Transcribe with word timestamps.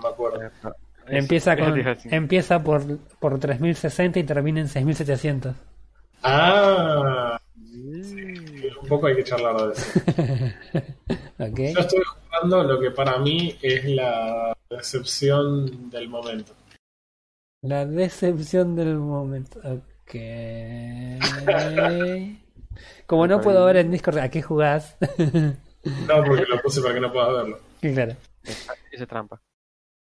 me 0.00 0.08
acuerdo. 0.08 0.40
Empieza, 1.06 1.56
con, 1.56 1.74
empieza 2.10 2.62
por, 2.62 2.98
por 3.18 3.38
3060 3.38 4.18
y 4.18 4.24
termina 4.24 4.60
en 4.60 4.68
6700. 4.68 5.54
Ah, 6.22 7.40
Mm. 7.72 8.82
un 8.82 8.88
poco 8.88 9.06
hay 9.06 9.16
que 9.16 9.24
charlar 9.24 9.56
de 9.56 9.72
eso. 9.72 10.00
Yo 11.38 11.80
estoy 11.80 12.02
jugando 12.04 12.64
lo 12.64 12.80
que 12.80 12.90
para 12.90 13.18
mí 13.18 13.56
es 13.62 13.84
la 13.84 14.52
decepción 14.68 15.88
del 15.90 16.08
momento. 16.08 16.52
La 17.62 17.86
decepción 17.86 18.74
del 18.76 18.96
momento. 18.96 19.60
Ok. 19.60 20.14
Como 23.06 23.26
no 23.26 23.40
puedo 23.40 23.64
ver 23.66 23.76
en 23.76 23.90
Discord 23.90 24.18
a 24.18 24.28
qué 24.30 24.42
jugás. 24.42 24.96
No, 26.08 26.24
porque 26.24 26.44
lo 26.46 26.60
puse 26.62 26.80
para 26.82 26.94
que 26.94 27.00
no 27.00 27.12
puedas 27.12 27.32
verlo. 27.32 27.58
claro. 27.80 28.16
Esa, 28.42 28.74
esa 28.90 29.06
trampa. 29.06 29.40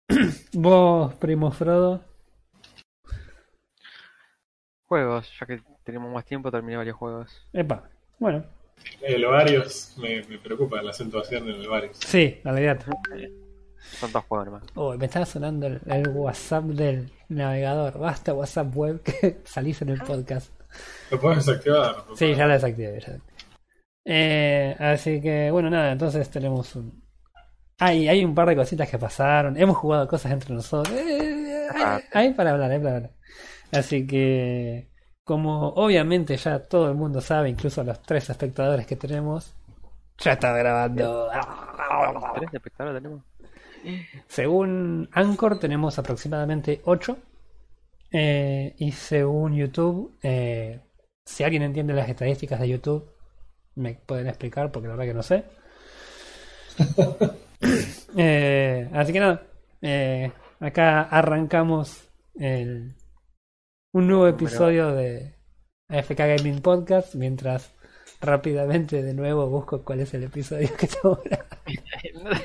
Vos, 0.53 1.13
primo 1.15 1.51
Frodo. 1.51 2.01
Juegos, 4.85 5.31
ya 5.39 5.45
que 5.45 5.61
tenemos 5.83 6.11
más 6.11 6.25
tiempo, 6.25 6.51
terminé 6.51 6.77
varios 6.77 6.95
juegos. 6.95 7.47
Epa. 7.53 7.89
Bueno, 8.17 8.43
El 9.01 9.23
Ovarios, 9.23 9.93
me, 9.97 10.23
me 10.23 10.39
preocupa 10.39 10.81
la 10.81 10.89
acentuación 10.91 11.47
en 11.47 11.55
el 11.55 11.67
Ovarios. 11.67 11.97
sí, 11.99 12.39
olvidate. 12.43 12.85
Son 13.99 14.11
dos 14.11 14.25
juegos 14.25 14.47
nomás. 14.47 14.63
Oh, 14.75 14.97
me 14.97 15.05
estaba 15.05 15.25
sonando 15.25 15.67
el, 15.67 15.79
el 15.85 16.07
WhatsApp 16.09 16.65
del 16.65 17.11
navegador. 17.29 17.97
Basta 17.97 18.33
WhatsApp 18.33 18.75
web 18.75 19.01
que 19.03 19.39
salís 19.45 19.81
en 19.83 19.89
el 19.89 19.99
podcast. 20.01 20.51
Lo 21.11 21.19
puedes 21.19 21.45
desactivar. 21.45 22.03
¿no? 22.09 22.15
Sí, 22.15 22.35
ya 22.35 22.45
lo 22.45 22.53
desactivé. 22.53 22.99
ya 22.99 23.07
lo 23.07 23.13
desactivé. 23.13 23.29
Eh, 24.05 24.75
así 24.79 25.21
que, 25.21 25.49
bueno, 25.51 25.69
nada, 25.69 25.91
entonces 25.91 26.29
tenemos 26.29 26.75
un. 26.75 27.03
Hay, 27.79 28.07
hay 28.07 28.25
un 28.25 28.35
par 28.35 28.49
de 28.49 28.55
cositas 28.55 28.89
que 28.89 28.97
pasaron. 28.97 29.57
Hemos 29.57 29.77
jugado 29.77 30.07
cosas 30.07 30.31
entre 30.31 30.53
nosotros. 30.53 30.95
Eh, 30.97 31.67
hay, 31.73 32.03
hay 32.11 32.33
para 32.33 32.51
hablar, 32.51 32.71
hay 32.71 32.79
para 32.79 32.95
hablar. 32.97 33.11
Así 33.71 34.05
que, 34.05 34.89
como 35.23 35.69
obviamente 35.69 36.35
ya 36.37 36.59
todo 36.59 36.89
el 36.89 36.95
mundo 36.95 37.21
sabe, 37.21 37.49
incluso 37.49 37.83
los 37.83 38.01
tres 38.01 38.29
espectadores 38.29 38.85
que 38.85 38.95
tenemos, 38.95 39.53
ya 40.19 40.33
está 40.33 40.51
grabando. 40.53 41.29
¿Tres 42.35 42.53
espectadores 42.53 43.01
tenemos? 43.01 43.23
Según 44.27 45.09
Anchor 45.13 45.59
tenemos 45.59 45.97
aproximadamente 45.97 46.81
8. 46.83 47.17
y 48.11 48.91
según 48.91 49.55
YouTube, 49.55 50.17
eh, 50.21 50.81
si 51.23 51.43
alguien 51.43 51.63
entiende 51.63 51.93
las 51.93 52.09
estadísticas 52.09 52.59
de 52.59 52.69
YouTube, 52.69 53.09
me 53.75 53.93
pueden 53.93 54.27
explicar 54.27 54.71
porque 54.71 54.89
la 54.89 54.95
verdad 54.95 55.11
que 55.11 55.13
no 55.13 55.23
sé. 55.23 55.45
Eh, 58.17 58.89
así 58.93 59.13
que 59.13 59.19
nada, 59.19 59.43
eh, 59.81 60.31
acá 60.59 61.01
arrancamos 61.03 62.09
el- 62.35 62.95
un 63.93 64.07
nuevo 64.07 64.27
episodio 64.27 64.93
de 64.93 65.35
AFK 65.89 66.17
Gaming 66.37 66.61
Podcast 66.61 67.13
mientras 67.15 67.71
rápidamente 68.19 69.03
de 69.03 69.13
nuevo 69.13 69.47
busco 69.47 69.83
cuál 69.83 69.99
es 70.01 70.13
el 70.15 70.23
episodio 70.23 70.69
que 70.75 70.85
estamos 70.87 71.19
grabando. 71.23 72.41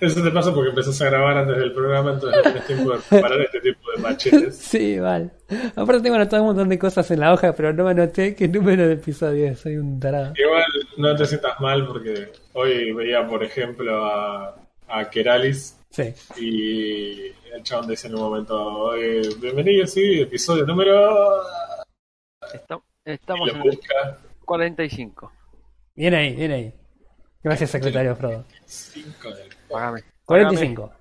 Eso 0.00 0.22
te 0.22 0.30
pasa 0.30 0.52
porque 0.54 0.70
empezás 0.70 1.00
a 1.02 1.06
grabar 1.06 1.38
antes 1.38 1.56
del 1.56 1.72
programa, 1.72 2.12
entonces 2.12 2.36
no 2.36 2.42
tienes 2.42 2.66
tiempo 2.66 2.92
de 2.92 2.98
preparar 3.08 3.40
este 3.42 3.60
tipo 3.60 3.90
de 3.94 4.02
machetes. 4.02 4.56
Sí, 4.58 4.98
vale. 4.98 5.30
Aparte 5.76 6.02
tengo 6.02 6.16
anotado 6.16 6.42
un 6.42 6.48
montón 6.48 6.68
de 6.68 6.78
cosas 6.78 7.10
en 7.10 7.20
la 7.20 7.32
hoja, 7.32 7.52
pero 7.54 7.72
no 7.72 7.84
me 7.84 7.90
anoté 7.92 8.34
qué 8.34 8.48
número 8.48 8.86
de 8.86 8.94
episodio 8.94 9.46
es. 9.48 9.60
Soy 9.60 9.76
un 9.76 9.98
tarado. 10.00 10.32
Igual 10.36 10.64
no 10.96 11.14
te 11.16 11.26
sientas 11.26 11.58
mal 11.60 11.86
porque 11.86 12.32
hoy 12.54 12.92
veía, 12.92 13.26
por 13.26 13.42
ejemplo, 13.44 14.04
a, 14.06 14.56
a 14.88 15.10
Keralis 15.10 15.76
Sí. 15.90 16.12
y 16.38 17.26
el 17.54 17.62
chabón 17.62 17.88
dice 17.88 18.08
en 18.08 18.14
un 18.16 18.20
momento, 18.20 18.62
"Oye, 18.62 19.22
bienvenido, 19.40 19.86
sí, 19.86 20.20
episodio 20.20 20.66
número... 20.66 21.40
Estamos, 23.04 23.48
en 23.50 23.56
el 23.56 23.62
busca. 23.62 24.18
45. 24.44 25.32
Bien 25.94 26.14
ahí, 26.14 26.34
bien 26.34 26.52
ahí. 26.52 26.74
Gracias, 27.42 27.70
secretario 27.70 28.14
Frodo. 28.16 28.44
Cinco 28.66 29.30
del- 29.30 29.48
Pagame. 29.70 30.02
45. 30.24 30.92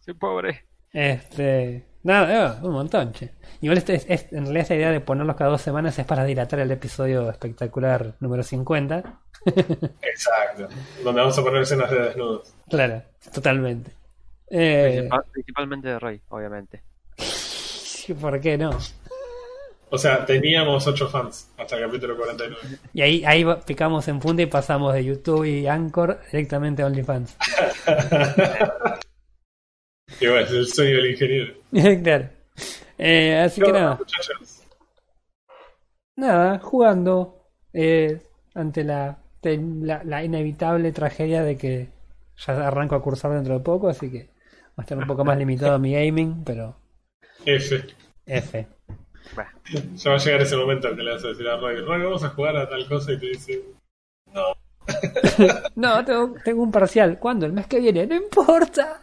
Soy 0.00 0.14
pobre. 0.14 0.64
Este. 0.92 1.86
Nada, 2.02 2.58
eh, 2.60 2.66
un 2.66 2.72
montón, 2.72 3.12
che. 3.12 3.32
Igual 3.62 3.78
este 3.78 3.94
es, 3.94 4.06
es- 4.08 4.32
en 4.32 4.42
realidad 4.44 4.62
esta 4.62 4.74
idea 4.74 4.90
de 4.90 5.00
ponerlos 5.00 5.36
cada 5.36 5.50
dos 5.50 5.62
semanas 5.62 5.98
es 5.98 6.04
para 6.04 6.24
dilatar 6.24 6.60
el 6.60 6.70
episodio 6.70 7.30
espectacular 7.30 8.14
número 8.20 8.42
50. 8.42 9.02
Exacto. 10.02 10.68
Donde 11.02 11.20
vamos 11.20 11.38
a 11.38 11.42
poner 11.42 11.62
escenas 11.62 11.90
de 11.90 11.98
desnudos. 12.02 12.54
Claro, 12.68 13.02
totalmente. 13.32 13.92
Eh, 14.50 14.96
Principal- 15.08 15.24
principalmente 15.32 15.88
de 15.88 15.98
Rey, 15.98 16.20
obviamente. 16.28 16.82
¿Por 18.20 18.38
qué 18.40 18.58
no? 18.58 18.70
O 19.94 19.98
sea, 19.98 20.26
teníamos 20.26 20.84
ocho 20.88 21.08
fans 21.08 21.52
hasta 21.56 21.76
el 21.76 21.84
capítulo 21.84 22.16
49. 22.16 22.78
Y 22.94 23.00
ahí, 23.00 23.24
ahí 23.24 23.46
picamos 23.64 24.08
en 24.08 24.18
punta 24.18 24.42
y 24.42 24.46
pasamos 24.46 24.92
de 24.92 25.04
YouTube 25.04 25.44
y 25.44 25.68
Anchor 25.68 26.18
directamente 26.32 26.82
a 26.82 26.86
OnlyFans. 26.86 27.36
Y 30.20 30.26
bueno, 30.28 30.42
es 30.42 30.50
el 30.52 30.66
sueño 30.66 30.96
del 30.96 31.10
ingeniero. 31.10 31.54
claro. 32.02 32.28
Eh, 32.98 33.36
así 33.36 33.60
que 33.60 33.72
nada, 33.72 33.96
muchachos, 33.96 34.62
nada, 36.14 36.58
jugando 36.60 37.48
eh, 37.72 38.20
ante 38.54 38.84
la, 38.84 39.18
la, 39.42 40.04
la 40.04 40.22
inevitable 40.22 40.92
tragedia 40.92 41.42
de 41.42 41.56
que 41.56 41.88
ya 42.36 42.68
arranco 42.68 42.94
a 42.94 43.02
cursar 43.02 43.32
dentro 43.32 43.54
de 43.54 43.64
poco, 43.64 43.88
así 43.88 44.10
que 44.10 44.28
va 44.68 44.78
a 44.78 44.82
estar 44.82 44.96
un 44.96 45.06
poco 45.06 45.24
más 45.24 45.36
limitado 45.36 45.78
mi 45.80 45.94
gaming, 45.94 46.44
pero 46.44 46.76
F. 47.44 47.84
F. 48.26 48.73
Bueno, 49.32 49.50
Ya 49.94 50.10
va 50.10 50.16
a 50.16 50.18
llegar 50.18 50.40
ese 50.42 50.56
momento 50.56 50.88
en 50.88 50.96
que 50.96 51.02
le 51.02 51.12
vas 51.12 51.24
a 51.24 51.28
decir 51.28 51.46
a 51.48 51.56
Roy, 51.56 51.80
Roy, 51.80 52.02
vamos 52.02 52.24
a 52.24 52.30
jugar 52.30 52.56
a 52.56 52.68
tal 52.68 52.86
cosa 52.88 53.12
y 53.12 53.18
te 53.18 53.26
dice, 53.26 53.62
No, 55.76 56.04
tengo, 56.04 56.34
tengo 56.44 56.62
un 56.62 56.70
parcial. 56.72 57.18
¿Cuándo? 57.18 57.46
El 57.46 57.52
mes 57.52 57.66
que 57.66 57.80
viene. 57.80 58.06
No 58.06 58.14
importa. 58.16 59.00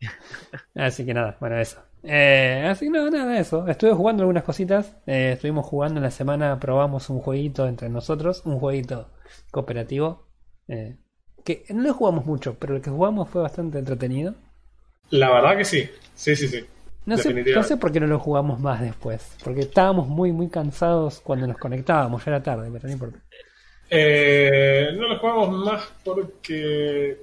Así 0.74 1.04
que 1.04 1.14
nada, 1.14 1.36
bueno, 1.40 1.58
eso. 1.58 1.80
Eh, 2.02 2.66
así 2.70 2.86
que 2.86 2.90
no, 2.92 3.10
nada, 3.10 3.38
eso. 3.38 3.66
Estuve 3.68 3.92
jugando 3.92 4.22
algunas 4.22 4.44
cositas. 4.44 4.96
Eh, 5.06 5.32
estuvimos 5.34 5.66
jugando 5.66 5.98
en 5.98 6.04
la 6.04 6.10
semana, 6.10 6.58
probamos 6.58 7.10
un 7.10 7.20
jueguito 7.20 7.66
entre 7.68 7.88
nosotros, 7.90 8.42
un 8.46 8.58
jueguito 8.58 9.10
cooperativo. 9.50 10.26
eh, 10.68 10.96
que 11.44 11.64
no 11.70 11.82
lo 11.82 11.94
jugamos 11.94 12.26
mucho, 12.26 12.58
pero 12.58 12.76
el 12.76 12.82
que 12.82 12.90
jugamos 12.90 13.28
fue 13.30 13.42
bastante 13.42 13.78
entretenido. 13.78 14.34
la 15.10 15.30
verdad 15.30 15.56
que 15.56 15.64
sí. 15.64 15.88
Sí, 16.14 16.36
sí, 16.36 16.48
sí. 16.48 16.66
No 17.06 17.16
sé, 17.16 17.32
no 17.32 17.62
sé 17.62 17.76
por 17.76 17.90
qué 17.92 17.98
no 18.00 18.06
lo 18.06 18.18
jugamos 18.18 18.60
más 18.60 18.80
después. 18.80 19.36
Porque 19.42 19.60
estábamos 19.62 20.06
muy, 20.06 20.32
muy 20.32 20.48
cansados 20.48 21.20
cuando 21.20 21.46
nos 21.46 21.56
conectábamos. 21.58 22.24
Ya 22.24 22.30
era 22.32 22.42
tarde, 22.42 22.68
pero 22.72 22.86
no 22.86 22.92
importa. 22.92 23.18
Eh, 23.88 24.90
no 24.96 25.08
lo 25.08 25.18
jugamos 25.18 25.64
más 25.64 25.88
porque... 26.04 27.18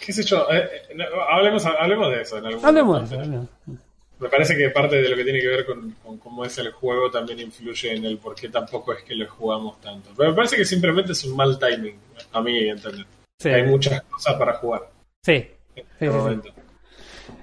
¿Qué 0.00 0.12
sé 0.12 0.22
yo? 0.22 0.46
Eh, 0.52 0.68
eh, 0.90 0.94
no, 0.94 1.04
hablemos, 1.28 1.66
hablemos 1.66 2.10
de 2.10 2.22
eso 2.22 2.38
en 2.38 2.46
algún 2.46 2.64
Hablemos 2.64 3.10
de 3.10 3.16
momento. 3.16 3.22
eso. 3.22 3.22
hablemos. 3.66 3.80
Me 4.20 4.28
parece 4.28 4.56
que 4.56 4.68
parte 4.70 5.00
de 5.02 5.08
lo 5.08 5.16
que 5.16 5.24
tiene 5.24 5.40
que 5.40 5.48
ver 5.48 5.66
con, 5.66 5.90
con 6.02 6.18
cómo 6.18 6.44
es 6.44 6.56
el 6.58 6.70
juego 6.72 7.10
también 7.10 7.40
influye 7.40 7.94
en 7.96 8.04
el 8.04 8.18
por 8.18 8.34
qué 8.34 8.48
tampoco 8.50 8.92
es 8.92 9.02
que 9.02 9.14
lo 9.14 9.28
jugamos 9.28 9.80
tanto. 9.80 10.10
Pero 10.16 10.30
me 10.30 10.36
parece 10.36 10.56
que 10.56 10.64
simplemente 10.64 11.12
es 11.12 11.24
un 11.24 11.34
mal 11.36 11.58
timing, 11.58 11.98
a 12.32 12.40
mí 12.42 12.68
entender. 12.68 13.06
Sí, 13.38 13.48
Hay 13.48 13.62
muchas 13.64 14.02
cosas 14.02 14.34
para 14.36 14.54
jugar 14.54 14.82
sí, 15.24 15.32
en 15.32 15.42
Sí, 15.74 15.80
este 15.80 15.84
sí, 15.98 16.06
sí. 16.06 16.06
momento. 16.18 16.48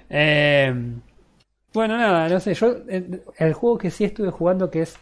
Eh, 0.08 0.74
bueno, 1.72 1.96
nada, 1.96 2.28
no 2.28 2.40
sé, 2.40 2.54
yo 2.54 2.68
el, 2.88 3.22
el 3.36 3.52
juego 3.54 3.78
que 3.78 3.90
sí 3.90 4.04
estuve 4.04 4.30
jugando 4.30 4.70
que 4.70 4.82
es 4.82 4.98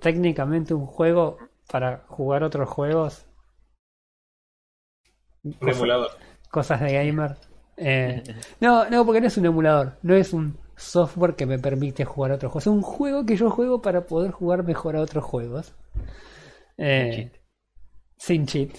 técnicamente 0.00 0.74
un 0.74 0.86
juego 0.86 1.38
para 1.70 2.04
jugar 2.08 2.42
otros 2.44 2.68
juegos, 2.68 3.26
Un 5.44 5.52
cosas, 5.60 5.76
emulador. 5.76 6.10
cosas 6.50 6.80
de 6.80 6.92
gamer. 6.92 7.36
Eh, 7.76 8.22
no, 8.60 8.88
no, 8.90 9.04
porque 9.04 9.20
no 9.20 9.26
es 9.28 9.36
un 9.36 9.46
emulador, 9.46 9.98
no 10.02 10.14
es 10.14 10.32
un 10.32 10.58
software 10.76 11.34
que 11.36 11.46
me 11.46 11.58
permite 11.58 12.04
jugar 12.04 12.32
otros 12.32 12.52
juegos, 12.52 12.64
es 12.66 12.72
un 12.72 12.82
juego 12.82 13.24
que 13.24 13.36
yo 13.36 13.50
juego 13.50 13.80
para 13.82 14.02
poder 14.06 14.30
jugar 14.32 14.64
mejor 14.64 14.96
a 14.96 15.00
otros 15.00 15.24
juegos. 15.24 15.74
Eh, 16.78 17.30
sin 18.18 18.46
cheat. 18.46 18.70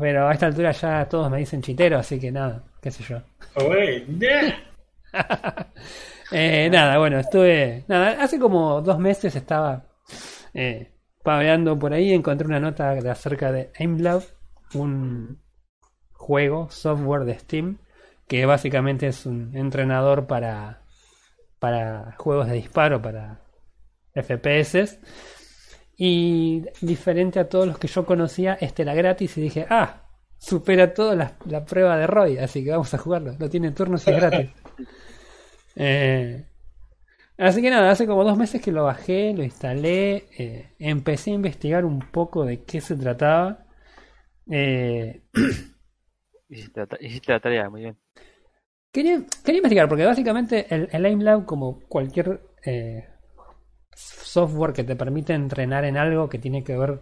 Pero 0.00 0.28
a 0.28 0.32
esta 0.32 0.46
altura 0.46 0.72
ya 0.72 1.08
todos 1.08 1.30
me 1.30 1.38
dicen 1.38 1.62
chitero, 1.62 1.98
así 1.98 2.18
que 2.20 2.32
nada, 2.32 2.64
qué 2.80 2.90
sé 2.90 3.02
yo. 3.04 3.18
Oh, 3.56 3.64
wey, 3.70 4.06
yeah. 4.18 4.56
Eh, 6.32 6.70
nada, 6.70 6.98
bueno, 6.98 7.18
estuve. 7.18 7.84
Nada, 7.88 8.22
hace 8.22 8.38
como 8.38 8.80
dos 8.80 8.98
meses 8.98 9.36
estaba 9.36 9.84
eh, 10.54 10.90
por 11.22 11.92
ahí. 11.92 12.12
Encontré 12.12 12.46
una 12.46 12.60
nota 12.60 12.94
de 12.94 13.10
acerca 13.10 13.52
de 13.52 13.70
AimLab, 13.78 14.22
un 14.74 15.40
juego, 16.12 16.70
software 16.70 17.24
de 17.24 17.38
Steam, 17.38 17.78
que 18.26 18.46
básicamente 18.46 19.08
es 19.08 19.26
un 19.26 19.54
entrenador 19.54 20.26
para, 20.26 20.82
para 21.58 22.14
juegos 22.16 22.48
de 22.48 22.54
disparo, 22.54 23.02
para 23.02 23.40
FPS. 24.14 24.98
Y 25.96 26.64
diferente 26.80 27.40
a 27.40 27.48
todos 27.48 27.66
los 27.66 27.78
que 27.78 27.88
yo 27.88 28.06
conocía, 28.06 28.56
este 28.60 28.82
era 28.82 28.94
gratis 28.94 29.36
y 29.36 29.42
dije, 29.42 29.66
ah, 29.68 30.08
supera 30.38 30.94
toda 30.94 31.14
la, 31.14 31.36
la 31.44 31.64
prueba 31.64 31.96
de 31.98 32.06
Roy, 32.06 32.38
así 32.38 32.64
que 32.64 32.70
vamos 32.70 32.92
a 32.94 32.98
jugarlo. 32.98 33.36
Lo 33.38 33.50
tiene 33.50 33.68
en 33.68 33.74
turnos 33.74 34.06
y 34.06 34.10
es 34.10 34.16
gratis. 34.16 34.50
Eh, 35.76 36.44
así 37.38 37.62
que 37.62 37.70
nada, 37.70 37.90
hace 37.90 38.06
como 38.06 38.24
dos 38.24 38.38
meses 38.38 38.62
que 38.62 38.72
lo 38.72 38.84
bajé, 38.84 39.34
lo 39.34 39.42
instalé, 39.44 40.26
eh, 40.38 40.70
empecé 40.78 41.30
a 41.32 41.34
investigar 41.34 41.84
un 41.84 42.00
poco 42.00 42.44
de 42.44 42.64
qué 42.64 42.80
se 42.80 42.96
trataba. 42.96 43.66
Eh, 44.50 45.22
Hiciste 46.48 47.32
la, 47.32 47.40
tarea, 47.40 47.70
muy 47.70 47.82
bien. 47.82 47.96
Quería, 48.92 49.22
quería 49.44 49.58
investigar, 49.60 49.88
porque 49.88 50.06
básicamente 50.06 50.66
el, 50.74 50.88
el 50.92 51.04
AimLab, 51.06 51.46
como 51.46 51.80
cualquier 51.88 52.40
software 53.94 54.72
que 54.74 54.84
te 54.84 54.96
permite 54.96 55.32
entrenar 55.34 55.84
en 55.84 55.96
algo 55.96 56.28
que 56.28 56.38
tiene 56.38 56.62
que 56.64 56.76
ver 56.76 57.00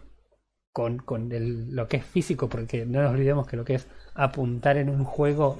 con, 0.72 0.98
con 0.98 1.32
el- 1.32 1.74
lo 1.76 1.88
que 1.88 1.98
es 1.98 2.04
físico, 2.06 2.48
porque 2.48 2.86
no 2.86 3.02
nos 3.02 3.12
olvidemos 3.12 3.46
que 3.48 3.56
lo 3.58 3.64
que 3.64 3.74
es 3.76 3.88
apuntar 4.14 4.76
en 4.78 4.90
un 4.90 5.04
juego, 5.04 5.58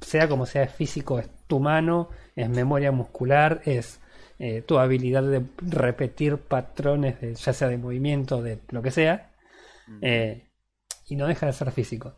sea 0.00 0.28
como 0.28 0.46
sea, 0.46 0.62
es 0.64 0.72
físico, 0.72 1.18
es 1.18 1.28
tu 1.46 1.60
mano, 1.60 2.10
es 2.34 2.48
memoria 2.48 2.92
muscular, 2.92 3.62
es 3.64 4.00
eh, 4.38 4.62
tu 4.62 4.78
habilidad 4.78 5.22
de 5.22 5.42
repetir 5.62 6.38
patrones, 6.38 7.20
de, 7.20 7.34
ya 7.34 7.52
sea 7.52 7.68
de 7.68 7.78
movimiento, 7.78 8.42
de 8.42 8.60
lo 8.68 8.82
que 8.82 8.90
sea, 8.90 9.30
eh, 10.02 10.48
y 11.08 11.16
no 11.16 11.26
deja 11.26 11.46
de 11.46 11.52
ser 11.52 11.70
físico. 11.72 12.14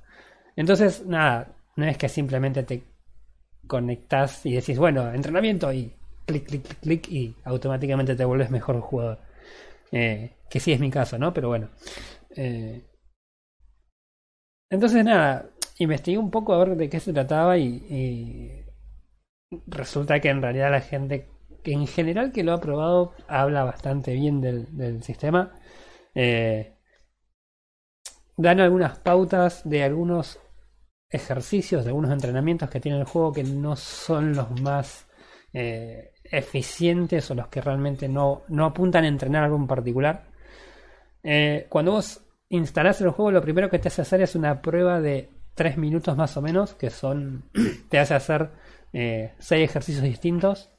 Entonces, 0.56 1.06
nada, 1.06 1.54
no 1.76 1.86
es 1.86 1.96
que 1.96 2.08
simplemente 2.08 2.62
te 2.64 2.82
conectas 3.66 4.44
y 4.46 4.54
decís, 4.54 4.78
bueno, 4.78 5.12
entrenamiento 5.12 5.72
y 5.72 5.92
clic, 6.26 6.46
clic, 6.46 6.62
clic, 6.62 6.80
clic 6.80 7.08
y 7.08 7.36
automáticamente 7.44 8.16
te 8.16 8.24
vuelves 8.24 8.50
mejor 8.50 8.80
jugador. 8.80 9.18
Eh, 9.92 10.32
que 10.50 10.60
sí 10.60 10.72
es 10.72 10.80
mi 10.80 10.90
caso, 10.90 11.18
¿no? 11.18 11.32
Pero 11.32 11.48
bueno. 11.48 11.68
Entonces, 14.70 15.04
nada, 15.04 15.50
investigué 15.78 16.18
un 16.18 16.30
poco 16.30 16.52
a 16.54 16.64
ver 16.64 16.76
de 16.76 16.88
qué 16.88 17.00
se 17.00 17.12
trataba 17.12 17.56
y, 17.58 17.66
y 17.88 18.57
resulta 19.66 20.20
que 20.20 20.28
en 20.28 20.42
realidad 20.42 20.70
la 20.70 20.80
gente 20.80 21.28
que 21.62 21.72
en 21.72 21.86
general 21.86 22.32
que 22.32 22.44
lo 22.44 22.52
ha 22.52 22.60
probado 22.60 23.12
habla 23.26 23.64
bastante 23.64 24.12
bien 24.14 24.40
del, 24.40 25.02
sistema. 25.02 25.52
Eh, 26.14 26.74
dan 28.36 28.60
algunas 28.60 28.98
pautas 28.98 29.68
de 29.68 29.82
algunos 29.82 30.38
ejercicios, 31.10 31.84
de 31.84 31.90
algunos 31.90 32.12
entrenamientos 32.12 32.70
que 32.70 32.80
tiene 32.80 32.98
el 32.98 33.04
juego 33.04 33.32
que 33.32 33.44
no 33.44 33.76
son 33.76 34.34
los 34.34 34.60
más 34.60 35.06
eh, 35.52 36.12
eficientes 36.24 37.30
o 37.30 37.34
los 37.34 37.48
que 37.48 37.60
realmente 37.60 38.08
no, 38.08 38.42
no 38.48 38.66
apuntan 38.66 39.04
a 39.04 39.08
entrenar 39.08 39.44
algo 39.44 39.56
en 39.56 39.66
particular. 39.66 40.24
Eh, 41.22 41.66
cuando 41.68 41.92
vos 41.92 42.22
instalás 42.48 43.00
el 43.00 43.10
juego, 43.10 43.30
lo 43.32 43.42
primero 43.42 43.70
que 43.70 43.78
te 43.78 43.88
hace 43.88 44.02
hacer 44.02 44.20
es 44.22 44.34
una 44.34 44.62
prueba 44.62 45.00
de 45.00 45.30
3 45.54 45.76
minutos 45.76 46.16
más 46.16 46.36
o 46.36 46.42
menos, 46.42 46.74
que 46.74 46.90
son, 46.90 47.44
te 47.88 47.98
hace 47.98 48.14
hacer 48.14 48.50
6 48.92 49.64
ejercicios 49.70 50.04
distintos. 50.04 50.70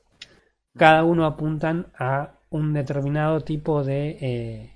Cada 0.77 1.03
uno 1.03 1.25
apuntan 1.25 1.87
a 1.97 2.33
un 2.49 2.73
determinado 2.73 3.41
tipo 3.41 3.83
de, 3.83 4.17
eh, 4.21 4.73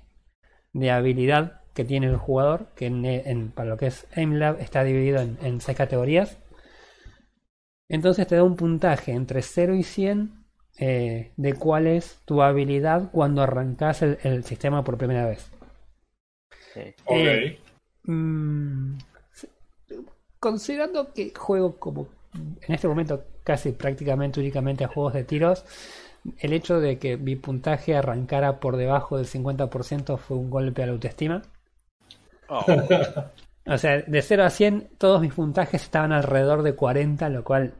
de 0.74 0.90
habilidad 0.92 1.62
que 1.74 1.84
tiene 1.84 2.08
el 2.08 2.16
jugador, 2.18 2.68
que 2.76 2.86
en, 2.86 3.04
en- 3.06 3.50
para 3.52 3.70
lo 3.70 3.76
que 3.78 3.88
es 3.88 4.06
AimLab 4.16 4.60
está 4.60 4.84
dividido 4.84 5.20
en, 5.22 5.38
en 5.42 5.60
seis 5.60 5.78
categorías. 5.78 6.38
Entonces 7.88 8.26
te 8.26 8.36
da 8.36 8.44
un 8.44 8.56
puntaje 8.56 9.12
entre 9.12 9.40
0 9.40 9.74
y 9.74 9.82
100 9.84 10.44
eh, 10.78 11.32
de 11.38 11.54
cuál 11.54 11.86
es 11.86 12.18
tu 12.26 12.42
habilidad 12.42 13.10
cuando 13.10 13.40
arrancas 13.40 14.02
el, 14.02 14.18
el 14.22 14.44
sistema 14.44 14.84
por 14.84 14.98
primera 14.98 15.24
vez. 15.26 15.50
Sí. 16.74 16.94
Ok. 17.06 17.26
Eh, 17.26 17.58
Mm, 18.06 18.98
considerando 20.38 21.12
que 21.12 21.32
juego 21.34 21.76
como 21.78 22.08
en 22.34 22.74
este 22.74 22.88
momento 22.88 23.24
casi 23.44 23.72
prácticamente 23.72 24.40
únicamente 24.40 24.84
a 24.84 24.88
juegos 24.88 25.14
de 25.14 25.24
tiros, 25.24 25.64
el 26.38 26.52
hecho 26.52 26.80
de 26.80 26.98
que 26.98 27.16
mi 27.16 27.36
puntaje 27.36 27.96
arrancara 27.96 28.60
por 28.60 28.76
debajo 28.76 29.16
del 29.18 29.26
50% 29.26 30.16
fue 30.18 30.36
un 30.36 30.50
golpe 30.50 30.82
a 30.82 30.86
la 30.86 30.92
autoestima. 30.92 31.42
Oh, 32.48 32.64
O 33.66 33.78
sea, 33.78 34.02
de 34.02 34.22
0 34.22 34.44
a 34.44 34.50
100 34.50 34.90
todos 34.98 35.20
mis 35.20 35.32
puntajes 35.34 35.82
estaban 35.82 36.12
alrededor 36.12 36.62
de 36.62 36.74
40, 36.74 37.28
lo 37.30 37.44
cual 37.44 37.74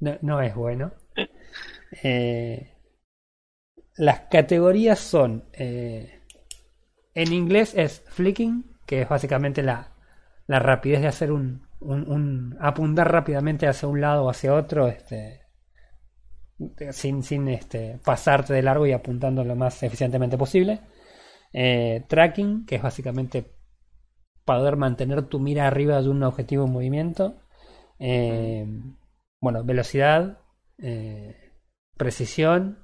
no, 0.00 0.16
no 0.22 0.40
es 0.40 0.54
bueno. 0.54 0.92
Eh, 2.02 2.70
las 3.96 4.20
categorías 4.30 4.98
son, 4.98 5.44
eh, 5.52 6.20
en 7.14 7.32
inglés 7.32 7.74
es 7.76 8.02
flicking, 8.08 8.64
que 8.86 9.02
es 9.02 9.08
básicamente 9.08 9.62
la, 9.62 9.92
la 10.46 10.58
rapidez 10.58 11.00
de 11.02 11.08
hacer 11.08 11.32
un, 11.32 11.66
un, 11.84 12.10
un- 12.10 12.56
apuntar 12.60 13.10
rápidamente 13.12 13.66
hacia 13.68 13.88
un 13.88 14.00
lado 14.00 14.24
o 14.24 14.30
hacia 14.30 14.54
otro, 14.54 14.88
este, 14.88 15.42
sin, 16.92 17.22
sin 17.22 17.48
este, 17.48 17.98
pasarte 18.04 18.54
de 18.54 18.62
largo 18.62 18.86
y 18.86 18.92
apuntando 18.92 19.44
lo 19.44 19.56
más 19.56 19.82
eficientemente 19.82 20.38
posible. 20.38 20.80
Eh, 21.52 22.04
tracking, 22.08 22.66
que 22.66 22.76
es 22.76 22.82
básicamente 22.82 23.52
poder 24.44 24.76
mantener 24.76 25.22
tu 25.22 25.40
mira 25.40 25.66
arriba 25.66 26.00
de 26.02 26.08
un 26.08 26.22
objetivo 26.22 26.64
en 26.66 26.72
movimiento. 26.72 27.36
Eh, 27.98 28.66
bueno, 29.40 29.64
velocidad, 29.64 30.38
eh, 30.78 31.52
precisión, 31.96 32.78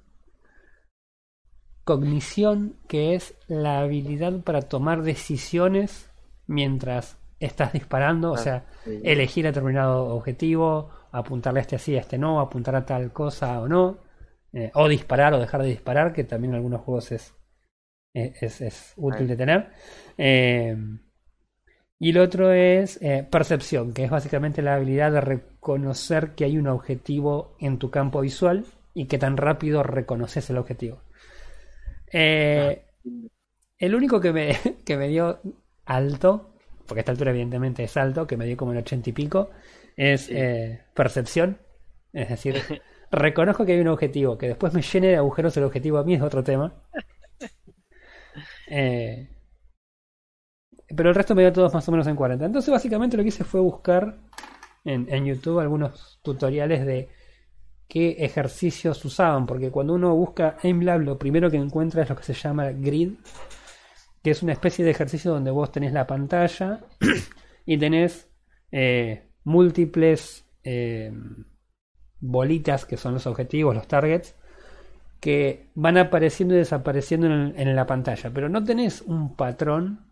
cognición, 1.84 2.76
que 2.88 3.14
es 3.14 3.34
la 3.48 3.80
habilidad 3.80 4.40
para 4.42 4.62
tomar 4.62 5.02
decisiones 5.02 6.10
mientras 6.46 7.19
estás 7.40 7.72
disparando, 7.72 8.32
o 8.32 8.36
sea, 8.36 8.66
sí. 8.84 9.00
elegir 9.02 9.44
determinado 9.44 10.14
objetivo, 10.14 10.90
apuntarle 11.10 11.60
a 11.60 11.62
este 11.62 11.78
sí, 11.78 11.96
a 11.96 12.00
este 12.00 12.18
no, 12.18 12.38
apuntar 12.38 12.76
a 12.76 12.86
tal 12.86 13.12
cosa 13.12 13.60
o 13.60 13.66
no, 13.66 13.98
eh, 14.52 14.70
o 14.74 14.86
disparar 14.86 15.34
o 15.34 15.40
dejar 15.40 15.62
de 15.62 15.68
disparar, 15.68 16.12
que 16.12 16.24
también 16.24 16.52
en 16.52 16.56
algunos 16.56 16.82
juegos 16.82 17.10
es, 17.12 17.34
es, 18.14 18.60
es 18.60 18.92
útil 18.96 19.26
de 19.26 19.36
tener. 19.36 19.70
Eh, 20.18 20.76
y 22.02 22.10
el 22.10 22.18
otro 22.18 22.50
es 22.50 22.98
eh, 23.02 23.28
percepción, 23.30 23.92
que 23.92 24.04
es 24.04 24.10
básicamente 24.10 24.62
la 24.62 24.74
habilidad 24.74 25.12
de 25.12 25.20
reconocer 25.20 26.34
que 26.34 26.46
hay 26.46 26.56
un 26.56 26.66
objetivo 26.66 27.56
en 27.60 27.78
tu 27.78 27.90
campo 27.90 28.22
visual 28.22 28.64
y 28.94 29.04
que 29.04 29.18
tan 29.18 29.36
rápido 29.36 29.82
reconoces 29.82 30.48
el 30.48 30.56
objetivo. 30.56 31.02
Eh, 32.10 32.86
el 33.76 33.94
único 33.94 34.18
que 34.18 34.32
me, 34.32 34.56
que 34.86 34.96
me 34.96 35.08
dio 35.08 35.40
alto, 35.84 36.49
porque 36.90 37.00
a 37.00 37.02
esta 37.04 37.12
altura 37.12 37.32
evidentemente 37.32 37.84
es 37.84 37.96
alto, 37.98 38.26
que 38.28 38.36
me 38.38 38.46
dio 38.46 38.58
como 38.58 38.72
el 38.74 38.78
ochenta 38.80 39.10
y 39.10 39.14
pico, 39.14 39.50
es 39.96 40.28
Sí. 40.28 40.34
eh, 40.36 40.82
percepción. 40.94 41.58
Es 42.12 42.30
decir, 42.30 42.56
reconozco 43.12 43.66
que 43.66 43.74
hay 43.74 43.80
un 43.80 43.88
objetivo, 43.88 44.38
que 44.38 44.48
después 44.48 44.74
me 44.74 44.82
llene 44.82 45.08
de 45.08 45.16
agujeros 45.18 45.56
el 45.58 45.64
objetivo 45.64 45.98
a 45.98 46.04
mí 46.04 46.14
es 46.16 46.22
otro 46.22 46.44
tema. 46.44 46.74
Eh, 48.66 49.28
pero 50.96 51.08
el 51.10 51.14
resto 51.14 51.34
me 51.34 51.42
dio 51.42 51.52
todos 51.52 51.72
más 51.72 51.86
o 51.88 51.92
menos 51.92 52.06
en 52.06 52.16
40. 52.16 52.46
Entonces 52.46 52.70
básicamente 52.70 53.16
lo 53.16 53.22
que 53.22 53.28
hice 53.28 53.44
fue 53.44 53.60
buscar 53.60 54.18
en, 54.84 55.06
en 55.12 55.26
YouTube 55.26 55.60
algunos 55.60 56.20
tutoriales 56.22 56.86
de 56.86 57.08
qué 57.88 58.12
ejercicios 58.20 59.04
usaban, 59.04 59.46
porque 59.46 59.70
cuando 59.70 59.94
uno 59.94 60.14
busca 60.16 60.56
AimLab 60.62 61.02
lo 61.02 61.18
primero 61.18 61.50
que 61.50 61.58
encuentra 61.58 62.02
es 62.04 62.10
lo 62.10 62.16
que 62.16 62.24
se 62.24 62.34
llama 62.34 62.70
grid, 62.72 63.14
que 64.22 64.30
es 64.30 64.42
una 64.42 64.52
especie 64.52 64.84
de 64.84 64.90
ejercicio 64.90 65.32
donde 65.32 65.50
vos 65.50 65.72
tenés 65.72 65.92
la 65.92 66.06
pantalla 66.06 66.80
y 67.66 67.78
tenés 67.78 68.28
eh, 68.70 69.30
múltiples 69.44 70.46
eh, 70.62 71.12
bolitas 72.20 72.84
que 72.84 72.96
son 72.96 73.14
los 73.14 73.26
objetivos, 73.26 73.74
los 73.74 73.88
targets, 73.88 74.36
que 75.20 75.70
van 75.74 75.98
apareciendo 75.98 76.54
y 76.54 76.58
desapareciendo 76.58 77.26
en, 77.26 77.76
la 77.76 77.86
pantalla, 77.86 78.30
pero 78.32 78.48
no 78.48 78.64
tenés 78.64 79.02
un 79.02 79.36
patrón 79.36 80.10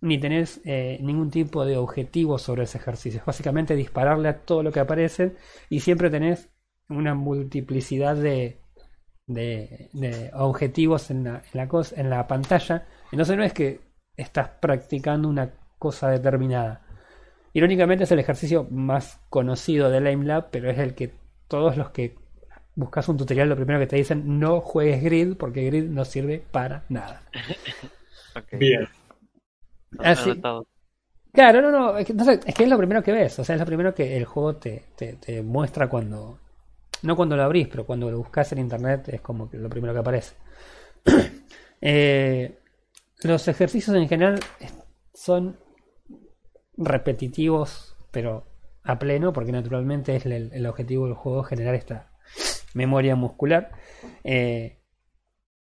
ni 0.00 0.18
tenés 0.18 0.60
eh, 0.64 0.98
ningún 1.00 1.30
tipo 1.30 1.64
de 1.64 1.78
objetivo 1.78 2.38
sobre 2.38 2.64
ese 2.64 2.76
ejercicio. 2.76 3.20
Es 3.20 3.26
básicamente 3.26 3.74
dispararle 3.74 4.28
a 4.28 4.40
todo 4.44 4.62
lo 4.62 4.70
que 4.70 4.80
aparece 4.80 5.34
y 5.70 5.80
siempre 5.80 6.10
tenés 6.10 6.50
una 6.90 7.14
multiplicidad 7.14 8.16
de, 8.16 8.60
objetivos 10.34 11.10
en 11.10 11.24
la, 11.24 11.36
en, 11.36 11.54
la 11.54 11.68
cos- 11.68 11.94
en 11.96 12.10
la 12.10 12.26
pantalla. 12.26 12.86
Entonces 13.14 13.36
no 13.36 13.44
es 13.44 13.52
que 13.52 13.80
estás 14.16 14.48
practicando 14.60 15.28
una 15.28 15.48
cosa 15.78 16.08
determinada. 16.08 16.80
Irónicamente 17.52 18.02
es 18.02 18.10
el 18.10 18.18
ejercicio 18.18 18.66
más 18.72 19.20
conocido 19.30 19.88
del 19.88 20.08
AimLab, 20.08 20.50
pero 20.50 20.68
es 20.68 20.80
el 20.80 20.96
que 20.96 21.14
todos 21.46 21.76
los 21.76 21.90
que 21.90 22.16
buscas 22.74 23.08
un 23.08 23.16
tutorial 23.16 23.48
lo 23.48 23.54
primero 23.54 23.78
que 23.78 23.86
te 23.86 23.94
dicen 23.94 24.40
no 24.40 24.60
juegues 24.60 25.00
grid 25.00 25.36
porque 25.36 25.64
grid 25.64 25.84
no 25.84 26.04
sirve 26.04 26.42
para 26.50 26.82
nada. 26.88 27.22
Bien. 28.50 28.88
Ah, 30.00 30.16
sí. 30.16 30.30
Anotado. 30.30 30.66
Claro, 31.32 31.62
no, 31.62 31.70
no, 31.70 31.96
es 31.96 32.06
que, 32.06 32.12
entonces, 32.14 32.40
es 32.44 32.52
que 32.52 32.64
es 32.64 32.68
lo 32.68 32.78
primero 32.78 33.00
que 33.04 33.12
ves, 33.12 33.38
o 33.38 33.44
sea, 33.44 33.54
es 33.54 33.60
lo 33.60 33.66
primero 33.66 33.94
que 33.94 34.16
el 34.16 34.24
juego 34.24 34.56
te, 34.56 34.86
te, 34.96 35.12
te 35.12 35.40
muestra 35.40 35.88
cuando, 35.88 36.40
no 37.02 37.14
cuando 37.14 37.36
lo 37.36 37.44
abrís, 37.44 37.68
pero 37.68 37.86
cuando 37.86 38.10
lo 38.10 38.18
buscas 38.18 38.50
en 38.50 38.58
internet 38.58 39.08
es 39.10 39.20
como 39.20 39.48
que 39.48 39.56
lo 39.56 39.68
primero 39.68 39.94
que 39.94 40.00
aparece. 40.00 40.34
Eh, 41.86 42.63
los 43.28 43.46
ejercicios 43.48 43.96
en 43.96 44.08
general 44.08 44.40
son 45.12 45.58
repetitivos, 46.76 47.96
pero 48.10 48.46
a 48.82 48.98
pleno, 48.98 49.32
porque 49.32 49.52
naturalmente 49.52 50.16
es 50.16 50.26
el, 50.26 50.66
objetivo 50.66 51.06
del 51.06 51.14
juego 51.14 51.42
generar 51.42 51.74
esta 51.74 52.12
memoria 52.74 53.16
muscular. 53.16 53.72
Eh, 54.24 54.80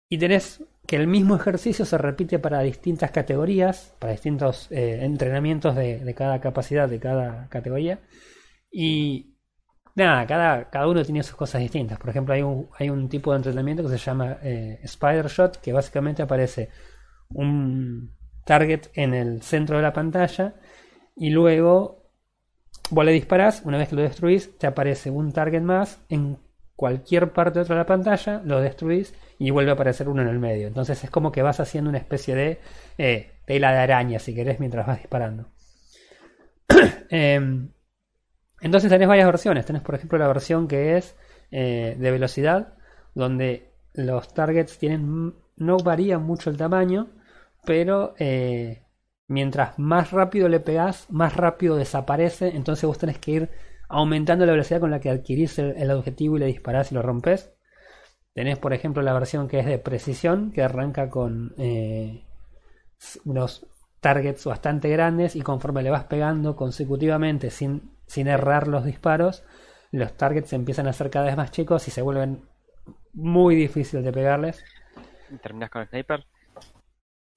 y 0.09 0.19
tenés 0.19 0.65
que 0.87 0.97
el 0.97 1.07
mismo 1.07 1.37
ejercicio 1.37 1.85
se 1.85 1.99
repite 1.99 2.39
para 2.39 2.61
distintas 2.61 3.11
categorías, 3.11 3.95
para 3.99 4.13
distintos 4.13 4.71
eh, 4.71 5.05
entrenamientos 5.05 5.77
de, 5.77 6.01
de, 6.01 6.15
cada 6.15 6.41
capacidad, 6.41 6.89
de 6.89 6.99
cada 6.99 7.49
categoría. 7.49 8.01
Y 8.71 9.37
nada, 9.95 10.27
cada, 10.27 10.71
cada 10.71 10.89
uno 10.89 11.05
tiene 11.05 11.23
sus 11.23 11.37
cosas 11.37 11.61
distintas. 11.61 11.99
Por 11.99 12.11
ejemplo, 12.11 12.35
hay 12.35 12.43
un, 12.43 12.69
hay 12.79 12.91
un 12.91 13.09
tipo 13.09 13.33
de 13.33 13.37
entrenamiento 13.39 13.83
que 13.83 13.91
se 13.91 13.99
llama 13.99 14.39
eh, 14.43 14.81
Spider 14.83 15.27
Shot, 15.27 15.59
que 15.59 15.73
básicamente 15.73 16.23
aparece 16.23 16.71
un 17.35 18.15
target 18.45 18.89
en 18.95 19.15
el 19.15 19.43
centro 19.43 19.77
de 19.77 19.83
la 19.83 19.93
pantalla 19.93 20.55
y 21.17 21.31
luego 21.31 22.03
vos 22.91 23.05
le 23.05 23.13
disparás, 23.13 23.63
una 23.65 23.79
vez 23.79 23.89
que 23.89 23.97
lo 23.97 24.03
destruís, 24.03 24.59
te 24.59 24.67
aparece 24.67 25.11
un 25.11 25.33
target 25.33 25.63
más 25.63 26.01
en 26.09 26.39
cualquier 26.77 27.33
parte 27.33 27.61
otra 27.61 27.77
de 27.77 27.81
la 27.83 27.87
pantalla, 27.87 28.41
lo 28.45 28.61
destruís 28.61 29.15
y 29.39 29.51
vuelve 29.51 29.71
a 29.71 29.75
aparecer 29.75 30.09
uno 30.09 30.23
en 30.23 30.29
el 30.29 30.39
medio. 30.39 30.67
Entonces 30.67 31.05
es 31.05 31.11
como 31.11 31.31
que 31.31 31.43
vas 31.43 31.61
haciendo 31.61 31.91
una 31.91 31.99
especie 31.99 32.35
de 32.35 32.61
eh, 32.99 33.33
tela 33.47 33.73
de 33.73 33.79
araña, 33.79 34.19
si 34.19 34.35
querés, 34.35 34.59
mientras 34.59 34.87
vas 34.87 34.99
disparando. 34.99 35.47
eh, 37.11 37.69
entonces 38.61 38.91
tenés 38.91 39.09
varias 39.09 39.27
versiones. 39.27 39.67
Tenés, 39.67 39.83
por 39.83 39.95
ejemplo, 39.95 40.19
la 40.19 40.29
versión 40.29 40.69
que 40.69 40.97
es 40.97 41.17
eh, 41.51 41.97
de 41.99 42.11
velocidad, 42.11 42.75
donde 43.15 43.71
los 43.95 44.33
targets 44.33 44.79
tienen 44.79 45.35
no 45.57 45.77
varía 45.79 46.19
mucho 46.19 46.51
el 46.51 46.57
tamaño, 46.57 47.09
pero 47.65 48.15
eh, 48.19 48.83
mientras 49.29 49.79
más 49.79 50.13
rápido 50.13 50.49
le 50.49 50.61
pegás, 50.61 51.11
más 51.11 51.37
rápido 51.37 51.77
desaparece. 51.77 52.49
Entonces 52.55 52.85
vos 52.85 52.99
tenés 52.99 53.19
que 53.19 53.31
ir 53.33 53.51
aumentando 53.89 54.47
la 54.47 54.53
velocidad 54.53 54.81
con 54.81 54.91
la 54.91 55.01
que 55.01 55.11
adquirís 55.11 55.59
el, 55.59 55.77
el 55.77 55.91
objetivo 55.91 56.37
y 56.37 56.41
le 56.41 56.47
disparás 56.47 56.93
y 56.93 56.95
lo 56.95 57.03
rompes. 57.03 57.53
Tenés, 58.33 58.59
por 58.59 58.73
ejemplo, 58.73 59.03
la 59.03 59.13
versión 59.13 59.49
que 59.49 59.59
es 59.59 59.67
de 59.67 59.79
precisión, 59.79 60.53
que 60.53 60.63
arranca 60.63 61.11
con 61.11 61.55
eh, 61.59 62.25
unos 63.25 63.67
targets 64.01 64.45
bastante 64.45 64.89
grandes 64.89 65.37
y 65.37 65.43
conforme 65.43 65.83
le 65.83 65.91
vas 65.91 66.05
pegando 66.05 66.57
consecutivamente 66.57 67.51
sin, 67.51 67.91
sin 68.07 68.29
errar 68.29 68.69
los 68.69 68.85
disparos, 68.85 69.45
los 69.91 70.17
targets 70.17 70.53
empiezan 70.53 70.87
a 70.87 70.93
ser 70.93 71.11
cada 71.11 71.27
vez 71.27 71.37
más 71.37 71.51
chicos 71.51 71.87
y 71.89 71.91
se 71.91 72.03
vuelven 72.03 72.43
muy 73.13 73.57
difíciles 73.57 74.05
de 74.05 74.13
pegarles. 74.13 74.65
¿Terminas 75.43 75.71
con 75.71 75.83
el 75.83 75.89
sniper? 75.89 76.25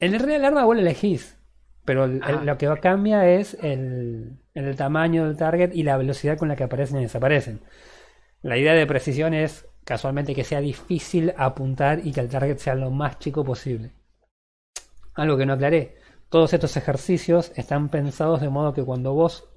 En 0.03 0.13
el 0.13 0.19
real 0.19 0.43
arma 0.43 0.65
vos 0.65 0.75
lo 0.75 0.81
elegís, 0.81 1.37
pero 1.85 2.03
el, 2.03 2.21
el, 2.27 2.45
lo 2.45 2.57
que 2.57 2.67
cambia 2.81 3.29
es 3.29 3.53
el, 3.61 4.37
el 4.53 4.75
tamaño 4.75 5.25
del 5.25 5.37
target 5.37 5.73
y 5.73 5.83
la 5.83 5.95
velocidad 5.95 6.37
con 6.37 6.49
la 6.49 6.57
que 6.57 6.65
aparecen 6.65 6.99
y 6.99 7.03
desaparecen. 7.03 7.61
La 8.41 8.57
idea 8.57 8.73
de 8.73 8.85
precisión 8.85 9.33
es 9.33 9.65
casualmente 9.85 10.35
que 10.35 10.43
sea 10.43 10.59
difícil 10.59 11.33
apuntar 11.37 12.05
y 12.05 12.11
que 12.11 12.19
el 12.19 12.27
target 12.27 12.57
sea 12.57 12.75
lo 12.75 12.91
más 12.91 13.17
chico 13.19 13.45
posible. 13.45 13.93
Algo 15.13 15.37
que 15.37 15.45
no 15.45 15.53
aclaré. 15.53 15.95
Todos 16.27 16.53
estos 16.53 16.75
ejercicios 16.75 17.53
están 17.55 17.87
pensados 17.87 18.41
de 18.41 18.49
modo 18.49 18.73
que 18.73 18.83
cuando 18.83 19.13
vos 19.13 19.47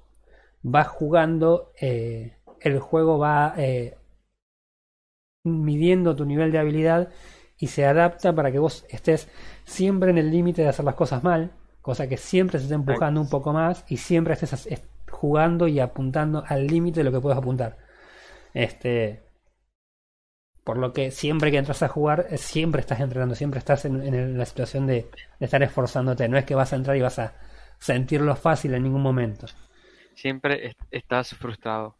vas 0.61 0.87
jugando, 0.87 1.73
eh, 1.81 2.37
el 2.61 2.79
juego 2.79 3.17
va 3.17 3.53
eh, 3.57 3.97
midiendo 5.43 6.15
tu 6.15 6.23
nivel 6.23 6.53
de 6.53 6.59
habilidad 6.59 7.09
y 7.59 7.67
se 7.67 7.85
adapta 7.85 8.33
para 8.33 8.51
que 8.51 8.59
vos 8.59 8.85
estés 8.89 9.29
siempre 9.65 10.11
en 10.11 10.17
el 10.17 10.31
límite 10.31 10.61
de 10.61 10.69
hacer 10.69 10.85
las 10.85 10.95
cosas 10.95 11.23
mal, 11.23 11.51
cosa 11.81 12.07
que 12.07 12.17
siempre 12.17 12.59
se 12.59 12.65
esté 12.65 12.75
empujando 12.75 13.21
un 13.21 13.29
poco 13.29 13.53
más 13.53 13.83
y 13.87 13.97
siempre 13.97 14.33
estés 14.33 14.67
jugando 15.09 15.67
y 15.67 15.79
apuntando 15.79 16.43
al 16.47 16.67
límite 16.67 16.99
de 16.99 17.03
lo 17.05 17.11
que 17.11 17.21
puedes 17.21 17.37
apuntar. 17.37 17.77
Este, 18.53 19.23
por 20.63 20.77
lo 20.77 20.91
que 20.93 21.11
siempre 21.11 21.49
que 21.49 21.57
entras 21.57 21.81
a 21.81 21.87
jugar, 21.87 22.27
siempre 22.37 22.81
estás 22.81 22.99
entrenando, 22.99 23.35
siempre 23.35 23.59
estás 23.59 23.85
en, 23.85 24.01
en 24.01 24.37
la 24.37 24.45
situación 24.45 24.85
de, 24.85 25.09
de, 25.39 25.45
estar 25.45 25.63
esforzándote. 25.63 26.27
No 26.27 26.37
es 26.37 26.45
que 26.45 26.55
vas 26.55 26.73
a 26.73 26.75
entrar 26.75 26.97
y 26.97 27.01
vas 27.01 27.19
a 27.19 27.35
sentirlo 27.79 28.35
fácil 28.35 28.73
en 28.73 28.83
ningún 28.83 29.01
momento. 29.01 29.47
Siempre 30.13 30.67
est 30.67 30.79
estás 30.91 31.29
frustrado. 31.35 31.95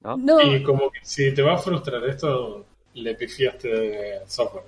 ¿No? 0.00 0.16
¿No? 0.16 0.42
Y 0.42 0.62
como 0.62 0.90
que 0.90 0.98
si 1.02 1.32
te 1.32 1.40
va 1.40 1.54
a 1.54 1.58
frustrar 1.58 2.04
esto, 2.04 2.66
le 2.94 3.14
pifiaste 3.14 4.20
software. 4.26 4.64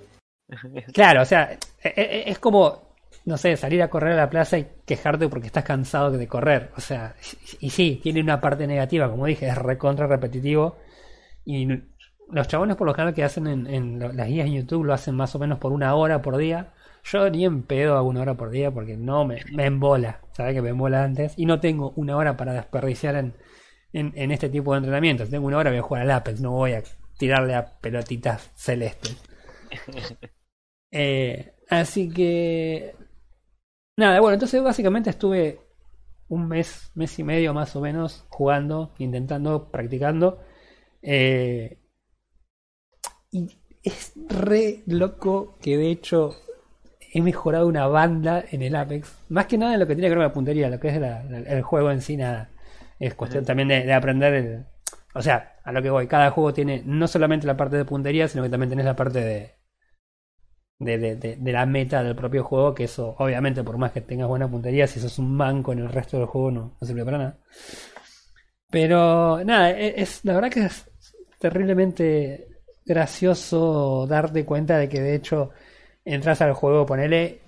Claro, 0.93 1.23
o 1.23 1.25
sea, 1.25 1.51
es, 1.51 1.59
es 1.97 2.39
como, 2.39 2.87
no 3.27 3.37
sé, 3.37 3.57
salir 3.57 3.81
a 3.81 3.89
correr 3.89 4.13
a 4.13 4.15
la 4.17 4.29
plaza 4.29 4.57
y 4.57 4.67
quejarte 4.85 5.27
porque 5.27 5.47
estás 5.47 5.65
cansado 5.65 6.11
de 6.11 6.27
correr. 6.27 6.71
O 6.77 6.81
sea, 6.81 7.15
y, 7.59 7.69
sí, 7.69 7.99
tiene 8.01 8.21
una 8.21 8.39
parte 8.39 8.65
negativa, 8.67 9.09
como 9.09 9.25
dije, 9.25 9.47
es 9.47 9.57
recontra 9.57 10.07
repetitivo. 10.07 10.77
Y 11.43 11.67
los 12.31 12.47
chabones 12.47 12.77
por 12.77 12.87
lo 12.87 12.93
general 12.93 13.13
que 13.13 13.25
hacen 13.25 13.47
en, 13.47 13.99
las 13.99 14.27
guías 14.27 14.47
en 14.47 14.53
YouTube 14.53 14.85
lo 14.85 14.93
hacen 14.93 15.15
más 15.15 15.35
o 15.35 15.39
menos 15.39 15.59
por 15.59 15.73
una 15.73 15.93
hora 15.95 16.21
por 16.21 16.37
día. 16.37 16.73
Yo 17.03 17.29
ni 17.29 17.43
en 17.45 17.63
pedo 17.63 17.97
hago 17.97 18.07
una 18.07 18.21
hora 18.21 18.35
por 18.35 18.49
día 18.49 18.71
porque 18.71 18.95
no 18.95 19.25
me, 19.25 19.41
me 19.51 19.65
embola. 19.65 20.21
Sabes 20.31 20.53
que 20.53 20.61
me 20.61 20.69
embola 20.69 21.03
antes. 21.03 21.33
Y 21.37 21.45
no 21.45 21.59
tengo 21.59 21.91
una 21.97 22.15
hora 22.15 22.37
para 22.37 22.53
desperdiciar 22.53 23.15
en, 23.15 23.33
en, 23.91 24.13
en, 24.15 24.31
este 24.31 24.47
tipo 24.47 24.71
de 24.71 24.77
entrenamientos. 24.77 25.29
Tengo 25.29 25.47
una 25.47 25.57
hora 25.57 25.69
voy 25.69 25.79
a 25.79 25.83
jugar 25.83 26.03
al 26.03 26.11
Apex. 26.11 26.39
No 26.39 26.51
voy 26.51 26.73
a 26.73 26.83
tirarle 27.17 27.55
a 27.55 27.79
pelotitas 27.79 28.51
celestes. 28.55 29.17
eh, 30.91 31.53
así 31.69 32.09
que... 32.09 32.95
Nada, 33.97 34.19
bueno, 34.19 34.35
entonces 34.35 34.61
básicamente 34.61 35.09
estuve 35.09 35.59
un 36.29 36.47
mes, 36.47 36.91
mes 36.93 37.17
y 37.19 37.23
medio 37.23 37.53
más 37.53 37.75
o 37.75 37.81
menos 37.81 38.25
jugando, 38.29 38.93
intentando, 38.99 39.71
practicando. 39.71 40.39
Eh, 41.01 41.79
y 43.31 43.57
es 43.83 44.13
re 44.27 44.83
loco 44.85 45.57
que 45.61 45.77
de 45.77 45.91
hecho 45.91 46.35
he 47.13 47.21
mejorado 47.21 47.67
una 47.67 47.87
banda 47.87 48.43
en 48.51 48.61
el 48.61 48.75
Apex. 48.75 49.17
Más 49.29 49.47
que 49.47 49.57
nada 49.57 49.73
en 49.73 49.79
lo 49.79 49.87
que 49.87 49.95
tiene 49.95 50.07
que 50.07 50.09
ver 50.09 50.17
con 50.17 50.27
la 50.27 50.33
puntería, 50.33 50.69
lo 50.69 50.79
que 50.79 50.89
es 50.89 50.99
la, 50.99 51.23
la, 51.23 51.39
el 51.39 51.61
juego 51.61 51.91
en 51.91 52.01
sí, 52.01 52.17
nada. 52.17 52.49
Es 52.99 53.13
cuestión 53.13 53.45
también 53.45 53.67
de, 53.69 53.83
de, 53.83 53.93
aprender 53.93 54.33
el. 54.33 54.65
O 55.13 55.21
sea, 55.21 55.57
a 55.63 55.71
lo 55.71 55.81
que 55.81 55.89
voy, 55.89 56.07
cada 56.07 56.31
juego 56.31 56.53
tiene 56.53 56.83
no 56.85 57.07
solamente 57.07 57.47
la 57.47 57.57
parte 57.57 57.77
de 57.77 57.85
puntería, 57.85 58.27
sino 58.27 58.43
que 58.43 58.49
también 58.49 58.69
tenés 58.69 58.85
la 58.85 58.95
parte 58.95 59.19
de. 59.19 59.57
De, 60.79 61.15
de, 61.15 61.51
la 61.51 61.65
meta 61.65 62.03
del 62.03 62.15
propio 62.15 62.43
juego, 62.43 62.75
que 62.75 62.83
eso, 62.83 63.15
obviamente, 63.17 63.63
por 63.63 63.79
más 63.79 63.91
que 63.91 64.01
tengas 64.01 64.27
buena 64.27 64.47
puntería, 64.47 64.85
si 64.85 64.99
sos 64.99 65.17
un 65.17 65.35
manco 65.35 65.73
en 65.73 65.79
el 65.79 65.89
resto 65.89 66.17
del 66.17 66.27
juego, 66.27 66.51
no, 66.51 66.77
no 66.79 66.87
sirve 66.87 67.03
para 67.03 67.17
nada. 67.17 67.39
Pero, 68.69 69.43
nada, 69.43 69.71
es, 69.71 69.93
es 69.97 70.25
la 70.25 70.33
verdad 70.35 70.51
que 70.51 70.65
es 70.65 70.85
terriblemente 71.39 72.47
gracioso 72.85 74.07
darte 74.07 74.45
cuenta 74.45 74.77
de 74.77 74.89
que 74.89 75.01
de 75.01 75.15
hecho 75.15 75.51
entras 76.05 76.41
al 76.41 76.53
juego, 76.53 76.85
ponele. 76.85 77.41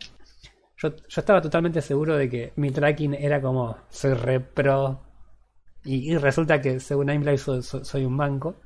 Yo, 0.78 0.96
yo 0.96 1.20
estaba 1.22 1.42
totalmente 1.42 1.82
seguro 1.82 2.16
de 2.18 2.30
que 2.30 2.54
mi 2.56 2.72
tracking 2.72 3.14
era 3.14 3.42
como 3.42 3.78
soy 3.90 4.14
re 4.14 4.40
pro. 4.40 5.02
Y, 5.84 6.12
y 6.12 6.18
resulta 6.18 6.62
que 6.62 6.80
según 6.80 7.10
Aimlife 7.10 7.38
soy, 7.38 7.64
soy, 7.64 7.86
soy, 7.86 8.06
un 8.06 8.18
banco. 8.18 8.62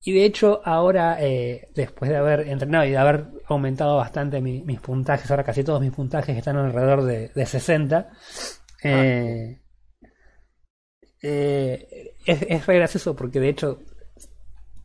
Y 0.00 0.12
de 0.12 0.24
hecho, 0.24 0.60
ahora, 0.64 1.16
eh, 1.20 1.68
después 1.74 2.10
de 2.10 2.16
haber 2.16 2.48
entrenado 2.48 2.84
y 2.84 2.90
de 2.90 2.96
haber 2.96 3.26
aumentado 3.48 3.96
bastante 3.96 4.40
mi, 4.40 4.62
mis 4.62 4.80
puntajes, 4.80 5.30
ahora 5.30 5.42
casi 5.42 5.64
todos 5.64 5.80
mis 5.80 5.90
puntajes 5.90 6.36
están 6.36 6.56
alrededor 6.56 7.02
de, 7.02 7.28
de 7.28 7.46
60. 7.46 8.12
Eh, 8.84 9.60
eh, 11.22 12.14
es, 12.24 12.42
es 12.42 12.66
re 12.66 12.76
gracioso 12.76 13.16
porque 13.16 13.40
de 13.40 13.48
hecho 13.48 13.80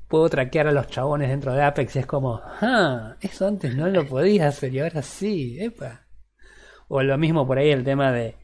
puedo 0.07 0.29
traquear 0.29 0.67
a 0.67 0.71
los 0.71 0.87
chabones 0.87 1.29
dentro 1.29 1.53
de 1.53 1.63
Apex 1.63 1.95
y 1.95 1.99
es 1.99 2.05
como, 2.05 2.41
ah, 2.43 3.15
eso 3.21 3.47
antes 3.47 3.75
no 3.75 3.87
lo 3.87 4.05
podía 4.05 4.47
hacer 4.47 4.73
y 4.73 4.79
ahora 4.79 5.01
sí, 5.01 5.57
epa. 5.59 6.07
O 6.87 7.01
lo 7.01 7.17
mismo 7.17 7.47
por 7.47 7.57
ahí 7.57 7.69
el 7.69 7.83
tema 7.83 8.11
de, 8.11 8.35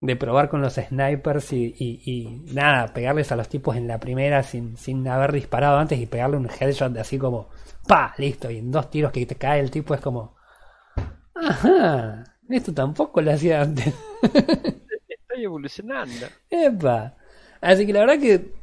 de 0.00 0.16
probar 0.16 0.48
con 0.48 0.62
los 0.62 0.74
snipers 0.74 1.52
y, 1.52 1.74
y, 1.78 2.00
y, 2.04 2.52
nada, 2.54 2.92
pegarles 2.92 3.30
a 3.32 3.36
los 3.36 3.48
tipos 3.48 3.76
en 3.76 3.86
la 3.86 4.00
primera 4.00 4.42
sin, 4.42 4.76
sin 4.76 5.06
haber 5.06 5.32
disparado 5.32 5.78
antes 5.78 5.98
y 5.98 6.06
pegarle 6.06 6.38
un 6.38 6.48
headshot 6.48 6.92
de 6.92 7.00
así 7.00 7.18
como, 7.18 7.50
pa, 7.86 8.14
listo, 8.16 8.50
y 8.50 8.58
en 8.58 8.70
dos 8.70 8.90
tiros 8.90 9.12
que 9.12 9.26
te 9.26 9.34
cae 9.34 9.60
el 9.60 9.70
tipo 9.70 9.94
es 9.94 10.00
como, 10.00 10.36
ajá, 11.34 12.24
esto 12.48 12.72
tampoco 12.72 13.20
lo 13.20 13.32
hacía 13.32 13.62
antes. 13.62 13.94
Estoy 14.22 15.44
evolucionando. 15.44 16.26
Epa. 16.48 17.14
Así 17.60 17.86
que 17.86 17.92
la 17.92 18.00
verdad 18.00 18.18
que 18.18 18.60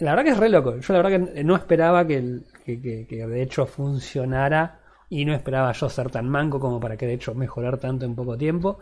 la 0.00 0.10
verdad 0.10 0.24
que 0.24 0.30
es 0.30 0.36
re 0.36 0.48
loco. 0.48 0.78
Yo 0.78 0.92
la 0.92 1.02
verdad 1.02 1.32
que 1.34 1.44
no 1.44 1.56
esperaba 1.56 2.06
que, 2.06 2.40
que, 2.64 2.80
que, 2.80 3.06
que, 3.06 3.26
de 3.26 3.42
hecho 3.42 3.66
funcionara 3.66 4.80
y 5.08 5.24
no 5.24 5.34
esperaba 5.34 5.72
yo 5.72 5.88
ser 5.88 6.10
tan 6.10 6.28
manco 6.28 6.60
como 6.60 6.80
para 6.80 6.96
que 6.96 7.06
de 7.06 7.14
hecho 7.14 7.34
mejorar 7.34 7.78
tanto 7.78 8.04
en 8.04 8.14
poco 8.14 8.36
tiempo. 8.36 8.78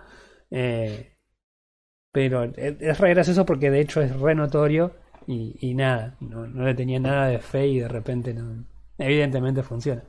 Eh, 0.50 1.13
pero 2.14 2.44
es 2.56 2.98
re 3.00 3.10
gracioso 3.10 3.46
porque 3.46 3.70
de 3.72 3.82
hecho 3.82 4.02
es 4.02 4.16
re 4.20 4.36
notorio 4.36 4.92
y, 5.28 5.56
y 5.60 5.74
nada, 5.74 6.16
no, 6.20 6.46
no, 6.48 6.64
le 6.64 6.74
tenía 6.74 7.00
nada 7.00 7.28
de 7.28 7.40
fe 7.40 7.68
y 7.68 7.80
de 7.80 7.88
repente 7.88 8.34
no, 8.34 8.64
evidentemente 8.98 9.64
funciona. 9.64 10.02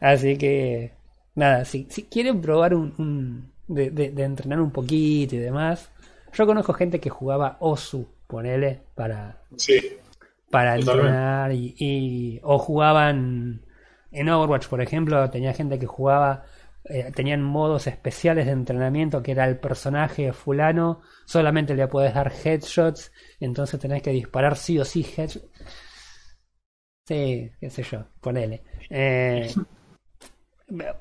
Así 0.00 0.38
que 0.38 0.92
nada, 1.36 1.64
si, 1.64 1.86
si 1.90 2.04
quieren 2.04 2.40
probar 2.42 2.74
un, 2.74 2.94
un 2.98 3.52
de, 3.68 3.90
de, 3.90 4.10
de 4.12 4.24
entrenar 4.24 4.60
un 4.60 4.72
poquito 4.72 5.36
y 5.36 5.40
demás, 5.40 5.90
yo 6.34 6.46
conozco 6.46 6.74
gente 6.74 7.00
que 7.00 7.10
jugaba 7.10 7.58
Osu, 7.60 8.08
ponele, 8.28 8.82
para, 8.96 9.38
Sí, 9.56 9.78
para 10.50 10.76
Totalmente. 10.76 11.20
entrenar 11.20 11.52
y, 11.52 11.74
y- 11.78 12.40
o 12.42 12.58
jugaban 12.58 13.62
en 14.12 14.28
Overwatch 14.28 14.66
por 14.68 14.80
ejemplo 14.82 15.30
tenía 15.30 15.54
gente 15.54 15.78
que 15.78 15.86
jugaba 15.86 16.44
eh, 16.84 17.12
tenían 17.14 17.42
modos 17.42 17.86
especiales 17.86 18.46
de 18.46 18.52
entrenamiento 18.52 19.22
que 19.22 19.32
era 19.32 19.44
el 19.46 19.58
personaje 19.58 20.32
fulano 20.32 21.02
solamente 21.26 21.74
le 21.74 21.86
puedes 21.88 22.14
dar 22.14 22.32
headshots 22.32 23.12
entonces 23.38 23.78
tenés 23.78 24.02
que 24.02 24.10
disparar 24.10 24.56
sí 24.56 24.78
o 24.78 24.84
sí 24.84 25.06
headshots 25.16 25.48
sí 27.06 27.50
qué 27.60 27.70
sé 27.70 27.82
yo 27.82 28.06
ponele. 28.20 28.62
Eh, 28.88 29.52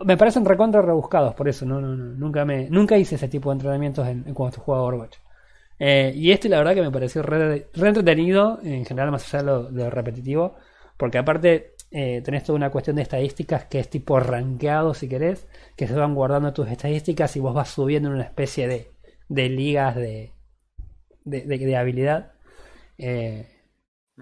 me 0.04 0.18
parecen 0.18 0.46
recontra 0.46 0.82
rebuscados 0.82 1.34
por 1.36 1.48
eso 1.48 1.66
no, 1.66 1.80
no, 1.80 1.96
no, 1.96 2.06
nunca 2.16 2.44
me 2.46 2.70
nunca 2.70 2.98
hice 2.98 3.16
ese 3.16 3.28
tipo 3.28 3.50
de 3.50 3.54
entrenamientos 3.56 4.08
en, 4.08 4.28
en 4.28 4.34
cuando 4.34 4.60
jugaba 4.60 4.84
Overwatch. 4.86 5.18
Eh, 5.80 6.12
y 6.14 6.32
este 6.32 6.50
la 6.50 6.58
verdad 6.58 6.76
que 6.76 6.82
me 6.82 6.92
pareció 6.92 7.22
re, 7.22 7.68
re 7.74 7.88
entretenido, 7.88 8.60
en 8.64 8.86
general 8.86 9.12
más 9.12 9.34
allá 9.34 9.44
de 9.44 9.72
de 9.72 9.84
lo 9.86 9.90
repetitivo, 9.90 10.56
porque 10.98 11.18
aparte 11.18 11.76
eh, 11.92 12.22
tenés 12.24 12.44
toda 12.44 12.58
una 12.58 12.70
cuestión 12.70 12.96
de 12.96 13.02
estadísticas 13.02 13.66
que 13.66 13.80
es 13.80 13.90
tipo 13.90 14.20
rankeado 14.20 14.94
si 14.94 15.10
querés, 15.10 15.48
que 15.76 15.88
se 15.88 15.94
van 15.94 16.14
guardando 16.14 16.54
tus 16.54 16.70
estadísticas 16.70 17.36
y 17.36 17.40
vos 17.40 17.54
vas 17.54 17.70
subiendo 17.70 18.10
en 18.10 18.16
una 18.16 18.24
especie 18.24 18.68
de, 18.68 18.92
de 19.28 19.50
ligas 19.50 19.96
de, 19.96 20.34
de, 21.26 21.78
habilidad. 21.78 22.34
Eh, 22.98 23.48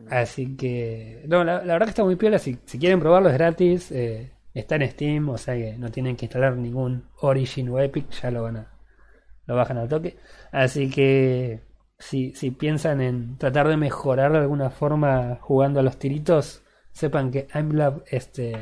así 0.10 0.56
que, 0.56 1.24
no, 1.28 1.44
la, 1.44 1.64
la 1.64 1.74
verdad 1.74 1.88
que 1.88 1.92
está 1.92 2.04
muy 2.04 2.16
piola, 2.16 2.40
si, 2.40 2.58
si 2.66 2.80
quieren 2.80 3.00
probarlo 3.00 3.30
es 3.30 3.36
gratis, 3.36 3.92
eh, 3.92 4.32
está 4.54 4.76
en 4.78 4.90
Steam, 4.90 5.30
o 5.30 5.38
sea 5.38 5.56
que 5.56 5.78
no 5.78 5.92
tienen 5.92 6.16
que 6.16 6.26
instalar 6.26 6.56
ningún 6.56 7.10
Origin 7.22 7.70
o 7.70 7.80
Epic, 7.80 8.10
ya 8.12 8.32
lo 8.32 8.44
van 8.44 8.58
a, 8.58 8.72
lo 9.46 9.56
bajan 9.56 9.78
al 9.78 9.90
toque. 9.90 10.18
Así 10.52 10.90
que 10.90 11.62
si, 12.00 12.34
si 12.34 12.52
piensan 12.52 13.02
en 13.02 13.38
tratar 13.38 13.68
de 13.68 13.78
mejorar 13.78 14.32
de 14.32 14.40
alguna 14.40 14.70
forma 14.70 15.38
jugando 15.42 15.80
a 15.80 15.84
los 15.84 15.98
tiritos, 15.98 16.64
sepan 16.98 17.32
que 17.32 17.48
I'm 17.54 17.72
Love 17.74 18.04
este 18.10 18.60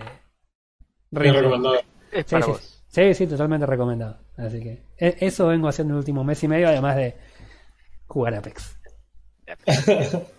recomendado. 1.12 1.76
Es 2.12 2.26
Sí, 2.30 2.36
sí, 2.42 2.52
vos. 2.52 2.84
sí, 2.88 3.14
sí, 3.14 3.28
totalmente 3.28 3.66
recomendado. 3.66 4.18
Así 4.38 4.62
que 4.62 4.84
e- 4.98 5.18
eso 5.22 5.48
vengo 5.48 5.68
haciendo 5.70 5.94
el 5.94 6.00
último 6.00 6.24
mes 6.24 6.44
y 6.44 6.48
medio, 6.48 6.68
además 6.68 6.98
de 6.98 7.16
jugar 8.08 8.36
Apex. 8.36 8.78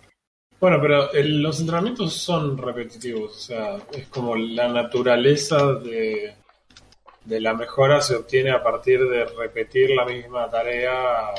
Bueno, 0.59 0.79
pero 0.81 1.11
el- 1.13 1.39
los 1.43 1.59
entrenamientos 1.59 2.13
son 2.15 2.57
repetitivos, 2.57 3.31
o 3.31 3.39
sea, 3.39 3.77
es 3.93 4.07
como 4.07 4.35
la 4.35 4.67
naturaleza 4.67 5.73
de, 5.73 6.33
de 7.25 7.39
la 7.39 7.53
mejora 7.53 8.01
se 8.01 8.15
obtiene 8.15 8.49
a 8.49 8.63
partir 8.63 9.07
de 9.07 9.25
repetir 9.25 9.91
la 9.91 10.03
misma 10.03 10.49
tarea 10.49 11.29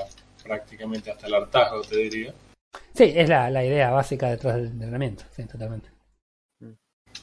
prácticamente 0.44 1.10
hasta 1.10 1.26
el 1.26 1.34
hartazgo, 1.34 1.80
te 1.82 1.96
diría. 1.96 2.32
Sí, 2.94 3.12
es 3.16 3.28
la, 3.28 3.50
la 3.50 3.64
idea 3.64 3.90
básica 3.90 4.30
detrás 4.30 4.54
del 4.54 4.66
entrenamiento, 4.66 5.24
sí, 5.34 5.44
totalmente. 5.46 5.88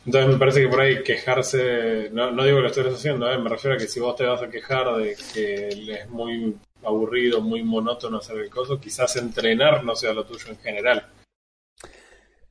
Entonces 0.06 0.32
me 0.32 0.38
parece 0.40 0.62
que 0.62 0.68
por 0.68 0.82
ahí 0.82 1.04
quejarse, 1.04 2.10
no, 2.12 2.32
no 2.32 2.44
digo 2.44 2.58
que 2.58 2.62
lo 2.64 2.68
estés 2.70 2.94
haciendo, 2.94 3.32
¿eh? 3.32 3.38
me 3.40 3.50
refiero 3.50 3.76
a 3.76 3.80
que 3.80 3.88
si 3.88 4.00
vos 4.00 4.16
te 4.16 4.26
vas 4.26 4.42
a 4.42 4.50
quejar 4.50 4.96
de 4.98 5.16
que 5.34 5.68
es 5.70 6.10
muy 6.10 6.56
aburrido, 6.84 7.42
muy 7.42 7.64
monótono 7.64 8.18
hacer 8.18 8.38
el 8.38 8.50
coso, 8.50 8.80
quizás 8.80 9.16
entrenar 9.16 9.84
no 9.84 9.96
sea 9.96 10.14
lo 10.14 10.26
tuyo 10.26 10.50
en 10.50 10.58
general. 10.58 11.08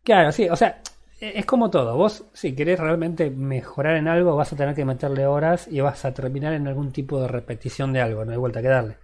Claro, 0.03 0.33
sí, 0.33 0.49
o 0.49 0.57
sea, 0.57 0.83
e- 1.21 1.39
es 1.39 1.47
como 1.47 1.71
todo. 1.71 1.97
Vos, 1.97 2.25
si 2.33 2.55
querés 2.55 2.79
realmente 2.79 3.31
mejorar 3.31 3.97
en 3.97 4.09
algo, 4.09 4.37
vas 4.37 4.53
a 4.53 4.57
tener 4.57 4.75
que 4.75 4.85
meterle 4.85 5.27
horas 5.27 5.69
y 5.69 5.81
vas 5.81 6.05
a 6.05 6.13
terminar 6.15 6.53
en 6.55 6.67
algún 6.69 6.93
tipo 6.93 7.21
de 7.21 7.29
repetición 7.29 7.93
de 7.93 8.01
algo, 8.01 8.25
no 8.25 8.33
hay 8.33 8.39
vuelta 8.39 8.63
que 8.63 8.69
darle. 8.69 8.99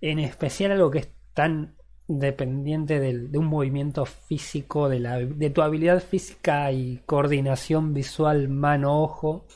En 0.00 0.18
especial 0.18 0.72
algo 0.72 0.90
que 0.90 1.00
es 1.00 1.08
tan 1.34 1.76
dependiente 2.08 3.00
del- 3.00 3.30
de 3.32 3.38
un 3.38 3.46
movimiento 3.46 4.06
físico, 4.06 4.88
de, 4.88 5.00
la, 5.00 5.18
de 5.18 5.50
tu 5.50 5.62
habilidad 5.62 6.02
física 6.02 6.70
y 6.72 7.02
coordinación 7.06 7.94
visual 7.94 8.48
mano-ojo. 8.48 9.46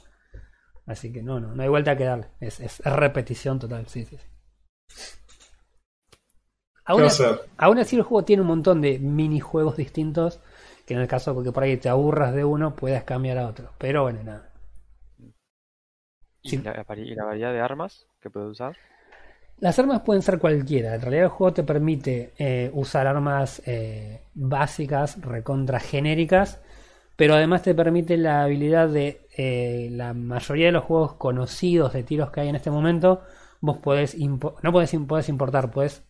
Así 0.87 1.12
que 1.12 1.22
no, 1.22 1.40
no, 1.40 1.54
no 1.54 1.62
hay 1.62 1.68
vuelta 1.68 1.96
que 1.96 2.04
darle. 2.04 2.28
Es, 2.40 2.61
es 2.61 2.80
repetición 2.80 3.58
total, 3.61 3.87
sí, 3.88 4.04
sí. 4.04 4.16
sí. 4.18 4.24
¿Qué 6.92 7.00
Aún 7.00 7.04
así-? 7.04 7.24
Aún 7.56 7.78
así 7.78 7.94
el 7.94 8.02
juego 8.02 8.24
tiene 8.24 8.42
un 8.42 8.48
montón 8.48 8.80
de 8.80 8.98
minijuegos 8.98 9.76
distintos 9.76 10.40
que 10.87 10.94
en 10.94 11.00
el 11.00 11.06
caso 11.06 11.32
porque 11.32 11.52
por 11.52 11.62
ahí 11.62 11.76
te 11.76 11.88
aburras 11.88 12.34
de 12.34 12.44
uno 12.44 12.74
puedes 12.74 13.04
cambiar 13.04 13.38
a 13.38 13.46
otro. 13.46 13.70
Pero 13.78 14.02
bueno, 14.02 14.24
nada. 14.24 14.50
¿Y, 16.42 16.56
Sí. 16.56 16.62
la, 16.62 16.84
y 16.96 17.14
la 17.14 17.24
variedad 17.26 17.52
de 17.52 17.61
armas 17.61 18.08
que 18.20 18.28
puedes 18.28 18.50
usar? 18.50 18.76
Las 19.61 19.79
armas 19.79 20.03
pueden 20.03 20.23
ser 20.23 20.38
cualquiera. 20.38 20.94
En 20.94 21.01
realidad 21.01 21.25
el 21.25 21.31
juego 21.31 21.53
te 21.53 21.62
permite 21.64 22.33
eh, 22.38 22.71
usar 22.75 23.07
armas 23.07 23.61
eh, 23.66 24.23
básicas, 24.35 25.21
recontra 25.21 25.81
genéricas, 25.81 26.61
pero 27.16 27.35
además 27.35 27.62
te 27.62 27.75
permite 27.75 28.16
la 28.16 28.44
habilidad 28.44 28.88
de 28.88 29.27
eh, 29.37 29.88
la 29.92 30.14
mayoría 30.14 30.66
de 30.66 30.73
los 30.73 30.85
juegos 30.85 31.14
conocidos 31.14 31.92
de 31.92 32.05
tiros 32.05 32.31
que 32.31 32.40
hay 32.42 32.49
en 32.49 32.57
este 32.57 32.71
momento. 32.71 33.23
Vos 33.61 33.79
podés 33.79 34.16
no 34.16 34.73
podés, 34.73 34.94
im- 34.94 35.07
podés 35.07 35.29
importar, 35.29 35.71
podés 35.71 36.05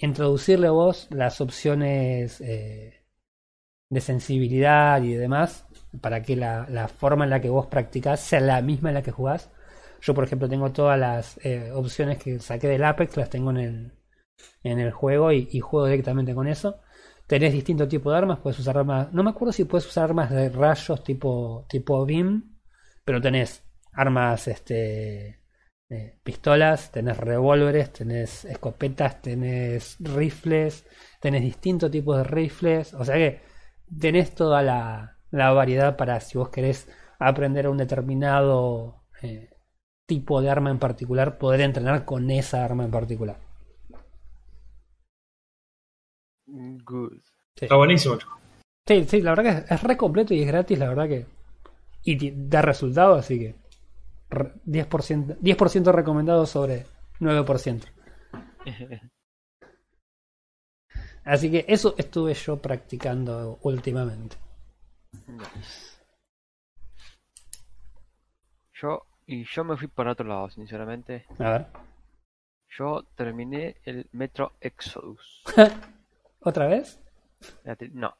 introducirle 0.00 0.70
vos 0.70 1.08
las 1.10 1.40
opciones 1.42 2.40
de 3.90 4.00
sensibilidad 4.00 5.02
y 5.02 5.14
demás 5.14 5.66
para 6.00 6.22
que 6.22 6.36
la, 6.36 6.66
la 6.70 6.88
forma 6.88 7.24
en 7.24 7.30
la 7.30 7.40
que 7.40 7.48
vos 7.48 7.66
practicás 7.66 8.20
sea 8.20 8.40
la 8.40 8.60
misma 8.62 8.90
en 8.90 8.94
la 8.94 9.02
que 9.02 9.10
jugás. 9.10 9.50
Yo, 10.00 10.14
por 10.14 10.24
ejemplo, 10.24 10.48
tengo 10.48 10.72
todas 10.72 10.98
las 10.98 11.38
eh, 11.44 11.70
opciones 11.72 12.18
que 12.18 12.38
saqué 12.40 12.68
del 12.68 12.84
Apex, 12.84 13.16
las 13.16 13.30
tengo 13.30 13.50
en 13.50 13.56
el, 13.58 13.92
en 14.62 14.78
el 14.78 14.92
juego 14.92 15.32
y, 15.32 15.60
juego 15.60 15.86
directamente 15.86 16.34
con 16.34 16.48
eso. 16.48 16.80
Tenés 17.26 17.52
distintos 17.52 17.88
tipos 17.88 18.12
de 18.12 18.18
armas, 18.18 18.38
puedes 18.40 18.58
usar 18.58 18.78
armas. 18.78 19.12
No 19.12 19.22
me 19.22 19.30
acuerdo 19.30 19.52
si 19.52 19.64
puedes 19.64 19.86
usar 19.86 20.04
armas 20.04 20.30
de 20.30 20.48
rayos 20.48 21.02
tipo, 21.04 21.66
tipo 21.68 22.04
BIM, 22.06 22.58
pero 23.04 23.20
tenés 23.20 23.64
armas, 23.92 24.48
este, 24.48 25.40
eh, 25.90 26.18
pistolas, 26.22 26.90
tenés 26.92 27.16
revólveres, 27.18 27.92
tenés 27.92 28.44
escopetas, 28.44 29.20
tenés 29.22 29.96
rifles, 30.00 30.86
tenés 31.20 31.42
distintos 31.42 31.90
tipos 31.90 32.16
de 32.18 32.24
rifles. 32.24 32.94
O 32.94 33.04
sea 33.04 33.16
que 33.16 33.40
tenés 34.00 34.34
toda 34.34 34.62
la, 34.62 35.18
la 35.30 35.50
variedad 35.52 35.96
para 35.96 36.20
si 36.20 36.38
vos 36.38 36.50
querés 36.50 36.88
aprender 37.18 37.66
a 37.66 37.70
un 37.70 37.78
determinado 37.78 39.04
eh, 39.22 39.50
tipo 40.08 40.40
de 40.40 40.48
arma 40.50 40.70
en 40.70 40.78
particular, 40.78 41.36
poder 41.38 41.60
entrenar 41.60 42.04
con 42.06 42.30
esa 42.30 42.64
arma 42.64 42.84
en 42.84 42.90
particular. 42.90 43.36
Good. 46.46 47.20
Está 47.54 47.76
buenísimo. 47.76 48.16
Sí, 48.86 49.04
sí, 49.04 49.20
la 49.20 49.34
verdad 49.34 49.44
que 49.44 49.58
es, 49.66 49.70
es 49.70 49.82
re 49.82 49.96
completo 49.98 50.32
y 50.32 50.40
es 50.40 50.46
gratis, 50.46 50.78
la 50.78 50.88
verdad 50.88 51.08
que. 51.08 51.26
Y 52.04 52.30
da 52.48 52.62
resultado, 52.62 53.16
así 53.16 53.38
que. 53.38 53.54
re- 54.30 54.54
10%, 54.64 55.36
10 55.40 55.92
recomendado 55.94 56.46
sobre 56.46 56.86
9%. 57.20 57.84
Así 61.24 61.50
que 61.50 61.66
eso 61.68 61.94
estuve 61.98 62.32
yo 62.32 62.56
practicando 62.56 63.58
últimamente. 63.62 64.36
Yo, 68.72 69.02
y 69.28 69.44
yo 69.44 69.62
me 69.62 69.76
fui 69.76 69.86
por 69.86 70.08
otro 70.08 70.26
lado, 70.26 70.50
sinceramente. 70.50 71.24
A 71.38 71.50
ver. 71.50 71.66
Yo 72.70 73.04
terminé 73.14 73.76
el 73.84 74.08
Metro 74.12 74.52
Exodus. 74.60 75.44
¿Otra 76.40 76.66
vez? 76.66 77.00
No. 77.92 78.16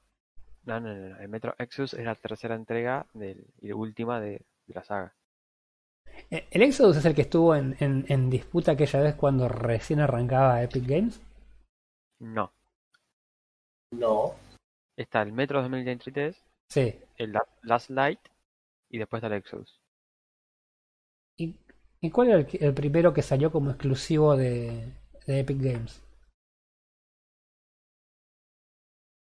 No, 0.64 0.80
no, 0.80 0.94
no, 0.94 1.08
no. 1.08 1.18
El 1.18 1.28
Metro 1.28 1.54
Exodus 1.58 1.94
es 1.94 2.04
la 2.04 2.14
tercera 2.14 2.54
entrega 2.54 3.06
del, 3.14 3.44
y 3.60 3.72
última 3.72 4.20
de, 4.20 4.42
de 4.66 4.74
la 4.74 4.84
saga. 4.84 5.14
Eh, 6.30 6.46
¿El 6.50 6.62
Exodus 6.62 6.96
es 6.98 7.04
el 7.04 7.14
que 7.14 7.22
estuvo 7.22 7.54
en, 7.54 7.76
en, 7.80 8.04
en 8.08 8.28
disputa 8.30 8.72
aquella 8.72 9.00
vez 9.00 9.14
cuando 9.14 9.48
recién 9.48 10.00
arrancaba 10.00 10.62
Epic 10.62 10.86
Games? 10.86 11.20
No. 12.20 12.52
No. 13.92 14.34
Está 14.96 15.22
el 15.22 15.32
Metro 15.32 15.60
2023, 15.62 16.36
Sí. 16.68 16.98
el 17.16 17.32
La- 17.32 17.46
Last 17.62 17.88
Light 17.90 18.20
y 18.90 18.98
después 18.98 19.20
está 19.22 19.28
el 19.28 19.40
Exodus. 19.40 19.77
¿Y, 22.00 22.10
cuál 22.10 22.28
era 22.28 22.46
el, 22.50 22.74
primero 22.74 23.12
que 23.12 23.22
salió 23.22 23.50
como 23.50 23.70
exclusivo 23.70 24.36
de, 24.36 24.92
de 25.26 25.40
Epic 25.40 25.58
Games? 25.60 26.02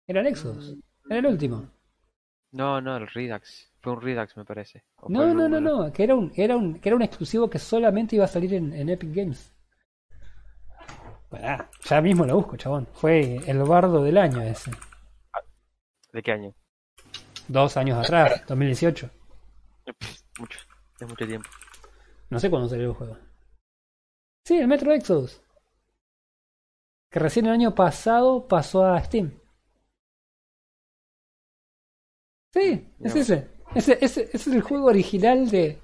Era 0.08 0.22
el 0.22 0.28
Exodus. 0.28 0.78
Era 1.10 1.20
el 1.20 1.26
último. 1.26 1.70
No, 2.52 2.82
no, 2.82 2.98
el 2.98 3.08
Redux. 3.08 3.72
Fue 3.82 3.94
un 3.94 4.02
Redux, 4.02 4.36
me 4.38 4.46
parece. 4.46 4.84
No, 5.08 5.34
no, 5.34 5.48
no, 5.48 5.60
no. 5.60 5.92
Que 5.92 6.04
era 6.04 6.16
un, 6.16 6.32
era 6.36 6.56
un, 6.56 6.80
que 6.80 6.90
era 6.90 6.96
un 6.96 7.02
exclusivo 7.02 7.50
que 7.50 7.60
solamente 7.60 8.16
iba 8.16 8.26
a 8.26 8.28
salir 8.28 8.54
en, 8.54 8.74
en 8.74 8.90
Epic 8.90 9.14
Games. 9.14 9.54
Pará, 11.30 11.70
ya 11.86 12.02
mismo 12.02 12.26
lo 12.26 12.36
busco, 12.36 12.58
chabón. 12.58 12.88
Fue 12.94 13.38
el 13.48 13.60
bardo 13.60 14.04
del 14.04 14.18
año 14.18 14.42
ese. 14.42 14.72
¿De 16.12 16.22
qué 16.22 16.34
año? 16.34 16.54
Dos 17.48 17.78
años 17.78 17.98
atrás, 17.98 18.44
2018. 18.48 19.10
Pff, 19.98 20.22
Mucho. 20.40 20.60
Es 21.00 21.08
mucho 21.08 21.26
tiempo. 21.26 21.50
No 22.32 22.40
sé 22.40 22.50
cuándo 22.50 22.68
salió 22.68 22.88
el 22.90 22.94
juego. 22.96 23.18
Sí, 24.46 24.58
el 24.58 24.68
Metro 24.68 24.92
Exodus. 24.92 25.42
Que 27.12 27.20
recién 27.20 27.46
el 27.46 27.52
año 27.52 27.76
pasado 27.76 28.48
pasó 28.48 28.84
a 28.86 29.04
Steam. 29.04 29.40
Sí, 32.54 32.88
es 33.02 33.16
ese. 33.16 33.48
Ese, 33.76 33.94
ese, 34.02 34.24
ese 34.24 34.36
es 34.36 34.48
el 34.48 34.62
juego 34.62 34.88
original 34.88 35.50
de, 35.50 35.80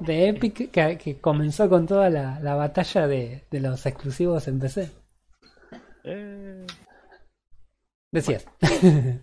de 0.00 0.28
Epic 0.28 0.70
que, 0.70 0.98
que 0.98 1.20
comenzó 1.20 1.68
con 1.68 1.86
toda 1.86 2.10
la, 2.10 2.38
la 2.40 2.54
batalla 2.54 3.06
de, 3.06 3.44
de 3.50 3.60
los 3.60 3.86
exclusivos 3.86 4.46
en 4.48 4.58
PC. 4.60 4.90
Eh, 6.04 6.66
Decías. 8.12 8.46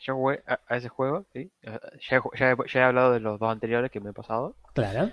yo 0.00 0.14
jugué 0.14 0.42
a, 0.46 0.60
a 0.66 0.76
ese 0.76 0.88
juego, 0.88 1.26
¿sí? 1.32 1.50
Ya 1.62 2.50
he 2.74 2.82
hablado 2.82 3.12
de 3.12 3.20
los 3.20 3.38
dos 3.38 3.50
anteriores 3.50 3.90
que 3.90 4.00
me 4.00 4.10
he 4.10 4.12
pasado. 4.12 4.56
claro. 4.74 5.10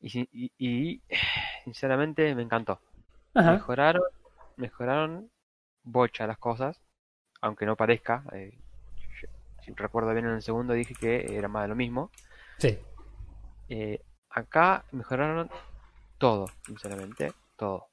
Y, 0.00 0.20
y, 0.32 0.52
y, 0.58 1.02
sinceramente 1.64 2.34
me 2.34 2.42
encantó. 2.42 2.80
Ajá. 3.34 3.52
Mejoraron, 3.52 4.02
mejoraron 4.56 5.30
bocha 5.82 6.26
las 6.26 6.38
cosas, 6.38 6.80
aunque 7.40 7.66
no 7.66 7.76
parezca. 7.76 8.24
eh, 8.32 8.58
si 9.62 9.72
recuerdo 9.74 10.12
bien 10.12 10.26
en 10.26 10.32
el 10.32 10.42
segundo 10.42 10.72
dije 10.72 10.94
que 10.94 11.36
era 11.36 11.48
más 11.48 11.64
de 11.64 11.68
lo 11.68 11.74
mismo. 11.74 12.10
Sí. 12.58 12.78
Eh, 13.68 14.00
acá 14.30 14.84
mejoraron 14.92 15.50
todo, 16.16 16.46
sinceramente, 16.64 17.32
todo. 17.56 17.88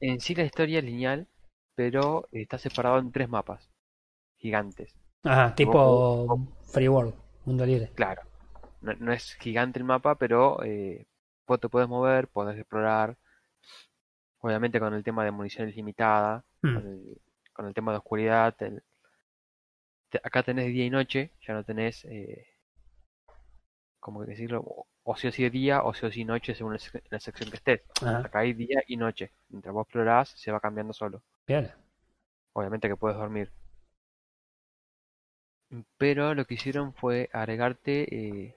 En 0.00 0.20
sí 0.20 0.34
la 0.34 0.44
historia 0.44 0.78
es 0.78 0.84
lineal, 0.84 1.28
pero 1.74 2.28
está 2.32 2.58
separado 2.58 2.98
en 2.98 3.12
tres 3.12 3.28
mapas 3.28 3.70
gigantes. 4.38 4.94
Ajá, 5.22 5.54
tipo 5.54 6.48
Free 6.72 6.88
World, 6.88 7.14
mundo 7.44 7.64
libre. 7.64 7.90
Claro, 7.94 8.22
no, 8.84 8.94
no 9.00 9.12
es 9.12 9.34
gigante 9.36 9.78
el 9.78 9.84
mapa, 9.84 10.16
pero 10.16 10.62
eh, 10.64 11.06
vos 11.46 11.60
te 11.60 11.68
puedes 11.68 11.88
mover, 11.88 12.28
podés 12.28 12.58
explorar. 12.58 13.16
Obviamente 14.40 14.78
con 14.78 14.94
el 14.94 15.02
tema 15.02 15.24
de 15.24 15.32
munición 15.32 15.68
ilimitada, 15.68 16.44
Hmm. 16.64 16.78
con 16.78 16.86
el, 16.86 17.20
con 17.52 17.66
el 17.66 17.74
tema 17.74 17.90
de 17.92 17.98
oscuridad. 17.98 18.54
el- 18.62 18.82
te- 20.10 20.20
acá 20.24 20.42
tenés 20.42 20.68
día 20.72 20.86
y 20.86 20.90
noche, 20.90 21.30
ya 21.46 21.52
no 21.52 21.62
tenés, 21.62 22.06
eh, 22.06 22.46
como 24.00 24.20
que 24.20 24.26
decirlo, 24.32 24.60
o, 24.60 24.86
o 25.10 25.16
sí 25.16 25.26
o 25.28 25.32
sí 25.32 25.48
día 25.50 25.82
o 25.82 25.92
sí 25.94 26.06
o 26.06 26.10
sí 26.12 26.24
noche 26.24 26.54
según 26.54 26.72
la, 26.74 26.78
sec- 26.78 27.02
la 27.10 27.20
sección 27.20 27.50
que 27.50 27.56
estés. 27.56 27.82
Ajá, 28.02 28.20
Acá 28.22 28.40
hay 28.40 28.52
día 28.52 28.82
y 28.86 28.96
noche. 28.96 29.32
Mientras 29.48 29.74
vos 29.74 29.84
explorás, 29.86 30.28
se 30.30 30.52
va 30.52 30.60
cambiando 30.60 30.92
solo. 30.92 31.22
bien. 31.46 31.72
Obviamente 32.54 32.88
que 32.88 32.96
puedes 32.96 33.18
dormir. 33.18 33.52
Pero 35.98 36.34
lo 36.34 36.46
que 36.46 36.54
hicieron 36.54 36.94
fue 36.94 37.28
agregarte 37.32 38.06
eh, 38.14 38.56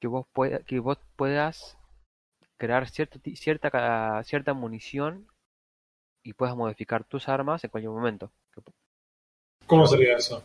que 0.00 0.06
vos 0.06 0.26
pueda, 0.32 0.58
que 0.60 0.78
vos 0.80 0.98
puedas 1.16 1.76
crear 2.56 2.88
cierta, 2.88 3.70
ca- 3.70 4.22
cierta 4.24 4.54
munición 4.54 5.26
y 6.22 6.32
puedas 6.32 6.56
modificar 6.56 7.04
tus 7.04 7.28
armas 7.28 7.62
en 7.64 7.70
cualquier 7.70 7.92
momento. 7.92 8.32
¿Cómo 9.66 9.86
sería 9.86 10.16
eso? 10.16 10.42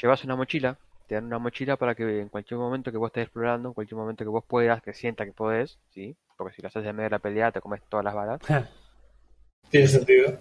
Llevas 0.00 0.24
una 0.24 0.36
mochila, 0.36 0.78
te 1.06 1.14
dan 1.14 1.26
una 1.26 1.38
mochila 1.38 1.76
para 1.76 1.94
que 1.94 2.20
en 2.20 2.28
cualquier 2.28 2.58
momento 2.58 2.90
que 2.90 2.98
vos 2.98 3.08
estés 3.08 3.24
explorando, 3.24 3.68
en 3.68 3.74
cualquier 3.74 3.98
momento 3.98 4.24
que 4.24 4.28
vos 4.30 4.44
puedas, 4.46 4.82
que 4.82 4.94
sienta 4.94 5.24
que 5.24 5.32
podés, 5.32 5.78
¿sí? 5.90 6.16
Porque 6.36 6.54
si 6.54 6.62
lo 6.62 6.68
haces 6.68 6.84
en 6.84 6.96
medio 6.96 7.06
de 7.06 7.10
la 7.10 7.18
pelea 7.18 7.52
te 7.52 7.60
comes 7.60 7.82
todas 7.88 8.04
las 8.04 8.14
balas. 8.14 8.40
¿Tiene 9.70 9.86
sentido? 9.86 10.38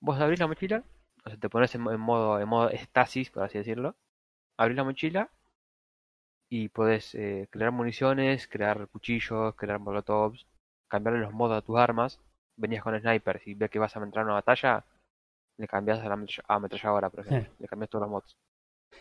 Vos 0.00 0.20
abrís 0.20 0.38
la 0.40 0.46
mochila, 0.46 0.82
o 1.24 1.30
sea, 1.30 1.38
te 1.38 1.48
pones 1.48 1.74
en, 1.74 1.82
en 1.88 2.00
modo, 2.00 2.40
en 2.40 2.48
modo 2.48 2.70
estasis, 2.70 3.30
por 3.30 3.42
así 3.44 3.58
decirlo. 3.58 3.96
Abrís 4.56 4.76
la 4.76 4.84
mochila 4.84 5.30
y 6.48 6.68
podés 6.68 7.14
eh, 7.14 7.48
crear 7.50 7.72
municiones, 7.72 8.46
crear 8.48 8.86
cuchillos, 8.88 9.54
crear 9.56 9.78
molotovs, 9.78 10.46
cambiarle 10.88 11.20
los 11.20 11.32
modos 11.32 11.58
a 11.58 11.62
tus 11.62 11.76
armas. 11.78 12.18
Venías 12.56 12.82
con 12.82 12.98
sniper, 12.98 13.40
si 13.42 13.54
ves 13.54 13.70
que 13.70 13.78
vas 13.78 13.96
a 13.96 14.00
entrar 14.02 14.22
en 14.22 14.26
una 14.28 14.34
batalla, 14.36 14.84
le 15.58 15.66
cambias 15.68 16.00
a 16.00 16.08
la 16.08 16.18
ametralladora, 16.48 17.10
por 17.10 17.20
ejemplo. 17.20 17.52
Le 17.58 17.68
cambias 17.68 17.90
todos 17.90 18.02
los 18.02 18.10
mods. 18.10 18.36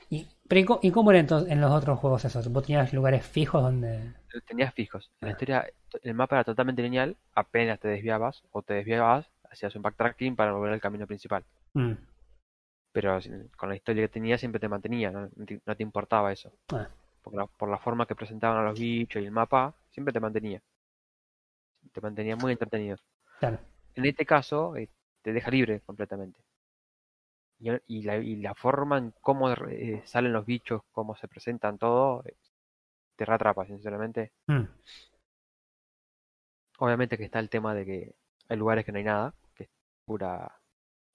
¿Y, 0.09 0.27
pero 0.47 0.77
¿y 0.81 0.87
¿Y 0.87 0.91
cómo 0.91 1.11
era 1.11 1.19
entonces 1.19 1.51
en 1.51 1.61
los 1.61 1.71
otros 1.71 1.99
juegos 1.99 2.25
esos? 2.25 2.51
¿Vos 2.51 2.65
tenías 2.65 2.93
lugares 2.93 3.25
fijos 3.25 3.61
donde.? 3.61 4.13
Tenías 4.47 4.73
fijos. 4.73 5.09
En 5.21 5.27
la 5.27 5.31
historia, 5.31 5.65
el 6.03 6.13
mapa 6.13 6.35
era 6.35 6.43
totalmente 6.43 6.81
lineal, 6.81 7.15
apenas 7.33 7.79
te 7.79 7.87
desviabas 7.87 8.43
o 8.51 8.61
te 8.61 8.73
desviabas, 8.73 9.27
hacías 9.49 9.75
un 9.75 9.81
backtracking 9.81 10.35
para 10.35 10.51
volver 10.51 10.73
al 10.73 10.81
camino 10.81 11.07
principal. 11.07 11.43
Mm, 11.73 11.93
Pero 12.91 13.19
con 13.57 13.69
la 13.69 13.75
historia 13.75 14.03
que 14.03 14.13
tenías 14.13 14.39
siempre 14.39 14.59
te 14.59 14.67
mantenía, 14.67 15.11
no, 15.11 15.29
No 15.35 15.45
te, 15.45 15.61
no 15.65 15.75
te 15.75 15.83
importaba 15.83 16.31
eso. 16.31 16.51
Ah. 16.73 16.87
Por 17.25 17.33
la, 17.33 17.47
por 17.47 17.69
la 17.69 17.79
forma 17.79 18.05
que 18.05 18.13
presentaban 18.13 18.59
a 18.59 18.69
los 18.69 18.79
bichos 18.79 19.19
y 19.19 19.25
el 19.25 19.31
mapa, 19.31 19.73
siempre 19.89 20.13
te 20.13 20.19
mantenía. 20.19 20.61
Te 21.91 21.99
mantenía 21.99 22.35
muy 22.35 22.51
entretenido. 22.51 22.97
claro. 23.39 23.57
En 23.95 24.05
este 24.05 24.25
caso, 24.25 24.75
eh, 24.77 24.89
te 25.23 25.33
deja 25.33 25.49
libre 25.49 25.81
completamente. 25.81 26.39
Y, 27.57 27.71
y 27.87 28.03
la, 28.03 28.17
y 28.17 28.35
la 28.35 28.53
forma 28.53 28.99
en 28.99 29.11
cómo 29.21 29.51
eh, 29.51 30.03
salen 30.05 30.33
los 30.33 30.45
bichos, 30.45 30.81
cómo 30.91 31.15
se 31.15 31.27
presentan 31.27 31.79
todo, 31.79 32.21
eh, 32.25 32.35
te 33.15 33.25
reatrapa, 33.25 33.65
sinceramente. 33.65 34.33
Mm, 34.47 34.65
Obviamente 36.77 37.17
que 37.17 37.23
está 37.23 37.39
el 37.39 37.49
tema 37.49 37.73
de 37.73 37.85
que 37.85 38.15
hay 38.49 38.57
lugares 38.57 38.85
que 38.85 38.91
no 38.91 38.97
hay 38.99 39.03
nada, 39.05 39.33
que 39.55 39.63
es 39.63 39.69
pura, 40.05 40.59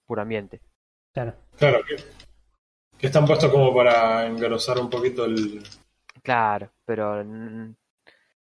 puro 0.05 0.21
ambiente. 0.21 0.59
claro. 1.13 1.35
Claro, 1.57 1.79
que, 1.87 1.95
que 2.97 3.07
están 3.07 3.25
puestos 3.25 3.49
como 3.51 3.73
para 3.73 4.25
engrosar 4.27 4.77
un 4.79 4.89
poquito 4.89 5.23
el... 5.25 5.63
Claro, 6.23 6.71
pero, 6.85 7.23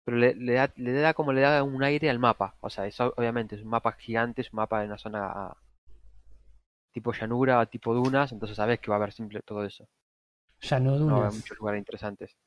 pero 0.04 0.18
le, 0.18 0.34
le 0.36 0.54
da, 0.54 0.72
le 0.76 0.92
da 0.94 1.14
como 1.14 1.34
le 1.34 1.42
da 1.42 1.62
un 1.64 1.84
aire 1.84 2.10
al 2.10 2.18
mapa. 2.20 2.56
O 2.62 2.70
sea, 2.70 2.88
eso 2.88 3.14
obviamente 3.18 3.56
es 3.56 3.62
un 3.62 3.70
mapa 3.70 3.92
gigante, 3.94 4.42
es 4.42 4.52
un 4.54 4.58
mapa 4.58 4.80
de 4.82 4.88
una 4.88 4.98
zona 4.98 5.56
tipo 6.92 7.14
llanura, 7.14 7.66
tipo 7.66 7.94
dunas, 7.94 8.34
entonces 8.34 8.58
sabes 8.58 8.80
que 8.82 8.90
va 8.92 8.96
a 8.96 9.00
haber 9.00 9.14
simple 9.14 9.42
todo 9.42 9.64
eso. 9.64 9.88
Ya 10.62 10.80
no 10.80 10.98
No 11.08 11.14
va 11.16 11.22
a 11.22 11.22
haber 11.24 11.32
dudas. 11.32 11.38
muchos 11.38 11.58
lugares 11.58 11.80
interesantes. 11.80 12.38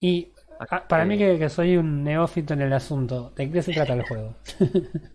Y 0.00 0.28
ah, 0.70 0.86
para 0.88 1.04
mí 1.04 1.18
que, 1.18 1.38
que 1.38 1.48
soy 1.48 1.76
un 1.76 2.04
neófito 2.04 2.54
en 2.54 2.62
el 2.62 2.72
asunto, 2.72 3.30
¿de 3.36 3.50
qué 3.50 3.62
se 3.62 3.72
trata 3.72 3.94
el 3.94 4.02
juego? 4.02 4.34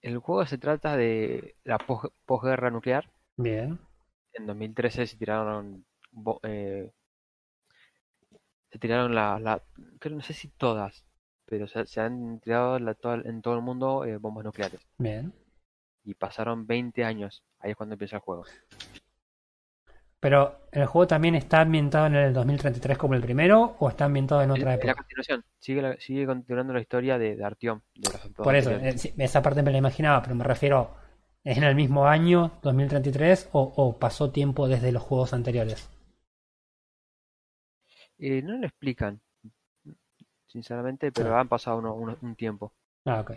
El 0.00 0.16
juego 0.20 0.46
se 0.46 0.56
trata 0.56 0.96
de 0.96 1.56
la 1.64 1.76
pos- 1.76 2.10
posguerra 2.24 2.70
nuclear. 2.70 3.10
Bien. 3.38 3.78
En 4.36 4.46
2013 4.46 5.06
se 5.06 5.16
tiraron 5.16 5.84
eh, 6.42 6.90
se 8.70 8.78
tiraron 8.78 9.14
la, 9.14 9.38
la 9.38 9.62
creo 9.98 10.16
no 10.16 10.22
sé 10.22 10.32
si 10.34 10.48
todas, 10.48 11.04
pero 11.46 11.66
se, 11.66 11.86
se 11.86 12.00
han 12.00 12.40
tirado 12.40 12.78
la- 12.78 12.94
toda- 12.94 13.22
en 13.24 13.40
todo 13.42 13.54
el 13.54 13.62
mundo 13.62 14.04
eh, 14.04 14.16
bombas 14.18 14.44
nucleares. 14.44 14.80
Bien. 14.98 15.32
Y 16.04 16.14
pasaron 16.14 16.66
20 16.66 17.04
años. 17.04 17.42
Ahí 17.58 17.70
es 17.72 17.76
cuando 17.76 17.94
empieza 17.94 18.16
el 18.16 18.22
juego. 18.22 18.44
Pero, 20.20 20.60
¿el 20.72 20.86
juego 20.86 21.06
también 21.06 21.34
está 21.34 21.60
ambientado 21.60 22.06
en 22.06 22.14
el 22.16 22.32
2033 22.32 22.96
como 22.98 23.14
el 23.14 23.20
primero 23.20 23.76
o 23.78 23.88
está 23.88 24.06
ambientado 24.06 24.42
en 24.42 24.50
otra 24.50 24.62
Es 24.62 24.66
la 24.66 24.74
época? 24.74 24.94
continuación. 24.94 25.44
Sigue, 25.58 25.82
la- 25.82 25.96
sigue 26.00 26.26
continuando 26.26 26.72
la 26.72 26.80
historia 26.80 27.18
de, 27.18 27.36
de 27.36 27.44
Artyom. 27.44 27.80
De 27.94 28.08
Por 28.36 28.54
eso, 28.56 28.70
eh, 28.70 28.94
esa 29.18 29.42
parte 29.42 29.62
me 29.62 29.70
la 29.70 29.78
imaginaba, 29.78 30.22
pero 30.22 30.34
me 30.34 30.44
refiero, 30.44 30.96
¿es 31.02 31.05
en 31.46 31.62
el 31.62 31.74
mismo 31.74 32.06
año, 32.06 32.50
2033, 32.62 33.48
o, 33.52 33.72
o 33.76 33.98
pasó 33.98 34.30
tiempo 34.30 34.68
desde 34.68 34.92
los 34.92 35.02
juegos 35.02 35.32
anteriores? 35.32 35.88
Eh, 38.18 38.42
no 38.42 38.56
lo 38.56 38.66
explican, 38.66 39.20
sinceramente, 40.46 41.12
pero 41.12 41.34
Ah. 41.36 41.40
han 41.40 41.48
pasado 41.48 41.78
uno- 41.78 41.94
uno- 41.94 42.16
un 42.22 42.34
tiempo. 42.34 42.72
Ah, 43.04 43.20
ok. 43.20 43.32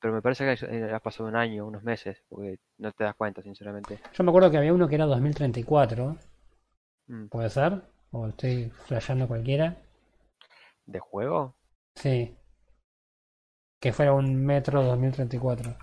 Pero 0.00 0.14
me 0.14 0.22
parece 0.22 0.44
que 0.56 0.66
eh, 0.66 0.92
ha 0.92 1.00
pasado 1.00 1.28
un 1.28 1.36
año, 1.36 1.66
unos 1.66 1.82
meses, 1.82 2.22
porque 2.28 2.58
no 2.78 2.92
te 2.92 3.04
das 3.04 3.14
cuenta, 3.16 3.42
sinceramente. 3.42 3.98
Yo 4.14 4.24
me 4.24 4.30
acuerdo 4.30 4.50
que 4.50 4.58
había 4.58 4.72
uno 4.72 4.88
que 4.88 4.94
era 4.94 5.06
2034, 5.06 6.16
Mm, 7.06 7.26
¿puede 7.26 7.50
ser? 7.50 7.82
O 8.12 8.28
estoy 8.28 8.70
flasheando 8.70 9.28
cualquiera. 9.28 9.76
¿De 10.86 10.98
juego? 11.00 11.54
Sí. 11.96 12.34
Que 13.78 13.92
fuera 13.92 14.14
un 14.14 14.36
metro 14.46 14.82
2034. 14.82 15.76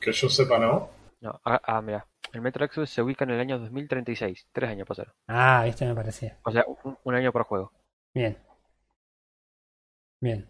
Que 0.00 0.12
yo 0.12 0.28
sepa, 0.28 0.58
¿no? 0.58 0.90
No, 1.20 1.40
ah, 1.44 1.60
ah, 1.64 1.82
mira. 1.82 2.06
El 2.32 2.42
Metro 2.42 2.64
Exodus 2.64 2.90
se 2.90 3.02
ubica 3.02 3.24
en 3.24 3.30
el 3.30 3.40
año 3.40 3.58
2036. 3.58 4.48
Tres 4.52 4.70
años 4.70 4.86
pasaron. 4.86 5.14
Ah, 5.26 5.66
este 5.66 5.86
me 5.86 5.94
parecía. 5.94 6.38
O 6.44 6.50
sea, 6.52 6.64
un, 6.84 6.96
un 7.02 7.14
año 7.14 7.32
por 7.32 7.44
juego. 7.44 7.72
Bien. 8.14 8.36
Bien. 10.20 10.48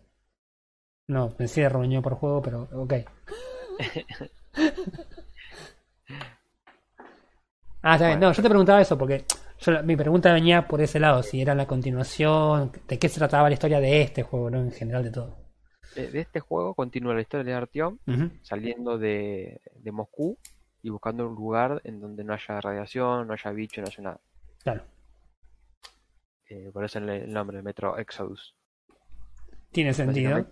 No, 1.09 1.31
pensé 1.31 1.63
de 1.63 1.69
reunión 1.69 2.03
por 2.03 2.15
juego, 2.15 2.43
pero 2.43 2.69
ok. 2.73 2.95
Ah, 7.83 7.95
está 7.95 8.09
bien. 8.09 8.21
No, 8.21 8.33
yo 8.33 8.43
te 8.43 8.49
preguntaba 8.49 8.81
eso 8.81 8.99
porque 8.99 9.25
yo, 9.61 9.83
mi 9.85 9.97
pregunta 9.97 10.33
venía 10.33 10.67
por 10.67 10.81
ese 10.81 10.99
lado, 11.01 11.23
si 11.23 11.41
era 11.41 11.55
la 11.55 11.67
continuación, 11.67 12.73
de 12.89 12.99
qué 12.99 13.09
se 13.09 13.19
trataba 13.19 13.49
la 13.49 13.55
historia 13.55 13.81
de 13.81 14.03
este 14.03 14.23
juego, 14.23 14.51
no 14.51 14.59
en 14.59 14.73
general 14.73 15.05
de 15.05 15.11
todo. 15.11 15.48
De 15.95 16.21
este 16.21 16.39
juego 16.41 16.75
continúa 16.75 17.15
la 17.15 17.23
historia 17.23 17.45
de 17.45 17.55
Artyom 17.55 17.99
saliendo 18.43 18.99
de, 18.99 19.61
de 19.75 19.93
Moscú 19.93 20.39
y 20.83 20.91
buscando 20.91 21.27
un 21.29 21.35
lugar 21.35 21.81
en 21.85 22.01
donde 22.01 22.23
no 22.23 22.33
haya 22.35 22.61
radiación, 22.61 23.27
no 23.27 23.33
haya 23.33 23.51
bicho, 23.51 23.81
no 23.81 23.89
haya 23.89 24.03
nada. 24.03 24.21
Claro. 24.63 24.85
Eh, 26.49 26.71
por 26.73 26.85
eso 26.85 26.99
el, 26.99 27.09
el 27.09 27.33
nombre, 27.33 27.63
Metro 27.63 27.99
Exodus. 27.99 28.55
Tiene 29.73 29.93
sentido. 29.93 30.47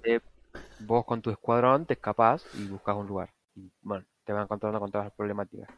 Vos 0.80 1.04
con 1.04 1.22
tu 1.22 1.30
escuadrón 1.30 1.86
te 1.86 1.94
escapás 1.94 2.44
y 2.54 2.66
buscas 2.66 2.96
un 2.96 3.06
lugar. 3.06 3.30
Y 3.54 3.70
bueno, 3.82 4.04
te 4.24 4.32
van 4.32 4.42
encontrando 4.44 4.80
con 4.80 4.90
todas 4.90 5.06
las 5.06 5.14
problemáticas. 5.14 5.68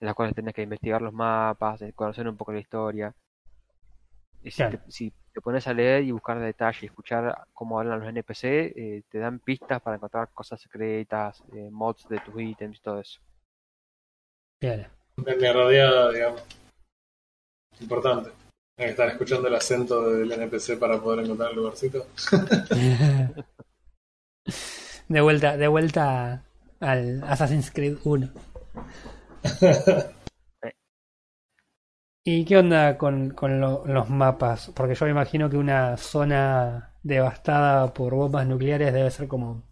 En 0.00 0.06
las 0.06 0.14
cuales 0.14 0.34
tenés 0.34 0.54
que 0.54 0.62
investigar 0.62 1.00
los 1.02 1.12
mapas, 1.12 1.82
eh, 1.82 1.92
conocer 1.92 2.26
un 2.28 2.36
poco 2.36 2.52
la 2.52 2.58
historia. 2.60 3.14
Y 4.42 4.50
si, 4.50 4.56
Claro. 4.56 4.78
te, 4.78 4.90
si 4.90 5.12
te 5.32 5.40
pones 5.40 5.66
a 5.66 5.72
leer 5.72 6.04
y 6.04 6.10
buscar 6.10 6.38
detalles 6.38 6.82
y 6.82 6.86
escuchar 6.86 7.46
cómo 7.52 7.80
hablan 7.80 8.00
los 8.00 8.08
NPC, 8.08 8.44
eh, 8.44 9.02
te 9.08 9.18
dan 9.18 9.38
pistas 9.38 9.80
para 9.80 9.96
encontrar 9.96 10.28
cosas 10.32 10.60
secretas, 10.60 11.42
eh, 11.54 11.68
mods 11.70 12.06
de 12.08 12.20
tus 12.20 12.40
ítems 12.40 12.78
y 12.78 12.82
todo 12.82 13.00
eso. 13.00 13.20
Bien. 14.60 14.86
De 15.16 15.36
mi 15.36 15.52
rodeada, 15.52 16.12
digamos. 16.12 16.42
Importante. 17.80 18.30
Hay 18.78 18.86
que 18.86 18.90
estar 18.90 19.08
escuchando 19.08 19.48
el 19.48 19.54
acento 19.54 20.10
del 20.10 20.32
NPC 20.32 20.78
para 20.78 21.00
poder 21.00 21.24
encontrar 21.24 21.50
el 21.50 21.56
lugarcito. 21.56 22.06
de 25.08 25.20
vuelta, 25.20 25.56
de 25.56 25.68
vuelta 25.68 26.44
al 26.80 27.22
Assassin's 27.24 27.70
Creed 27.70 27.98
1. 28.04 28.30
¿Y 32.24 32.44
qué 32.44 32.56
onda 32.56 32.98
con, 32.98 33.30
con 33.30 33.60
lo- 33.60 33.86
los 33.86 34.10
mapas? 34.10 34.72
Porque 34.74 34.94
yo 34.96 35.04
me 35.06 35.12
imagino 35.12 35.48
que 35.48 35.56
una 35.56 35.96
zona 35.96 36.94
devastada 37.04 37.92
por 37.94 38.14
bombas 38.14 38.44
nucleares 38.46 38.92
debe 38.92 39.10
ser 39.12 39.28
como 39.28 39.62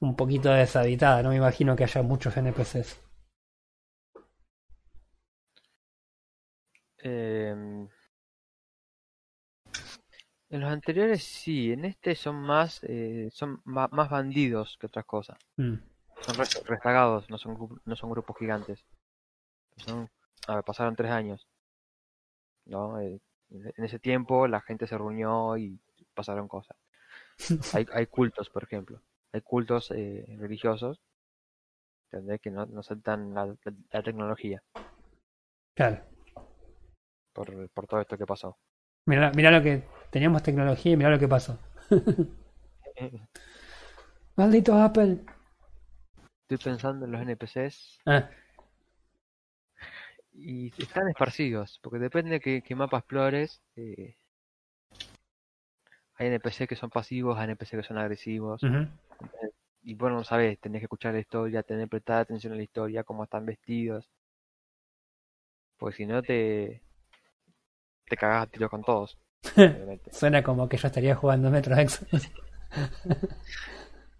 un 0.00 0.16
poquito 0.16 0.50
deshabitada. 0.50 1.22
No 1.22 1.30
me 1.30 1.36
imagino 1.36 1.76
que 1.76 1.84
haya 1.84 2.02
muchos 2.02 2.36
NPCs. 2.36 3.00
Em, 7.02 7.88
en 10.50 10.60
los 10.60 10.70
anteriores 10.72 11.22
sí, 11.22 11.70
en 11.72 11.84
este 11.84 12.16
son 12.16 12.36
más, 12.42 12.80
eh, 12.82 13.28
son 13.32 13.60
ma- 13.64 13.88
más 13.92 14.10
bandidos 14.10 14.76
que 14.80 14.86
otras 14.86 15.04
cosas. 15.04 15.38
Mm. 15.58 15.78
Son 16.22 16.36
re- 16.36 16.48
rezagados, 16.66 17.30
no 17.30 17.38
son, 17.38 17.80
no 17.84 17.96
son 17.96 18.10
grupos 18.10 18.36
gigantes. 18.38 18.84
Son, 19.78 20.10
a 20.48 20.56
ver, 20.56 20.64
pasaron 20.64 20.96
tres 20.96 21.12
años. 21.12 21.46
¿No? 22.66 23.00
Eh, 23.00 23.20
en 23.50 23.84
ese 23.84 23.98
tiempo 23.98 24.46
la 24.48 24.60
gente 24.60 24.86
se 24.86 24.98
reunió 24.98 25.56
y 25.56 25.78
pasaron 26.14 26.48
cosas. 26.48 26.76
Hay, 27.74 27.86
hay 27.92 28.06
cultos, 28.06 28.50
por 28.50 28.64
ejemplo. 28.64 29.00
Hay 29.32 29.40
cultos 29.42 29.90
eh, 29.90 30.24
religiosos 30.38 31.00
¿entendés? 32.10 32.40
que 32.40 32.50
no, 32.50 32.64
no 32.66 32.80
aceptan 32.80 33.34
la, 33.34 33.46
la- 33.46 33.56
la 33.92 34.02
tecnología 34.02 34.62
Claro. 35.74 36.02
por, 37.34 37.68
por 37.70 37.86
todo 37.86 38.00
esto 38.00 38.16
que 38.16 38.24
pasó. 38.26 38.56
Mirá, 39.06 39.30
mirá 39.32 39.50
lo 39.50 39.62
que 39.62 39.84
teníamos 40.10 40.42
tecnología 40.42 40.92
y 40.92 40.96
mirá 40.96 41.10
lo 41.10 41.18
que 41.18 41.28
pasó. 41.28 41.58
Maldito 44.36 44.74
Apple. 44.74 45.24
Estoy 46.48 46.72
pensando 46.72 47.06
en 47.06 47.12
los 47.12 47.20
NPCs 47.22 47.98
Ah, 48.06 48.30
y 50.38 50.72
están 50.82 51.08
esparcidos, 51.08 51.80
porque 51.82 51.98
depende 51.98 52.40
que, 52.40 52.62
qué 52.62 52.74
mapa 52.74 52.98
explores. 52.98 53.62
eh, 53.76 54.16
hay 56.18 56.28
NPC 56.28 56.66
que 56.66 56.76
son 56.76 56.90
pasivos, 56.90 57.38
hay 57.38 57.44
NPC 57.44 57.76
que 57.76 57.82
son 57.82 57.98
agresivos. 57.98 58.62
Y 59.82 59.94
bueno, 59.94 60.16
no 60.16 60.24
sabes, 60.24 60.58
tenés 60.58 60.80
que 60.80 60.84
escuchar 60.86 61.14
la 61.14 61.20
historia, 61.20 61.62
tener 61.62 61.84
que 61.84 61.90
prestar 61.90 62.18
atención 62.20 62.52
a 62.52 62.56
la 62.56 62.62
historia, 62.62 63.04
cómo 63.04 63.24
están 63.24 63.46
vestidos. 63.46 64.10
Porque 65.78 65.96
si 65.96 66.06
no 66.06 66.22
te. 66.22 66.82
te 68.08 68.16
cagás 68.16 68.44
a 68.44 68.50
tiro 68.50 68.68
con 68.70 68.82
todos. 68.82 69.18
Suena 70.10 70.42
como 70.42 70.68
que 70.68 70.76
yo 70.78 70.86
estaría 70.88 71.14
jugando 71.14 71.50
Metro 71.50 71.76
Exodus. 71.76 72.30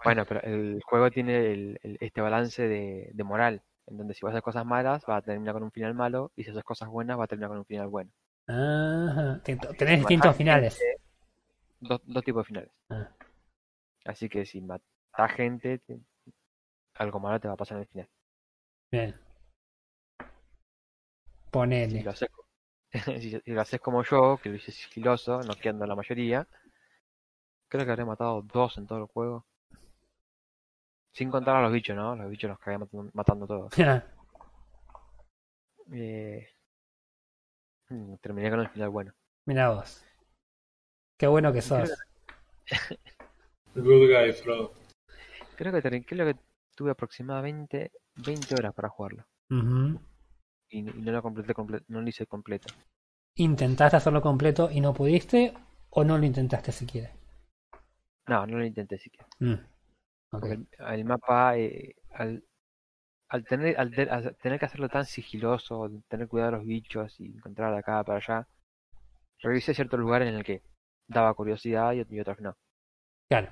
Bueno, 0.05 0.25
pero 0.25 0.41
el 0.43 0.81
juego 0.85 1.11
tiene 1.11 1.51
el- 1.53 1.81
el- 1.83 1.99
este 2.01 2.21
balance 2.21 2.69
de, 2.69 3.11
de 3.13 3.25
moral, 3.25 3.63
en 3.87 3.97
donde 3.99 4.15
si 4.15 4.25
vas 4.25 4.31
a 4.33 4.37
hacer 4.37 4.43
cosas 4.43 4.65
malas, 4.67 5.05
va 5.09 5.17
a 5.17 5.23
terminar 5.23 5.55
con 5.55 5.63
un 5.63 5.71
final 5.73 5.95
malo, 5.95 6.33
y 6.37 6.45
si 6.45 6.51
haces 6.51 6.65
cosas 6.65 6.89
buenas, 6.89 7.19
va 7.19 7.25
a 7.25 7.29
terminar 7.29 7.51
con 7.51 7.59
un 7.59 7.65
final 7.65 7.89
bueno. 7.89 8.11
Ajá. 8.49 9.41
Tenés 9.45 9.69
si 9.79 9.97
distintos 9.97 10.37
finales. 10.37 10.79
gente- 10.79 11.03
dos, 11.81 12.01
dos 12.05 12.25
tipos 12.25 12.45
de 12.45 12.47
finales. 12.49 12.71
Ah. 12.91 13.09
Así 14.05 14.29
que 14.29 14.45
si 14.47 14.61
matás 14.61 15.33
gente, 15.35 15.79
te- 15.79 16.01
algo 16.95 17.19
malo 17.21 17.41
te 17.41 17.49
va 17.49 17.55
a 17.55 17.57
pasar 17.57 17.77
en 17.77 17.83
el 17.83 17.89
final. 17.89 18.09
Bien. 18.91 19.15
Si 20.19 21.51
Ponele. 21.51 22.03
lo 22.03 22.11
haces, 22.11 22.29
si, 23.21 23.41
si 23.41 23.51
lo 23.51 23.61
haces 23.61 23.81
como 23.81 24.03
yo, 24.05 24.39
que 24.43 24.49
lo 24.49 24.57
hice 24.57 24.73
sigiloso, 24.73 25.41
no 25.43 25.55
quedando 25.55 25.87
la 25.87 25.95
mayoría, 25.97 26.47
creo 27.69 27.85
que 27.85 27.91
habré 27.91 28.05
matado 28.05 28.43
dos 28.43 28.79
en 28.79 28.87
todo 28.87 28.99
el 29.01 29.07
juego. 29.07 29.45
Sin 31.17 31.31
contar 31.31 31.57
a 31.57 31.63
los 31.63 31.73
bichos, 31.73 31.97
¿no? 31.97 32.15
Los 32.15 32.29
bichos 32.29 32.51
los 32.51 32.59
cagué 32.59 32.77
matando, 32.77 33.11
matando 33.15 33.47
todos. 33.47 33.73
Eh, 35.93 36.47
mm, 37.89 38.17
terminé 38.17 38.51
con 38.51 38.61
el 38.61 38.69
final 38.69 38.91
bueno. 38.91 39.13
Mira 39.47 39.71
vos. 39.71 40.05
Qué 41.17 41.27
bueno 41.27 41.55
que 41.55 41.63
sos. 41.63 41.91
Good 43.75 44.11
guy, 44.11 44.33
Frodo. 44.35 44.75
Creo 45.57 45.73
que, 45.73 46.05
creo 46.05 46.27
que 46.35 46.39
tuve 46.75 46.91
aproximadamente 46.91 47.93
20 48.17 48.55
horas 48.55 48.75
para 48.75 48.91
jugarlo. 48.91 49.25
Y 50.69 50.83
no 50.83 51.13
lo 51.13 51.23
completé, 51.23 51.55
comple- 51.55 51.85
no 51.89 52.03
lo 52.03 52.09
hice 52.09 52.27
completo. 52.27 52.75
¿Intentaste 53.37 53.97
hacerlo 53.97 54.21
completo 54.21 54.69
y 54.71 54.83
no 54.83 54.93
pudiste? 54.93 55.55
¿O 55.91 56.05
no 56.05 56.19
lo 56.19 56.27
intentaste 56.27 56.73
siquiera? 56.73 57.11
No, 58.27 58.47
no 58.47 58.59
lo 58.59 58.65
intenté 58.67 58.99
siquiera. 58.99 59.27
Mm. 59.39 59.55
El, 60.43 60.69
el 60.79 61.05
mapa, 61.05 61.57
eh, 61.57 61.95
al, 62.13 62.45
al, 63.29 63.45
tener, 63.45 63.79
al, 63.79 63.91
te- 63.91 64.11
al 64.11 64.37
tener 64.37 64.59
que 64.59 64.67
hacerlo 64.67 64.89
tan 64.89 65.05
sigiloso, 65.07 65.91
tener 66.09 66.29
cuidado 66.29 66.53
de 66.53 66.57
los 66.59 66.67
bichos 66.67 67.19
y 67.21 67.27
encontrar 67.37 67.73
de 67.73 67.79
acá 67.79 68.03
para 68.05 68.19
allá, 68.19 68.49
revisé 69.41 69.75
ciertos 69.75 69.99
lugares 70.01 70.29
en 70.29 70.35
el 70.35 70.45
que 70.45 70.63
daba 71.09 71.35
curiosidad 71.35 71.93
y, 71.95 72.05
y 72.09 72.21
otros 72.21 72.41
no. 72.41 72.57
Claro. 73.29 73.51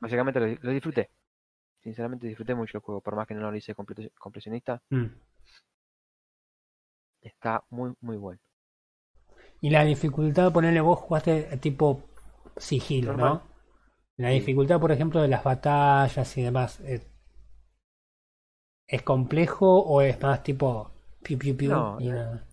Básicamente 0.00 0.40
lo, 0.40 0.46
di- 0.46 0.58
lo 0.60 0.70
disfruté. 0.70 1.10
Sinceramente 1.82 2.26
disfruté 2.26 2.54
mucho 2.54 2.78
el 2.78 2.82
juego, 2.84 3.00
por 3.00 3.14
más 3.16 3.26
que 3.26 3.34
no 3.34 3.50
lo 3.50 3.56
hice 3.56 3.74
completo- 3.74 4.10
completionista, 4.18 4.80
Mm. 4.90 5.06
está 7.20 7.62
muy, 7.70 7.94
muy 8.00 8.16
bueno. 8.16 8.40
Y 9.60 9.70
la 9.70 9.84
dificultad, 9.84 10.52
ponerle 10.52 10.80
vos 10.80 10.98
jugaste 10.98 11.56
tipo 11.58 12.04
sigilo, 12.56 13.12
Normal. 13.12 13.34
¿no? 13.34 13.53
La 14.16 14.30
dificultad, 14.30 14.80
por 14.80 14.90
ejemplo, 14.90 15.22
de 15.22 15.28
las 15.28 15.44
batallas 15.44 16.36
y 16.36 16.42
demás. 16.42 16.80
eh, 16.80 17.00
¿Es 18.88 19.02
complejo 19.02 19.80
o 19.80 20.00
es 20.00 20.18
más 20.22 20.42
tipo 20.42 20.90
piu 21.22 21.36
piu 21.38 21.54
piu 21.54 21.74
No, 21.74 21.98
y 21.98 22.08
eh, 22.10 22.12
nada? 22.12 22.46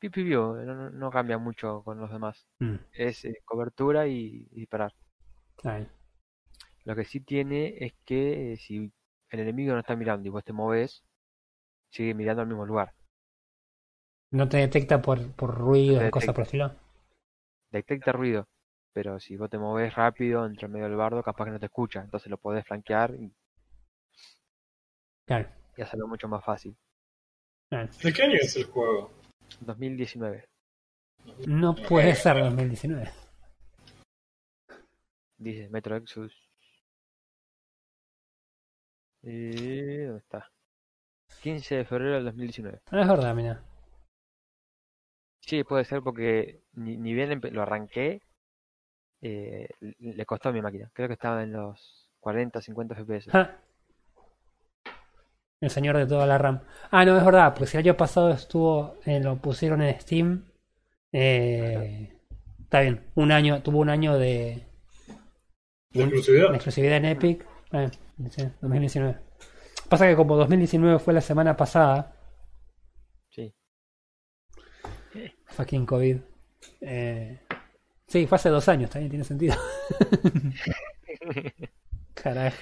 Pi, 0.00 0.08
pi, 0.10 0.22
piu, 0.24 0.40
no, 0.66 0.74
no- 0.74 0.90
no 0.90 1.10
cambia 1.10 1.38
mucho 1.38 1.82
con 1.84 1.98
los 2.00 2.10
demás. 2.10 2.46
Mm, 2.62 2.78
Es 2.92 3.24
eh, 3.24 3.34
cobertura 3.44 4.06
y, 4.08 4.48
y 4.52 4.60
disparar. 4.60 4.92
Lo 6.82 6.96
que 6.96 7.04
sí 7.04 7.20
tiene 7.20 7.76
es 7.78 7.92
que 8.04 8.54
eh, 8.54 8.56
si 8.56 8.92
el 9.30 9.40
enemigo 9.40 9.74
no 9.74 9.78
está 9.80 9.94
mirando 9.94 10.26
y 10.26 10.30
vos 10.30 10.42
te 10.44 10.52
moves, 10.52 11.04
sigue 11.90 12.14
mirando 12.14 12.42
al 12.42 12.48
mismo 12.48 12.66
lugar. 12.66 12.94
¿No 14.30 14.48
te 14.48 14.56
detecta 14.56 15.02
por, 15.02 15.32
por 15.32 15.54
ruido 15.54 16.02
te 16.02 16.06
o 16.06 16.10
cosas 16.10 16.34
por 16.34 16.44
el 16.44 16.46
estilo? 16.46 16.72
Detecta 17.72 18.12
ruido, 18.12 18.46
pero 18.92 19.18
si 19.20 19.36
vos 19.36 19.48
te 19.50 19.58
moves 19.58 19.94
rápido 19.94 20.44
entre 20.46 20.68
medio 20.68 20.86
del 20.86 20.96
bardo, 20.96 21.22
capaz 21.22 21.44
que 21.46 21.50
no 21.52 21.60
te 21.60 21.66
escucha. 21.66 22.00
Entonces 22.02 22.30
lo 22.30 22.38
podés 22.38 22.66
flanquear 22.66 23.14
y, 23.14 23.32
Claro. 25.26 25.48
y 25.76 25.82
hacerlo 25.82 26.06
mucho 26.08 26.28
más 26.28 26.44
fácil. 26.44 26.76
claro. 27.70 27.88
¿De 28.02 28.12
qué 28.12 28.22
año 28.22 28.34
es 28.40 28.56
el 28.56 28.64
juego? 28.64 29.12
2019. 29.60 30.44
No 31.46 31.74
puede 31.74 32.14
ser 32.14 32.38
2019. 32.38 33.10
Dice 35.36 35.68
Metro 35.68 35.96
Exodus. 35.96 36.34
Eh, 39.22 40.04
¿Dónde 40.06 40.18
está? 40.20 40.50
15 41.42 41.76
de 41.76 41.84
febrero 41.84 42.14
del 42.14 42.24
2019. 42.24 42.80
No 42.90 43.00
es 43.02 43.08
verdad, 43.08 43.34
mira. 43.34 43.62
Sí, 45.40 45.64
puede 45.64 45.84
ser 45.84 46.02
porque 46.02 46.62
ni, 46.72 46.96
ni 46.96 47.14
bien 47.14 47.40
lo 47.52 47.62
arranqué, 47.62 48.22
eh, 49.20 49.68
le- 49.80 50.26
costó 50.26 50.48
a 50.48 50.52
mi 50.52 50.60
máquina. 50.62 50.90
Creo 50.92 51.08
que 51.08 51.14
estaba 51.14 51.42
en 51.42 51.52
los 51.52 52.08
40, 52.20 52.60
50 52.60 52.94
FPS. 52.94 53.30
El 55.60 55.70
señor 55.70 55.96
de 55.96 56.06
toda 56.06 56.24
la 56.26 56.38
RAM. 56.38 56.60
Ah, 56.90 57.04
no, 57.04 57.16
es 57.18 57.24
verdad, 57.24 57.52
porque 57.52 57.66
si 57.66 57.76
el 57.76 57.84
año 57.84 57.96
pasado 57.96 58.30
estuvo, 58.30 58.96
eh, 59.04 59.18
lo 59.20 59.36
pusieron 59.36 59.82
en 59.82 60.00
Steam. 60.00 60.44
eh, 61.12 62.16
está 62.60 62.80
bien, 62.82 63.02
un 63.14 63.32
año, 63.32 63.62
tuvo 63.62 63.78
un 63.80 63.88
año 63.88 64.16
de, 64.18 64.64
¿De 65.90 66.02
exclusividad? 66.02 66.50
de 66.50 66.54
exclusividad 66.56 66.96
en 66.98 67.04
Epic. 67.06 67.46
Eh, 67.72 67.88
sí, 68.30 68.42
2019. 68.60 69.18
Pasa 69.88 70.06
que 70.06 70.14
como 70.16 70.36
2019 70.36 70.98
fue 70.98 71.14
la 71.14 71.20
semana 71.22 71.56
pasada, 71.56 72.14
Sí. 73.30 73.52
Fucking 75.46 75.86
COVID. 75.86 76.18
Eh, 76.82 77.40
sí, 78.08 78.26
fue 78.26 78.36
hace 78.36 78.48
dos 78.48 78.68
años, 78.68 78.90
también 78.90 79.10
tiene 79.10 79.24
sentido. 79.24 79.54
Carajo. 82.14 82.56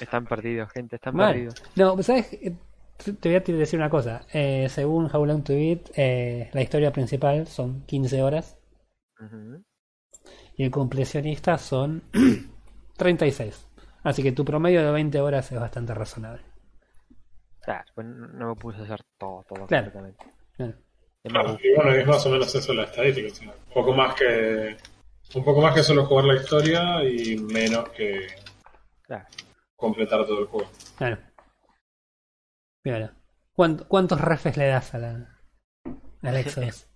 Están 0.00 0.24
perdidos, 0.26 0.70
gente, 0.72 0.96
están 0.96 1.16
perdidos. 1.16 1.54
No, 1.76 2.02
¿sabes? 2.02 2.32
Eh, 2.32 2.54
Te 3.20 3.28
voy 3.28 3.36
a 3.36 3.40
decir 3.40 3.78
una 3.78 3.90
cosa. 3.90 4.22
Eh, 4.32 4.68
según 4.70 5.10
How 5.14 5.26
Long 5.26 5.42
to 5.42 5.52
Beat, 5.54 5.90
eh, 5.96 6.50
la 6.52 6.62
historia 6.62 6.92
principal 6.92 7.46
son 7.46 7.82
15 7.86 8.22
horas 8.22 8.56
Ujú. 9.20 9.62
y 10.56 10.64
el 10.64 10.70
completionista 10.70 11.58
son 11.58 12.02
36. 12.96 13.66
Así 14.02 14.22
que 14.22 14.32
tu 14.32 14.44
promedio 14.44 14.84
de 14.84 14.92
20 14.92 15.20
horas 15.20 15.50
es 15.52 15.60
bastante 15.60 15.92
razonable. 15.94 16.42
Claro, 17.62 17.84
pues 17.94 18.06
no 18.06 18.26
no 18.28 18.48
me 18.48 18.54
puse 18.54 18.80
a 18.80 18.84
hacer 18.84 19.00
todo, 19.18 19.44
todo 19.46 19.66
Claro. 19.66 19.92
completamente. 19.92 20.24
Claro. 20.56 20.74
Claro, 21.22 21.58
y 21.62 21.74
bueno, 21.74 21.92
es 21.92 22.06
más 22.06 22.24
o 22.26 22.30
menos 22.30 22.54
eso 22.54 22.72
la 22.72 22.84
estadística. 22.84 23.28
o 23.30 23.34
sea, 23.34 23.48
un 23.68 23.74
poco 23.74 23.92
más 23.92 24.14
que 24.14 24.76
un 25.34 25.44
poco 25.44 25.60
más 25.60 25.74
que 25.74 25.82
solo 25.82 26.06
jugar 26.06 26.24
la 26.24 26.34
historia 26.36 27.04
y 27.04 27.36
menos 27.36 27.88
que 27.90 28.26
claro. 29.02 29.26
completar 29.76 30.24
todo 30.26 30.40
el 30.40 30.46
juego. 30.46 30.70
Claro. 32.82 33.10
¿Cuánt- 33.54 33.86
¿Cuántos 33.86 34.20
refes 34.20 34.56
le 34.56 34.66
das 34.68 34.94
a 34.94 34.98
la, 34.98 35.38
al 36.22 36.36
Exodus? 36.38 36.86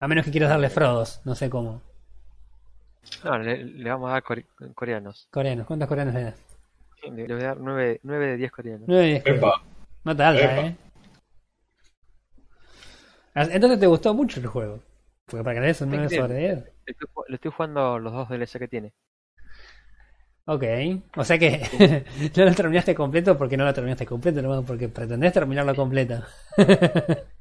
A 0.00 0.08
menos 0.08 0.24
que 0.24 0.30
quieras 0.32 0.50
darle 0.50 0.70
Frodos, 0.70 1.20
no 1.24 1.34
sé 1.34 1.48
cómo. 1.50 1.82
No, 3.24 3.38
le, 3.38 3.62
le 3.64 3.90
vamos 3.90 4.08
a 4.10 4.14
dar 4.14 4.22
core- 4.24 4.46
coreanos. 4.74 5.28
Coreanos, 5.30 5.66
¿cuántos 5.66 5.88
coreanos 5.88 6.14
le 6.14 6.22
das? 6.24 6.42
Le, 7.04 7.28
le 7.28 7.34
voy 7.34 7.44
a 7.44 7.48
dar 7.48 7.58
9, 7.60 8.00
de 8.02 8.36
10 8.36 8.50
coreanos. 8.52 8.84
9 8.88 9.04
10 9.06 9.22
coreanos. 9.22 9.44
Epa, 9.44 9.62
Nota 10.04 10.28
alta, 10.28 10.44
Epa. 10.44 10.66
¿eh? 10.68 10.76
Ah, 13.34 13.46
Entonces 13.50 13.80
te 13.80 13.86
gustó 13.86 14.14
mucho 14.14 14.40
el 14.40 14.46
juego. 14.46 14.80
Porque 15.26 15.44
para 15.44 15.60
que 15.60 15.84
un 15.84 15.90
9 15.90 16.08
Sí, 16.08 16.16
sobre 16.16 16.38
10. 16.38 16.64
Le 17.28 17.34
estoy, 17.36 17.50
jugando 17.50 17.98
los 17.98 18.12
dos 18.12 18.28
DLC 18.28 18.58
que 18.58 18.68
tiene. 18.68 18.92
Ok. 20.46 20.64
O 21.16 21.24
sea 21.24 21.38
que 21.38 21.62
no 22.36 22.44
lo 22.44 22.54
terminaste 22.54 22.94
completo 22.94 23.38
porque 23.38 23.56
no 23.56 23.64
lo 23.64 23.72
terminaste 23.72 24.04
completo, 24.06 24.42
no 24.42 24.62
porque 24.64 24.88
pretendés 24.88 25.32
terminarlo 25.32 25.74
completo. 25.74 26.22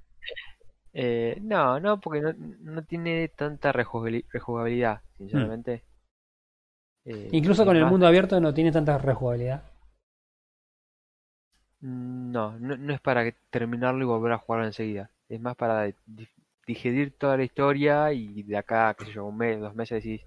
Eh, 0.93 1.37
no, 1.41 1.79
no, 1.79 2.01
porque 2.01 2.19
no, 2.19 2.33
no 2.33 2.83
tiene 2.83 3.29
tanta 3.29 3.71
rejugabili- 3.71 4.25
rejugabilidad, 4.29 5.01
sinceramente. 5.17 5.83
Eh. 7.05 7.29
Incluso 7.31 7.61
es 7.61 7.65
con 7.65 7.77
el 7.77 7.83
más- 7.83 7.91
mundo 7.91 8.07
abierto 8.07 8.39
no 8.41 8.53
tiene 8.53 8.73
tanta 8.73 8.97
rejugabilidad. 8.97 9.63
No, 11.81 12.57
no, 12.59 12.77
no 12.77 12.93
es 12.93 13.01
para 13.01 13.29
terminarlo 13.49 14.03
y 14.03 14.07
volver 14.07 14.33
a 14.33 14.37
jugarlo 14.37 14.67
enseguida. 14.67 15.09
Es 15.31 15.39
más 15.41 15.55
para 15.55 15.85
di- 16.05 16.27
digerir 16.67 17.13
toda 17.17 17.37
la 17.37 17.43
historia 17.43 18.13
y 18.13 18.43
de 18.43 18.57
acá, 18.57 18.93
qué 18.93 19.05
sé 19.05 19.11
yo, 19.13 19.25
un 19.25 19.37
mes, 19.37 19.59
dos 19.59 19.73
meses 19.75 20.03
decís, 20.03 20.21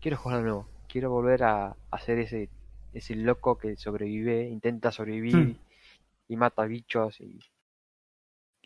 quiero 0.00 0.16
jugar 0.18 0.38
de 0.38 0.44
nuevo, 0.44 0.68
quiero 0.88 1.10
volver 1.10 1.44
a, 1.44 1.76
ser 2.04 2.18
ese, 2.18 2.48
ese 2.92 3.14
loco 3.16 3.56
que 3.58 3.76
sobrevive, 3.76 4.48
intenta 4.48 4.92
sobrevivir 4.92 5.36
Hmm. 5.36 5.52
y 6.28 6.36
mata 6.36 6.64
bichos 6.64 7.20
y, 7.20 7.38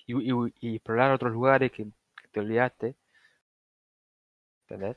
y, 0.06 0.14
y- 0.32 0.54
y 0.60 0.76
explorar 0.76 1.12
otros 1.12 1.32
lugares 1.32 1.70
que, 1.72 1.84
que 1.84 2.28
te 2.32 2.40
olvidaste. 2.40 2.94
¿Entendés? 4.68 4.96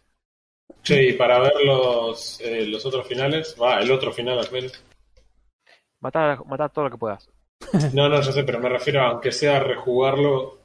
Che, 0.84 1.04
y 1.10 1.14
para 1.14 1.40
ver 1.40 1.54
los, 1.64 2.40
eh, 2.42 2.66
los 2.66 2.86
otros 2.86 3.08
finales, 3.08 3.56
va, 3.62 3.80
el 3.80 3.92
otro 3.92 4.12
final 4.12 4.40
al 4.40 4.52
menos. 4.52 4.84
Matar, 6.02 6.46
matar 6.46 6.70
todo 6.72 6.86
lo 6.86 6.92
que 6.92 6.98
puedas. 6.98 7.30
No, 7.94 8.08
no, 8.10 8.22
yo 8.22 8.32
sé, 8.32 8.44
pero 8.44 8.60
me 8.60 8.70
refiero 8.70 9.02
a 9.02 9.08
aunque 9.10 9.32
sea 9.32 9.60
rejugarlo 9.60 10.59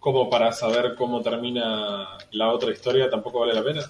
como 0.00 0.28
para 0.30 0.52
saber 0.52 0.94
cómo 0.96 1.22
termina 1.22 2.18
la 2.32 2.52
otra 2.52 2.70
historia, 2.72 3.10
tampoco 3.10 3.40
vale 3.40 3.54
la 3.54 3.64
pena. 3.64 3.82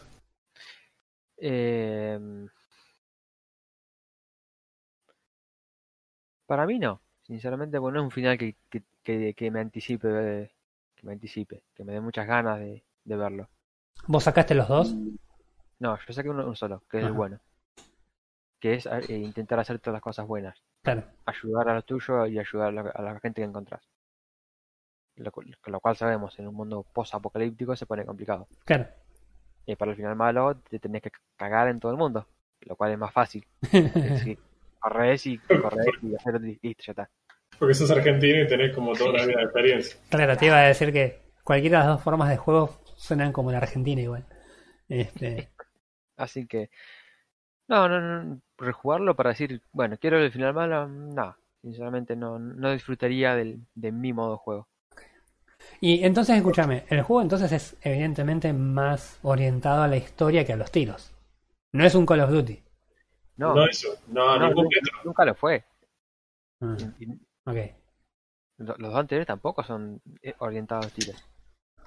Em, 1.41 2.49
para 6.47 6.67
mí 6.67 6.79
no, 6.79 7.01
sinceramente, 7.23 7.79
porque 7.79 7.95
no 7.95 8.01
es 8.01 8.05
un 8.05 8.11
final 8.11 8.39
que, 8.39 8.57
que, 8.71 8.83
que, 9.03 9.35
que 9.35 9.51
me 9.51 9.61
anticipe, 9.61 10.09
eh, 10.11 10.51
que 10.97 11.07
me 11.07 11.13
anticipe, 11.13 11.65
que 11.75 11.85
me 11.85 11.93
dé 11.93 12.01
muchas 12.01 12.27
ganas 12.27 12.59
de, 12.61 12.85
de 13.05 13.17
verlo. 13.17 13.49
¿Vos 14.09 14.25
sacaste 14.25 14.55
los 14.57 14.67
dos? 14.69 14.97
No, 15.81 15.99
yo 15.99 16.13
saqué 16.13 16.31
uno, 16.31 16.45
uno 16.45 16.55
solo, 16.55 16.85
que 16.89 16.99
es 16.99 17.05
el 17.07 17.13
bueno, 17.13 17.41
que 18.61 18.75
es 18.75 18.87
eh, 18.87 19.17
intentar 19.19 19.59
hacer 19.59 19.79
todas 19.81 19.95
las 19.95 20.03
cosas 20.03 20.27
buenas, 20.27 20.63
Claro. 20.83 21.05
ayudar 21.27 21.69
a 21.71 21.75
lo 21.77 21.83
tuyo 21.83 22.27
y 22.27 22.39
ayudar 22.39 22.69
a 22.69 22.73
la, 22.73 22.83
a 22.91 23.03
la 23.03 23.21
gente 23.21 23.43
que 23.43 23.47
encontrás. 23.49 23.83
Lo, 25.19 25.33
lo 25.67 25.81
cual 25.81 25.97
sabemos, 25.97 26.39
en 26.39 26.47
un 26.47 26.55
mundo 26.55 26.87
post-apocalíptico 26.93 27.75
se 27.75 27.87
pone 27.87 28.05
complicado. 28.05 28.47
Claro. 28.65 28.87
Y 29.67 29.77
para 29.77 29.91
el 29.91 29.97
final 29.97 30.17
malo 30.17 30.57
te 30.57 30.79
tenés 30.79 31.03
que 31.03 31.11
cagar 31.37 31.69
en 31.69 31.81
todo 31.81 31.93
el 31.93 31.99
mundo, 31.99 32.27
lo 32.61 32.77
cual 32.77 32.93
es 32.93 32.99
más 32.99 33.13
fácil. 33.13 33.47
si 34.23 34.39
corres 34.79 35.27
y 35.27 35.39
corres 35.39 35.87
y 36.03 36.15
hacer 36.15 36.41
listo, 36.41 36.83
ya 36.87 36.93
está. 36.93 37.11
Porque 37.59 37.75
sos 37.75 37.91
argentino 37.91 38.43
y 38.43 38.47
tenés 38.47 38.75
como 38.75 38.93
toda 38.93 39.11
una 39.11 39.27
vida 39.27 39.39
de 39.39 39.45
experiencia. 39.45 40.01
Claro, 40.09 40.37
te 40.37 40.47
iba 40.47 40.59
a 40.59 40.69
decir 40.69 40.93
que 40.93 41.21
cualquiera 41.43 41.81
de 41.81 41.85
las 41.87 41.97
dos 41.97 42.05
formas 42.05 42.29
de 42.31 42.37
juego 42.37 42.79
suenan 42.97 43.33
como 43.33 43.51
la 43.51 43.59
Argentina 43.59 44.01
igual. 44.01 44.25
Este, 44.89 45.51
Así 46.17 46.47
que, 46.47 46.71
no, 47.69 47.89
no, 47.89 48.01
no, 48.01 48.41
rejugarlo 48.57 49.17
para 49.17 49.31
decir, 49.31 49.63
bueno, 49.73 49.97
quiero 50.01 50.19
el 50.19 50.33
final 50.33 50.55
malo, 50.55 50.89
no, 50.89 51.37
sinceramente 51.63 52.17
no, 52.17 52.39
no 52.39 52.73
disfrutaría 52.73 53.35
del, 53.35 53.61
de 53.75 53.93
mi 53.93 54.13
modo 54.13 54.33
de 54.33 54.39
juego. 54.39 54.69
Y 55.81 56.05
entonces, 56.05 56.37
escúchame, 56.37 56.85
el 56.89 57.03
juego 57.03 57.23
entonces 57.23 57.53
es 57.53 57.77
evidentemente 57.83 58.53
más 58.53 59.19
orientado 59.23 59.83
a 59.83 59.89
la 59.89 59.97
historia 59.97 60.45
que 60.45 60.53
a 60.53 60.57
los 60.57 60.71
tiros. 60.73 61.13
No 61.73 61.85
es 61.85 61.95
un 61.95 62.05
Call 62.07 62.21
of 62.21 62.31
Duty. 62.31 62.63
No, 63.37 63.55
No, 63.55 63.67
eso, 63.67 63.89
no, 64.09 64.39
no, 64.39 64.51
nunca, 65.05 65.25
lo 65.25 65.35
fue. 65.35 65.65
Ah, 66.61 66.77
Y- 66.99 67.05
y 67.05 67.07
ok. 67.45 67.57
lo- 68.59 68.77
los 68.79 68.91
dos 68.91 69.01
anteriores 69.01 69.27
tampoco 69.29 69.63
son 69.63 70.01
eh, 70.23 70.35
orientados 70.39 70.87
a 70.87 70.91
tiros. 70.91 71.17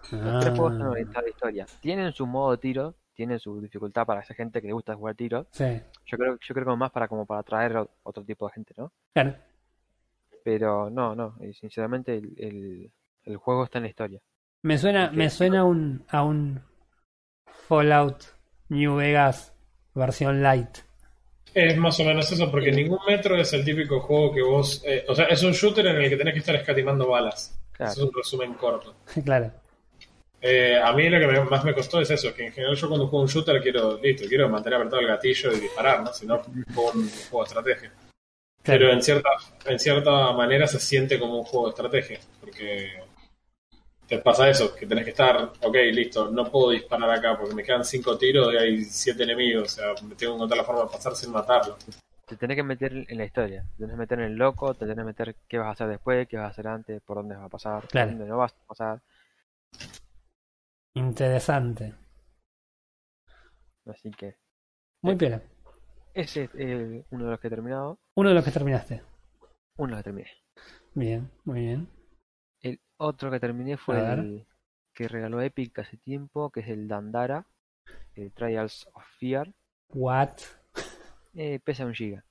Los 0.09 0.39
tres 0.39 0.53
juegos 0.55 0.73
son 0.77 0.87
Ah, 0.87 0.91
orientados 0.91 1.25
a 1.27 1.29
historia. 1.29 1.65
Tienen 1.81 2.13
su 2.13 2.25
modo 2.25 2.51
de 2.51 2.57
tiro, 2.59 2.95
tienen 3.13 3.39
su 3.39 3.59
dificultad 3.59 4.05
para 4.05 4.21
esa 4.21 4.33
gente 4.33 4.61
que 4.61 4.67
le 4.67 4.73
gusta 4.73 4.95
jugar 4.95 5.15
tiros. 5.15 5.47
sí, 5.51 5.81
Yo 6.05 6.17
creo, 6.17 6.37
yo 6.39 6.53
creo 6.55 6.65
que 6.65 6.75
más 6.77 6.91
para 6.91 7.07
como 7.09 7.25
para 7.25 7.41
atraer 7.41 7.85
otro 8.03 8.23
tipo 8.23 8.47
de 8.47 8.53
gente, 8.53 8.73
¿no? 8.77 8.91
claro. 9.13 9.35
Pero 10.43 10.89
no, 10.89 11.15
no, 11.15 11.35
eh, 11.41 11.53
sinceramente 11.53 12.15
el, 12.15 12.33
el, 12.37 12.91
el 13.23 13.37
juego 13.37 13.63
está 13.65 13.77
en 13.79 13.83
la 13.83 13.89
historia. 13.89 14.19
Me 14.63 14.77
suena, 14.77 15.09
me 15.11 15.29
suena 15.29 15.61
a 15.61 15.63
un, 15.63 16.05
a 16.09 16.23
un 16.23 16.61
Fallout 17.67 18.23
New 18.69 18.95
Vegas 18.97 19.53
versión 19.93 20.41
light. 20.41 20.77
Es 21.53 21.75
más 21.77 21.99
o 21.99 22.05
menos 22.05 22.31
eso, 22.31 22.49
porque 22.49 22.71
ningún 22.71 22.99
metro 23.07 23.35
es 23.35 23.51
el 23.53 23.65
típico 23.65 23.99
juego 23.99 24.33
que 24.33 24.41
vos. 24.41 24.81
eh, 24.85 25.03
o 25.07 25.15
sea, 25.15 25.25
es 25.25 25.43
un 25.43 25.51
shooter 25.51 25.85
en 25.87 25.97
el 25.97 26.09
que 26.09 26.15
tenés 26.17 26.33
que 26.33 26.39
estar 26.39 26.55
escatimando 26.55 27.07
balas. 27.09 27.59
Claro. 27.73 27.91
Eso 27.91 28.01
es 28.03 28.07
un 28.09 28.13
resumen 28.15 28.53
corto. 28.53 28.95
claro. 29.25 29.51
Eh, 30.43 30.79
a 30.81 30.91
mí 30.93 31.07
lo 31.09 31.19
que 31.19 31.27
me- 31.27 31.43
más 31.43 31.63
me 31.63 31.73
costó 31.73 31.99
es 32.01 32.09
eso, 32.09 32.33
que 32.33 32.47
en 32.47 32.51
general 32.53 32.75
yo 32.75 32.87
cuando 32.87 33.07
juego 33.07 33.23
un 33.23 33.29
shooter 33.29 33.61
quiero, 33.61 33.99
listo, 34.01 34.25
quiero 34.27 34.49
mantener 34.49 34.77
apretado 34.77 35.01
el 35.01 35.07
gatillo 35.07 35.51
y 35.51 35.59
disparar, 35.59 36.01
¿no? 36.01 36.11
Si 36.13 36.25
no, 36.25 36.39
juego 36.73 36.91
un 36.95 37.09
juego 37.29 37.43
de 37.43 37.47
estrategia. 37.47 37.91
Claro. 38.63 38.79
Pero 38.79 38.91
en 38.93 39.01
cierta, 39.03 39.29
en 39.65 39.79
cierta 39.79 40.31
manera 40.33 40.67
se 40.67 40.79
siente 40.79 41.19
como 41.19 41.37
un 41.39 41.43
juego 41.43 41.65
de 41.67 41.71
estrategia, 41.71 42.19
porque 42.39 42.91
te 44.11 44.17
pasa 44.19 44.49
eso, 44.49 44.75
que 44.75 44.85
tenés 44.85 45.05
que 45.05 45.11
estar, 45.11 45.37
ok, 45.61 45.73
listo, 45.93 46.29
no 46.29 46.43
puedo 46.51 46.71
disparar 46.71 47.09
acá 47.09 47.37
porque 47.37 47.55
me 47.55 47.63
quedan 47.63 47.85
cinco 47.85 48.17
tiros 48.17 48.53
y 48.53 48.57
hay 48.57 48.83
siete 48.83 49.23
enemigos, 49.23 49.63
o 49.71 49.75
sea, 49.75 49.93
me 50.03 50.15
tengo 50.15 50.33
que 50.33 50.35
encontrar 50.35 50.57
la 50.57 50.63
forma 50.65 50.81
de 50.81 50.87
pasar 50.89 51.15
sin 51.15 51.31
matarlo. 51.31 51.77
Te 52.25 52.35
tenés 52.35 52.57
que 52.57 52.63
meter 52.63 52.91
en 53.07 53.17
la 53.17 53.23
historia. 53.23 53.63
Te 53.71 53.77
tenés 53.77 53.91
que 53.93 53.99
meter 53.99 54.19
en 54.19 54.25
el 54.25 54.35
loco, 54.35 54.73
te 54.73 54.79
tenés 54.81 54.97
que 54.97 55.03
meter 55.05 55.35
qué 55.47 55.57
vas 55.59 55.67
a 55.67 55.71
hacer 55.71 55.87
después, 55.87 56.27
qué 56.27 56.35
vas 56.35 56.47
a 56.47 56.49
hacer 56.49 56.67
antes, 56.67 57.01
por 57.03 57.17
dónde 57.17 57.35
vas 57.37 57.45
a 57.45 57.49
pasar, 57.49 57.87
Claro. 57.87 58.09
por 58.09 58.17
dónde 58.17 58.29
no 58.29 58.37
vas 58.37 58.53
a 58.53 58.67
pasar. 58.67 59.01
Interesante. 60.93 61.93
Así 63.85 64.11
que 64.11 64.35
Muy 65.01 65.13
Sí. 65.13 65.19
piola. 65.19 65.41
ese 66.13 66.43
es 66.43 66.49
eh, 66.55 67.05
uno 67.11 67.23
de 67.25 67.31
los 67.31 67.39
que 67.39 67.47
he 67.47 67.49
terminado. 67.49 67.97
Uno 68.15 68.27
de 68.29 68.35
los 68.35 68.43
que 68.43 68.51
terminaste. 68.51 69.01
Uno 69.77 69.87
de 69.87 69.91
los 69.91 69.99
que 69.99 70.03
terminé. 70.03 70.29
Bien, 70.95 71.31
muy 71.45 71.61
bien. 71.61 71.87
Otro 73.03 73.31
que 73.31 73.39
terminé 73.39 73.77
fue 73.77 73.97
el 73.97 74.45
que 74.93 75.07
regaló 75.07 75.41
Epic 75.41 75.79
hace 75.79 75.97
tiempo, 75.97 76.51
que 76.51 76.59
es 76.59 76.67
el 76.67 76.87
Dandara, 76.87 77.47
el 78.13 78.31
Trials 78.31 78.87
of 78.93 79.03
Fear. 79.17 79.51
What? 79.89 80.33
Eh, 81.33 81.59
pesa 81.63 81.83
un 81.83 81.95
giga. 81.95 82.23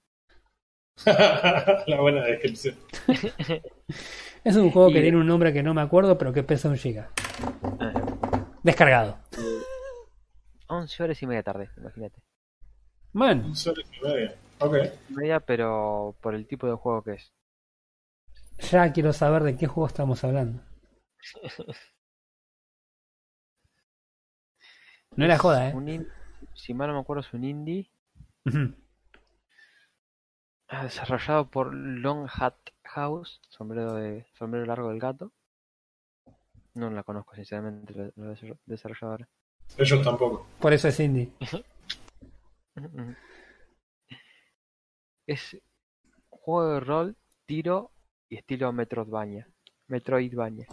la 1.86 2.00
buena 2.00 2.22
descripción. 2.24 2.76
Es 4.44 4.56
un 4.56 4.70
juego 4.70 4.92
que 4.92 5.02
tiene 5.02 5.18
un 5.18 5.26
nombre 5.26 5.52
que 5.52 5.62
no 5.62 5.74
me 5.74 5.82
acuerdo, 5.82 6.16
pero 6.16 6.32
que 6.32 6.44
pesa 6.44 6.68
un 6.68 6.76
giga. 6.76 7.10
Eh, 7.80 7.92
Descargado. 8.62 9.18
11 10.68 11.02
horas 11.02 11.20
y 11.20 11.26
media 11.26 11.42
tarde, 11.42 11.68
imagínate. 11.76 12.22
Man, 13.12 13.44
Un 13.44 13.56
solo 13.56 13.82
y 13.82 14.06
media. 14.06 14.36
Ok. 14.60 14.76
Media, 15.08 15.40
pero 15.40 16.14
por 16.22 16.36
el 16.36 16.46
tipo 16.46 16.68
de 16.68 16.74
juego 16.74 17.02
que 17.02 17.14
es. 17.14 17.32
Ya 18.70 18.92
quiero 18.92 19.12
saber 19.12 19.42
de 19.42 19.56
qué 19.56 19.66
juego 19.66 19.86
estamos 19.88 20.22
hablando. 20.24 20.62
No 25.16 25.24
era 25.24 25.38
joda, 25.38 25.70
¿eh? 25.70 25.74
Un 25.74 25.88
in- 25.88 26.08
si 26.54 26.72
mal 26.74 26.88
no 26.88 26.94
me 26.94 27.00
acuerdo, 27.00 27.20
es 27.22 27.32
un 27.34 27.44
indie 27.44 27.90
ah, 30.68 30.84
desarrollado 30.84 31.48
por 31.50 31.74
Long 31.74 32.28
Hat 32.32 32.54
House, 32.84 33.40
sombrero 33.48 33.94
de 33.94 34.26
sombrero 34.34 34.66
largo 34.66 34.88
del 34.90 35.00
gato. 35.00 35.32
No 36.74 36.88
la 36.90 37.02
conozco 37.02 37.34
sinceramente 37.34 37.92
la, 37.94 38.04
la 38.16 38.32
desarro- 38.34 38.58
desarrolladora. 38.64 39.28
Ellos 39.76 40.02
tampoco. 40.02 40.46
Por 40.60 40.72
eso 40.72 40.88
es 40.88 41.00
indie. 41.00 41.32
Es 45.26 45.54
un 45.54 45.60
juego 46.30 46.74
de 46.74 46.80
rol, 46.80 47.16
tiro 47.46 47.92
y 48.30 48.36
estilo 48.36 48.72
Metroidvania. 48.72 49.46
Metroidvania. 49.88 50.66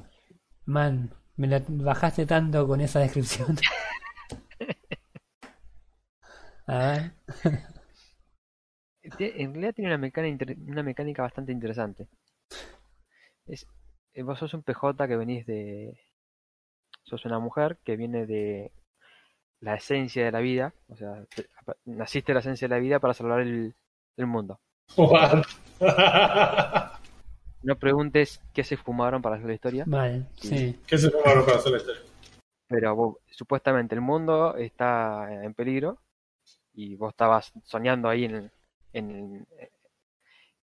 Man, 0.66 1.12
me 1.36 1.48
la 1.48 1.62
bajaste 1.68 2.26
tanto 2.26 2.66
con 2.68 2.80
esa 2.82 3.00
descripción. 3.00 3.58
A 6.68 6.78
ver. 6.78 7.12
Tie- 9.18 9.34
En 9.38 9.54
realidad 9.54 9.74
tiene 9.74 9.90
una 9.90 9.98
mecánica, 9.98 10.28
inter- 10.46 10.58
una 10.68 10.84
mecánica 10.84 11.22
bastante 11.22 11.52
interesante. 11.52 12.08
Es, 13.46 13.66
eh, 14.14 14.24
vos 14.24 14.38
sos 14.40 14.54
un 14.54 14.64
PJ 14.64 15.08
que 15.08 15.16
venís 15.16 15.46
de... 15.46 15.98
Sos 17.04 17.24
una 17.26 17.40
mujer 17.40 17.78
que 17.86 17.96
viene 17.96 18.26
de 18.26 18.74
la 19.62 19.76
esencia 19.76 20.26
de 20.26 20.32
la 20.32 20.40
vida. 20.42 20.74
O 20.90 20.96
sea, 20.98 21.26
naciste 21.86 22.32
de 22.32 22.36
la 22.36 22.40
esencia 22.42 22.68
de 22.68 22.76
la 22.76 22.82
vida 22.82 23.00
para 23.00 23.14
salvar 23.14 23.40
el, 23.40 23.76
el 24.18 24.28
mundo. 24.28 24.60
What? 24.98 25.44
No 27.64 27.76
preguntes 27.78 28.42
qué 28.54 28.64
se 28.64 28.78
fumaron 28.78 29.22
para 29.22 29.36
hacer 29.36 29.48
la 29.48 29.54
historia. 29.56 29.84
Vale, 29.88 30.26
sí. 30.36 30.80
¿Qué 30.88 30.98
se 30.98 31.10
fumaron 31.10 31.46
para 31.46 31.58
hacer 31.58 31.72
la 31.72 31.78
historia? 31.80 32.02
Pero 32.68 32.96
vos- 32.96 33.18
supuestamente 33.32 33.96
el 33.96 34.02
mundo 34.02 34.56
está 34.58 35.28
en 35.44 35.54
peligro 35.54 36.00
y 36.74 36.96
vos 36.96 37.12
estabas 37.14 37.52
soñando 37.64 38.10
ahí 38.10 38.26
en, 38.26 38.52
en 38.94 39.48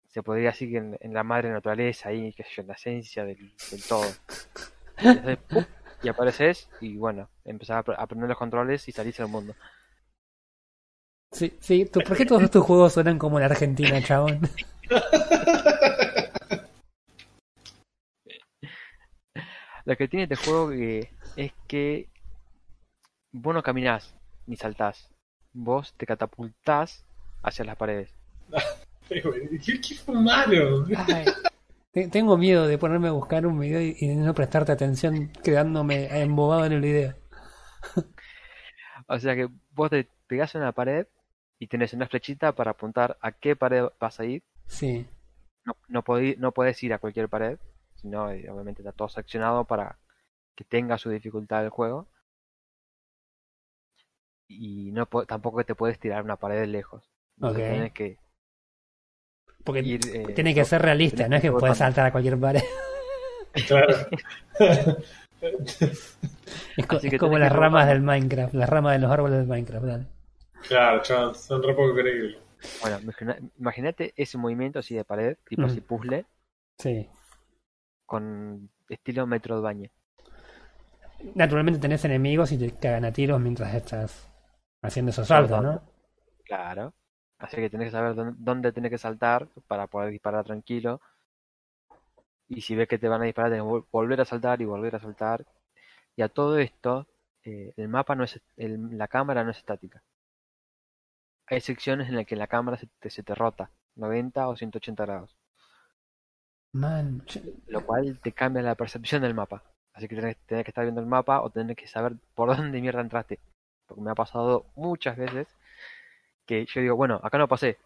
se 0.08 0.22
podría 0.22 0.48
decir 0.50 0.70
que 0.70 0.76
en, 0.78 0.98
en 1.00 1.14
la 1.14 1.22
madre 1.22 1.50
naturaleza 1.50 2.08
ahí, 2.10 2.32
que 2.34 2.44
en 2.56 2.66
la 2.66 2.74
esencia 2.74 3.24
del, 3.24 3.38
del 3.70 3.82
todo. 3.84 4.12
Y, 5.00 5.06
entonces, 5.06 5.38
¡pum! 5.48 5.64
y 6.02 6.08
apareces 6.08 6.68
y 6.80 6.96
bueno, 6.96 7.28
empezás 7.44 7.76
a, 7.76 7.84
apre- 7.84 7.96
a 7.96 8.02
aprender 8.02 8.28
los 8.28 8.38
controles 8.38 8.86
y 8.88 8.92
salís 8.92 9.18
al 9.20 9.28
mundo. 9.28 9.54
Sí, 11.30 11.56
sí. 11.60 11.86
¿tú- 11.86 12.00
¿Por 12.00 12.16
qué 12.16 12.26
todos 12.26 12.42
estos 12.42 12.64
juegos 12.64 12.92
suenan 12.92 13.18
como 13.18 13.38
la 13.40 13.46
Argentina, 13.46 14.02
chabón? 14.02 14.40
Lo 19.84 19.96
que 19.96 20.08
tiene 20.08 20.24
este 20.24 20.36
juego 20.36 20.70
que 20.70 21.10
es 21.36 21.52
que 21.66 22.08
vos 23.32 23.54
no 23.54 23.62
caminás 23.62 24.14
ni 24.46 24.56
saltás, 24.56 25.08
vos 25.52 25.94
te 25.96 26.06
catapultás 26.06 27.04
hacia 27.42 27.64
las 27.64 27.76
paredes. 27.76 28.10
¿Qué, 29.08 29.80
qué 29.80 29.94
fumaron? 29.96 30.86
Ay, 30.96 31.24
te- 31.92 32.08
tengo 32.08 32.36
miedo 32.36 32.66
de 32.66 32.78
ponerme 32.78 33.08
a 33.08 33.12
buscar 33.12 33.46
un 33.46 33.58
video 33.58 33.80
y, 33.80 33.94
de 34.06 34.14
no 34.14 34.34
prestarte 34.34 34.72
atención 34.72 35.28
quedándome 35.42 36.06
embobado 36.20 36.64
en 36.64 36.72
el 36.72 36.80
video. 36.80 37.14
O 39.08 39.18
sea 39.18 39.34
que 39.34 39.48
vos 39.72 39.90
te 39.90 40.08
pegás 40.26 40.54
en 40.54 40.62
una 40.62 40.72
pared 40.72 41.06
y 41.58 41.66
tenés 41.66 41.92
una 41.92 42.06
flechita 42.08 42.52
para 42.52 42.70
apuntar 42.72 43.18
a 43.20 43.32
qué 43.32 43.56
pared 43.56 43.84
vas 44.00 44.18
a 44.20 44.24
ir. 44.24 44.42
Sí. 44.66 45.06
No, 45.64 45.76
no, 45.88 46.02
podí- 46.02 46.36
no 46.38 46.52
puedes 46.52 46.82
ir 46.82 46.92
a 46.92 46.98
cualquier 46.98 47.28
pared, 47.28 47.58
sino 48.02 48.30
eh, 48.30 48.48
obviamente 48.50 48.82
está 48.82 48.92
todo 48.92 49.08
seccionado 49.08 49.64
para 49.64 49.98
que 50.54 50.64
tenga 50.64 50.98
su 50.98 51.10
dificultad 51.10 51.64
el 51.64 51.70
juego. 51.70 52.08
Y 54.48 54.92
no 54.92 55.06
po- 55.06 55.26
tampoco 55.26 55.64
te 55.64 55.74
puedes 55.74 55.98
tirar 55.98 56.22
una 56.22 56.36
pared 56.36 56.66
lejos. 56.68 57.10
Entonces 57.36 57.62
Ok. 57.62 57.68
tenés 57.68 57.92
que 57.92 58.18
Porque 59.64 59.80
ir, 59.80 60.00
eh, 60.14 60.34
tiene 60.34 60.54
que 60.54 60.64
ser 60.64 60.82
realista, 60.82 61.28
no 61.28 61.36
es 61.36 61.42
que 61.42 61.50
botando. 61.50 61.74
saltar 61.74 62.06
a 62.06 62.12
cualquier 62.12 62.38
pared. 62.38 62.62
Claro. 63.66 63.94
Es, 66.76 66.86
co- 66.86 67.00
como 67.18 67.38
las 67.38 67.52
ramas 67.52 67.86
del 67.86 68.00
Minecraft, 68.00 68.54
las 68.54 68.68
ramas 68.68 68.92
de 68.94 68.98
los 69.00 69.10
árboles 69.10 69.38
del 69.38 69.46
Minecraft. 69.46 69.84
dale. 69.86 70.06
claro, 70.68 71.02
chaval, 71.02 71.34
son 71.34 71.62
re 71.62 71.74
poco 71.74 71.94
creíbles. 71.94 72.36
Bueno, 72.80 73.00
imagínate 73.58 74.12
ese 74.16 74.38
movimiento 74.38 74.78
así 74.78 74.94
de 74.94 75.04
pared, 75.04 75.36
tipo 75.48 75.62
Mm. 75.62 75.66
así 75.66 75.80
puzzle, 75.80 76.24
Sí. 76.78 77.08
Con 78.06 78.70
estilo 78.88 79.26
Metroidvania. 79.26 79.90
Naturalmente 81.34 81.80
tenés 81.80 82.04
enemigos 82.04 82.52
y 82.52 82.58
te 82.58 82.72
cagan 82.72 83.04
a 83.04 83.12
tiros 83.12 83.40
mientras 83.40 83.74
estás 83.74 84.28
haciendo 84.82 85.10
esos 85.10 85.28
saltos, 85.28 85.62
¿no? 85.62 85.80
Claro. 86.44 86.92
Así 87.38 87.56
que 87.56 87.70
tenés 87.70 87.88
que 87.88 87.92
saber 87.92 88.14
dónde, 88.14 88.34
dónde 88.38 88.72
tenés 88.72 88.90
que 88.90 88.98
saltar 88.98 89.48
para 89.66 89.86
poder 89.86 90.10
disparar 90.10 90.44
tranquilo. 90.44 91.00
Y 92.48 92.60
si 92.60 92.76
ves 92.76 92.86
que 92.86 92.98
te 92.98 93.08
van 93.08 93.22
a 93.22 93.24
disparar, 93.24 93.50
tenés 93.50 93.64
que 93.64 93.68
vol- 93.70 93.86
volver 93.90 94.20
a 94.20 94.24
saltar 94.24 94.60
y 94.60 94.64
volver 94.64 94.94
a 94.94 95.00
saltar. 95.00 95.44
Y 96.16 96.22
a 96.22 96.28
todo 96.28 96.58
esto, 96.58 97.06
eh, 97.44 97.72
el 97.76 97.88
mapa 97.88 98.14
no 98.14 98.24
es, 98.24 98.40
el- 98.56 98.98
la 98.98 99.08
cámara 99.08 99.44
no 99.44 99.50
es 99.50 99.58
estática. 99.58 100.02
Hay 101.46 101.60
secciones 101.60 102.08
en 102.08 102.16
las 102.16 102.26
que 102.26 102.34
la 102.34 102.48
cámara 102.48 102.76
se 102.76 102.88
te, 102.98 103.08
se 103.08 103.22
te 103.22 103.36
rota, 103.36 103.70
90 103.94 104.48
o 104.48 104.56
180 104.56 105.04
grados. 105.04 105.36
Man, 106.74 107.22
Lo 107.68 107.84
cual 107.84 108.18
te 108.20 108.32
cambia 108.32 108.62
la 108.62 108.74
percepción 108.74 109.22
del 109.22 109.34
mapa. 109.34 109.62
Así 109.94 110.08
que 110.08 110.16
tenés, 110.16 110.36
tenés 110.46 110.64
que 110.64 110.70
estar 110.70 110.84
viendo 110.84 111.00
el 111.02 111.06
mapa 111.06 111.42
o 111.42 111.50
tenés 111.50 111.76
que 111.76 111.86
saber 111.86 112.14
por 112.34 112.48
dónde 112.56 112.80
mierda 112.80 113.00
entraste. 113.00 113.38
Porque 113.86 114.02
me 114.02 114.10
ha 114.10 114.14
pasado 114.14 114.66
muchas 114.74 115.16
veces 115.16 115.48
que 116.46 116.66
yo 116.66 116.80
digo, 116.80 116.96
bueno, 116.96 117.20
acá 117.22 117.38
no 117.38 117.48
pasé. 117.48 117.78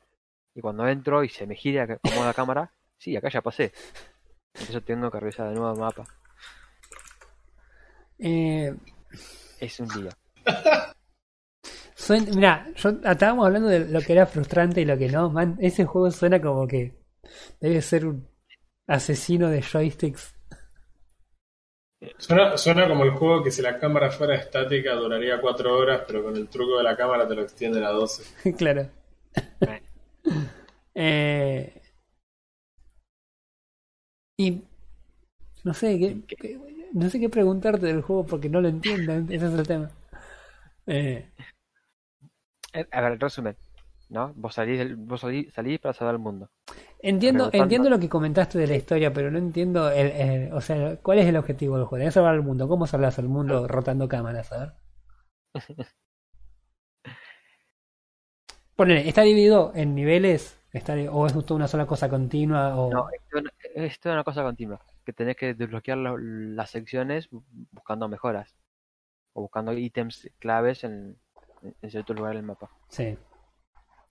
Y 0.55 0.61
cuando 0.61 0.87
entro 0.89 1.25
y 1.25 1.29
se 1.29 1.47
me 1.47 1.55
gira 1.57 1.99
como 1.99 2.25
la 2.25 2.35
cámara, 2.35 2.71
sí, 2.99 3.17
acá 3.17 3.29
ya 3.29 3.43
pasé. 3.43 3.73
Entonces 4.55 4.85
tengo 4.85 5.11
que 5.11 5.21
revisar 5.21 5.49
de 5.49 5.55
nuevo 5.55 5.73
el 5.73 5.81
mapa. 5.81 6.05
eh, 8.19 8.75
Es 9.61 9.81
un 9.81 9.89
día. 9.89 10.11
Mira, 12.35 12.67
yo 12.77 12.91
estábamos 12.91 13.47
hablando 13.47 13.69
de 13.69 13.81
lo 13.89 14.01
que 14.01 14.13
era 14.13 14.27
frustrante 14.27 14.81
y 14.81 14.85
lo 14.85 14.97
que 14.97 15.09
no, 15.09 15.31
man. 15.31 15.57
Ese 15.61 15.85
juego 15.85 16.11
suena 16.11 16.41
como 16.41 16.67
que 16.67 16.95
debe 17.61 17.83
ser 17.83 18.07
un 18.07 18.29
asesino 18.89 19.49
de 19.51 19.63
joysticks. 19.63 20.35
Suena, 22.19 22.59
suena 22.59 22.87
como 22.89 23.05
el 23.05 23.13
juego 23.13 23.43
que 23.43 23.51
si 23.51 23.63
la 23.63 23.79
cámara 23.79 24.11
fuera 24.11 24.35
estática 24.35 24.93
duraría 24.95 25.41
4 25.41 25.75
horas, 25.79 26.03
pero 26.07 26.23
con 26.23 26.37
el 26.37 26.47
truco 26.49 26.77
de 26.77 26.85
la 26.85 26.95
cámara 26.95 27.27
te 27.27 27.35
lo 27.35 27.41
extienden 27.41 27.85
a 27.85 27.89
12. 27.91 28.23
claro. 28.59 28.91
Eh, 30.95 31.83
y 34.39 34.63
no 35.65 35.75
sé 35.75 35.99
qué, 35.99 36.37
qué- 36.37 36.61
no 36.93 37.11
sé 37.11 37.21
qué 37.21 37.29
preguntarte 37.29 37.87
del 37.87 38.03
juego 38.03 38.25
porque 38.27 38.49
no 38.49 38.61
lo 38.61 38.69
entiendo. 38.69 39.13
Ese 39.15 39.47
es 39.49 39.53
el 39.55 39.67
tema. 39.67 39.91
Eh, 40.87 41.27
A 42.93 43.01
ver, 43.01 43.13
en 43.15 43.21
resumen, 43.21 43.57
¿no? 44.09 44.33
Vos 44.37 44.55
salís, 44.55 44.79
del- 44.79 44.97
vos 44.97 45.21
salís, 45.21 45.53
salís 45.53 45.79
para 45.81 45.93
salvar 45.95 46.15
el 46.15 46.21
mundo. 46.21 46.51
entiendo, 47.01 47.51
entiendo 47.53 47.91
lo 47.91 47.99
que 47.99 48.09
comentaste 48.09 48.59
de 48.59 48.67
la 48.67 48.75
historia, 48.77 49.13
pero 49.13 49.31
no 49.31 49.39
entiendo, 49.39 49.91
el, 49.91 50.07
el- 50.09 50.53
o 50.53 50.61
sea, 50.61 50.97
cuál 50.97 51.19
es 51.19 51.27
el 51.27 51.37
objetivo 51.37 51.77
del 51.77 51.87
juego. 51.87 52.07
¿Es 52.07 52.15
salvar 52.15 52.35
el 52.35 52.43
mundo? 52.43 52.69
¿Cómo 52.69 52.87
salvas 52.87 53.19
el 53.19 53.29
mundo 53.29 53.67
rotando 53.69 54.09
cámaras? 54.09 54.53
A 54.53 54.59
ver. 54.59 54.73
Ponele, 58.77 59.09
¿está 59.09 59.23
dividido 59.23 59.73
en 59.75 59.95
niveles? 59.95 60.61
¿Está, 60.73 60.95
¿O 61.11 61.27
es 61.27 61.33
toda 61.33 61.55
una 61.55 61.69
sola 61.69 61.87
cosa 61.87 62.11
continua? 62.11 62.77
O... 62.77 62.91
No, 62.93 63.07
es 63.75 63.99
una 64.05 64.23
cosa 64.25 64.43
continua. 64.43 64.81
Que 65.05 65.15
tenés 65.15 65.37
que 65.37 65.55
desbloquear 65.55 65.97
lo- 65.97 66.19
las 66.19 66.71
secciones 66.71 67.31
bu- 67.31 67.43
buscando 67.73 68.09
mejoras. 68.09 68.55
O 69.33 69.41
buscando 69.43 69.73
ítems 69.73 70.29
claves 70.39 70.85
en, 70.85 71.17
en 71.81 71.91
cierto 71.91 72.13
lugar 72.13 72.35
del 72.35 72.43
mapa. 72.43 72.71
Sí, 72.89 73.17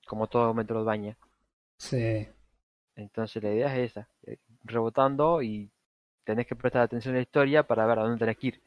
Como 0.06 0.28
todo 0.28 0.53
Metroidvania. 0.53 1.18
sí. 1.78 2.28
Entonces 2.97 3.43
la 3.43 3.51
idea 3.51 3.76
es 3.78 3.91
esa. 3.91 4.08
eh, 4.26 4.38
Rebotando 4.64 5.41
y 5.41 5.70
tenés 6.24 6.47
que 6.47 6.56
prestar 6.56 6.84
atención 6.84 7.14
a 7.14 7.18
la 7.18 7.22
historia 7.24 7.64
para 7.64 7.86
ver 7.86 7.99
a 7.99 8.03
dónde 8.03 8.18
tenés 8.20 8.38
que 8.38 8.47
ir. 8.47 8.62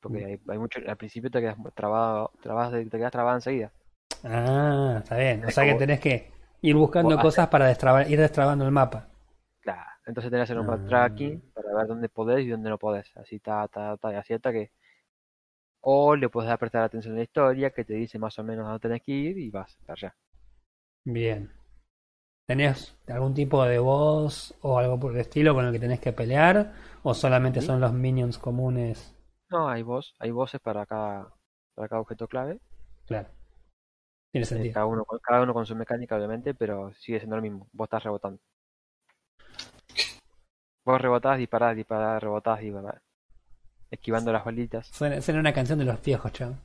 Porque 0.00 0.24
hay, 0.24 0.40
hay 0.48 0.58
mucho, 0.58 0.80
al 0.86 0.96
principio 0.96 1.30
te 1.30 1.40
quedas 1.40 1.56
trabado, 1.74 2.30
trabas- 2.42 2.70
te 2.72 2.88
quedas 2.90 3.12
trabado 3.12 3.36
enseguida. 3.36 3.70
Ah, 4.24 4.96
está 5.02 5.16
bien. 5.16 5.44
O 5.44 5.50
sea 5.50 5.64
que 5.64 5.74
tenés 5.74 6.00
que 6.00 6.30
ir 6.62 6.74
buscando 6.76 7.18
cosas 7.18 7.48
para 7.48 7.66
destrabar, 7.66 8.10
ir 8.10 8.18
destrabando 8.20 8.64
el 8.66 8.70
mapa. 8.70 9.08
Claro. 9.60 9.90
Entonces 10.06 10.30
tenés 10.30 10.48
que 10.48 10.52
hacer 10.52 10.58
un 10.62 10.66
Ah. 10.70 10.76
backtracking 10.76 11.40
para 11.54 11.74
ver 11.74 11.86
dónde 11.86 12.08
podés 12.08 12.44
y 12.44 12.48
dónde 12.48 12.68
no 12.70 12.78
podés. 12.78 13.14
Así 13.16 13.38
ta, 13.40 13.66
ta, 13.68 13.96
y 14.12 14.14
así 14.14 14.34
hasta 14.34 14.52
que. 14.52 14.70
O 15.82 16.16
le 16.16 16.30
podés 16.30 16.56
prestar 16.58 16.84
atención 16.84 17.12
a 17.14 17.18
la 17.18 17.24
historia 17.24 17.70
que 17.70 17.84
te 17.84 17.92
dice 17.92 18.18
más 18.18 18.38
o 18.38 18.42
menos 18.42 18.64
a 18.64 18.70
dónde 18.70 18.80
tenés 18.88 19.02
que 19.02 19.12
ir 19.12 19.36
y 19.38 19.50
vas 19.50 19.76
para 19.84 19.92
allá. 19.94 20.16
Bien. 21.04 21.52
¿Tenés 22.46 22.96
algún 23.08 23.34
tipo 23.34 23.64
de 23.64 23.78
voz 23.78 24.54
o 24.62 24.78
algo 24.78 25.00
por 25.00 25.12
el 25.14 25.20
estilo 25.20 25.54
con 25.54 25.66
el 25.66 25.72
que 25.72 25.80
tenés 25.80 26.00
que 26.00 26.12
pelear? 26.12 26.74
¿O 27.02 27.14
solamente 27.14 27.60
Sí. 27.60 27.66
son 27.66 27.80
los 27.80 27.92
minions 27.94 28.38
comunes? 28.38 29.14
No, 29.50 29.68
hay 29.68 29.82
voz, 29.82 30.14
hay 30.18 30.30
voces 30.32 30.60
para 30.60 30.86
cada, 30.86 31.32
para 31.74 31.88
cada 31.88 32.00
objeto 32.00 32.26
clave. 32.26 32.58
Claro. 33.06 33.28
Tiene 34.32 34.44
Eh, 34.44 34.46
sentido. 34.46 34.70
cada, 34.70 34.86
uno, 34.86 35.04
con- 35.04 35.18
cada 35.20 35.42
uno 35.42 35.52
con 35.54 35.66
su 35.66 35.74
mecánica, 35.76 36.16
obviamente, 36.16 36.54
pero 36.54 36.92
sigue 36.94 37.18
siendo 37.18 37.36
lo 37.36 37.42
mismo. 37.42 37.68
Vos 37.72 37.86
estás 37.86 38.04
rebotando. 38.04 38.40
Vos 40.84 41.00
rebotás, 41.00 41.38
disparás, 41.38 41.74
disparás, 41.74 42.22
rebotás, 42.22 42.60
disparás. 42.60 43.00
Esquivando 43.90 44.32
las 44.32 44.44
balitas. 44.44 44.86
Suena, 44.88 45.20
suena 45.20 45.40
una 45.40 45.52
canción 45.52 45.78
de 45.78 45.84
los 45.84 46.02
viejos, 46.02 46.32
chavo. 46.32 46.56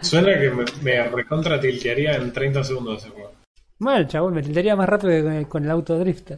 Suena 0.00 0.38
que 0.38 0.50
me, 0.50 0.64
me 0.82 1.08
recontra 1.08 1.60
tiltearía 1.60 2.16
en 2.16 2.32
30 2.32 2.64
segundos 2.64 3.04
ese 3.04 3.10
juego. 3.10 3.32
Mal, 3.78 4.06
chabón, 4.08 4.34
me 4.34 4.42
tiltaría 4.42 4.76
más 4.76 4.88
rápido 4.88 5.12
que 5.12 5.22
con 5.22 5.32
el, 5.32 5.48
con 5.48 5.64
el 5.64 5.70
autodrift. 5.70 6.32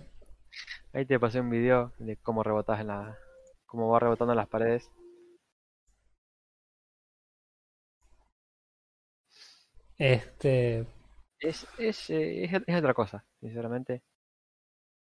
Ahí 0.92 1.06
te 1.06 1.18
pasé 1.18 1.40
un 1.40 1.50
video 1.50 1.92
de 1.98 2.16
cómo 2.16 2.42
rebotás 2.42 2.80
en 2.80 2.88
la. 2.88 3.18
cómo 3.66 3.88
va 3.90 4.00
rebotando 4.00 4.32
en 4.32 4.36
las 4.38 4.48
paredes. 4.48 4.90
Este. 9.98 10.86
Es, 11.40 11.66
es, 11.78 12.10
eh, 12.10 12.44
es, 12.44 12.52
es 12.66 12.76
otra 12.76 12.94
cosa, 12.94 13.24
sinceramente. 13.40 14.02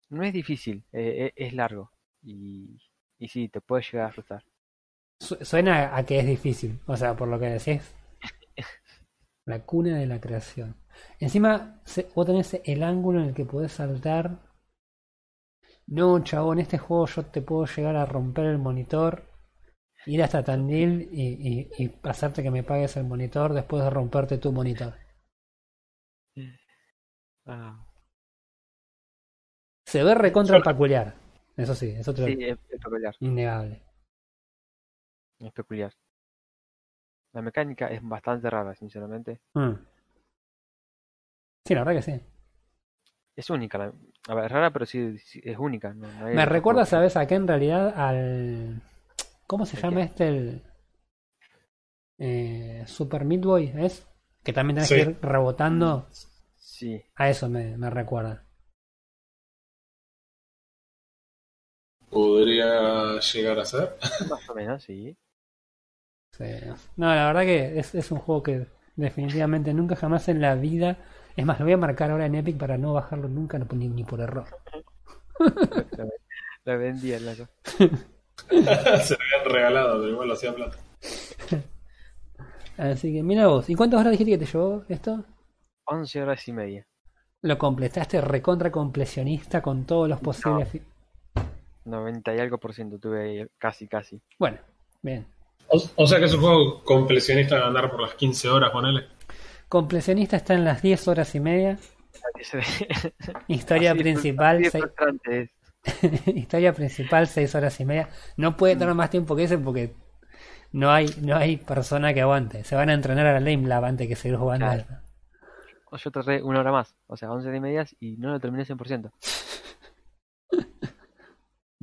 No 0.09 0.23
es 0.23 0.34
difícil, 0.34 0.84
eh, 0.91 1.28
eh, 1.28 1.34
es 1.36 1.53
largo. 1.53 1.91
Y, 2.23 2.78
y 3.20 3.28
sí, 3.28 3.49
te 3.49 3.61
puede 3.61 3.84
llegar 3.84 4.09
a 4.09 4.13
frustrar. 4.13 4.43
su- 5.20 5.38
Suena 5.43 5.95
a 5.97 6.05
que 6.05 6.20
es 6.20 6.26
difícil. 6.28 6.80
O 6.88 6.95
sea, 6.97 7.16
por 7.16 7.28
lo 7.28 7.39
que 7.39 7.47
decís. 7.47 7.93
La 9.45 9.61
cuna 9.66 9.97
de 9.97 10.05
la 10.05 10.22
creación. 10.22 10.76
Encima, 11.20 11.82
se- 11.86 12.09
vos 12.16 12.28
tenés 12.28 12.61
el 12.66 12.84
ángulo 12.84 13.22
en 13.22 13.30
el 13.30 13.34
que 13.34 13.45
podés 13.45 13.72
saltar. 13.72 14.39
No, 15.88 16.20
chabón, 16.24 16.59
en 16.59 16.61
este 16.61 16.78
juego 16.78 17.07
yo 17.07 17.26
te 17.26 17.41
puedo 17.41 17.66
llegar 17.66 17.95
a 17.95 18.05
romper 18.05 18.45
el 18.45 18.59
monitor, 18.59 19.24
ir 20.07 20.24
hasta 20.24 20.43
Tandil 20.43 21.09
y, 21.11 21.70
y, 21.80 21.86
y 21.86 21.95
hacerte 22.03 22.43
que 22.43 22.51
me 22.51 22.63
pagues 22.63 22.97
el 22.97 23.05
monitor 23.05 23.53
después 23.53 23.84
de 23.84 23.89
romperte 23.91 24.38
tu 24.39 24.51
monitor. 24.51 24.95
Ah, 27.47 27.86
Se 29.91 30.03
ve 30.03 30.13
recontra 30.13 30.61
peculiar. 30.61 31.16
Eso 31.57 31.73
sí, 31.75 31.89
es 31.89 32.07
otro 32.07 32.25
sí, 32.25 32.37
es, 32.41 32.57
es 32.69 32.79
peculiar, 32.81 33.15
innegable. 33.19 33.81
es 35.39 35.51
peculiar. 35.53 35.93
La 37.33 37.41
mecánica 37.41 37.87
es 37.87 38.01
bastante 38.01 38.49
rara, 38.49 38.73
sinceramente. 38.75 39.41
Mm. 39.53 39.73
Sí, 41.65 41.73
la 41.73 41.83
verdad 41.83 42.01
que 42.01 42.11
sí. 42.11 42.21
Es 43.35 43.49
única, 43.49 43.77
la- 43.77 43.93
a 44.29 44.33
ver, 44.35 44.45
es 44.45 44.51
rara, 44.51 44.71
pero 44.71 44.85
sí, 44.85 45.17
sí 45.19 45.41
es 45.43 45.57
única. 45.57 45.93
no- 45.93 46.07
no 46.13 46.25
hay 46.25 46.35
Me 46.35 46.45
recuerda, 46.45 46.81
juego 46.85 46.89
¿sabes? 46.91 47.17
Acá 47.17 47.35
en 47.35 47.47
realidad 47.47 47.93
al. 47.95 48.81
¿Cómo 49.47 49.65
se 49.65 49.75
¿El 49.77 49.83
llama 49.83 49.97
qué? 49.97 50.03
este? 50.03 50.27
El. 50.27 50.63
eh, 52.17 52.83
Super 52.87 53.25
Meat 53.25 53.43
Boy, 53.43 53.73
¿es? 53.75 54.07
Que 54.43 54.53
también 54.53 54.75
tenés 54.75 54.89
Sí. 54.89 54.95
que 54.95 55.01
ir 55.01 55.17
rebotando. 55.21 56.07
Sí, 56.55 57.03
A 57.15 57.29
eso 57.29 57.49
me, 57.49 57.77
me 57.77 57.89
recuerda. 57.89 58.44
Podría 62.16 63.20
llegar 63.20 63.59
a 63.59 63.66
ser. 63.66 63.97
más 64.30 64.49
o 64.49 64.55
menos, 64.55 64.82
sí. 64.82 65.18
Sí. 66.32 66.45
No, 66.95 67.13
la 67.13 67.28
verdad 67.28 67.41
que 67.41 67.78
es, 67.78 67.93
es 67.93 68.09
un 68.09 68.20
juego 68.20 68.41
que 68.41 68.68
definitivamente 68.95 69.74
nunca 69.74 69.97
jamás 69.97 70.30
en 70.30 70.39
la 70.39 70.55
vida. 70.55 70.97
Es 71.36 71.45
más, 71.45 71.59
lo 71.59 71.66
voy 71.66 71.74
a 71.74 71.78
marcar 71.78 72.11
ahora 72.11 72.26
en 72.26 72.36
Epic 72.36 72.57
para 72.57 72.78
no 72.78 72.93
bajarlo 72.93 73.28
nunca, 73.28 73.59
no, 73.59 73.68
ni, 73.74 73.89
ni 73.89 74.05
por 74.05 74.22
error. 74.22 74.45
La, 75.97 76.07
la 76.63 76.78
vendía 76.78 77.18
el 77.18 77.26
loco. 77.26 77.49
Se 77.68 77.84
lo 77.86 78.72
habían 78.72 79.53
regalado, 79.53 79.99
pero 79.99 80.13
igual 80.13 80.30
lo 80.30 80.36
hacía 80.36 80.55
plata. 80.55 80.78
Así 82.78 83.11
que 83.11 83.24
mira 83.24 83.47
vos. 83.47 83.70
¿Y 83.70 83.76
cuántas 83.76 83.99
horas 83.99 84.11
dijiste 84.11 84.32
que 84.32 84.45
te 84.45 84.49
llevó 84.49 84.86
esto? 84.88 85.26
11 85.84 86.22
horas 86.22 86.47
y 86.47 86.53
media. 86.53 86.88
Lo 87.41 87.57
completaste 87.57 88.22
recontra 88.22 88.72
completionista 88.72 89.61
con 89.61 89.84
todos 89.84 90.07
los 90.07 90.22
posibles. 90.22 90.70
90 91.86 92.36
y 92.36 92.39
algo 92.39 92.57
por 92.57 92.73
ciento 92.73 92.99
tuve 92.99 93.23
ahí, 93.23 93.47
casi, 93.57 93.88
casi. 93.88 94.21
Bueno, 94.39 94.57
bien. 95.01 95.25
O, 95.67 95.81
o 95.95 96.07
sea 96.07 96.19
que 96.19 96.25
es 96.25 96.33
un 96.33 96.41
juego 96.41 96.83
completionista 96.83 97.55
de 97.55 97.63
andar 97.63 97.89
por 97.89 98.01
las 98.01 98.13
15 98.15 98.49
horas, 98.49 98.71
ponele. 98.71 99.05
Completionista 99.69 100.38
está 100.38 100.53
en 100.53 100.63
las 100.65 100.81
10 100.81 101.07
horas 101.07 101.33
y 101.36 101.39
media. 101.39 101.77
Historia 103.47 103.91
Así 103.91 103.97
de 103.97 104.03
principal, 104.03 104.65
seis- 104.65 104.86
historia 106.36 106.73
principal 106.73 107.27
6 107.27 107.55
horas 107.55 107.79
y 107.79 107.86
media. 107.86 108.09
No 108.38 108.57
puede 108.57 108.75
tener 108.75 108.93
más 108.95 109.09
tiempo 109.09 109.36
que 109.36 109.43
ese 109.43 109.57
porque 109.57 109.93
no 110.71 110.91
hay, 110.91 111.07
no 111.21 111.36
hay 111.36 111.57
persona 111.57 112.13
que 112.13 112.21
aguante. 112.21 112.63
Se 112.63 112.75
van 112.75 112.89
a 112.89 112.93
entrenar 112.93 113.27
a 113.27 113.33
la 113.33 113.39
Lame 113.39 113.67
Lab 113.67 113.86
antes 113.86 114.07
que 114.07 114.15
seguir 114.15 114.38
jugando. 114.38 114.65
Claro. 114.65 114.86
Yo 115.97 116.11
tardé 116.11 116.43
una 116.43 116.59
hora 116.59 116.71
más, 116.73 116.93
o 117.07 117.15
sea, 117.15 117.31
11 117.31 117.55
y 117.55 117.59
medias 117.61 117.95
y 118.01 118.17
no 118.17 118.31
lo 118.31 118.39
terminé 118.39 118.65
100%. 118.65 119.11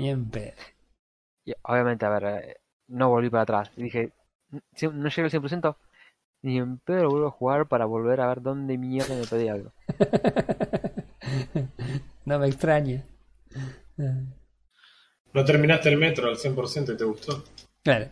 Ni 0.03 0.11
en 0.11 0.29
pedo. 0.29 0.55
Y 1.45 1.53
obviamente, 1.63 2.05
a 2.05 2.09
ver, 2.09 2.25
eh, 2.25 2.57
no 2.89 3.09
volví 3.09 3.31
para 3.31 3.45
atrás. 3.45 3.71
Y 3.77 3.85
dije, 3.85 4.13
si 4.75 4.89
no 4.89 5.09
llego 5.09 5.27
al 5.27 5.31
100%, 5.31 5.77
ni 6.43 6.59
en 6.59 6.79
pedo 6.79 7.05
lo 7.05 7.11
vuelvo 7.11 7.29
a 7.29 7.31
jugar 7.31 7.69
para 7.69 7.85
volver 7.85 8.21
a 8.21 8.27
ver 8.27 8.43
dónde 8.43 8.77
mierda 8.79 9.15
me 9.15 9.29
pedí 9.29 9.47
algo. 9.47 9.73
no 12.25 12.41
me 12.41 12.49
extraña. 12.49 13.05
No 15.33 15.45
terminaste 15.45 15.91
el 15.91 15.99
metro 15.99 16.31
al 16.31 16.37
100% 16.37 16.95
y 16.95 16.97
te 16.97 17.05
gustó. 17.05 17.45
Claro. 17.85 18.11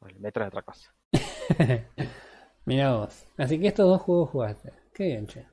Bueno, 0.00 0.16
el 0.16 0.22
metro 0.22 0.42
es 0.42 0.48
otra 0.48 0.62
cosa. 0.62 0.90
Mira 2.64 2.94
vos. 2.94 3.26
Así 3.36 3.60
que 3.60 3.66
estos 3.66 3.86
dos 3.86 4.00
juegos 4.00 4.30
jugaste. 4.30 4.72
Qué 4.94 5.04
bien, 5.04 5.26
che. 5.26 5.46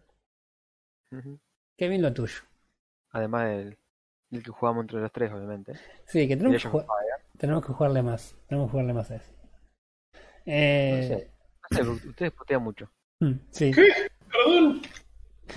Ujú. 1.12 1.38
Qué 1.76 1.90
bien 1.90 2.02
lo 2.02 2.14
tuyo. 2.14 2.49
Además 3.12 3.50
del, 3.50 3.78
del 4.30 4.44
que 4.44 4.52
jugamos 4.52 4.84
entre 4.84 5.00
los 5.02 5.12
tres, 5.12 5.32
obviamente. 5.32 5.74
Sí, 6.06 6.28
que 6.28 6.38
tenemos 6.38 6.62
que, 6.62 6.70
jugar- 6.70 6.86
tenemos 7.38 7.66
que 7.66 7.74
jugarle 7.74 8.04
más. 8.04 8.36
Tenemos 8.48 8.68
que 8.68 8.72
jugarle 8.72 8.94
más 8.94 9.12
a 9.12 9.16
eso. 9.16 9.32
Eh, 10.46 11.28
No 11.72 11.78
sé, 11.78 11.86
porque 11.86 12.08
ustedes 12.08 12.32
putean 12.32 12.64
mucho. 12.64 12.90
mm, 13.20 13.32
sí. 13.52 13.72
¿Qué? 13.72 13.88
Perdón. 14.32 14.82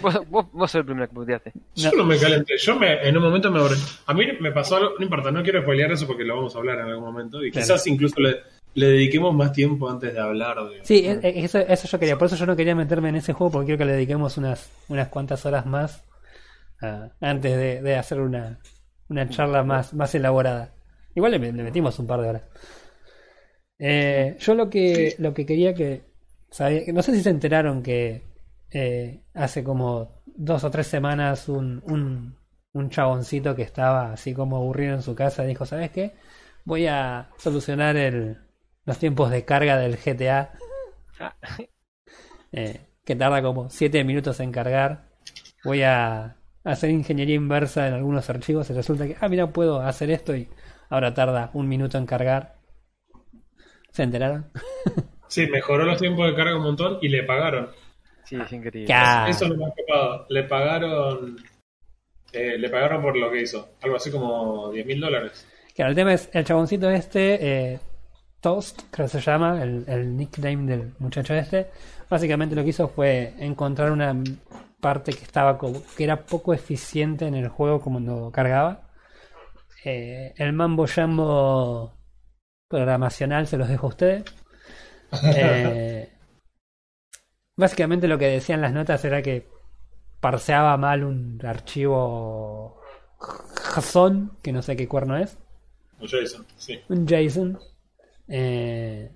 Vos, 0.01 0.29
vos, 0.31 0.53
vos 0.53 0.71
sos 0.71 0.79
el 0.81 0.87
primero 0.87 1.07
que 1.09 1.15
puteaste. 1.15 1.53
Yo 1.75 1.93
no 1.93 2.05
me 2.05 2.17
calenté. 2.19 2.57
Yo 2.57 2.77
me, 2.79 3.07
en 3.07 3.15
un 3.17 3.23
momento 3.23 3.51
me. 3.51 3.61
A 4.07 4.15
mí 4.15 4.25
me 4.41 4.51
pasó 4.51 4.77
algo, 4.77 4.95
no 4.99 5.05
importa, 5.05 5.31
no 5.31 5.43
quiero 5.43 5.61
spoilear 5.61 5.93
eso 5.93 6.07
porque 6.07 6.25
lo 6.25 6.37
vamos 6.37 6.55
a 6.57 6.59
hablar 6.59 6.79
en 6.79 6.87
algún 6.87 7.05
momento. 7.05 7.45
Y 7.45 7.51
Claro. 7.51 7.67
quizás 7.67 7.87
incluso 7.87 8.19
le, 8.19 8.39
le 8.75 8.87
dediquemos 8.87 9.35
más 9.35 9.53
tiempo 9.53 9.91
antes 9.91 10.15
de 10.15 10.19
hablar 10.21 10.57
de. 10.67 10.83
Sí, 10.85 11.07
e- 11.07 11.21
e- 11.23 11.45
eso, 11.45 11.59
eso 11.59 11.87
yo 11.89 11.99
quería. 11.99 12.17
Por 12.17 12.27
eso 12.27 12.37
yo 12.37 12.47
no 12.47 12.57
quería 12.57 12.75
meterme 12.75 13.11
en 13.11 13.17
ese 13.17 13.35
juego 13.35 13.53
porque 13.53 13.67
quiero 13.67 13.79
que 13.81 13.85
le 13.85 13.93
dediquemos 13.93 14.39
unas, 14.39 14.71
unas 14.89 15.09
cuantas 15.09 15.45
horas 15.45 15.67
más 15.67 16.03
ah, 16.83 17.11
antes 17.21 17.57
de, 17.57 17.83
de 17.83 17.97
hacer 17.97 18.21
una, 18.21 18.59
una 19.09 19.29
charla 19.29 19.63
más, 19.65 19.95
más 19.95 20.15
elaborada. 20.15 20.73
Igual 21.15 21.33
le, 21.33 21.39
le 21.53 21.63
metimos 21.63 21.99
un 21.99 22.07
par 22.07 22.21
de 22.23 22.29
horas. 22.31 22.43
Eh, 23.79 24.37
yo 24.39 24.55
lo 24.55 24.71
que, 24.71 25.17
lo 25.19 25.35
que 25.35 25.47
quería 25.47 25.75
que, 25.75 26.05
sabía- 26.51 26.93
no 26.93 27.03
sé 27.03 27.13
si 27.15 27.23
se 27.23 27.31
enteraron 27.31 27.83
que 27.83 28.23
eh, 28.71 29.21
hace 29.35 29.65
como 29.65 30.23
dos 30.27 30.65
o 30.65 30.71
tres 30.71 30.87
semanas 30.87 31.49
un, 31.49 31.83
un, 31.87 32.37
un 32.73 32.91
chaboncito 32.91 33.55
que 33.57 33.63
estaba 33.63 34.13
así 34.13 34.35
como 34.35 34.57
aburrido 34.57 34.95
en 34.95 35.03
su 35.03 35.15
casa 35.15 35.45
dijo, 35.45 35.67
¿sabes 35.67 35.91
qué? 35.91 36.13
Voy 36.65 36.87
a 36.87 37.31
solucionar 37.39 37.97
el, 37.97 38.39
los 38.85 38.99
tiempos 38.99 39.31
de 39.31 39.45
carga 39.45 39.77
del 39.79 39.97
GTA 39.97 40.53
Ah, 41.21 41.35
eh, 42.53 42.81
que 43.05 43.17
tarda 43.17 43.43
como 43.43 43.71
7 43.71 44.05
minutos 44.05 44.41
en 44.41 44.53
cargar. 44.53 45.07
Voy 45.65 45.83
a 45.83 46.37
hacer 46.65 46.91
ingeniería 46.91 47.35
inversa 47.35 47.89
en 47.89 47.95
algunos 47.95 48.29
archivos 48.31 48.69
y 48.71 48.73
resulta 48.75 49.07
que, 49.07 49.17
ah, 49.21 49.29
mira, 49.29 49.49
puedo 49.49 49.81
hacer 49.81 50.11
esto 50.11 50.35
y 50.37 50.49
ahora 50.91 51.15
tarda 51.15 51.51
un 51.55 51.69
minuto 51.69 51.99
en 51.99 52.07
cargar. 52.07 52.57
¿Se 53.91 54.03
enteraron? 54.03 54.51
Sí, 55.29 55.47
mejoró 55.47 55.85
los 55.87 55.99
tiempos 55.99 56.27
de 56.27 56.35
carga 56.37 56.55
un 56.59 56.63
montón 56.63 56.99
y 57.01 57.09
le 57.09 57.23
pagaron. 57.23 57.71
sí, 58.25 58.37
es 58.39 58.53
increíble. 58.53 58.95
Eso 59.29 59.45
es 59.47 59.51
lo 59.51 59.57
más 59.57 59.73
copado. 59.75 60.27
Le 60.29 60.43
pagaron. 60.43 61.39
eh, 62.35 62.59
le 62.59 62.69
pagaron 62.69 63.01
por 63.01 63.17
lo 63.17 63.31
que 63.31 63.41
hizo. 63.41 63.71
Algo 63.81 63.97
así 63.97 64.11
como 64.11 64.71
10 64.71 64.85
mil 64.85 65.01
dólares. 65.01 65.49
Claro, 65.75 65.89
el 65.89 65.97
tema 65.97 66.13
es 66.13 66.29
el 66.35 66.45
chaboncito 66.45 66.91
este, 66.91 67.39
eh, 67.73 67.81
Toast, 68.43 68.83
creo 68.91 69.07
que 69.07 69.13
se 69.13 69.21
llama, 69.23 69.63
el, 69.63 69.85
el 69.89 70.15
nickname 70.15 70.67
del 70.71 70.93
muchacho 70.99 71.33
este. 71.33 71.71
Básicamente 72.11 72.55
lo 72.55 72.63
que 72.63 72.69
hizo 72.69 72.89
fue 72.89 73.33
encontrar 73.39 73.91
una 73.91 74.15
parte 74.83 75.13
que 75.13 75.23
estaba 75.23 75.59
como, 75.59 75.81
que 75.97 76.03
era 76.03 76.27
poco 76.27 76.53
eficiente 76.53 77.27
en 77.27 77.37
el 77.37 77.49
juego 77.49 77.81
cuando 77.81 78.33
cargaba. 78.33 78.91
Eh, 79.85 80.35
el 80.37 80.53
mambo 80.53 80.87
jambo 80.89 81.95
programacional 82.69 83.47
se 83.47 83.57
los 83.57 83.69
dejo 83.69 83.87
a 83.87 83.91
ustedes. 83.91 84.25
Eh, 85.37 86.11
básicamente 87.55 88.09
lo 88.09 88.17
que 88.17 88.29
decían 88.29 88.63
las 88.63 88.73
notas 88.73 89.05
era 89.05 89.21
que 89.21 89.47
parseaba 90.21 90.75
mal 90.79 91.05
un 91.05 91.39
archivo 91.45 92.81
JSON, 93.75 94.39
que 94.43 94.53
no 94.53 94.63
sé 94.63 94.75
qué 94.75 94.89
cuerno 94.89 95.19
es 95.19 95.37
O 96.01 96.07
Jason, 96.09 96.47
sí. 96.57 96.81
un 96.89 97.07
JSON 97.07 97.59
Eh, 98.27 99.15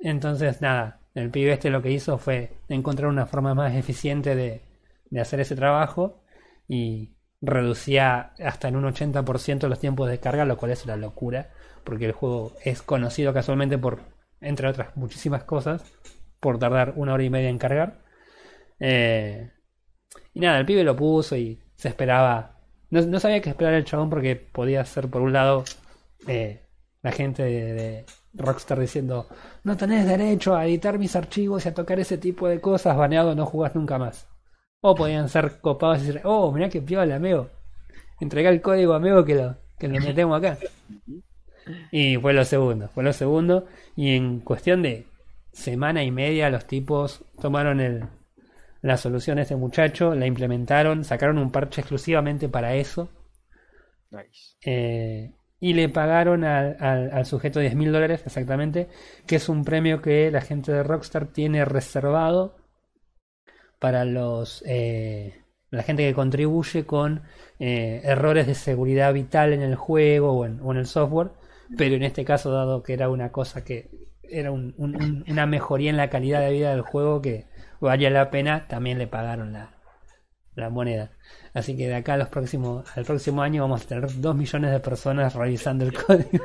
entonces, 0.00 0.60
nada, 0.60 1.02
el 1.14 1.30
pibe 1.30 1.52
este 1.52 1.70
lo 1.70 1.82
que 1.82 1.92
hizo 1.92 2.18
fue 2.18 2.58
encontrar 2.68 3.08
una 3.08 3.26
forma 3.26 3.54
más 3.54 3.76
eficiente 3.76 4.34
de, 4.34 4.67
de 5.10 5.20
hacer 5.20 5.40
ese 5.40 5.56
trabajo 5.56 6.22
y 6.66 7.16
reducía 7.40 8.32
hasta 8.44 8.68
en 8.68 8.76
un 8.76 8.84
80% 8.84 9.68
los 9.68 9.78
tiempos 9.78 10.08
de 10.08 10.20
carga, 10.20 10.44
lo 10.44 10.56
cual 10.56 10.72
es 10.72 10.84
una 10.84 10.96
locura, 10.96 11.50
porque 11.84 12.06
el 12.06 12.12
juego 12.12 12.52
es 12.64 12.82
conocido 12.82 13.32
casualmente 13.32 13.78
por, 13.78 14.00
entre 14.40 14.68
otras 14.68 14.96
muchísimas 14.96 15.44
cosas, 15.44 15.84
por 16.40 16.58
tardar 16.58 16.94
una 16.96 17.14
hora 17.14 17.24
y 17.24 17.30
media 17.30 17.48
en 17.48 17.58
cargar. 17.58 18.02
Eh, 18.80 19.50
y 20.34 20.40
nada, 20.40 20.58
el 20.58 20.66
pibe 20.66 20.84
lo 20.84 20.96
puso 20.96 21.36
y 21.36 21.60
se 21.74 21.88
esperaba. 21.88 22.60
No, 22.90 23.20
sabía 23.20 23.40
qué 23.42 23.50
esperar 23.50 23.74
el 23.74 23.84
chabón 23.84 24.10
porque 24.10 24.36
podía 24.36 24.84
ser, 24.84 25.08
por 25.08 25.22
un 25.22 25.32
lado, 25.32 25.64
eh, 26.26 26.66
la 27.02 27.12
gente 27.12 27.42
de, 27.42 28.06
Rockstar 28.34 28.78
diciendo: 28.78 29.28
No 29.64 29.76
tenés 29.76 30.06
derecho 30.06 30.54
a 30.54 30.66
editar 30.66 30.98
mis 30.98 31.16
archivos 31.16 31.64
y 31.64 31.68
a 31.68 31.74
tocar 31.74 31.98
ese 32.00 32.18
tipo 32.18 32.48
de 32.48 32.60
cosas, 32.60 32.96
baneado, 32.96 33.34
no 33.34 33.46
jugás 33.46 33.74
nunca 33.74 33.98
más. 33.98 34.28
O 34.80 34.94
podían 34.94 35.28
ser 35.28 35.60
copados 35.60 36.02
y 36.02 36.06
decir: 36.06 36.20
Oh, 36.24 36.52
mirá 36.52 36.68
que 36.68 36.80
piola, 36.80 37.16
amigo. 37.16 37.50
Entrega 38.20 38.50
el 38.50 38.60
código, 38.60 38.94
amigo, 38.94 39.24
que 39.24 39.34
lo, 39.34 39.56
que 39.78 39.88
lo 39.88 40.00
metemos 40.00 40.38
acá. 40.38 40.58
Y 41.90 42.16
fue 42.16 42.32
lo 42.32 42.44
segundo, 42.44 42.88
fue 42.88 43.04
lo 43.04 43.12
segundo. 43.12 43.66
Y 43.96 44.16
en 44.16 44.40
cuestión 44.40 44.82
de 44.82 45.06
semana 45.52 46.02
y 46.02 46.10
media, 46.10 46.50
los 46.50 46.66
tipos 46.66 47.24
tomaron 47.40 47.80
el, 47.80 48.04
la 48.82 48.96
solución 48.96 49.38
a 49.38 49.42
este 49.42 49.56
muchacho, 49.56 50.14
la 50.14 50.26
implementaron, 50.26 51.04
sacaron 51.04 51.38
un 51.38 51.50
parche 51.50 51.80
exclusivamente 51.80 52.48
para 52.48 52.74
eso. 52.74 53.08
Eh, 54.64 55.32
y 55.60 55.74
le 55.74 55.88
pagaron 55.88 56.44
al, 56.44 56.76
al, 56.80 57.26
sujeto 57.26 57.60
10 57.60 57.74
mil 57.74 57.92
dólares 57.92 58.22
exactamente, 58.24 58.88
que 59.26 59.36
es 59.36 59.48
un 59.48 59.64
premio 59.64 60.00
que 60.00 60.30
la 60.30 60.40
gente 60.40 60.72
de 60.72 60.82
Rockstar 60.82 61.26
tiene 61.26 61.64
reservado 61.64 62.57
para 63.78 64.04
los 64.04 64.62
eh, 64.66 65.42
la 65.70 65.82
gente 65.82 66.06
que 66.06 66.14
contribuye 66.14 66.86
con 66.86 67.22
eh, 67.58 68.00
errores 68.04 68.46
de 68.46 68.54
seguridad 68.54 69.12
vital 69.12 69.52
en 69.52 69.62
el 69.62 69.74
juego 69.74 70.32
o 70.32 70.46
en, 70.46 70.76
el 70.76 70.86
software, 70.86 71.30
pero 71.76 71.94
en 71.94 72.02
este 72.02 72.24
caso 72.24 72.50
dado 72.50 72.82
que 72.82 72.94
era 72.94 73.10
una 73.10 73.30
cosa 73.30 73.64
que 73.64 73.90
era 74.22 74.50
una 74.50 75.46
mejoría 75.46 75.90
en 75.90 75.96
la 75.96 76.10
calidad 76.10 76.40
de 76.40 76.52
vida 76.52 76.70
del 76.70 76.82
juego 76.82 77.22
que 77.22 77.46
valía 77.80 78.10
la 78.10 78.30
pena, 78.30 78.66
también 78.68 78.98
le 78.98 79.06
pagaron 79.06 79.52
la, 79.52 79.74
la 80.54 80.70
moneda. 80.70 81.12
Así 81.54 81.76
que 81.76 81.88
de 81.88 81.94
acá 81.94 82.16
los 82.16 82.28
próximos, 82.28 82.84
al 82.96 83.04
próximo 83.04 83.42
año 83.42 83.62
vamos 83.62 83.84
a 83.84 83.88
tener 83.88 84.20
dos 84.20 84.36
millones 84.36 84.70
de 84.70 84.80
personas 84.80 85.34
revisando 85.34 85.84
el 85.84 85.92
código. 85.92 86.44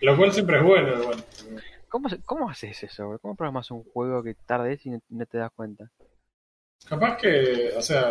Lo 0.00 0.16
cual 0.16 0.32
siempre 0.32 0.58
es 0.58 0.62
bueno. 0.62 0.88
¿Cómo, 1.94 2.08
¿Cómo 2.24 2.50
haces 2.50 2.82
eso? 2.82 3.20
¿Cómo 3.22 3.36
programas 3.36 3.70
un 3.70 3.84
juego 3.84 4.20
que 4.20 4.34
tardes 4.34 4.84
y 4.84 4.90
no, 4.90 5.26
te 5.26 5.38
das 5.38 5.52
cuenta? 5.54 5.88
Capaz 6.88 7.18
que, 7.18 7.70
o 7.76 7.80
sea, 7.80 8.10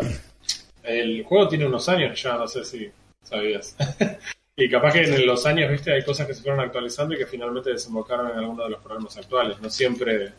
el 0.84 1.26
juego 1.26 1.50
tiene 1.50 1.66
unos 1.66 1.90
años 1.90 2.24
ya, 2.24 2.38
no 2.38 2.48
sé 2.48 2.64
si 2.64 2.90
sabías. 3.22 3.76
y 4.56 4.70
capaz 4.70 4.94
que 4.94 5.02
en 5.02 5.28
los 5.28 5.46
años, 5.46 5.70
viste, 5.70 5.92
hay 5.92 6.02
cosas 6.06 6.26
que 6.28 6.34
se 6.34 6.42
fueron 6.42 6.62
actualizando 6.62 7.14
y 7.14 7.18
que 7.18 7.26
finalmente 7.26 7.72
desembocaron 7.72 8.32
en 8.32 8.38
alguno 8.38 8.64
de 8.64 8.70
los 8.70 8.82
problemas 8.82 9.18
actuales. 9.18 9.60
No 9.60 9.70
siempre 9.70 10.32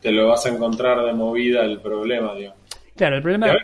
te 0.00 0.10
lo 0.10 0.28
vas 0.28 0.46
a 0.46 0.48
encontrar 0.48 1.04
de 1.04 1.12
movida 1.12 1.62
el 1.62 1.82
problema, 1.82 2.34
digamos. 2.34 2.58
Claro, 2.96 3.16
el 3.16 3.22
problema... 3.22 3.54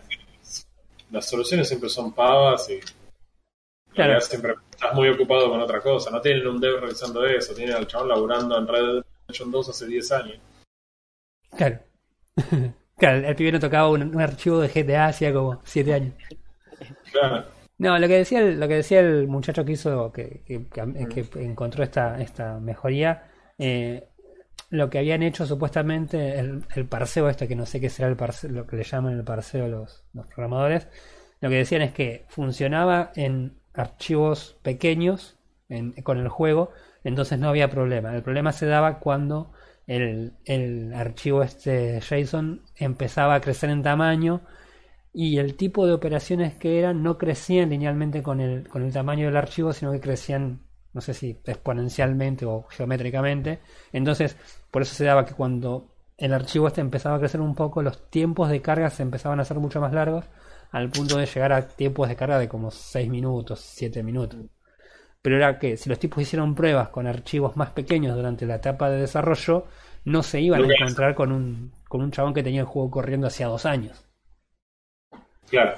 Las 1.11 1.31
soluciones 1.31 1.67
siempre 1.67 1.89
son 1.89 2.13
pavas 2.13 2.69
y... 2.69 2.79
Claro. 3.95 4.21
Siempre 4.21 4.55
estás 4.71 4.95
muy 4.95 5.09
ocupado 5.09 5.51
con 5.51 5.61
otra 5.61 5.81
cosa. 5.81 6.11
No 6.11 6.21
tienen 6.21 6.47
un 6.47 6.61
dev 6.61 6.81
realizando 6.81 7.25
eso. 7.27 7.55
Tienen 7.55 7.75
al 7.75 7.87
chabón 7.87 8.09
laburando 8.09 8.59
en 8.59 8.67
Red 8.67 8.85
Dead 9.29 9.47
2 9.47 9.69
hace 9.69 9.87
10 9.87 10.13
años. 10.13 10.39
Claro. 11.57 11.79
claro, 12.97 13.29
el 13.29 13.37
pibe 13.37 13.53
no 13.53 13.61
tocaba 13.61 13.91
un, 13.91 14.21
archivo 14.21 14.61
de 14.61 14.69
GTA 14.69 15.07
hacía 15.07 15.33
como 15.33 15.61
7 15.65 15.95
años. 15.95 16.15
Claro. 17.11 17.45
No, 17.79 17.99
lo 17.99 18.09
que 18.09 18.19
decía 18.19 18.41
el, 18.41 18.61
lo 18.61 18.69
que 18.69 18.77
decía 18.77 19.01
el 19.01 19.29
muchacho 19.29 19.65
que 19.65 19.73
hizo, 19.73 20.13
que, 20.13 20.43
que, 20.47 20.69
que 20.69 21.27
encontró 21.43 21.83
esta, 21.83 22.21
esta 22.21 22.61
mejoría, 22.61 23.31
eh, 23.59 24.09
lo 24.71 24.89
que 24.89 24.99
habían 24.99 25.23
hecho 25.23 25.47
supuestamente 25.47 26.39
el, 26.39 26.65
el 26.75 26.87
parseo 26.87 27.29
este, 27.29 27.49
que 27.49 27.57
no 27.57 27.67
sé 27.67 27.81
qué 27.81 27.91
será 27.91 28.09
el 28.09 28.17
parseo, 28.17 28.51
lo 28.51 28.67
que 28.67 28.77
le 28.77 28.85
llaman 28.85 29.15
el 29.15 29.25
parseo 29.25 29.69
los, 29.69 30.05
los 30.13 30.27
programadores, 30.27 30.89
lo 31.41 31.49
que 31.49 31.57
decían 31.57 31.83
es 31.83 31.93
que 31.93 32.25
funcionaba 32.29 33.13
en 33.17 33.62
archivos 33.75 34.57
pequeños 34.63 35.37
con 36.03 36.19
el 36.19 36.29
juego, 36.29 36.71
entonces 37.03 37.39
no 37.39 37.49
había 37.49 37.71
problema. 37.71 38.15
El 38.15 38.23
problema 38.23 38.53
se 38.53 38.67
daba 38.67 38.99
cuando 38.99 39.53
el, 39.87 40.35
el 40.45 40.93
archivo 40.95 41.43
este 41.43 42.01
JSON 42.01 42.63
empezaba 42.77 43.35
a 43.35 43.41
crecer 43.41 43.71
en 43.71 43.83
tamaño 43.83 44.43
y 45.15 45.39
el 45.39 45.57
tipo 45.57 45.87
de 45.87 45.93
operaciones 45.93 46.55
que 46.55 46.79
eran 46.79 47.03
no 47.03 47.19
crecían 47.19 47.71
linealmente 47.71 48.23
con 48.23 48.41
el, 48.41 48.69
con 48.69 48.83
el 48.83 48.93
tamaño 48.93 49.27
del 49.27 49.37
archivo, 49.37 49.73
sino 49.73 49.93
que 49.93 50.01
crecían 50.01 50.61
no 50.93 51.01
sé 51.01 51.15
si 51.15 51.41
exponencialmente 51.45 52.45
o 52.45 52.67
geométricamente. 52.69 53.61
Entonces, 53.93 54.37
por 54.71 54.83
eso 54.83 54.95
se 54.95 55.05
daba 55.05 55.25
que 55.25 55.35
cuando 55.35 55.89
el 56.19 56.33
archivo 56.35 56.69
este 56.69 56.81
empezaba 56.81 57.17
a 57.17 57.19
crecer 57.19 57.41
un 57.41 57.55
poco, 57.55 57.83
los 57.83 58.11
tiempos 58.11 58.51
de 58.51 58.61
carga 58.61 58.91
se 58.91 59.03
empezaban 59.03 59.39
a 59.39 59.43
hacer 59.43 59.59
mucho 59.59 59.81
más 59.81 59.93
largos, 59.93 60.27
al 60.73 60.91
punto 60.91 61.19
de 61.19 61.27
llegar 61.27 61.53
a 61.53 61.69
tiempos 61.69 62.09
de 62.09 62.17
carga 62.17 62.39
de 62.39 62.49
como 62.49 62.71
6 62.71 63.09
minutos, 63.09 63.61
7 63.61 64.03
minutos. 64.03 64.41
Pero 65.21 65.37
era 65.37 65.59
que 65.59 65.77
si 65.77 65.89
los 65.89 65.99
tipos 65.99 66.23
hicieron 66.23 66.55
pruebas 66.55 66.89
con 66.89 67.07
archivos 67.07 67.57
más 67.57 67.71
pequeños 67.71 68.17
durante 68.17 68.47
la 68.47 68.57
etapa 68.57 68.91
de 68.91 69.01
desarrollo, 69.01 69.67
no 70.05 70.23
se 70.23 70.41
iban 70.41 70.65
a 70.65 70.75
encontrar 70.75 71.15
con 71.15 71.31
un, 71.31 71.73
con 71.89 72.01
un 72.01 72.11
chabón 72.11 72.35
que 72.35 72.43
tenía 72.43 72.63
el 72.63 72.67
juego 72.67 72.91
corriendo 72.91 73.29
hacía 73.29 73.47
dos 73.47 73.67
años. 73.67 74.05
Claro. 75.49 75.77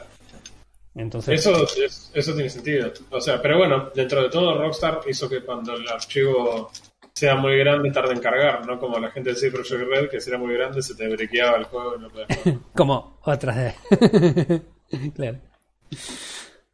Entonces... 0.94 1.44
Eso, 1.44 1.66
eso 2.14 2.34
tiene 2.34 2.48
sentido. 2.48 2.92
O 3.10 3.20
sea, 3.20 3.42
pero 3.42 3.58
bueno, 3.58 3.90
dentro 3.94 4.22
de 4.22 4.30
todo, 4.30 4.56
Rockstar 4.56 5.00
hizo 5.08 5.28
que 5.28 5.42
cuando 5.42 5.74
el 5.74 5.86
archivo 5.88 6.70
sea 7.12 7.34
muy 7.34 7.58
grande 7.58 7.90
tarde 7.90 8.14
en 8.14 8.20
cargar, 8.20 8.64
¿no? 8.64 8.78
Como 8.78 8.98
la 8.98 9.10
gente 9.10 9.34
de 9.34 9.50
Project 9.50 9.88
Red, 9.88 10.08
que 10.08 10.20
si 10.20 10.30
era 10.30 10.38
muy 10.38 10.54
grande 10.54 10.82
se 10.82 10.94
te 10.94 11.08
brequeaba 11.08 11.58
el 11.58 11.64
juego 11.64 11.96
y 11.96 12.00
no 12.00 12.08
podías 12.08 12.28
Como 12.74 13.18
otras 13.24 13.56
de... 13.56 14.62
claro. 15.14 15.38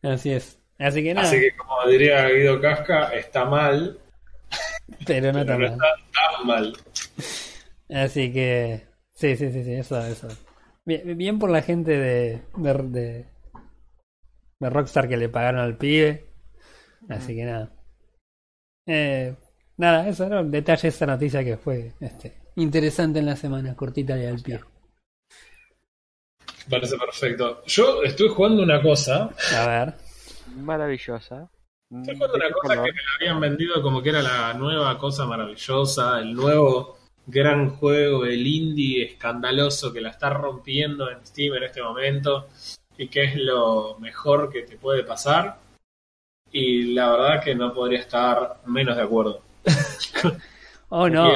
Así 0.02 0.32
es. 0.32 0.58
Así 0.78 1.02
que 1.02 1.14
nada. 1.14 1.28
Así 1.28 1.40
que 1.40 1.56
como 1.56 1.86
diría 1.86 2.28
Guido 2.28 2.60
Casca, 2.60 3.14
está 3.14 3.44
mal. 3.44 3.98
Pero 5.06 5.32
no, 5.32 5.40
está, 5.40 5.58
mal. 5.58 5.64
está 5.64 5.86
tan 6.36 6.46
mal. 6.46 6.72
Así 7.90 8.32
que... 8.32 8.86
Sí, 9.12 9.36
sí, 9.36 9.52
sí, 9.52 9.62
sí, 9.64 9.74
eso, 9.74 10.00
eso. 10.06 10.28
Bien, 10.84 11.16
bien 11.16 11.38
por 11.38 11.50
la 11.50 11.60
gente 11.60 11.98
de, 11.98 12.42
de 12.56 13.26
de 14.60 14.70
Rockstar 14.70 15.08
que 15.08 15.16
le 15.16 15.28
pagaron 15.28 15.60
al 15.60 15.76
pibe. 15.76 16.26
Así 17.08 17.34
que 17.34 17.44
nada. 17.44 17.72
Eh, 18.86 19.34
nada, 19.76 20.06
eso 20.08 20.24
era 20.26 20.40
un 20.40 20.50
detalle 20.50 20.82
de 20.82 20.88
esta 20.88 21.06
noticia 21.06 21.42
que 21.42 21.56
fue 21.56 21.94
este, 22.00 22.34
interesante 22.56 23.18
en 23.18 23.26
la 23.26 23.36
semana, 23.36 23.74
cortita 23.74 24.16
y 24.18 24.26
al 24.26 24.40
pie. 24.42 24.60
Parece 26.70 26.96
perfecto. 26.96 27.62
Yo 27.66 28.02
estoy 28.02 28.28
jugando 28.28 28.62
una 28.62 28.80
cosa. 28.80 29.30
A 29.56 29.66
ver. 29.66 29.94
Maravillosa. 30.56 31.50
Estoy 31.90 32.14
jugando 32.14 32.36
una 32.36 32.50
cosa 32.50 32.74
que 32.74 32.92
me 32.92 33.00
habían 33.18 33.40
vendido 33.40 33.82
como 33.82 34.00
que 34.00 34.10
era 34.10 34.22
la 34.22 34.54
nueva 34.54 34.96
cosa 34.96 35.26
maravillosa, 35.26 36.20
el 36.20 36.32
nuevo 36.32 36.98
gran 37.26 37.70
juego, 37.70 38.24
el 38.24 38.46
indie 38.46 39.04
escandaloso 39.04 39.92
que 39.92 40.00
la 40.00 40.10
está 40.10 40.30
rompiendo 40.30 41.10
en 41.10 41.26
Steam 41.26 41.54
en 41.54 41.64
este 41.64 41.82
momento 41.82 42.48
y 42.96 43.08
qué 43.08 43.24
es 43.24 43.36
lo 43.36 43.96
mejor 43.98 44.52
que 44.52 44.62
te 44.62 44.76
puede 44.76 45.02
pasar. 45.04 45.56
Y 46.52 46.92
la 46.94 47.10
verdad 47.10 47.42
que 47.42 47.54
no 47.54 47.72
podría 47.72 48.00
estar 48.00 48.56
menos 48.66 48.96
de 48.96 49.02
acuerdo. 49.02 49.42
oh 50.90 51.08
no, 51.08 51.32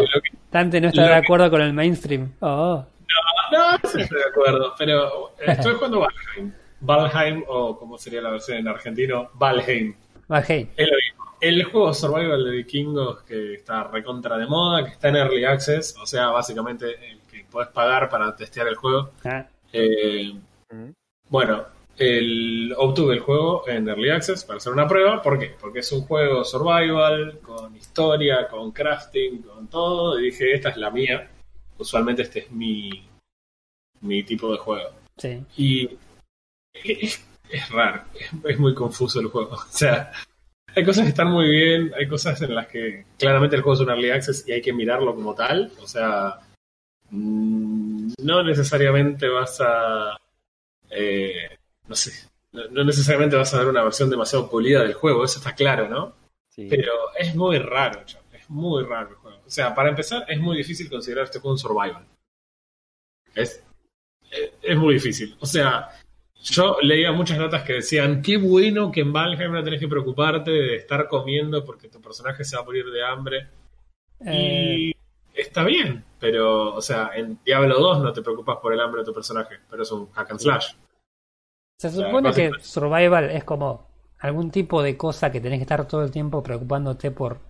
Tante 0.50 0.80
no 0.80 0.88
está 0.88 1.02
de 1.02 1.14
acuerdo 1.14 1.50
con 1.50 1.62
el 1.62 1.72
mainstream. 1.72 2.32
Oh. 2.40 2.84
No, 2.84 3.33
no, 3.54 3.74
estoy 3.76 4.02
de 4.02 4.24
acuerdo, 4.30 4.74
pero 4.78 5.32
estoy 5.38 5.74
jugando 5.76 6.00
Valheim. 6.00 6.52
Valheim, 6.80 7.44
o 7.48 7.78
como 7.78 7.98
sería 7.98 8.20
la 8.20 8.30
versión 8.30 8.58
en 8.58 8.68
argentino, 8.68 9.30
Valheim. 9.34 9.94
Valheim. 10.28 10.68
El 11.40 11.64
juego 11.64 11.92
survival 11.92 12.44
de 12.44 12.50
vikingos 12.50 13.22
que 13.22 13.54
está 13.54 13.84
recontra 13.84 14.38
de 14.38 14.46
moda, 14.46 14.84
que 14.84 14.90
está 14.92 15.08
en 15.08 15.16
Early 15.16 15.44
Access, 15.44 15.96
o 16.00 16.06
sea, 16.06 16.28
básicamente 16.28 16.86
el 17.10 17.20
que 17.30 17.44
puedes 17.50 17.70
pagar 17.70 18.08
para 18.08 18.34
testear 18.34 18.68
el 18.68 18.76
juego. 18.76 19.10
Ah. 19.24 19.46
Eh, 19.72 20.32
bueno, 21.28 21.66
el, 21.96 22.74
obtuve 22.76 23.14
el 23.14 23.20
juego 23.20 23.68
en 23.68 23.88
Early 23.88 24.10
Access 24.10 24.44
para 24.44 24.56
hacer 24.56 24.72
una 24.72 24.88
prueba. 24.88 25.22
¿Por 25.22 25.38
qué? 25.38 25.54
Porque 25.60 25.80
es 25.80 25.92
un 25.92 26.02
juego 26.02 26.44
survival, 26.44 27.38
con 27.40 27.74
historia, 27.76 28.48
con 28.48 28.72
crafting, 28.72 29.42
con 29.42 29.68
todo. 29.68 30.18
Y 30.18 30.24
dije, 30.24 30.54
esta 30.54 30.70
es 30.70 30.76
la 30.76 30.90
mía. 30.90 31.30
Usualmente 31.78 32.22
este 32.22 32.40
es 32.40 32.50
mi, 32.50 33.06
mi 34.04 34.22
tipo 34.22 34.52
de 34.52 34.58
juego. 34.58 34.90
Sí. 35.16 35.42
Y 35.56 35.90
es, 36.74 37.70
raro, 37.70 38.04
es, 38.44 38.58
muy 38.58 38.74
confuso 38.74 39.20
el 39.20 39.28
juego. 39.28 39.54
O 39.56 39.66
sea, 39.76 40.12
hay 40.74 40.84
cosas 40.84 41.04
que 41.04 41.10
están 41.10 41.30
muy 41.30 41.48
bien, 41.48 41.92
hay 41.96 42.08
cosas 42.08 42.40
en 42.42 42.54
las 42.54 42.66
que 42.66 43.06
claramente 43.18 43.56
el 43.56 43.62
juego 43.62 43.74
es 43.74 43.80
un 43.80 43.90
early 43.90 44.10
access 44.10 44.46
y 44.48 44.52
hay 44.52 44.62
que 44.62 44.72
mirarlo 44.72 45.14
como 45.14 45.34
tal. 45.34 45.72
O 45.80 45.86
sea, 45.86 46.38
mm, 47.10 48.12
no 48.22 48.42
necesariamente 48.42 49.28
vas 49.28 49.60
a. 49.60 50.16
Eh, 50.90 51.58
no 51.86 51.94
sé. 51.94 52.12
No, 52.52 52.84
necesariamente 52.84 53.34
vas 53.34 53.52
a 53.52 53.58
ver 53.58 53.66
una 53.66 53.82
versión 53.82 54.08
demasiado 54.08 54.48
pulida 54.48 54.82
del 54.82 54.94
juego, 54.94 55.24
eso 55.24 55.38
está 55.38 55.56
claro, 55.56 55.88
¿no? 55.88 56.14
Pero 56.56 56.92
es 57.18 57.34
muy 57.34 57.58
raro, 57.58 58.04
es 58.32 58.48
muy 58.48 58.84
raro 58.84 59.10
el 59.10 59.16
juego. 59.16 59.40
O 59.44 59.50
sea, 59.50 59.74
para 59.74 59.88
empezar, 59.88 60.24
es 60.28 60.38
muy 60.38 60.56
difícil 60.56 60.88
considerar 60.88 61.24
este 61.24 61.40
juego 61.40 61.54
un 61.54 61.58
survival. 61.58 62.06
Es, 63.34 63.64
es 64.62 64.76
muy 64.76 64.94
difícil. 64.94 65.36
O 65.40 65.46
sea, 65.46 65.90
yo 66.42 66.76
leía 66.82 67.12
muchas 67.12 67.38
notas 67.38 67.62
que 67.62 67.74
decían, 67.74 68.20
qué 68.20 68.36
bueno 68.36 68.92
que 68.92 69.00
en 69.00 69.12
Valheim 69.12 69.52
no 69.52 69.64
tenés 69.64 69.80
que 69.80 69.88
preocuparte 69.88 70.50
de 70.50 70.76
estar 70.76 71.08
comiendo 71.08 71.64
porque 71.64 71.88
tu 71.88 72.00
personaje 72.00 72.44
se 72.44 72.56
va 72.56 72.62
a 72.62 72.64
morir 72.64 72.86
de 72.86 73.04
hambre. 73.04 73.48
Y 74.20 74.90
eh. 74.90 74.96
está 75.34 75.64
bien, 75.64 76.04
pero, 76.20 76.74
o 76.74 76.82
sea, 76.82 77.12
en 77.14 77.38
Diablo 77.44 77.78
2 77.78 78.02
no 78.02 78.12
te 78.12 78.22
preocupas 78.22 78.58
por 78.58 78.72
el 78.72 78.80
hambre 78.80 79.00
de 79.00 79.06
tu 79.06 79.14
personaje, 79.14 79.56
pero 79.70 79.82
es 79.82 79.92
un 79.92 80.10
hack 80.12 80.30
and 80.30 80.40
slash. 80.40 80.72
Se 81.78 81.90
supone 81.90 82.32
que 82.32 82.50
survival 82.60 83.30
es 83.30 83.44
como 83.44 83.88
algún 84.18 84.50
tipo 84.50 84.82
de 84.82 84.96
cosa 84.96 85.32
que 85.32 85.40
tenés 85.40 85.58
que 85.58 85.64
estar 85.64 85.88
todo 85.88 86.02
el 86.02 86.10
tiempo 86.10 86.42
preocupándote 86.42 87.10
por 87.10 87.40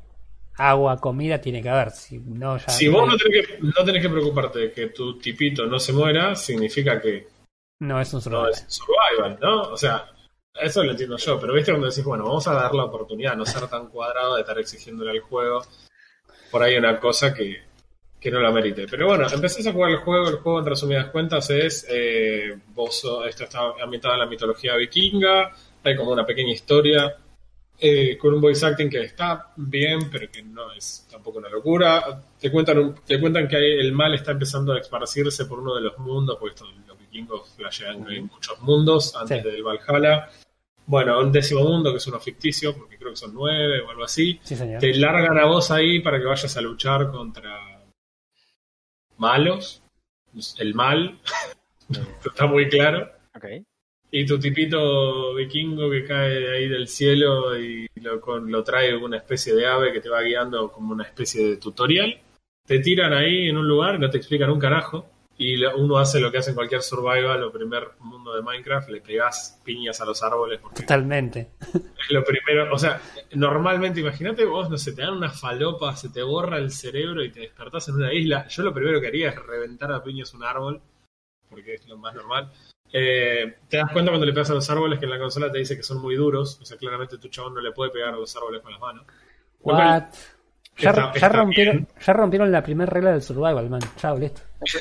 agua, 0.57 0.98
comida, 0.98 1.40
tiene 1.40 1.62
que 1.62 1.68
haber. 1.68 1.90
Si, 1.90 2.18
no, 2.18 2.57
ya 2.59 2.68
si 2.68 2.88
vos 2.88 3.07
no 3.07 3.16
tenés, 3.16 3.46
que, 3.46 3.59
no 3.61 3.84
tenés 3.84 4.02
que 4.02 4.09
preocuparte 4.09 4.59
de 4.59 4.72
que 4.72 4.86
tu 4.88 5.18
tipito 5.18 5.66
no 5.66 5.78
se 5.78 5.92
muera, 5.92 6.34
significa 6.34 7.00
que 7.00 7.28
no 7.80 8.00
es 8.00 8.12
un 8.14 8.20
survival. 8.20 8.46
No 8.46 8.50
es 8.50 8.62
un 8.62 8.70
survival, 8.70 9.38
¿no? 9.40 9.62
O 9.72 9.76
sea, 9.76 10.11
eso 10.55 10.84
lo 10.84 10.92
entiendo 10.92 11.16
yo, 11.16 11.40
pero 11.40 11.52
viste 11.52 11.72
cuando 11.72 11.88
decís, 11.88 12.05
bueno, 12.05 12.24
vamos 12.24 12.46
a 12.46 12.55
dar 12.55 12.74
la 12.74 12.84
oportunidad, 12.84 13.36
no 13.36 13.44
ser 13.44 13.66
tan 13.68 13.88
cuadrado 13.88 14.36
de 14.36 14.42
estar 14.42 14.59
exigiéndole 14.59 15.11
al 15.11 15.20
juego 15.20 15.62
por 16.50 16.62
ahí 16.62 16.76
una 16.76 17.00
cosa 17.00 17.34
que, 17.34 17.62
que 18.20 18.30
no 18.30 18.38
la 18.38 18.52
merite. 18.52 18.86
Pero 18.88 19.09
bueno, 19.09 19.26
empezás 19.30 19.66
a 19.66 19.72
jugar 19.72 19.90
el 19.90 19.98
juego, 19.98 20.28
el 20.28 20.36
juego 20.36 20.61
en 20.61 20.66
resumidas 20.66 21.11
cuentas 21.11 21.50
es, 21.50 21.84
eh, 21.90 22.57
vos, 22.68 23.05
esto 23.28 23.44
está 23.44 23.72
ambientado 23.82 24.14
en 24.14 24.20
la 24.20 24.26
mitología 24.26 24.76
vikinga, 24.76 25.52
hay 25.82 25.96
como 25.96 26.12
una 26.12 26.24
pequeña 26.24 26.52
historia 26.52 27.16
eh, 27.79 28.16
con 28.16 28.35
un 28.35 28.41
voice 28.41 28.64
acting 28.64 28.89
que 28.89 29.03
está 29.03 29.53
bien, 29.57 30.11
pero 30.11 30.31
que 30.31 30.43
no 30.43 30.72
es 30.72 31.07
tampoco 31.11 31.39
una 31.39 31.49
locura. 31.49 32.22
Te 32.39 32.51
cuentan, 32.51 32.95
te 33.07 33.20
cuentan 33.20 33.49
que 33.49 33.81
el 33.81 33.93
mal 33.93 34.14
está 34.14 34.33
empezando 34.33 34.72
a 34.72 34.79
esparcirse 34.79 35.47
por 35.47 35.59
uno 35.59 35.75
de 35.75 35.83
los 35.83 35.99
mundos, 35.99 36.37
porque 36.39 36.55
esto 36.55 36.66
vikingos 36.99 37.55
flashean 37.57 38.11
en 38.11 38.27
muchos 38.27 38.61
mundos 38.61 39.14
antes 39.16 39.43
del 39.43 39.62
Valhalla. 39.62 40.29
Bueno, 40.87 41.18
un 41.20 41.33
décimo 41.33 41.62
mundo 41.62 41.91
que 41.91 41.97
es 41.97 42.07
uno 42.07 42.20
ficticio, 42.20 42.77
porque 42.77 42.99
creo 42.99 43.11
que 43.11 43.16
son 43.16 43.33
nueve 43.33 43.81
o 43.81 43.91
algo 43.91 44.05
así. 44.05 44.39
Te 44.79 44.95
largan 44.95 45.39
a 45.39 45.47
vos 45.47 45.70
ahí 45.70 46.01
para 46.01 46.18
que 46.18 46.27
vayas 46.27 46.57
a 46.57 46.61
luchar 46.61 47.11
contra 47.11 47.85
malos. 49.16 49.83
El 50.59 50.75
mal. 50.75 51.18
Está 52.25 52.47
muy 52.47 52.68
claro. 52.68 53.11
Y 54.16 54.24
tu 54.24 54.38
tipito 54.38 55.34
vikingo 55.34 55.90
que 55.90 56.04
cae 56.04 56.48
ahí 56.54 56.68
del 56.68 56.86
cielo 56.86 57.58
y 57.58 57.88
lo, 57.96 58.20
lo 58.38 58.62
trae 58.62 58.94
una 58.94 59.16
especie 59.16 59.56
de 59.56 59.66
ave 59.66 59.92
que 59.92 60.00
te 60.00 60.08
va 60.08 60.22
guiando 60.22 60.70
como 60.70 60.92
una 60.92 61.02
especie 61.02 61.48
de 61.48 61.56
tutorial. 61.56 62.20
Te 62.64 62.78
tiran 62.78 63.12
ahí 63.12 63.48
en 63.48 63.56
un 63.56 63.66
lugar, 63.66 63.98
no 63.98 64.08
te 64.08 64.18
explican 64.18 64.50
un 64.50 64.60
carajo 64.60 65.04
y 65.36 65.64
uno 65.64 65.98
hace 65.98 66.20
lo 66.20 66.30
que 66.30 66.38
hace 66.38 66.50
en 66.50 66.54
cualquier 66.54 66.82
survival 66.82 67.42
o 67.42 67.50
primer 67.50 67.88
mundo 67.98 68.36
de 68.36 68.42
Minecraft, 68.42 68.88
le 68.90 69.00
pegas 69.00 69.60
piñas 69.64 70.00
a 70.00 70.04
los 70.04 70.22
árboles. 70.22 70.60
Totalmente. 70.76 71.50
Es 72.04 72.10
lo 72.10 72.22
primero, 72.22 72.72
o 72.72 72.78
sea, 72.78 73.00
normalmente 73.32 73.98
imagínate 73.98 74.44
vos, 74.44 74.68
no 74.68 74.76
sé, 74.76 74.92
te 74.92 75.00
dan 75.00 75.14
una 75.14 75.30
falopa, 75.30 75.96
se 75.96 76.10
te 76.10 76.22
borra 76.22 76.58
el 76.58 76.70
cerebro 76.70 77.24
y 77.24 77.32
te 77.32 77.40
despertás 77.40 77.88
en 77.88 77.94
una 77.94 78.12
isla. 78.12 78.46
Yo 78.46 78.62
lo 78.62 78.74
primero 78.74 79.00
que 79.00 79.08
haría 79.08 79.30
es 79.30 79.36
reventar 79.36 79.90
a 79.90 80.04
piñas 80.04 80.34
un 80.34 80.44
árbol, 80.44 80.82
porque 81.48 81.74
es 81.74 81.88
lo 81.88 81.96
más 81.96 82.14
normal. 82.14 82.52
Eh, 82.97 83.57
te 83.68 83.76
das 83.76 83.90
cuenta 83.90 84.12
cuando 84.12 84.24
le 84.24 84.32
pegas 84.32 84.51
a 84.51 84.55
los 84.55 84.70
árboles 84.70 85.01
que 85.01 85.07
en 85.07 85.11
la 85.11 85.18
consola 85.18 85.51
te 85.51 85.59
dice 85.59 85.76
que 85.76 85.82
son 85.82 86.01
muy 86.01 86.14
duros, 86.14 86.61
o 86.62 86.64
sea, 86.64 86.78
claramente 86.78 87.18
tu 87.18 87.26
chabón 87.26 87.55
no 87.55 87.61
le 87.61 87.72
puede 87.72 87.90
pegar 87.90 88.14
a 88.14 88.16
los 88.16 88.36
árboles 88.36 88.62
con 88.62 88.70
las 88.70 88.80
manos. 88.80 89.05
What? 89.62 90.05
Ya, 90.76 90.92
rompieron, 91.28 91.88
ya 92.01 92.12
rompieron 92.12 92.53
la 92.53 92.62
primera 92.62 92.88
regla 92.88 93.11
del 93.11 93.22
survival, 93.22 93.68
man. 93.68 93.80
Chao, 93.97 94.16
listo. 94.16 94.42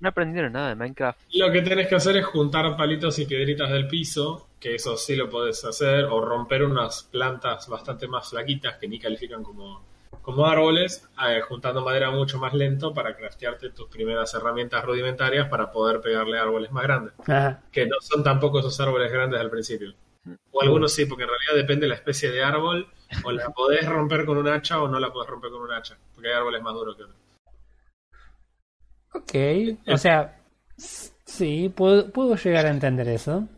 No 0.00 0.10
aprendieron 0.10 0.52
nada 0.52 0.68
de 0.68 0.74
Minecraft. 0.76 1.18
Lo 1.32 1.50
que 1.50 1.60
tenés 1.60 1.88
que 1.88 1.96
hacer 1.96 2.16
es 2.18 2.24
juntar 2.24 2.76
palitos 2.76 3.18
y 3.18 3.26
piedritas 3.26 3.68
del 3.68 3.88
piso, 3.88 4.50
que 4.60 4.76
eso 4.76 4.96
sí 4.96 5.16
lo 5.16 5.28
podés 5.28 5.64
hacer, 5.64 6.04
o 6.04 6.20
romper 6.20 6.62
unas 6.62 7.02
plantas 7.02 7.66
bastante 7.66 8.06
más 8.06 8.30
flaquitas 8.30 8.76
que 8.76 8.86
ni 8.86 9.00
califican 9.00 9.42
como, 9.42 9.82
como 10.22 10.46
árboles, 10.46 11.08
eh, 11.26 11.40
juntando 11.40 11.82
madera 11.82 12.10
mucho 12.10 12.38
más 12.38 12.52
lento 12.52 12.92
para 12.92 13.16
craftearte 13.16 13.70
tus 13.70 13.88
primeras 13.88 14.34
herramientas 14.34 14.84
rudimentarias 14.84 15.48
para 15.48 15.70
poder 15.70 16.00
pegarle 16.00 16.38
árboles 16.38 16.70
más 16.70 16.82
grandes. 16.82 17.14
Que 17.72 17.86
no 17.86 17.96
son 18.00 18.22
tampoco 18.22 18.60
esos 18.60 18.78
árboles 18.80 19.10
grandes 19.10 19.40
al 19.40 19.50
principio. 19.50 19.94
O 20.50 20.62
algunos 20.62 20.92
sí, 20.92 21.06
porque 21.06 21.24
en 21.24 21.30
realidad 21.30 21.54
depende 21.54 21.86
de 21.86 21.88
la 21.88 21.94
especie 21.94 22.30
de 22.30 22.42
árbol, 22.42 22.88
o 23.24 23.32
la 23.32 23.48
podés 23.50 23.86
romper 23.86 24.26
con 24.26 24.36
un 24.36 24.48
hacha 24.48 24.82
o 24.82 24.88
no 24.88 24.98
la 25.00 25.12
podés 25.12 25.30
romper 25.30 25.50
con 25.50 25.62
un 25.62 25.72
hacha, 25.72 25.96
porque 26.14 26.28
hay 26.28 26.34
árboles 26.34 26.62
más 26.62 26.74
duros 26.74 26.96
que 26.96 27.02
otros. 27.04 27.18
Ok, 29.14 29.88
o 29.92 29.96
sea, 29.96 30.40
sí, 30.76 31.72
puedo, 31.74 32.36
llegar 32.36 32.66
a 32.66 32.70
entender 32.70 33.08
eso. 33.08 33.48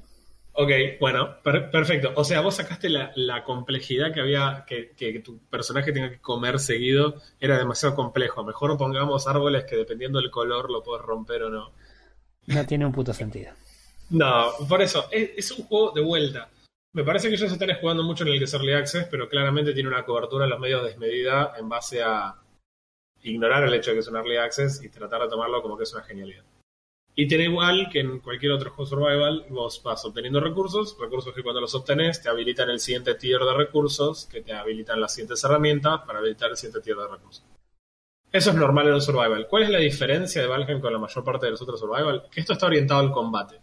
Ok, 0.60 0.70
bueno, 1.00 1.38
perfecto. 1.42 2.12
O 2.16 2.22
sea, 2.22 2.42
vos 2.42 2.56
sacaste 2.56 2.90
la, 2.90 3.44
complejidad 3.44 4.12
que 4.12 4.20
había, 4.20 4.66
que, 4.66 4.90
que, 4.94 5.20
tu 5.20 5.38
personaje 5.38 5.90
tenga 5.90 6.10
que 6.10 6.20
comer 6.20 6.58
seguido, 6.58 7.14
era 7.40 7.56
demasiado 7.56 7.94
complejo. 7.94 8.44
Mejor 8.44 8.76
pongamos 8.76 9.26
árboles 9.26 9.64
que 9.64 9.76
dependiendo 9.76 10.20
del 10.20 10.30
color 10.30 10.70
lo 10.70 10.82
puedes 10.82 11.02
romper 11.02 11.44
o 11.44 11.48
no. 11.48 11.72
No 12.46 12.66
tiene 12.66 12.84
un 12.84 12.92
puto 12.92 13.14
sentido. 13.14 13.52
No, 14.10 14.50
por 14.68 14.82
eso, 14.82 15.06
es, 15.10 15.30
es 15.34 15.50
un 15.52 15.64
juego 15.64 15.92
de 15.92 16.02
vuelta. 16.02 16.50
Me 16.92 17.04
parece 17.04 17.28
que 17.28 17.36
ellos 17.36 17.50
están 17.50 17.74
jugando 17.80 18.02
mucho 18.02 18.24
en 18.24 18.34
el 18.34 18.38
que 18.38 18.44
es 18.44 18.52
Early 18.52 18.74
Access, 18.74 19.06
pero 19.10 19.30
claramente 19.30 19.72
tiene 19.72 19.88
una 19.88 20.04
cobertura 20.04 20.44
en 20.44 20.50
los 20.50 20.60
medios 20.60 20.84
desmedida 20.84 21.54
en 21.56 21.70
base 21.70 22.02
a 22.02 22.34
ignorar 23.22 23.64
el 23.64 23.72
hecho 23.72 23.92
de 23.92 23.94
que 23.94 24.00
es 24.00 24.08
un 24.08 24.16
early 24.16 24.36
access 24.36 24.84
y 24.84 24.90
tratar 24.90 25.22
de 25.22 25.28
tomarlo 25.28 25.62
como 25.62 25.78
que 25.78 25.84
es 25.84 25.92
una 25.94 26.02
genialidad. 26.02 26.44
Y 27.14 27.26
tiene 27.26 27.44
igual 27.44 27.88
que 27.90 28.00
en 28.00 28.20
cualquier 28.20 28.52
otro 28.52 28.70
juego 28.70 28.88
survival, 28.88 29.46
vos 29.50 29.82
vas 29.82 30.04
obteniendo 30.04 30.40
recursos, 30.40 30.96
recursos 30.98 31.34
que 31.34 31.42
cuando 31.42 31.60
los 31.60 31.74
obtenés 31.74 32.22
te 32.22 32.28
habilitan 32.28 32.70
el 32.70 32.80
siguiente 32.80 33.14
tier 33.14 33.40
de 33.40 33.52
recursos, 33.52 34.26
que 34.26 34.42
te 34.42 34.52
habilitan 34.52 35.00
las 35.00 35.14
siguientes 35.14 35.42
herramientas 35.44 36.00
para 36.06 36.20
habilitar 36.20 36.50
el 36.50 36.56
siguiente 36.56 36.80
tier 36.80 36.96
de 36.96 37.08
recursos. 37.08 37.44
Eso 38.32 38.50
es 38.50 38.56
normal 38.56 38.86
en 38.86 38.94
un 38.94 39.02
survival. 39.02 39.48
¿Cuál 39.48 39.64
es 39.64 39.70
la 39.70 39.78
diferencia 39.78 40.40
de 40.40 40.46
Valheim 40.46 40.80
con 40.80 40.92
la 40.92 41.00
mayor 41.00 41.24
parte 41.24 41.46
de 41.46 41.52
los 41.52 41.62
otros 41.62 41.80
survival? 41.80 42.28
Que 42.30 42.40
esto 42.40 42.52
está 42.52 42.66
orientado 42.66 43.00
al 43.00 43.10
combate. 43.10 43.60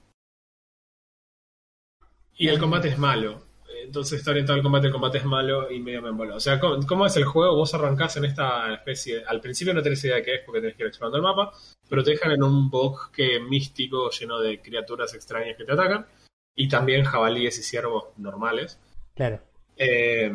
Y 2.35 2.49
el 2.49 2.59
combate 2.59 2.89
es 2.89 2.97
malo 2.97 3.46
entonces 3.88 4.19
está 4.19 4.31
orientado 4.31 4.57
al 4.57 4.63
combate, 4.63 4.88
el 4.88 4.93
combate 4.93 5.17
es 5.19 5.23
malo 5.23 5.71
y 5.71 5.79
medio 5.79 6.01
me 6.01 6.09
emboló. 6.09 6.35
O 6.35 6.39
sea, 6.41 6.59
¿cómo, 6.59 7.05
es 7.05 7.15
el 7.15 7.23
juego? 7.23 7.55
Vos 7.55 7.73
arrancás 7.73 8.17
en 8.17 8.25
esta 8.25 8.73
especie. 8.73 9.23
Al 9.25 9.39
principio 9.39 9.73
no 9.73 9.81
tenés 9.81 10.03
idea 10.03 10.17
de 10.17 10.23
qué 10.23 10.35
es 10.35 10.41
porque 10.45 10.59
tenés 10.59 10.75
que 10.75 10.83
ir 10.83 10.88
explorando 10.88 11.17
el 11.17 11.23
mapa, 11.23 11.53
pero 11.89 12.03
te 12.03 12.11
dejan 12.11 12.33
en 12.33 12.43
un 12.43 12.69
bosque 12.69 13.39
místico 13.39 14.09
lleno 14.11 14.39
de 14.39 14.61
criaturas 14.61 15.13
extrañas 15.13 15.55
que 15.57 15.63
te 15.63 15.71
atacan 15.71 16.05
y 16.53 16.67
también 16.67 17.05
jabalíes 17.05 17.57
y 17.59 17.63
ciervos 17.63 18.09
normales. 18.17 18.77
Claro. 19.15 19.39
Eh, 19.77 20.31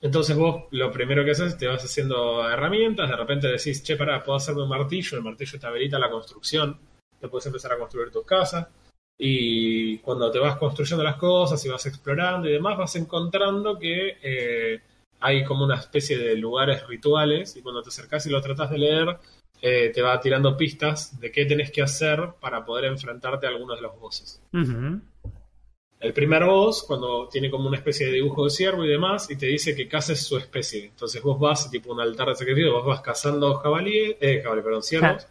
entonces 0.00 0.36
vos 0.36 0.66
lo 0.70 0.92
primero 0.92 1.24
que 1.24 1.32
haces 1.32 1.58
te 1.58 1.66
vas 1.66 1.84
haciendo 1.84 2.48
herramientas, 2.48 3.10
de 3.10 3.16
repente 3.16 3.48
decís, 3.48 3.82
che, 3.82 3.96
pará, 3.96 4.22
puedo 4.22 4.36
hacerme 4.36 4.62
un 4.62 4.68
martillo, 4.68 5.18
el 5.18 5.24
martillo 5.24 5.58
te 5.58 5.66
habilita 5.66 5.98
la 5.98 6.10
construcción, 6.10 6.78
te 7.18 7.26
puedes 7.28 7.46
empezar 7.46 7.72
a 7.72 7.78
construir 7.78 8.12
tus 8.12 8.24
casas. 8.24 8.68
Y 9.18 9.98
cuando 9.98 10.30
te 10.30 10.38
vas 10.38 10.56
construyendo 10.56 11.02
las 11.02 11.16
cosas 11.16 11.64
y 11.64 11.68
vas 11.68 11.86
explorando 11.86 12.48
y 12.48 12.52
demás, 12.52 12.76
vas 12.76 12.96
encontrando 12.96 13.78
que 13.78 14.18
eh, 14.22 14.80
hay 15.20 15.44
como 15.44 15.64
una 15.64 15.76
especie 15.76 16.18
de 16.18 16.36
lugares 16.36 16.86
rituales 16.86 17.56
y 17.56 17.62
cuando 17.62 17.82
te 17.82 17.88
acercas 17.88 18.26
y 18.26 18.30
lo 18.30 18.40
tratas 18.40 18.70
de 18.70 18.78
leer, 18.78 19.18
eh, 19.62 19.90
te 19.92 20.02
va 20.02 20.20
tirando 20.20 20.56
pistas 20.56 21.18
de 21.18 21.32
qué 21.32 21.46
tenés 21.46 21.70
que 21.70 21.82
hacer 21.82 22.34
para 22.40 22.64
poder 22.64 22.84
enfrentarte 22.86 23.46
a 23.46 23.50
algunos 23.50 23.76
de 23.76 23.82
los 23.82 23.98
bosses. 23.98 24.42
El 25.98 26.12
primer 26.12 26.44
boss, 26.44 26.82
cuando 26.82 27.26
tiene 27.28 27.50
como 27.50 27.68
una 27.68 27.78
especie 27.78 28.06
de 28.06 28.12
dibujo 28.12 28.44
de 28.44 28.50
ciervo 28.50 28.84
y 28.84 28.88
demás, 28.88 29.30
y 29.30 29.36
te 29.36 29.46
dice 29.46 29.74
que 29.74 29.88
cases 29.88 30.22
su 30.22 30.36
especie. 30.36 30.84
Entonces 30.84 31.22
vos 31.22 31.40
vas, 31.40 31.70
tipo 31.70 31.90
un 31.90 32.00
altar 32.00 32.28
de 32.28 32.34
sacrificio, 32.34 32.74
vos 32.74 32.84
vas 32.84 33.00
cazando 33.00 33.54
jabalíes, 33.54 34.16
eh, 34.20 34.42
jabalí, 34.42 34.62
perdón, 34.62 34.82
ciervos. 34.82 35.26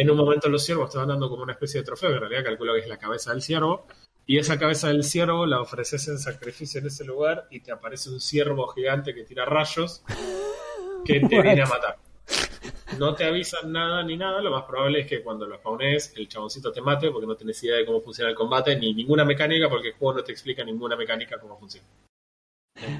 En 0.00 0.10
un 0.10 0.16
momento 0.16 0.48
los 0.48 0.64
ciervos 0.64 0.90
te 0.90 0.96
van 0.96 1.08
dando 1.08 1.28
como 1.28 1.42
una 1.42 1.52
especie 1.52 1.80
de 1.80 1.84
trofeo, 1.84 2.10
en 2.10 2.20
realidad 2.20 2.42
calculo 2.44 2.72
que 2.72 2.80
es 2.80 2.88
la 2.88 2.96
cabeza 2.96 3.32
del 3.32 3.42
ciervo, 3.42 3.86
y 4.24 4.38
esa 4.38 4.58
cabeza 4.58 4.88
del 4.88 5.04
ciervo 5.04 5.44
la 5.44 5.60
ofreces 5.60 6.08
en 6.08 6.18
sacrificio 6.18 6.80
en 6.80 6.86
ese 6.86 7.04
lugar 7.04 7.46
y 7.50 7.60
te 7.60 7.70
aparece 7.70 8.08
un 8.08 8.18
ciervo 8.20 8.66
gigante 8.68 9.14
que 9.14 9.24
tira 9.24 9.44
rayos 9.44 10.02
que 11.04 11.20
te 11.20 11.26
viene 11.42 11.60
a 11.62 11.66
matar. 11.66 11.98
No 12.98 13.14
te 13.14 13.24
avisan 13.24 13.72
nada 13.72 14.02
ni 14.02 14.16
nada, 14.16 14.40
lo 14.40 14.50
más 14.50 14.64
probable 14.64 15.00
es 15.00 15.06
que 15.06 15.22
cuando 15.22 15.46
lo 15.46 15.56
spawnes 15.58 16.14
el 16.16 16.28
chaboncito 16.28 16.72
te 16.72 16.80
mate 16.80 17.10
porque 17.10 17.26
no 17.26 17.36
tenés 17.36 17.62
idea 17.62 17.76
de 17.76 17.84
cómo 17.84 18.00
funciona 18.00 18.30
el 18.30 18.36
combate 18.36 18.76
ni 18.76 18.94
ninguna 18.94 19.24
mecánica 19.26 19.68
porque 19.68 19.88
el 19.88 19.94
juego 19.94 20.18
no 20.18 20.24
te 20.24 20.32
explica 20.32 20.64
ninguna 20.64 20.96
mecánica 20.96 21.38
cómo 21.38 21.58
funciona. 21.58 21.86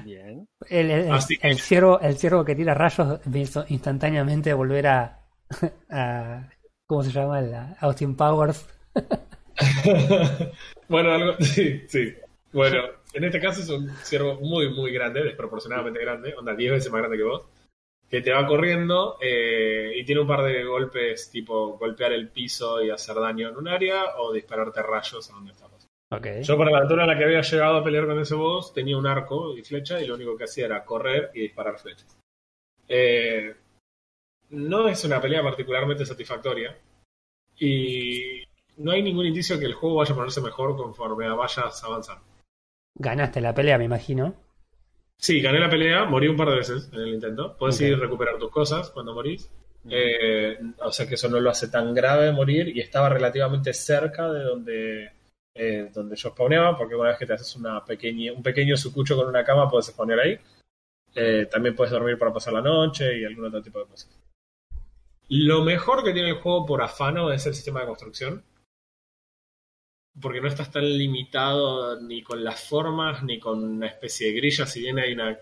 Bien. 0.05 0.45
El, 0.69 0.91
el, 0.91 1.11
Así 1.11 1.35
que- 1.37 1.47
el 1.47 1.59
ciervo, 1.59 1.99
el 1.99 2.15
ciervo 2.17 2.45
que 2.45 2.53
tira 2.53 2.75
rayos 2.75 3.25
me 3.25 3.39
hizo 3.39 3.65
instantáneamente 3.69 4.53
volver 4.53 4.85
a, 4.87 5.19
a 5.89 6.47
¿cómo 6.91 7.03
se 7.03 7.11
llama? 7.13 7.39
La 7.39 7.77
Austin 7.79 8.17
Powers. 8.17 8.67
bueno, 10.89 11.13
algo. 11.13 11.35
Sí, 11.39 11.85
sí. 11.87 12.13
Bueno, 12.51 12.83
en 13.13 13.23
este 13.23 13.39
caso 13.39 13.61
es 13.61 13.69
un 13.69 13.89
ciervo 14.03 14.35
muy, 14.41 14.69
muy 14.73 14.91
grande, 14.91 15.23
desproporcionadamente 15.23 16.01
grande, 16.01 16.35
onda 16.35 16.53
10 16.53 16.69
veces 16.73 16.91
más 16.91 16.99
grande 16.99 17.15
que 17.15 17.23
vos, 17.23 17.45
que 18.09 18.19
te 18.19 18.33
va 18.33 18.45
corriendo 18.45 19.15
eh, 19.21 19.93
y 19.95 20.03
tiene 20.03 20.19
un 20.19 20.27
par 20.27 20.43
de 20.43 20.65
golpes, 20.65 21.31
tipo 21.31 21.77
golpear 21.77 22.11
el 22.11 22.27
piso 22.27 22.83
y 22.83 22.89
hacer 22.89 23.15
daño 23.15 23.47
en 23.47 23.55
un 23.55 23.69
área 23.69 24.17
o 24.17 24.33
dispararte 24.33 24.81
rayos 24.81 25.29
a 25.29 25.33
donde 25.33 25.53
estamos. 25.53 25.87
Ok. 26.11 26.41
Yo, 26.41 26.57
para 26.57 26.71
la 26.71 26.79
altura 26.79 27.03
en 27.03 27.09
la 27.09 27.17
que 27.17 27.23
había 27.23 27.39
llegado 27.39 27.77
a 27.77 27.83
pelear 27.85 28.05
con 28.05 28.19
ese 28.19 28.35
boss, 28.35 28.73
tenía 28.73 28.97
un 28.97 29.07
arco 29.07 29.57
y 29.57 29.63
flecha 29.63 30.01
y 30.01 30.07
lo 30.07 30.15
único 30.15 30.35
que 30.35 30.43
hacía 30.43 30.65
era 30.65 30.83
correr 30.83 31.31
y 31.33 31.39
disparar 31.39 31.79
flechas. 31.79 32.17
Eh, 32.89 33.55
no 34.51 34.87
es 34.87 35.03
una 35.05 35.19
pelea 35.21 35.41
particularmente 35.41 36.05
satisfactoria 36.05 36.77
y 37.57 38.43
no 38.77 38.91
hay 38.91 39.01
ningún 39.01 39.25
indicio 39.25 39.59
que 39.59 39.65
el 39.65 39.73
juego 39.73 39.97
vaya 39.97 40.13
a 40.13 40.15
ponerse 40.15 40.41
mejor 40.41 40.75
conforme 40.75 41.29
vayas 41.29 41.83
avanzando. 41.83 42.23
Ganaste 42.95 43.41
la 43.41 43.53
pelea, 43.53 43.77
me 43.77 43.85
imagino. 43.85 44.35
Sí, 45.17 45.39
gané 45.39 45.59
la 45.59 45.69
pelea, 45.69 46.05
morí 46.05 46.27
un 46.27 46.35
par 46.35 46.49
de 46.49 46.57
veces 46.57 46.89
en 46.91 46.99
el 46.99 47.13
intento. 47.13 47.55
Puedes 47.57 47.79
ir 47.81 47.93
a 47.93 47.97
recuperar 47.97 48.37
tus 48.37 48.49
cosas 48.49 48.89
cuando 48.89 49.13
morís. 49.13 49.49
Eh, 49.89 50.59
o 50.79 50.91
sea 50.91 51.07
que 51.07 51.15
eso 51.15 51.29
no 51.29 51.39
lo 51.39 51.49
hace 51.49 51.67
tan 51.67 51.93
grave 51.93 52.31
morir 52.31 52.75
y 52.75 52.81
estaba 52.81 53.09
relativamente 53.09 53.73
cerca 53.73 54.31
de 54.31 54.43
donde, 54.43 55.11
eh, 55.53 55.89
donde 55.93 56.15
yo 56.15 56.29
spawneaba, 56.29 56.77
porque 56.77 56.95
una 56.95 57.09
vez 57.09 57.17
que 57.17 57.25
te 57.25 57.33
haces 57.33 57.55
una 57.55 57.83
pequeña, 57.83 58.33
un 58.33 58.43
pequeño 58.43 58.75
sucucho 58.77 59.15
con 59.15 59.27
una 59.27 59.43
cama 59.43 59.69
puedes 59.69 59.87
spawnear 59.87 60.19
ahí. 60.19 60.39
Eh, 61.13 61.47
también 61.51 61.75
puedes 61.75 61.91
dormir 61.91 62.17
para 62.17 62.33
pasar 62.33 62.53
la 62.53 62.61
noche 62.61 63.19
y 63.19 63.25
algún 63.25 63.45
otro 63.45 63.61
tipo 63.61 63.79
de 63.79 63.85
cosas. 63.85 64.09
Lo 65.33 65.63
mejor 65.63 66.03
que 66.03 66.11
tiene 66.11 66.31
el 66.31 66.41
juego 66.41 66.65
por 66.65 66.81
afano 66.81 67.31
es 67.31 67.45
el 67.45 67.55
sistema 67.55 67.79
de 67.79 67.85
construcción. 67.85 68.43
Porque 70.21 70.41
no 70.41 70.49
estás 70.49 70.69
tan 70.69 70.83
limitado 70.83 72.01
ni 72.01 72.21
con 72.21 72.43
las 72.43 72.67
formas 72.67 73.23
ni 73.23 73.39
con 73.39 73.63
una 73.63 73.87
especie 73.87 74.27
de 74.27 74.33
grilla. 74.33 74.65
Si 74.65 74.81
bien 74.81 74.99
hay 74.99 75.13
una 75.13 75.39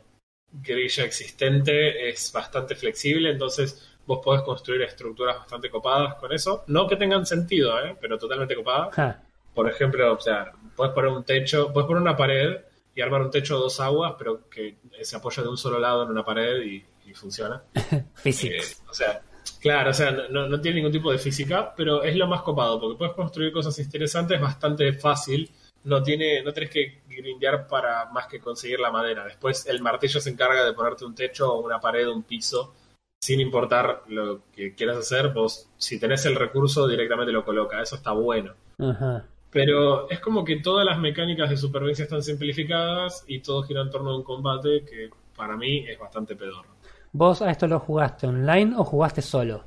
grilla 0.52 1.06
existente, 1.06 2.08
es 2.08 2.32
bastante 2.32 2.76
flexible. 2.76 3.32
Entonces 3.32 3.98
vos 4.06 4.20
podés 4.24 4.44
construir 4.44 4.84
estructuras 4.84 5.38
bastante 5.38 5.72
copadas 5.72 6.14
con 6.20 6.32
eso. 6.34 6.66
No 6.68 6.88
que 6.88 6.96
tengan 6.96 7.26
sentido, 7.26 7.84
¿eh? 7.84 7.98
pero 8.00 8.20
totalmente 8.20 8.54
copadas. 8.54 9.18
Por 9.56 9.68
ejemplo, 9.68 10.14
o 10.14 10.20
sea, 10.20 10.52
puedes 10.76 10.94
poner 10.94 11.10
un 11.10 11.24
techo, 11.24 11.74
puedes 11.74 11.88
poner 11.88 12.04
una 12.04 12.16
pared 12.16 12.58
y 12.94 13.02
armar 13.02 13.24
un 13.24 13.32
techo 13.32 13.56
de 13.56 13.62
dos 13.62 13.80
aguas, 13.80 14.14
pero 14.20 14.48
que 14.52 14.78
se 15.02 15.16
apoya 15.16 15.42
de 15.42 15.50
un 15.50 15.58
solo 15.58 15.80
lado 15.80 16.04
en 16.04 16.12
una 16.12 16.24
pared 16.24 16.62
y, 16.62 16.86
y 17.08 17.14
funciona. 17.16 17.64
Physics. 18.14 18.72
Eh, 18.72 18.84
o 18.88 18.94
sea, 18.94 19.24
claro, 19.62 19.92
o 19.92 19.94
sea, 19.94 20.12
no, 20.30 20.48
no 20.48 20.62
tiene 20.62 20.78
ningún 20.78 20.92
tipo 20.92 21.12
de 21.12 21.18
física, 21.18 21.74
pero 21.76 22.04
es 22.04 22.16
lo 22.16 22.28
más 22.28 22.42
copado, 22.42 22.80
porque 22.80 22.98
puedes 22.98 23.14
construir 23.14 23.52
cosas 23.52 23.78
interesantes 23.80 24.40
bastante 24.40 24.94
fácil. 24.94 25.50
No 25.84 26.04
tiene, 26.04 26.44
no 26.44 26.52
tenés 26.52 26.70
que 26.70 27.02
grindear 27.08 27.68
para 27.68 28.06
más 28.12 28.28
que 28.28 28.40
conseguir 28.40 28.80
la 28.80 28.92
madera. 28.92 29.26
Después 29.26 29.66
el 29.66 29.82
martillo 29.82 30.20
se 30.20 30.30
encarga 30.30 30.66
de 30.66 30.74
ponerte 30.74 31.06
un 31.06 31.16
techo 31.16 31.54
o 31.54 31.62
una 31.66 31.80
pared 31.80 32.08
o 32.10 32.14
un 32.14 32.24
piso. 32.24 32.74
Sin 33.22 33.40
importar 33.40 34.04
lo 34.08 34.42
que 34.54 34.76
quieras 34.76 34.98
hacer, 34.98 35.30
vos, 35.30 35.70
si 35.78 36.00
tenés 36.00 36.26
el 36.26 36.36
recurso, 36.36 36.88
directamente 36.88 37.32
lo 37.32 37.46
coloca. 37.46 37.82
Eso 37.82 37.96
está 37.96 38.12
bueno. 38.12 38.54
Ajá. 38.78 39.26
Pero 39.52 40.10
es 40.10 40.20
como 40.20 40.46
que 40.46 40.58
todas 40.58 40.86
las 40.86 41.00
mecánicas 41.00 41.50
de 41.50 41.58
supervivencia 41.58 42.04
están 42.04 42.22
simplificadas 42.24 43.24
y 43.28 43.40
todo 43.40 43.64
gira 43.64 43.82
en 43.82 43.90
torno 43.90 44.12
a 44.12 44.18
un 44.18 44.24
combate 44.24 44.86
que 44.86 45.10
para 45.36 45.58
mí 45.58 45.86
es 45.88 45.98
bastante 45.98 46.36
pedorro. 46.36 46.70
¿Vos 47.12 47.42
a 47.42 47.52
esto 47.52 47.68
lo 47.68 47.80
jugaste 47.80 48.28
online 48.28 48.74
o 48.78 48.84
jugaste 48.84 49.22
solo? 49.22 49.64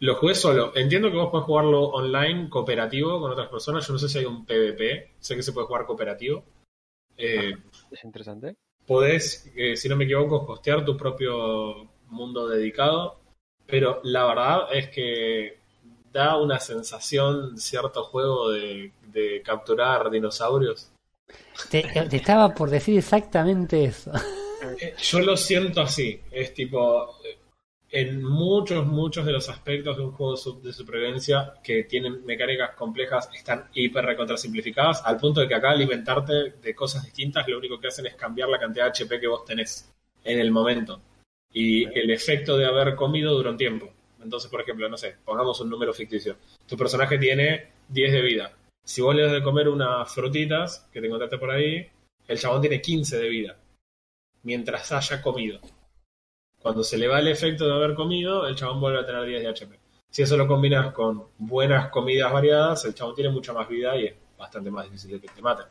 Lo 0.00 0.14
jugué 0.16 0.34
solo. 0.34 0.76
Entiendo 0.76 1.10
que 1.10 1.16
vos 1.16 1.30
podés 1.30 1.46
jugarlo 1.46 1.84
online, 1.88 2.50
cooperativo, 2.50 3.18
con 3.20 3.30
otras 3.32 3.48
personas. 3.48 3.86
Yo 3.86 3.94
no 3.94 3.98
sé 3.98 4.08
si 4.08 4.18
hay 4.18 4.24
un 4.26 4.44
PvP. 4.44 5.14
Sé 5.18 5.36
que 5.36 5.42
se 5.42 5.52
puede 5.52 5.66
jugar 5.66 5.86
cooperativo. 5.86 6.44
Eh, 7.16 7.52
Es 7.90 8.04
interesante. 8.04 8.56
podés, 8.86 9.50
eh, 9.56 9.74
si 9.76 9.88
no 9.88 9.96
me 9.96 10.04
equivoco, 10.04 10.44
hostear 10.52 10.84
tu 10.84 10.96
propio 10.96 11.88
mundo 12.08 12.46
dedicado. 12.46 13.18
Pero 13.66 14.00
la 14.04 14.26
verdad 14.26 14.68
es 14.72 14.90
que 14.90 15.58
da 16.12 16.36
una 16.36 16.60
sensación 16.60 17.56
cierto 17.58 18.04
juego 18.04 18.50
de, 18.50 18.92
de 19.08 19.42
capturar 19.42 20.10
dinosaurios. 20.10 20.92
Te, 21.70 21.82
te 21.82 22.16
estaba 22.16 22.54
por 22.54 22.68
decir 22.70 22.98
exactamente 22.98 23.84
eso. 23.84 24.12
Eh, 24.80 24.94
Yo 25.00 25.20
lo 25.20 25.36
siento 25.36 25.80
así. 25.80 26.20
Es 26.30 26.54
tipo. 26.54 27.18
En 27.88 28.22
muchos, 28.22 28.84
muchos 28.84 29.24
de 29.24 29.32
los 29.32 29.48
aspectos 29.48 29.96
de 29.96 30.02
un 30.02 30.10
juego 30.10 30.34
de 30.60 30.72
supervivencia 30.72 31.54
que 31.62 31.84
tienen 31.84 32.24
mecánicas 32.26 32.74
complejas 32.74 33.30
están 33.32 33.70
hiper 33.74 34.04
recontra 34.04 34.36
simplificadas, 34.36 35.02
al 35.04 35.18
punto 35.18 35.40
de 35.40 35.48
que 35.48 35.54
acá 35.54 35.70
alimentarte 35.70 36.50
de 36.60 36.74
cosas 36.74 37.04
distintas 37.04 37.46
lo 37.46 37.58
único 37.58 37.78
que 37.78 37.86
hacen 37.86 38.06
es 38.06 38.16
cambiar 38.16 38.48
la 38.48 38.58
cantidad 38.58 38.86
de 38.86 38.90
HP 38.90 39.20
que 39.20 39.28
vos 39.28 39.44
tenés 39.44 39.88
en 40.24 40.40
el 40.40 40.50
momento. 40.50 41.00
Y 41.52 41.84
el 41.98 42.10
efecto 42.10 42.58
de 42.58 42.66
haber 42.66 42.96
comido 42.96 43.32
dura 43.32 43.50
un 43.50 43.56
tiempo. 43.56 43.88
Entonces, 44.20 44.50
por 44.50 44.60
ejemplo, 44.60 44.88
no 44.88 44.96
sé, 44.96 45.16
pongamos 45.24 45.60
un 45.60 45.70
número 45.70 45.94
ficticio. 45.94 46.36
Tu 46.66 46.76
personaje 46.76 47.18
tiene 47.18 47.70
10 47.88 48.12
de 48.12 48.20
vida. 48.20 48.52
Si 48.84 49.00
vos 49.00 49.14
le 49.14 49.22
das 49.22 49.32
de 49.32 49.42
comer 49.42 49.68
unas 49.68 50.12
frutitas 50.12 50.88
que 50.92 51.00
te 51.00 51.06
encontraste 51.06 51.38
por 51.38 51.52
ahí, 51.52 51.88
el 52.26 52.38
chabón 52.38 52.60
tiene 52.60 52.80
15 52.80 53.16
de 53.16 53.28
vida 53.28 53.56
mientras 54.46 54.92
haya 54.92 55.20
comido. 55.20 55.60
Cuando 56.62 56.82
se 56.84 56.96
le 56.96 57.08
va 57.08 57.18
el 57.18 57.28
efecto 57.28 57.66
de 57.66 57.74
haber 57.74 57.94
comido, 57.94 58.46
el 58.46 58.54
chabón 58.54 58.80
vuelve 58.80 59.00
a 59.00 59.06
tener 59.06 59.24
10 59.24 59.42
de 59.42 59.48
HP. 59.48 59.78
Si 60.08 60.22
eso 60.22 60.36
lo 60.36 60.46
combinas 60.46 60.92
con 60.92 61.24
buenas 61.36 61.90
comidas 61.90 62.32
variadas, 62.32 62.84
el 62.84 62.94
chabón 62.94 63.14
tiene 63.16 63.30
mucha 63.30 63.52
más 63.52 63.68
vida 63.68 63.96
y 63.96 64.06
es 64.06 64.14
bastante 64.38 64.70
más 64.70 64.84
difícil 64.84 65.10
de 65.12 65.20
que 65.20 65.28
te 65.34 65.42
maten. 65.42 65.66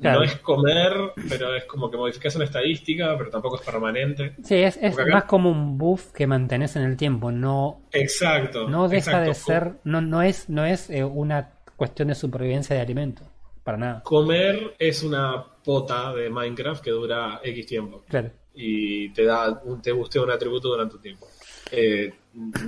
Claro. 0.00 0.18
No 0.20 0.24
es 0.24 0.36
comer, 0.40 0.92
pero 1.28 1.54
es 1.54 1.64
como 1.66 1.88
que 1.90 1.96
modificas 1.96 2.34
una 2.34 2.46
estadística, 2.46 3.16
pero 3.16 3.30
tampoco 3.30 3.56
es 3.56 3.62
permanente. 3.62 4.34
Sí, 4.42 4.56
es, 4.56 4.76
es 4.78 4.98
acá- 4.98 5.12
más 5.12 5.24
como 5.24 5.50
un 5.50 5.78
buff 5.78 6.10
que 6.12 6.26
mantenés 6.26 6.74
en 6.76 6.82
el 6.82 6.96
tiempo. 6.96 7.30
No, 7.30 7.82
Exacto. 7.92 8.68
no 8.68 8.88
deja 8.88 9.20
de 9.20 9.34
ser, 9.34 9.74
no, 9.84 10.00
no 10.00 10.22
es, 10.22 10.48
no 10.48 10.64
es 10.64 10.90
eh, 10.90 11.04
una 11.04 11.50
cuestión 11.76 12.08
de 12.08 12.14
supervivencia 12.16 12.74
de 12.74 12.82
alimento. 12.82 13.22
Para 13.64 13.78
nada. 13.78 14.02
Comer 14.02 14.74
es 14.78 15.02
una 15.02 15.42
pota 15.64 16.12
de 16.14 16.28
Minecraft 16.30 16.84
que 16.84 16.90
dura 16.90 17.40
X 17.42 17.66
tiempo. 17.66 18.04
Claro. 18.08 18.30
y 18.56 19.08
te 19.12 19.24
da 19.24 19.60
un, 19.64 19.82
te 19.82 19.90
bustea 19.90 20.22
un 20.22 20.30
atributo 20.30 20.68
durante 20.68 20.94
un 20.94 21.02
tiempo. 21.02 21.26
Eh, 21.72 22.12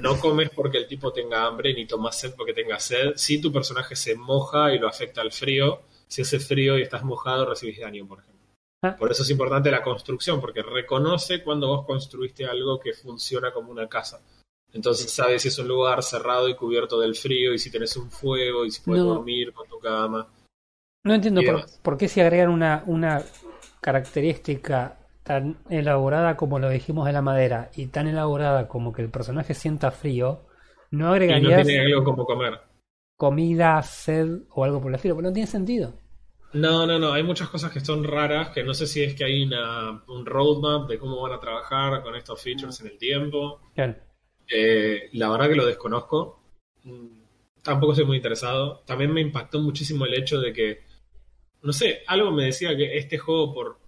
no 0.01 0.19
comes 0.19 0.51
porque 0.51 0.79
el 0.79 0.89
tipo 0.89 1.13
tenga 1.13 1.45
hambre 1.47 1.73
ni 1.75 1.87
tomas 1.87 2.19
sed 2.19 2.35
porque 2.37 2.53
tenga 2.55 2.81
sed. 2.81 3.13
Si 3.15 3.41
tu 3.41 3.53
personaje 3.53 3.95
se 3.95 4.17
moja 4.17 4.75
y 4.75 4.81
lo 4.81 4.89
afecta 4.89 5.21
al 5.21 5.31
frío, 5.31 5.83
si 6.09 6.23
hace 6.23 6.41
frío 6.41 6.77
y 6.77 6.83
estás 6.83 7.05
mojado, 7.05 7.45
recibís 7.47 7.79
daño, 7.79 8.05
por 8.09 8.19
ejemplo. 8.19 8.43
Ah. 8.83 8.97
Por 8.97 9.13
eso 9.13 9.23
es 9.23 9.31
importante 9.31 9.71
la 9.71 9.83
construcción, 9.83 10.41
porque 10.41 10.63
reconoce 10.63 11.43
cuando 11.45 11.69
vos 11.69 11.87
construiste 11.87 12.45
algo 12.47 12.81
que 12.81 12.93
funciona 12.93 13.53
como 13.53 13.71
una 13.71 13.89
casa. 13.89 14.21
Entonces 14.73 15.11
sabes 15.13 15.43
si 15.43 15.49
es 15.49 15.59
un 15.61 15.69
lugar 15.69 16.03
cerrado 16.03 16.49
y 16.49 16.57
cubierto 16.57 16.99
del 16.99 17.15
frío, 17.15 17.55
y 17.55 17.59
si 17.61 17.71
tenés 17.71 17.97
un 17.97 18.11
fuego, 18.11 18.65
y 18.65 18.71
si 18.73 18.81
puedes 18.83 19.05
No. 19.05 19.15
dormir 19.15 19.53
con 19.53 19.69
tu 19.69 19.79
cama. 19.79 20.27
No 21.07 21.15
entiendo 21.15 21.43
por, 21.83 21.97
qué 21.97 22.09
si 22.09 22.21
agregan 22.21 22.51
una, 22.51 22.83
una 22.87 23.23
característica 23.81 24.99
tan 25.23 25.57
elaborada 25.71 26.37
como 26.37 26.59
lo 26.59 26.69
dijimos 26.69 27.07
de 27.07 27.13
la 27.15 27.23
madera 27.23 27.71
y 27.75 27.87
tan 27.87 28.09
elaborada 28.09 28.69
como 28.69 28.93
que 28.93 29.03
el 29.03 29.11
personaje 29.11 29.55
sienta 29.55 29.91
frío, 29.91 30.47
no 30.91 31.09
Y 31.29 31.41
no 31.41 31.53
agregarías 31.53 31.55
tiene 31.55 31.79
algo 31.79 32.03
como 32.03 32.25
comer. 32.25 32.59
comida, 33.23 33.83
sed 33.83 34.29
o 34.51 34.65
algo 34.65 34.81
por 34.81 34.91
el 34.91 34.95
estilo, 34.97 35.15
porque 35.15 35.29
no 35.29 35.33
tiene 35.35 35.47
sentido. 35.47 35.93
No, 36.55 36.87
no, 36.87 36.99
no. 36.99 37.13
Hay 37.13 37.23
muchas 37.23 37.49
cosas 37.49 37.71
que 37.73 37.79
son 37.81 38.03
raras, 38.03 38.49
que 38.51 38.65
no 38.65 38.75
sé 38.75 38.87
si 38.89 39.01
es 39.03 39.15
que 39.15 39.25
hay 39.25 39.45
una, 39.45 40.03
un 40.09 40.27
roadmap 40.27 40.89
de 40.89 40.99
cómo 40.99 41.21
van 41.23 41.33
a 41.33 41.41
trabajar 41.41 42.03
con 42.03 42.17
estos 42.17 42.43
features 42.43 42.81
en 42.81 42.89
el 42.89 42.99
tiempo. 42.99 43.61
Eh, 44.49 45.09
la 45.13 45.29
verdad 45.31 45.49
que 45.49 45.57
lo 45.57 45.67
desconozco. 45.67 46.41
Mm, 46.85 47.23
Tampoco 47.63 47.93
estoy 47.93 48.07
muy 48.07 48.17
interesado. 48.19 48.83
También 48.87 49.13
me 49.13 49.21
impactó 49.21 49.61
muchísimo 49.61 50.05
el 50.07 50.15
hecho 50.15 50.41
de 50.41 50.53
que, 50.53 50.86
no 51.67 51.73
sé, 51.73 52.03
algo 52.07 52.31
me 52.31 52.45
decía 52.47 52.77
que 52.77 52.97
este 52.97 53.19
juego, 53.19 53.53
por 53.53 53.79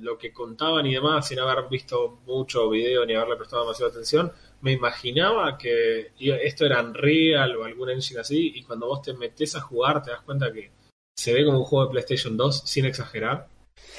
lo 0.00 0.16
que 0.16 0.32
contaban 0.32 0.86
y 0.86 0.94
demás, 0.94 1.28
sin 1.28 1.38
haber 1.38 1.68
visto 1.68 2.20
mucho 2.24 2.70
video 2.70 3.04
ni 3.04 3.14
haberle 3.14 3.36
prestado 3.36 3.64
demasiada 3.64 3.90
atención, 3.90 4.32
me 4.62 4.72
imaginaba 4.72 5.58
que 5.58 6.12
esto 6.18 6.64
era 6.64 6.80
Unreal 6.82 7.56
o 7.56 7.64
algún 7.64 7.90
engine 7.90 8.20
así, 8.20 8.52
y 8.54 8.62
cuando 8.62 8.86
vos 8.86 9.02
te 9.02 9.12
metes 9.12 9.54
a 9.54 9.60
jugar 9.60 10.02
te 10.02 10.10
das 10.12 10.22
cuenta 10.22 10.50
que 10.52 10.70
se 11.14 11.34
ve 11.34 11.44
como 11.44 11.58
un 11.58 11.64
juego 11.64 11.86
de 11.86 11.90
PlayStation 11.92 12.36
2, 12.36 12.62
sin 12.64 12.86
exagerar. 12.86 13.48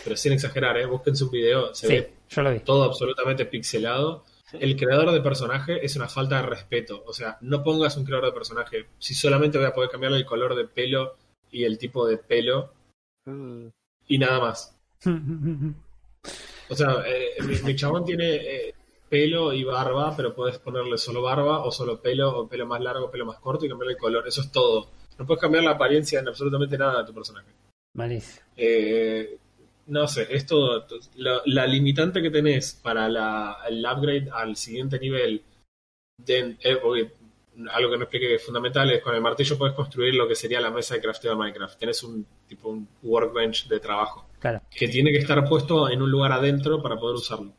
Pero 0.03 0.15
sin 0.15 0.33
exagerar, 0.33 0.77
¿eh? 0.77 0.85
Búsquense 0.85 1.23
un 1.23 1.31
video, 1.31 1.73
se 1.75 1.87
Sí, 1.87 1.93
ve 1.93 2.13
yo 2.29 2.41
lo 2.41 2.51
vi. 2.53 2.59
todo 2.61 2.83
absolutamente 2.83 3.45
pixelado. 3.45 4.23
El 4.53 4.75
creador 4.75 5.11
de 5.11 5.21
personaje 5.21 5.83
es 5.85 5.95
una 5.95 6.07
falta 6.07 6.37
de 6.37 6.43
respeto. 6.47 7.03
O 7.05 7.13
sea, 7.13 7.37
no 7.41 7.63
pongas 7.63 7.97
un 7.97 8.05
creador 8.05 8.25
de 8.27 8.31
personaje. 8.31 8.85
Si 8.97 9.13
solamente 9.13 9.57
voy 9.57 9.67
a 9.67 9.73
poder 9.73 9.89
cambiarle 9.89 10.17
el 10.17 10.25
color 10.25 10.55
de 10.55 10.65
pelo 10.65 11.15
y 11.51 11.63
el 11.65 11.77
tipo 11.77 12.07
de 12.07 12.17
pelo 12.17 12.71
y 14.07 14.17
nada 14.17 14.39
más. 14.39 14.75
O 16.69 16.75
sea, 16.75 17.03
eh, 17.05 17.35
mi, 17.63 17.75
chabón 17.75 18.03
tiene 18.03 18.35
eh, 18.35 18.73
pelo 19.09 19.53
y 19.53 19.63
barba, 19.63 20.13
pero 20.15 20.35
puedes 20.35 20.57
ponerle 20.59 20.97
solo 20.97 21.21
barba 21.21 21.63
o 21.63 21.71
solo 21.71 22.01
pelo 22.01 22.39
o 22.39 22.47
pelo 22.47 22.65
más 22.65 22.81
largo, 22.81 23.09
pelo 23.09 23.25
más 23.25 23.39
corto 23.39 23.65
y 23.65 23.69
cambiarle 23.69 23.93
el 23.93 23.99
color. 23.99 24.27
Eso 24.27 24.41
es 24.41 24.51
todo. 24.51 24.89
No 25.17 25.25
puedes 25.25 25.41
cambiar 25.41 25.63
la 25.63 25.71
apariencia 25.71 26.19
en 26.19 26.27
absolutamente 26.27 26.77
nada 26.77 26.99
de 26.99 27.07
tu 27.07 27.13
personaje. 27.13 27.47
Malísimo. 27.93 28.45
Eh, 28.55 29.37
no 29.87 30.07
sé, 30.07 30.27
esto, 30.29 30.85
la, 31.15 31.41
la, 31.45 31.65
limitante 31.65 32.21
que 32.21 32.29
tenés 32.29 32.73
para 32.73 33.07
la, 33.07 33.59
el 33.69 33.85
upgrade 33.85 34.29
al 34.31 34.57
siguiente 34.57 34.99
nivel, 34.99 35.41
de, 36.17 36.57
eh, 36.61 37.11
algo 37.71 37.91
que 37.91 37.97
no 37.97 38.03
expliqué 38.03 38.27
que 38.27 38.35
es 38.35 38.45
fundamental, 38.45 38.91
es 38.91 39.01
con 39.01 39.15
el 39.15 39.21
martillo 39.21 39.57
puedes 39.57 39.75
construir 39.75 40.15
lo 40.15 40.27
que 40.27 40.35
sería 40.35 40.61
la 40.61 40.71
mesa 40.71 40.95
de 40.95 41.01
crafteo 41.01 41.31
de 41.31 41.37
Minecraft. 41.37 41.77
Tienes 41.77 42.03
un 42.03 42.25
tipo 42.47 42.69
un 42.69 42.87
workbench 43.03 43.67
de 43.67 43.79
trabajo. 43.79 44.27
Claro. 44.39 44.61
Que 44.69 44.87
tiene 44.87 45.11
que 45.11 45.17
estar 45.17 45.47
puesto 45.47 45.89
en 45.89 46.01
un 46.01 46.11
lugar 46.11 46.31
adentro 46.31 46.81
para 46.81 46.97
poder 46.97 47.15
usarlo. 47.15 47.53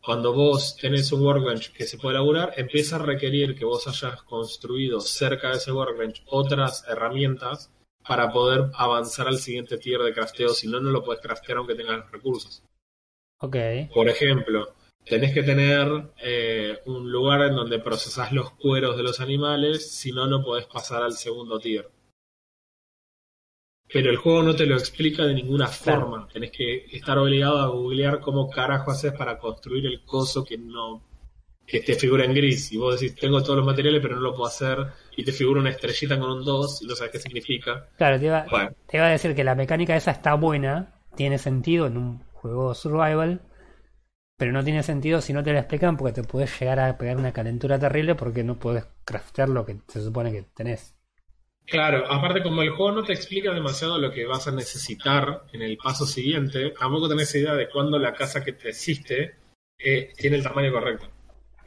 Cuando 0.00 0.32
vos 0.32 0.76
tenés 0.76 1.10
un 1.12 1.22
workbench 1.22 1.72
que 1.72 1.84
se 1.84 1.98
puede 1.98 2.16
elaborar, 2.16 2.54
empieza 2.56 2.96
a 2.96 3.00
requerir 3.00 3.56
que 3.56 3.64
vos 3.64 3.86
hayas 3.88 4.22
construido 4.22 5.00
cerca 5.00 5.50
de 5.50 5.56
ese 5.56 5.72
workbench 5.72 6.22
otras 6.26 6.84
herramientas 6.88 7.72
para 8.06 8.30
poder 8.32 8.70
avanzar 8.74 9.26
al 9.26 9.38
siguiente 9.38 9.76
tier 9.76 10.00
de 10.00 10.14
crafteo, 10.14 10.50
si 10.50 10.68
no, 10.68 10.80
no 10.80 10.90
lo 10.90 11.04
puedes 11.04 11.20
craftear 11.20 11.58
aunque 11.58 11.74
tengas 11.74 11.98
los 11.98 12.12
recursos. 12.12 12.62
Ok. 13.40 13.56
Por 13.92 14.08
ejemplo, 14.08 14.74
tenés 15.08 15.32
que 15.32 15.42
tener 15.42 16.10
eh, 16.22 16.78
un 16.86 17.10
lugar 17.10 17.42
en 17.42 17.56
donde 17.56 17.78
procesás 17.78 18.32
los 18.32 18.50
cueros 18.52 18.96
de 18.96 19.02
los 19.02 19.20
animales, 19.20 19.90
si 19.90 20.12
no, 20.12 20.26
no 20.26 20.42
podés 20.42 20.66
pasar 20.66 21.02
al 21.02 21.12
segundo 21.12 21.58
tier. 21.58 21.88
Pero 23.90 24.10
el 24.10 24.16
juego 24.16 24.42
no 24.42 24.54
te 24.54 24.66
lo 24.66 24.76
explica 24.76 25.24
de 25.24 25.34
ninguna 25.34 25.66
forma. 25.66 26.28
Tenés 26.30 26.50
que 26.50 26.84
estar 26.92 27.16
obligado 27.16 27.58
a 27.58 27.68
googlear 27.68 28.20
cómo 28.20 28.50
carajo 28.50 28.90
haces 28.90 29.12
para 29.12 29.38
construir 29.38 29.86
el 29.86 30.04
coso 30.04 30.44
que 30.44 30.58
no 30.58 31.02
que 31.66 31.80
te 31.80 31.94
figura 31.94 32.24
en 32.24 32.34
gris. 32.34 32.72
Y 32.72 32.78
vos 32.78 32.98
decís, 32.98 33.14
tengo 33.14 33.42
todos 33.42 33.58
los 33.58 33.66
materiales, 33.66 34.00
pero 34.02 34.16
no 34.16 34.22
lo 34.22 34.34
puedo 34.34 34.46
hacer. 34.46 34.78
Y 35.16 35.24
te 35.24 35.32
figura 35.32 35.60
una 35.60 35.70
estrellita 35.70 36.18
con 36.18 36.30
un 36.30 36.44
2 36.44 36.82
y 36.82 36.86
no 36.86 36.94
sabes 36.96 37.12
qué 37.12 37.18
significa. 37.18 37.88
Claro, 37.96 38.18
te 38.18 38.26
iba, 38.26 38.46
te 38.86 38.96
iba 38.96 39.06
a 39.06 39.10
decir 39.10 39.34
que 39.34 39.44
la 39.44 39.54
mecánica 39.54 39.96
esa 39.96 40.10
está 40.10 40.34
buena, 40.34 40.94
tiene 41.14 41.38
sentido 41.38 41.86
en 41.86 41.96
un 41.96 42.24
juego 42.32 42.74
survival, 42.74 43.42
pero 44.38 44.52
no 44.52 44.64
tiene 44.64 44.82
sentido 44.84 45.20
si 45.20 45.32
no 45.32 45.42
te 45.42 45.52
lo 45.52 45.58
explican 45.58 45.96
porque 45.96 46.22
te 46.22 46.26
puedes 46.26 46.58
llegar 46.58 46.78
a 46.78 46.96
pegar 46.96 47.16
una 47.16 47.32
calentura 47.32 47.78
terrible 47.78 48.14
porque 48.14 48.44
no 48.44 48.58
puedes 48.58 48.86
craftear 49.04 49.48
lo 49.48 49.66
que 49.66 49.78
se 49.88 50.00
supone 50.00 50.32
que 50.32 50.44
tenés. 50.54 50.94
Claro, 51.66 52.10
aparte 52.10 52.42
como 52.42 52.62
el 52.62 52.70
juego 52.70 52.92
no 52.92 53.02
te 53.02 53.12
explica 53.12 53.52
demasiado 53.52 53.98
lo 53.98 54.10
que 54.12 54.24
vas 54.24 54.46
a 54.46 54.52
necesitar 54.52 55.42
en 55.52 55.60
el 55.60 55.76
paso 55.76 56.06
siguiente, 56.06 56.70
tampoco 56.70 57.08
tenés 57.08 57.34
idea 57.34 57.54
de 57.54 57.68
cuándo 57.68 57.98
la 57.98 58.14
casa 58.14 58.42
que 58.42 58.52
te 58.52 58.70
existe 58.70 59.34
eh, 59.76 60.12
tiene 60.16 60.36
el 60.36 60.42
tamaño 60.44 60.72
correcto. 60.72 61.10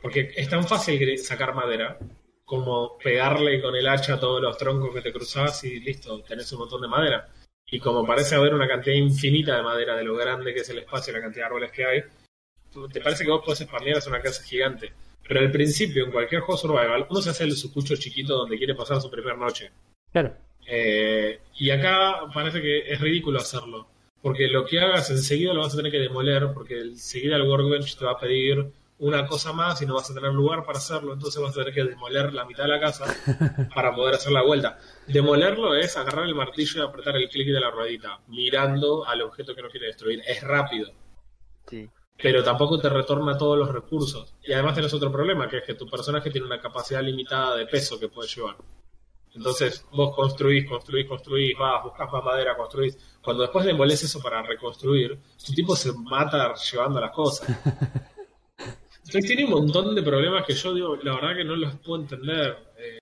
Porque 0.02 0.32
es 0.36 0.50
tan 0.50 0.66
fácil 0.66 1.18
sacar 1.20 1.54
madera 1.54 2.00
como 2.46 2.98
pegarle 2.98 3.62
con 3.62 3.76
el 3.76 3.88
hacha 3.88 4.16
a 4.16 4.20
todos 4.20 4.42
los 4.42 4.58
troncos 4.58 4.96
que 4.96 5.02
te 5.02 5.14
cruzas 5.14 5.64
y 5.66 5.80
listo, 5.82 6.24
tenés 6.24 6.52
un 6.54 6.60
montón 6.60 6.82
de 6.82 6.88
madera. 6.88 7.30
Y 7.66 7.80
como 7.80 8.06
parece 8.06 8.36
haber 8.36 8.54
una 8.54 8.68
cantidad 8.68 8.96
infinita 8.96 9.56
de 9.56 9.62
madera 9.62 9.96
de 9.96 10.04
lo 10.04 10.16
grande 10.16 10.54
que 10.54 10.62
es 10.62 10.70
el 10.70 10.80
espacio 10.80 11.12
y 11.12 11.16
la 11.18 11.22
cantidad 11.22 11.44
de 11.44 11.48
árboles 11.48 11.72
que 11.72 11.86
hay, 11.86 12.04
te 12.92 13.02
parece 13.02 13.24
que 13.24 13.32
vos 13.32 13.42
podés 13.44 13.62
expandir 13.62 13.96
hacia 13.96 14.10
una 14.10 14.22
casa 14.22 14.44
gigante. 14.44 14.92
Pero 15.28 15.40
al 15.40 15.52
principio, 15.52 16.06
en 16.06 16.12
cualquier 16.12 16.42
juego 16.42 16.58
survival, 16.58 17.08
uno 17.10 17.22
se 17.22 17.30
hace 17.30 17.44
el 17.44 17.56
sucucho 17.56 17.96
chiquito 17.96 18.36
donde 18.36 18.58
quiere 18.58 18.76
pasar 18.76 19.02
su 19.02 19.10
primera 19.10 19.38
noche. 19.38 19.72
Claro. 20.12 20.36
Eh, 20.68 21.40
y 21.58 21.70
acá 21.70 22.22
parece 22.34 22.62
que 22.62 22.92
es 22.92 23.00
ridículo 23.00 23.40
hacerlo. 23.40 23.88
Porque 24.22 24.48
lo 24.48 24.66
que 24.66 24.80
hagas 24.80 25.10
enseguida 25.10 25.54
lo 25.54 25.62
vas 25.62 25.74
a 25.74 25.78
tener 25.78 25.92
que 25.92 26.00
demoler, 26.00 26.52
porque 26.54 26.80
enseguida 26.80 27.36
el 27.36 27.44
workbench 27.44 27.98
te 27.98 28.06
va 28.06 28.12
a 28.12 28.20
pedir 28.20 28.72
una 29.00 29.26
cosa 29.26 29.52
más 29.52 29.82
y 29.82 29.88
no 29.88 29.96
vas 29.96 30.12
a 30.12 30.14
tener 30.14 30.32
lugar 30.32 30.64
para 30.64 30.78
hacerlo, 30.78 31.14
entonces 31.14 31.42
vas 31.42 31.52
a 31.52 31.64
tener 31.64 31.74
que 31.74 31.84
demoler 31.84 32.32
la 32.34 32.46
mitad 32.46 32.66
de 32.66 32.70
la 32.70 32.80
casa 32.80 33.06
para 33.74 33.96
poder 33.96 34.14
hacer 34.14 34.32
la 34.32 34.44
vuelta. 34.44 34.78
Demolerlo 35.08 35.76
es 35.76 35.98
agarrar 35.98 36.26
el 36.26 36.36
martillo 36.36 36.82
y 36.82 36.86
apretar 36.88 37.18
el 37.18 37.28
clic 37.28 37.48
de 37.48 37.60
la 37.60 37.72
ruedita, 37.72 38.20
mirando 38.28 39.04
al 39.08 39.24
objeto 39.24 39.56
que 39.56 39.64
no 39.64 39.70
quiere 39.70 39.88
destruir. 39.88 40.22
Es 40.28 40.44
rápido. 40.44 40.92
Sí. 41.68 41.90
Pero 42.22 42.44
tampoco 42.44 42.80
te 42.80 42.90
retorna 42.90 43.38
todos 43.38 43.58
los 43.58 43.70
recursos. 43.72 44.34
Y 44.44 44.54
además 44.54 44.74
tienes 44.74 44.94
otro 44.94 45.12
problema, 45.12 45.48
que 45.50 45.58
es 45.58 45.64
que 45.64 45.76
tu 45.76 45.88
personaje 45.88 46.30
tiene 46.30 46.48
una 46.48 46.60
capacidad 46.60 47.02
limitada 47.02 47.56
de 47.56 47.66
peso 47.66 48.00
que 48.00 48.10
puede 48.10 48.30
llevar. 48.30 48.58
Entonces 49.34 49.86
vos 49.94 50.14
construís, 50.16 50.68
construís, 50.68 51.08
construís, 51.08 51.58
vas, 51.58 51.84
buscas 51.84 52.12
más 52.12 52.24
madera, 52.24 52.58
construís. 52.58 52.98
Cuando 53.24 53.44
después 53.44 53.66
demoles 53.66 54.04
eso 54.04 54.22
para 54.22 54.42
reconstruir, 54.42 55.18
tu 55.46 55.54
tipo 55.54 55.76
se 55.76 55.94
mata 55.94 56.54
llevando 56.56 57.00
las 57.00 57.12
cosas. 57.12 57.48
Entonces 59.06 59.26
tiene 59.26 59.46
un 59.46 59.52
montón 59.52 59.96
de 59.96 60.04
problemas 60.04 60.46
que 60.46 60.54
yo 60.54 60.74
digo, 60.74 60.96
la 60.98 61.16
verdad 61.16 61.36
que 61.36 61.44
no 61.44 61.56
los 61.56 61.76
puedo 61.78 62.02
entender. 62.02 62.58
Eh. 62.78 63.00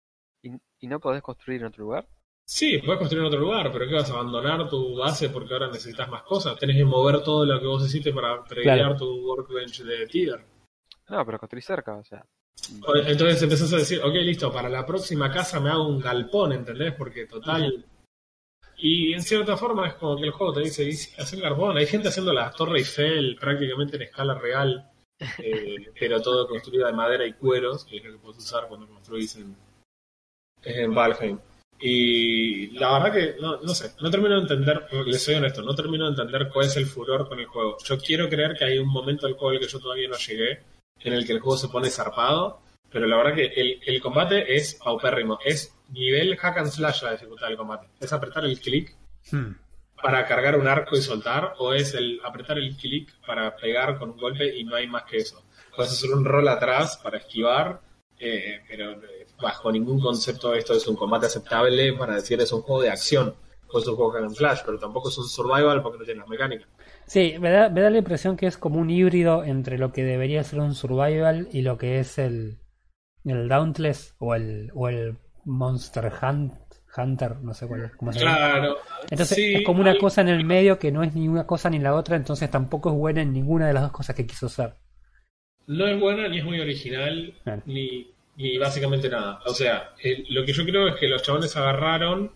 ¿Y, 0.80 0.88
no 0.88 1.00
podés 1.00 1.22
construir 1.22 1.62
en 1.62 1.68
otro 1.68 1.84
lugar? 1.84 2.08
Sí, 2.50 2.80
puedes 2.80 2.98
construir 2.98 3.22
en 3.22 3.28
otro 3.28 3.42
lugar, 3.42 3.72
pero 3.72 3.88
¿qué 3.88 3.94
vas 3.94 4.10
a 4.10 4.14
abandonar 4.14 4.68
tu 4.68 4.96
base 4.96 5.30
porque 5.30 5.54
ahora 5.54 5.68
necesitas 5.68 6.10
más 6.10 6.24
cosas? 6.24 6.58
Tenés 6.58 6.78
que 6.78 6.84
mover 6.84 7.22
todo 7.22 7.46
lo 7.46 7.60
que 7.60 7.68
vos 7.68 7.86
hiciste 7.86 8.12
para 8.12 8.44
previar 8.44 8.98
tu 8.98 9.06
workbench 9.24 9.84
de 9.84 10.08
Tiger. 10.08 10.44
No, 11.10 11.24
pero 11.24 11.38
construir 11.38 11.64
cerca, 11.64 11.96
o 11.96 12.04
sea. 12.04 12.26
Entonces 13.06 13.44
empezás 13.44 13.72
a 13.72 13.78
decir, 13.78 14.02
ok, 14.04 14.16
listo, 14.16 14.52
para 14.52 14.68
la 14.68 14.84
próxima 14.84 15.32
casa 15.32 15.60
me 15.60 15.70
hago 15.70 15.88
un 15.88 16.00
galpón, 16.00 16.54
¿entendés? 16.54 16.96
Porque 16.96 17.28
total. 17.28 17.86
Y 18.78 19.14
en 19.14 19.22
cierta 19.22 19.56
forma 19.56 19.88
es 19.88 19.94
como 19.94 20.18
que 20.18 20.24
el 20.24 20.32
juego 20.32 20.54
te 20.54 20.62
dice, 20.62 20.90
hacer 21.22 21.42
galpón. 21.42 21.78
Hay 21.78 21.86
gente 21.86 22.08
haciendo 22.08 22.34
la 22.34 22.50
Torre 22.50 22.80
Eiffel 22.80 23.38
prácticamente 23.40 23.98
en 23.98 24.02
escala 24.02 24.34
real, 24.34 24.90
eh, 25.38 25.92
pero 26.00 26.20
todo 26.20 26.48
construido 26.48 26.88
de 26.88 26.94
madera 26.94 27.28
y 27.28 27.34
cueros, 27.34 27.86
que 27.86 27.98
es 27.98 28.04
lo 28.04 28.14
que 28.14 28.18
puedes 28.18 28.40
usar 28.40 28.68
cuando 28.68 28.88
construís 28.88 29.36
en, 29.36 29.56
en 30.64 30.96
Valheim. 30.96 31.38
Y 31.82 32.72
la 32.78 32.94
verdad 32.94 33.14
que, 33.14 33.42
no, 33.42 33.62
no 33.62 33.74
sé, 33.74 33.94
no 34.02 34.12
termino 34.12 34.36
de 34.36 34.42
entender, 34.42 34.86
les 35.06 35.24
soy 35.24 35.36
honesto, 35.36 35.62
no 35.62 35.74
termino 35.74 36.06
de 36.06 36.12
entender 36.12 36.50
cuál 36.52 36.66
es 36.66 36.76
el 36.76 36.86
furor 36.86 37.28
con 37.28 37.40
el 37.40 37.46
juego. 37.46 37.78
Yo 37.84 37.98
quiero 37.98 38.28
creer 38.28 38.56
que 38.58 38.66
hay 38.66 38.80
un 38.80 38.90
momento 38.90 39.28
del 39.28 39.36
juego 39.36 39.52
al 39.52 39.60
que 39.60 39.68
yo 39.68 39.80
todavía 39.80 40.10
no 40.10 40.18
llegué, 40.18 40.62
en 41.00 41.14
el 41.14 41.26
que 41.26 41.34
el 41.34 41.40
juego 41.40 41.58
se 41.58 41.70
pone 41.70 41.90
zarpado, 41.90 42.62
pero 42.92 43.08
la 43.08 43.18
verdad 43.18 43.36
que 43.36 43.46
el, 43.46 43.80
el 43.86 44.02
combate 44.02 44.56
es 44.56 44.76
paupérrimo. 44.76 45.40
Es 45.46 45.74
nivel 45.90 46.36
hack 46.38 46.58
and 46.58 46.70
slash 46.70 47.04
la 47.04 47.12
dificultad 47.14 47.48
del 47.48 47.58
combate. 47.58 47.88
Es 48.00 48.12
apretar 48.12 48.46
el 48.46 48.60
clic 48.60 48.96
hmm. 49.32 49.52
para 50.02 50.26
cargar 50.26 50.58
un 50.58 50.68
arco 50.68 50.98
y 50.98 51.02
soltar, 51.02 51.54
o 51.60 51.74
es 51.74 51.94
el 51.94 52.20
apretar 52.24 52.58
el 52.58 52.76
clic 52.76 53.10
para 53.26 53.56
pegar 53.56 53.98
con 53.98 54.12
un 54.12 54.18
golpe 54.18 54.56
y 54.58 54.64
no 54.64 54.76
hay 54.76 54.88
más 54.88 55.04
que 55.04 55.18
eso. 55.18 55.44
Puedes 55.76 55.94
hacer 55.94 56.12
un 56.12 56.26
rol 56.26 56.48
atrás 56.48 57.00
para 57.02 57.20
esquivar, 57.20 57.82
eh, 58.18 58.62
pero 58.68 58.92
eh, 58.92 59.19
bajo 59.42 59.72
ningún 59.72 60.00
concepto 60.00 60.54
esto 60.54 60.74
es 60.74 60.88
un 60.88 60.96
combate 60.96 61.28
aceptable 61.28 61.94
para 61.94 62.16
decir 62.16 62.40
es 62.42 62.52
un 62.52 62.62
juego 62.62 62.82
de 62.82 62.90
acción. 62.90 63.36
O 63.72 63.78
es 63.78 63.88
un 63.88 63.96
juego 63.96 64.12
hack 64.12 64.24
and 64.24 64.36
slash, 64.36 64.60
pero 64.66 64.80
tampoco 64.80 65.10
es 65.10 65.18
un 65.20 65.28
survival 65.28 65.84
porque 65.84 66.00
no 66.00 66.04
tiene 66.04 66.22
las 66.22 66.30
mecánicas. 66.30 66.68
Sí, 67.06 67.36
me 67.40 67.52
da, 67.52 67.70
me 67.70 67.82
da 67.82 67.92
la 67.92 68.00
impresión 68.00 68.36
que 68.36 68.48
es 68.48 68.58
como 68.58 68.80
un 68.80 68.90
híbrido 68.90 69.44
entre 69.44 69.78
lo 69.78 69.92
que 69.92 70.04
debería 70.04 70.44
ser 70.44 70.60
un 70.60 70.74
survival 70.74 71.48
y 71.52 71.62
lo 71.62 71.78
que 71.78 72.00
es 72.00 72.18
el, 72.18 72.58
el 73.26 73.48
Dauntless 73.48 74.16
o 74.18 74.34
el, 74.34 74.72
o 74.74 74.90
el 74.90 75.18
Monster 75.46 76.12
Hunt, 76.22 76.54
Hunter, 76.98 77.38
no 77.42 77.54
sé 77.54 77.68
cuál 77.68 77.92
cómo 77.96 78.12
se 78.12 78.20
llama. 78.20 78.36
Claro. 78.36 78.78
Entonces 79.10 79.38
es 79.38 79.64
como 79.64 79.82
una 79.82 79.98
cosa 79.98 80.22
en 80.22 80.30
el 80.30 80.44
medio 80.44 80.80
que 80.80 80.92
no 80.92 81.04
es 81.04 81.14
ni 81.14 81.28
una 81.28 81.46
cosa 81.46 81.70
ni 81.70 81.80
la 81.80 81.96
otra, 81.96 82.16
entonces 82.16 82.50
tampoco 82.50 82.90
es 82.90 82.96
buena 82.96 83.22
en 83.22 83.34
ninguna 83.34 83.68
de 83.68 83.74
las 83.74 83.84
dos 83.84 83.92
cosas 83.92 84.16
que 84.16 84.26
quiso 84.26 84.48
hacer. 84.48 84.76
No 85.68 85.86
es 85.86 86.00
buena, 86.00 86.28
ni 86.28 86.40
es 86.40 86.44
muy 86.44 86.60
original, 86.60 87.36
ni, 87.66 88.12
ni 88.40 88.58
básicamente 88.58 89.10
nada. 89.10 89.42
O 89.46 89.54
sea, 89.54 89.94
lo 90.30 90.46
que 90.46 90.54
yo 90.54 90.66
creo 90.66 90.88
es 90.88 90.96
que 90.96 91.10
los 91.10 91.22
chabones 91.22 91.58
agarraron, 91.58 92.32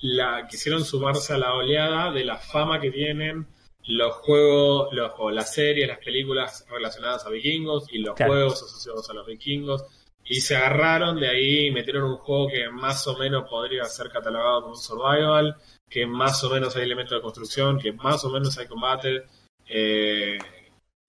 la 0.00 0.46
quisieron 0.46 0.84
sumarse 0.84 1.34
a 1.34 1.38
la 1.38 1.52
oleada 1.54 2.12
de 2.12 2.24
la 2.24 2.36
fama 2.38 2.80
que 2.80 2.92
tienen 2.92 3.48
los 3.88 4.14
juegos, 4.16 4.92
los, 4.92 5.12
o 5.18 5.30
las 5.30 5.52
series, 5.52 5.88
las 5.88 5.98
películas 5.98 6.64
relacionadas 6.70 7.26
a 7.26 7.30
vikingos 7.30 7.92
y 7.92 7.98
los 7.98 8.14
juegos 8.16 8.62
asociados 8.62 9.10
a 9.10 9.14
los 9.14 9.26
vikingos. 9.26 9.84
Y 10.24 10.42
se 10.42 10.56
agarraron 10.56 11.18
de 11.18 11.28
ahí 11.28 11.66
y 11.66 11.70
metieron 11.72 12.04
un 12.04 12.18
juego 12.18 12.48
que 12.48 12.68
más 12.68 13.04
o 13.08 13.16
menos 13.18 13.48
podría 13.48 13.84
ser 13.86 14.10
catalogado 14.10 14.62
como 14.62 14.74
un 14.74 14.80
survival, 14.80 15.56
que 15.90 16.06
más 16.06 16.44
o 16.44 16.50
menos 16.50 16.76
hay 16.76 16.82
elementos 16.84 17.18
de 17.18 17.22
construcción, 17.22 17.80
que 17.80 17.92
más 17.92 18.24
o 18.24 18.30
menos 18.30 18.56
hay 18.58 18.66
combate. 18.68 19.24
Eh, 19.66 20.38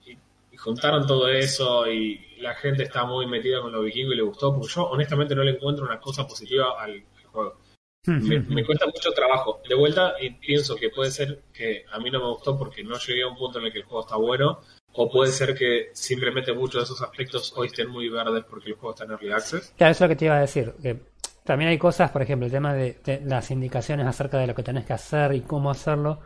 y, 0.08 0.18
juntaron 0.58 1.06
todo 1.06 1.28
eso 1.28 1.86
y 1.92 2.29
la 2.40 2.56
gente 2.56 2.84
está 2.84 3.06
muy 3.06 3.28
metida 3.28 3.62
con 3.62 3.72
los 3.72 3.84
vikingos 3.84 4.14
y 4.14 4.18
le 4.18 4.24
gustó, 4.24 4.54
porque 4.54 4.74
yo 4.74 4.84
honestamente 4.86 5.36
no 5.36 5.44
le 5.44 5.52
encuentro 5.52 5.86
una 5.86 6.00
cosa 6.00 6.28
positiva 6.28 6.82
al 6.82 7.04
juego. 7.32 7.58
Me, 8.06 8.66
cuesta 8.66 8.86
mucho 8.86 9.12
trabajo. 9.12 9.62
De 9.68 9.76
vuelta, 9.76 10.16
y 10.20 10.32
pienso 10.32 10.76
que 10.76 10.90
puede 10.90 11.12
ser 11.12 11.44
que 11.54 11.86
a 11.92 12.00
mí 12.00 12.10
no 12.10 12.20
me 12.20 12.30
gustó 12.30 12.58
porque 12.58 12.84
no 12.84 12.98
llegué 12.98 13.24
a 13.24 13.28
un 13.28 13.36
punto 13.36 13.60
en 13.60 13.66
el 13.66 13.72
que 13.72 13.80
el 13.80 13.84
juego 13.84 14.02
está 14.02 14.16
bueno, 14.16 14.62
o 14.94 15.12
puede 15.12 15.32
ser 15.32 15.56
que 15.56 15.90
simplemente 15.94 16.54
muchos 16.54 16.82
de 16.82 16.84
esos 16.86 17.02
aspectos 17.02 17.54
hoy 17.56 17.68
estén 17.68 17.90
muy 17.90 18.10
verdes 18.10 18.44
porque 18.50 18.70
el 18.70 18.76
juego 18.76 18.92
está 18.92 19.04
en 19.04 19.12
early 19.12 19.32
access. 19.32 19.74
Claro, 19.78 19.92
eso 19.92 20.06
es 20.06 20.10
lo 20.10 20.14
que 20.14 20.16
te 20.16 20.26
iba 20.26 20.38
a 20.38 20.42
decir. 20.42 20.74
Que 20.82 20.98
también 21.44 21.70
hay 21.70 21.78
cosas, 21.78 22.12
por 22.12 22.22
ejemplo, 22.22 22.46
el 22.46 22.52
tema 22.52 22.74
de, 22.74 23.22
las 23.26 23.52
indicaciones 23.52 24.08
acerca 24.08 24.38
de 24.38 24.48
lo 24.48 24.56
que 24.56 24.64
tenés 24.64 24.86
que 24.86 24.94
hacer 24.94 25.34
y 25.34 25.42
cómo 25.42 25.70
hacerlo, 25.70 26.20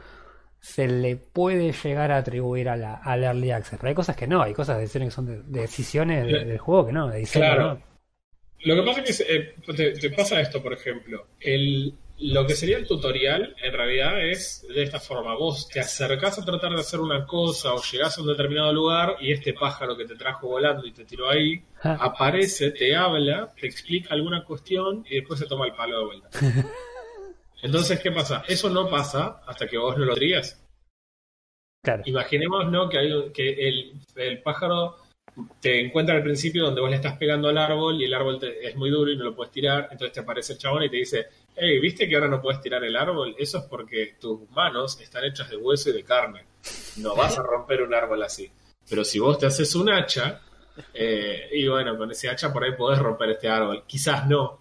se 0.63 0.87
le 0.87 1.17
puede 1.17 1.73
llegar 1.73 2.11
a 2.13 2.17
atribuir 2.19 2.69
a 2.69 2.77
la, 2.77 2.93
al 2.95 3.21
Early 3.21 3.51
Access. 3.51 3.77
Pero 3.79 3.89
hay 3.89 3.95
cosas 3.95 4.15
que 4.15 4.27
no, 4.27 4.41
hay 4.41 4.53
cosas 4.53 4.77
de 4.77 4.83
decisiones 4.83 5.09
que 5.09 5.15
son 5.15 5.25
de, 5.25 5.43
de 5.43 5.59
decisiones 5.61 6.25
de- 6.25 6.45
del 6.45 6.57
juego 6.57 6.85
que 6.87 6.93
no, 6.93 7.09
de 7.09 7.19
diseño. 7.19 7.45
Claro. 7.45 7.73
¿no? 7.75 7.81
Lo 8.63 8.75
que 8.75 8.81
pasa 8.89 9.01
es 9.01 9.17
que 9.25 9.35
eh, 9.35 9.55
te, 9.75 9.91
te 9.91 10.09
pasa 10.11 10.39
esto, 10.39 10.63
por 10.63 10.71
ejemplo. 10.71 11.27
El, 11.41 11.93
lo 12.19 12.47
que 12.47 12.55
sería 12.55 12.77
el 12.77 12.87
tutorial, 12.87 13.53
en 13.61 13.73
realidad, 13.73 14.25
es 14.25 14.65
de 14.73 14.83
esta 14.83 15.01
forma. 15.01 15.35
Vos 15.35 15.67
te 15.67 15.81
acercás 15.81 16.39
a 16.39 16.45
tratar 16.45 16.71
de 16.71 16.79
hacer 16.79 17.01
una 17.01 17.25
cosa 17.25 17.73
o 17.73 17.81
llegás 17.91 18.17
a 18.17 18.21
un 18.21 18.27
determinado 18.27 18.71
lugar 18.71 19.17
y 19.19 19.33
este 19.33 19.53
pájaro 19.53 19.97
que 19.97 20.05
te 20.05 20.15
trajo 20.15 20.47
volando 20.47 20.87
y 20.87 20.93
te 20.93 21.03
tiró 21.03 21.29
ahí, 21.29 21.61
Ja. 21.81 21.95
aparece, 21.95 22.71
te 22.71 22.95
habla, 22.95 23.51
te 23.59 23.67
explica 23.67 24.13
alguna 24.13 24.45
cuestión 24.45 25.03
y 25.09 25.15
después 25.15 25.41
se 25.41 25.45
toma 25.45 25.65
el 25.65 25.73
palo 25.73 25.99
de 25.99 26.05
vuelta. 26.05 26.29
Entonces, 27.63 27.99
¿qué 27.99 28.11
pasa? 28.11 28.43
Eso 28.47 28.69
no 28.69 28.89
pasa 28.89 29.41
hasta 29.47 29.67
que 29.67 29.77
vos 29.77 29.97
no 29.97 30.05
lo 30.05 30.15
digas. 30.15 30.59
Claro. 31.83 32.03
Imaginemos 32.05 32.69
¿no? 32.71 32.87
que, 32.89 32.97
hay, 32.97 33.31
que 33.33 33.67
el, 33.67 33.93
el 34.15 34.41
pájaro 34.41 34.95
te 35.59 35.79
encuentra 35.81 36.15
al 36.15 36.23
principio 36.23 36.63
donde 36.65 36.79
vos 36.81 36.89
le 36.89 36.95
estás 36.97 37.17
pegando 37.17 37.49
al 37.49 37.57
árbol 37.57 37.99
y 38.01 38.05
el 38.05 38.13
árbol 38.13 38.39
te- 38.39 38.67
es 38.67 38.75
muy 38.75 38.89
duro 38.89 39.11
y 39.11 39.17
no 39.17 39.25
lo 39.25 39.35
puedes 39.35 39.51
tirar. 39.51 39.89
Entonces 39.91 40.13
te 40.13 40.19
aparece 40.21 40.53
el 40.53 40.59
chabón 40.59 40.83
y 40.83 40.89
te 40.89 40.97
dice: 40.97 41.27
Hey, 41.55 41.79
¿viste 41.79 42.07
que 42.07 42.15
ahora 42.15 42.27
no 42.29 42.41
puedes 42.41 42.61
tirar 42.61 42.83
el 42.83 42.95
árbol? 42.95 43.35
Eso 43.37 43.57
es 43.57 43.63
porque 43.65 44.15
tus 44.19 44.49
manos 44.51 44.99
están 45.01 45.23
hechas 45.25 45.49
de 45.49 45.57
hueso 45.57 45.89
y 45.89 45.93
de 45.93 46.03
carne. 46.03 46.45
No 46.97 47.15
vas 47.15 47.37
a 47.37 47.43
romper 47.43 47.81
un 47.81 47.93
árbol 47.93 48.21
así. 48.23 48.49
Pero 48.89 49.03
si 49.03 49.19
vos 49.19 49.37
te 49.37 49.45
haces 49.47 49.73
un 49.75 49.89
hacha, 49.89 50.39
eh, 50.93 51.49
y 51.51 51.67
bueno, 51.67 51.97
con 51.97 52.11
ese 52.11 52.29
hacha 52.29 52.53
por 52.53 52.63
ahí 52.63 52.73
podés 52.77 52.99
romper 52.99 53.31
este 53.31 53.49
árbol. 53.49 53.83
Quizás 53.87 54.27
no. 54.27 54.59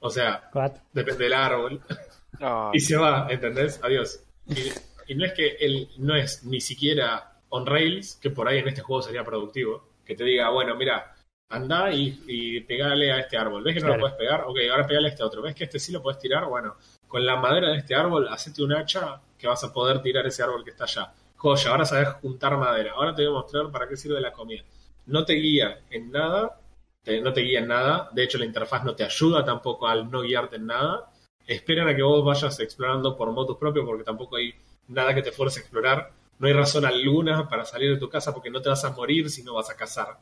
O 0.00 0.10
sea, 0.10 0.48
What? 0.54 0.72
depende 0.92 1.24
del 1.24 1.34
árbol 1.34 1.80
No, 2.40 2.70
y 2.72 2.80
se 2.80 2.96
va, 2.96 3.26
¿entendés? 3.30 3.80
Adiós. 3.82 4.20
Y, 4.46 5.12
y 5.12 5.14
no 5.14 5.24
es 5.24 5.32
que 5.32 5.56
él 5.60 5.88
no 5.98 6.14
es 6.16 6.44
ni 6.44 6.60
siquiera 6.60 7.32
on 7.50 7.66
rails, 7.66 8.16
que 8.20 8.30
por 8.30 8.48
ahí 8.48 8.58
en 8.58 8.68
este 8.68 8.82
juego 8.82 9.02
sería 9.02 9.24
productivo, 9.24 9.88
que 10.04 10.14
te 10.14 10.24
diga, 10.24 10.50
bueno, 10.50 10.74
mira, 10.76 11.14
anda 11.50 11.90
y, 11.92 12.22
y 12.26 12.60
pegale 12.60 13.10
a 13.12 13.20
este 13.20 13.36
árbol. 13.38 13.62
¿Ves 13.64 13.74
que 13.74 13.80
no 13.80 13.86
Claro. 13.86 14.00
lo 14.00 14.06
puedes 14.06 14.18
pegar? 14.18 14.44
Ok, 14.46 14.58
ahora 14.70 14.86
pegale 14.86 15.08
a 15.08 15.10
este 15.10 15.22
otro. 15.22 15.42
¿Ves 15.42 15.54
que 15.54 15.64
este 15.64 15.78
sí 15.78 15.92
lo 15.92 16.02
puedes 16.02 16.18
tirar? 16.20 16.44
Bueno, 16.46 16.76
con 17.06 17.24
la 17.24 17.36
madera 17.36 17.70
de 17.70 17.78
este 17.78 17.94
árbol, 17.94 18.28
hacete 18.28 18.62
un 18.62 18.72
hacha 18.74 19.20
que 19.38 19.46
vas 19.46 19.62
a 19.64 19.72
poder 19.72 20.02
tirar 20.02 20.26
ese 20.26 20.42
árbol 20.42 20.62
que 20.64 20.70
está 20.70 20.84
allá. 20.84 21.12
Joya, 21.36 21.70
ahora 21.70 21.84
sabes 21.84 22.08
juntar 22.20 22.56
madera. 22.56 22.92
Ahora 22.92 23.14
te 23.14 23.22
voy 23.26 23.30
a 23.36 23.40
mostrar 23.40 23.70
para 23.70 23.88
qué 23.88 23.96
sirve 23.96 24.20
la 24.20 24.32
comida. 24.32 24.62
No 25.06 25.24
te 25.24 25.34
guía 25.34 25.80
en 25.90 26.10
nada, 26.10 26.60
te- 27.02 27.20
no 27.20 27.32
te 27.32 27.40
guía 27.42 27.60
en 27.60 27.68
nada. 27.68 28.10
De 28.12 28.24
hecho, 28.24 28.36
la 28.38 28.44
interfaz 28.44 28.84
no 28.84 28.94
te 28.94 29.04
ayuda 29.04 29.44
tampoco 29.44 29.86
al 29.88 30.10
no 30.10 30.20
guiarte 30.22 30.56
en 30.56 30.66
nada 30.66 31.10
esperan 31.48 31.88
a 31.88 31.96
que 31.96 32.02
vos 32.02 32.24
vayas 32.24 32.60
explorando 32.60 33.16
por 33.16 33.32
motos 33.32 33.56
propios 33.56 33.84
porque 33.84 34.04
tampoco 34.04 34.36
hay 34.36 34.54
nada 34.86 35.14
que 35.14 35.22
te 35.22 35.32
fuerce 35.32 35.58
a 35.58 35.62
explorar. 35.62 36.12
No 36.38 36.46
hay 36.46 36.52
razón 36.52 36.84
alguna 36.84 37.48
para 37.48 37.64
salir 37.64 37.90
de 37.92 37.98
tu 37.98 38.08
casa 38.08 38.32
porque 38.32 38.50
no 38.50 38.62
te 38.62 38.68
vas 38.68 38.84
a 38.84 38.92
morir 38.92 39.28
si 39.30 39.42
no 39.42 39.54
vas 39.54 39.70
a 39.70 39.76
cazar. 39.76 40.18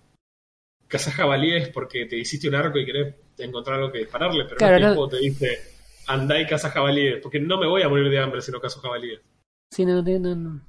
Cazas 0.88 1.14
jabalíes 1.14 1.68
porque 1.70 2.06
te 2.06 2.16
hiciste 2.16 2.48
un 2.48 2.54
arco 2.54 2.78
y 2.78 2.86
querés 2.86 3.14
encontrar 3.38 3.78
algo 3.80 3.92
que 3.92 3.98
dispararle, 3.98 4.44
pero 4.44 4.56
Claro, 4.56 4.76
es 4.76 4.80
que 4.80 4.94
no- 4.94 5.04
el 5.04 5.10
te 5.10 5.18
dice 5.18 5.58
andá 6.06 6.40
y 6.40 6.46
caza 6.46 6.70
jabalíes, 6.70 7.20
porque 7.20 7.40
no 7.40 7.58
me 7.58 7.66
voy 7.66 7.82
a 7.82 7.88
morir 7.88 8.08
de 8.08 8.20
hambre 8.20 8.40
si 8.40 8.52
no 8.52 8.60
cazo 8.60 8.80
jabalíes. 8.80 9.20
Sí, 9.72 9.84
no, 9.84 10.00
no, 10.00 10.34
no, 10.36 10.66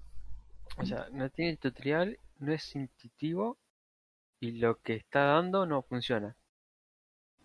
o 0.78 0.86
sea, 0.86 1.08
no 1.12 1.30
tiene 1.30 1.55
tutorial, 1.58 2.18
no 2.39 2.51
es 2.51 2.76
intuitivo 2.76 3.60
y 4.39 4.53
lo 4.53 4.80
que 4.82 4.95
está 4.95 5.26
dando 5.26 5.68
no 5.68 5.84
funciona. 5.84 6.36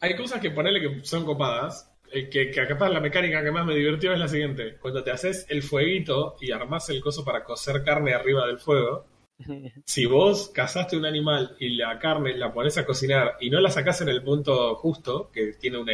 Hay 0.00 0.16
cosas 0.16 0.40
que 0.40 0.50
ponerle 0.50 0.80
que 0.80 1.04
son 1.04 1.24
copadas, 1.26 1.91
que, 2.12 2.50
que 2.50 2.66
capaz 2.66 2.90
la 2.90 3.00
mecánica 3.00 3.42
que 3.42 3.50
más 3.50 3.66
me 3.66 3.74
divirtió 3.74 4.12
es 4.12 4.18
la 4.18 4.28
siguiente. 4.28 4.76
Cuando 4.80 5.02
te 5.02 5.10
haces 5.10 5.46
el 5.48 5.62
fueguito 5.62 6.36
y 6.40 6.52
armás 6.52 6.88
el 6.90 7.00
coso 7.00 7.24
para 7.24 7.44
cocer 7.44 7.82
carne 7.82 8.14
arriba 8.14 8.46
del 8.46 8.58
fuego, 8.58 9.06
si 9.84 10.06
vos 10.06 10.50
cazaste 10.54 10.96
un 10.96 11.06
animal 11.06 11.56
y 11.58 11.76
la 11.76 11.98
carne 11.98 12.36
la 12.36 12.52
pones 12.52 12.78
a 12.78 12.86
cocinar 12.86 13.36
y 13.40 13.50
no 13.50 13.60
la 13.60 13.70
sacás 13.70 14.00
en 14.02 14.08
el 14.08 14.22
punto 14.22 14.74
justo, 14.76 15.30
que 15.32 15.54
tiene 15.54 15.78
una 15.78 15.92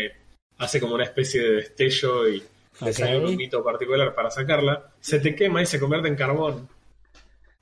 hace 0.58 0.80
como 0.80 0.94
una 0.94 1.04
especie 1.04 1.40
de 1.40 1.50
destello 1.56 2.28
y 2.28 2.42
un 2.80 3.24
humito 3.26 3.62
particular 3.62 4.14
para 4.14 4.30
sacarla, 4.30 4.92
se 5.00 5.20
te 5.20 5.34
quema 5.34 5.62
y 5.62 5.66
se 5.66 5.80
convierte 5.80 6.08
en 6.08 6.16
carbón. 6.16 6.68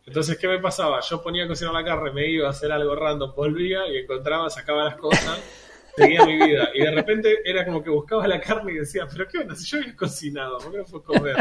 Entonces, 0.07 0.38
¿qué 0.38 0.46
me 0.46 0.61
pasaba? 0.61 1.00
Yo 1.00 1.22
ponía 1.22 1.44
a 1.44 1.48
cocinar 1.48 1.74
la 1.74 1.84
carne, 1.84 2.12
me 2.12 2.28
iba 2.28 2.46
a 2.46 2.50
hacer 2.50 2.70
algo 2.70 2.94
random, 2.94 3.34
volvía 3.34 3.88
y 3.88 3.98
encontraba, 3.98 4.48
sacaba 4.50 4.84
las 4.84 4.96
cosas, 4.96 5.40
seguía 5.97 6.26
mi 6.26 6.36
vida. 6.36 6.70
Y 6.74 6.80
de 6.80 6.90
repente 6.90 7.38
era 7.44 7.64
como 7.64 7.82
que 7.82 7.90
buscaba 7.90 8.26
la 8.26 8.40
carne 8.40 8.72
y 8.72 8.76
decía, 8.76 9.07
¿pero 9.11 9.26
qué 9.28 9.38
onda? 9.38 9.55
Si 9.55 9.66
yo 9.66 9.78
había 9.78 9.97
cocinado, 9.97 10.59
¿por 10.59 10.72
qué 10.72 10.78
no 10.78 10.84
fue 10.84 11.03
comer? 11.03 11.36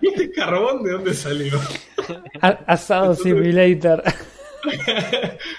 ¿Y 0.00 0.08
este 0.08 0.30
carbón 0.30 0.82
de 0.82 0.92
dónde 0.92 1.14
salió? 1.14 1.58
Asado 2.40 3.14
Simulator. 3.14 4.02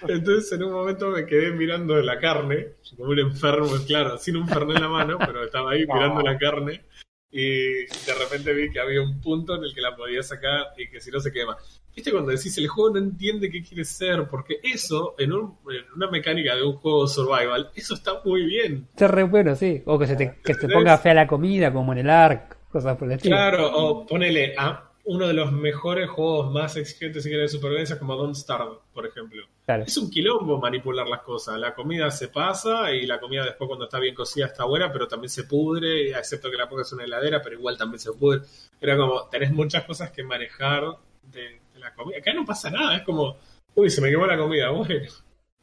Entonces 0.07 0.51
en 0.51 0.63
un 0.63 0.73
momento 0.73 1.09
me 1.09 1.25
quedé 1.25 1.51
mirando 1.51 2.01
la 2.01 2.19
carne, 2.19 2.73
como 2.95 3.11
un 3.11 3.19
enfermo, 3.19 3.69
claro, 3.85 4.17
sin 4.17 4.35
un 4.37 4.47
fernet 4.47 4.77
en 4.77 4.83
la 4.83 4.89
mano, 4.89 5.17
pero 5.19 5.45
estaba 5.45 5.71
ahí 5.71 5.85
mirando 5.85 6.21
la 6.21 6.37
carne 6.37 6.83
y 7.31 7.85
de 7.85 8.13
repente 8.19 8.53
vi 8.53 8.71
que 8.71 8.79
había 8.79 9.01
un 9.01 9.19
punto 9.21 9.55
en 9.55 9.63
el 9.63 9.73
que 9.73 9.81
la 9.81 9.95
podía 9.95 10.23
sacar 10.23 10.67
y 10.77 10.89
que 10.89 10.99
si 10.99 11.11
no 11.11 11.19
se 11.19 11.31
quema. 11.31 11.57
¿Viste 11.97 12.11
cuando 12.11 12.29
decís 12.29 12.55
el 12.59 12.67
juego 12.67 12.91
no 12.91 12.99
entiende 12.99 13.49
qué 13.49 13.63
quiere 13.63 13.83
ser? 13.83 14.27
Porque 14.29 14.59
eso, 14.61 15.15
en, 15.17 15.33
un- 15.33 15.57
en 15.67 15.83
una 15.95 16.11
mecánica 16.11 16.55
de 16.55 16.63
un 16.63 16.73
juego 16.73 17.07
survival, 17.07 17.71
eso 17.73 17.95
está 17.95 18.21
muy 18.23 18.45
bien. 18.45 18.87
Está 18.91 19.07
re 19.07 19.23
bueno, 19.23 19.55
sí. 19.55 19.81
O 19.83 19.97
que 19.97 20.05
se 20.05 20.15
te, 20.15 20.35
que 20.45 20.53
se 20.53 20.69
ponga 20.69 20.95
fea 20.99 21.15
la 21.15 21.25
comida, 21.25 21.73
como 21.73 21.93
en 21.93 21.97
el 21.97 22.09
ARC, 22.11 22.55
cosas 22.69 22.95
por 22.97 23.07
el 23.07 23.13
estilo. 23.15 23.35
Claro, 23.35 23.71
o 23.75 24.05
ponele 24.05 24.53
a 24.59 24.91
uno 25.05 25.25
de 25.27 25.33
los 25.33 25.51
mejores 25.51 26.07
juegos 26.07 26.51
más 26.51 26.75
exigentes 26.77 27.23
si 27.23 27.31
querés, 27.31 27.51
de 27.51 27.57
supervivencia 27.57 27.97
como 27.97 28.15
Don't 28.15 28.35
Starve, 28.35 28.75
por 28.93 29.07
ejemplo. 29.07 29.41
Claro. 29.65 29.83
Es 29.87 29.97
un 29.97 30.11
quilombo 30.11 30.59
manipular 30.59 31.07
las 31.07 31.21
cosas. 31.21 31.57
La 31.57 31.73
comida 31.73 32.11
se 32.11 32.27
pasa 32.27 32.91
y 32.91 33.07
la 33.07 33.19
comida 33.19 33.43
después 33.43 33.67
cuando 33.67 33.85
está 33.85 33.99
bien 33.99 34.13
cocida 34.13 34.45
está 34.45 34.65
buena, 34.65 34.91
pero 34.91 35.07
también 35.07 35.29
se 35.31 35.45
pudre, 35.45 36.11
excepto 36.11 36.51
que 36.51 36.57
la 36.57 36.69
pongas 36.69 36.91
en 36.91 36.97
una 36.97 37.05
heladera, 37.05 37.41
pero 37.41 37.55
igual 37.57 37.75
también 37.75 37.99
se 37.99 38.11
pudre. 38.13 38.41
Era 38.79 38.95
como, 38.97 39.27
tenés 39.29 39.51
muchas 39.51 39.83
cosas 39.85 40.11
que 40.11 40.23
manejar 40.23 40.83
de 41.23 41.59
la 41.89 41.93
comida. 41.95 42.17
Acá 42.19 42.33
no 42.33 42.45
pasa 42.45 42.69
nada, 42.69 42.97
es 42.97 43.03
como, 43.03 43.37
uy, 43.75 43.89
se 43.89 44.01
me 44.01 44.09
quemó 44.09 44.25
la 44.27 44.37
comida. 44.37 44.69
Bueno, 44.69 45.05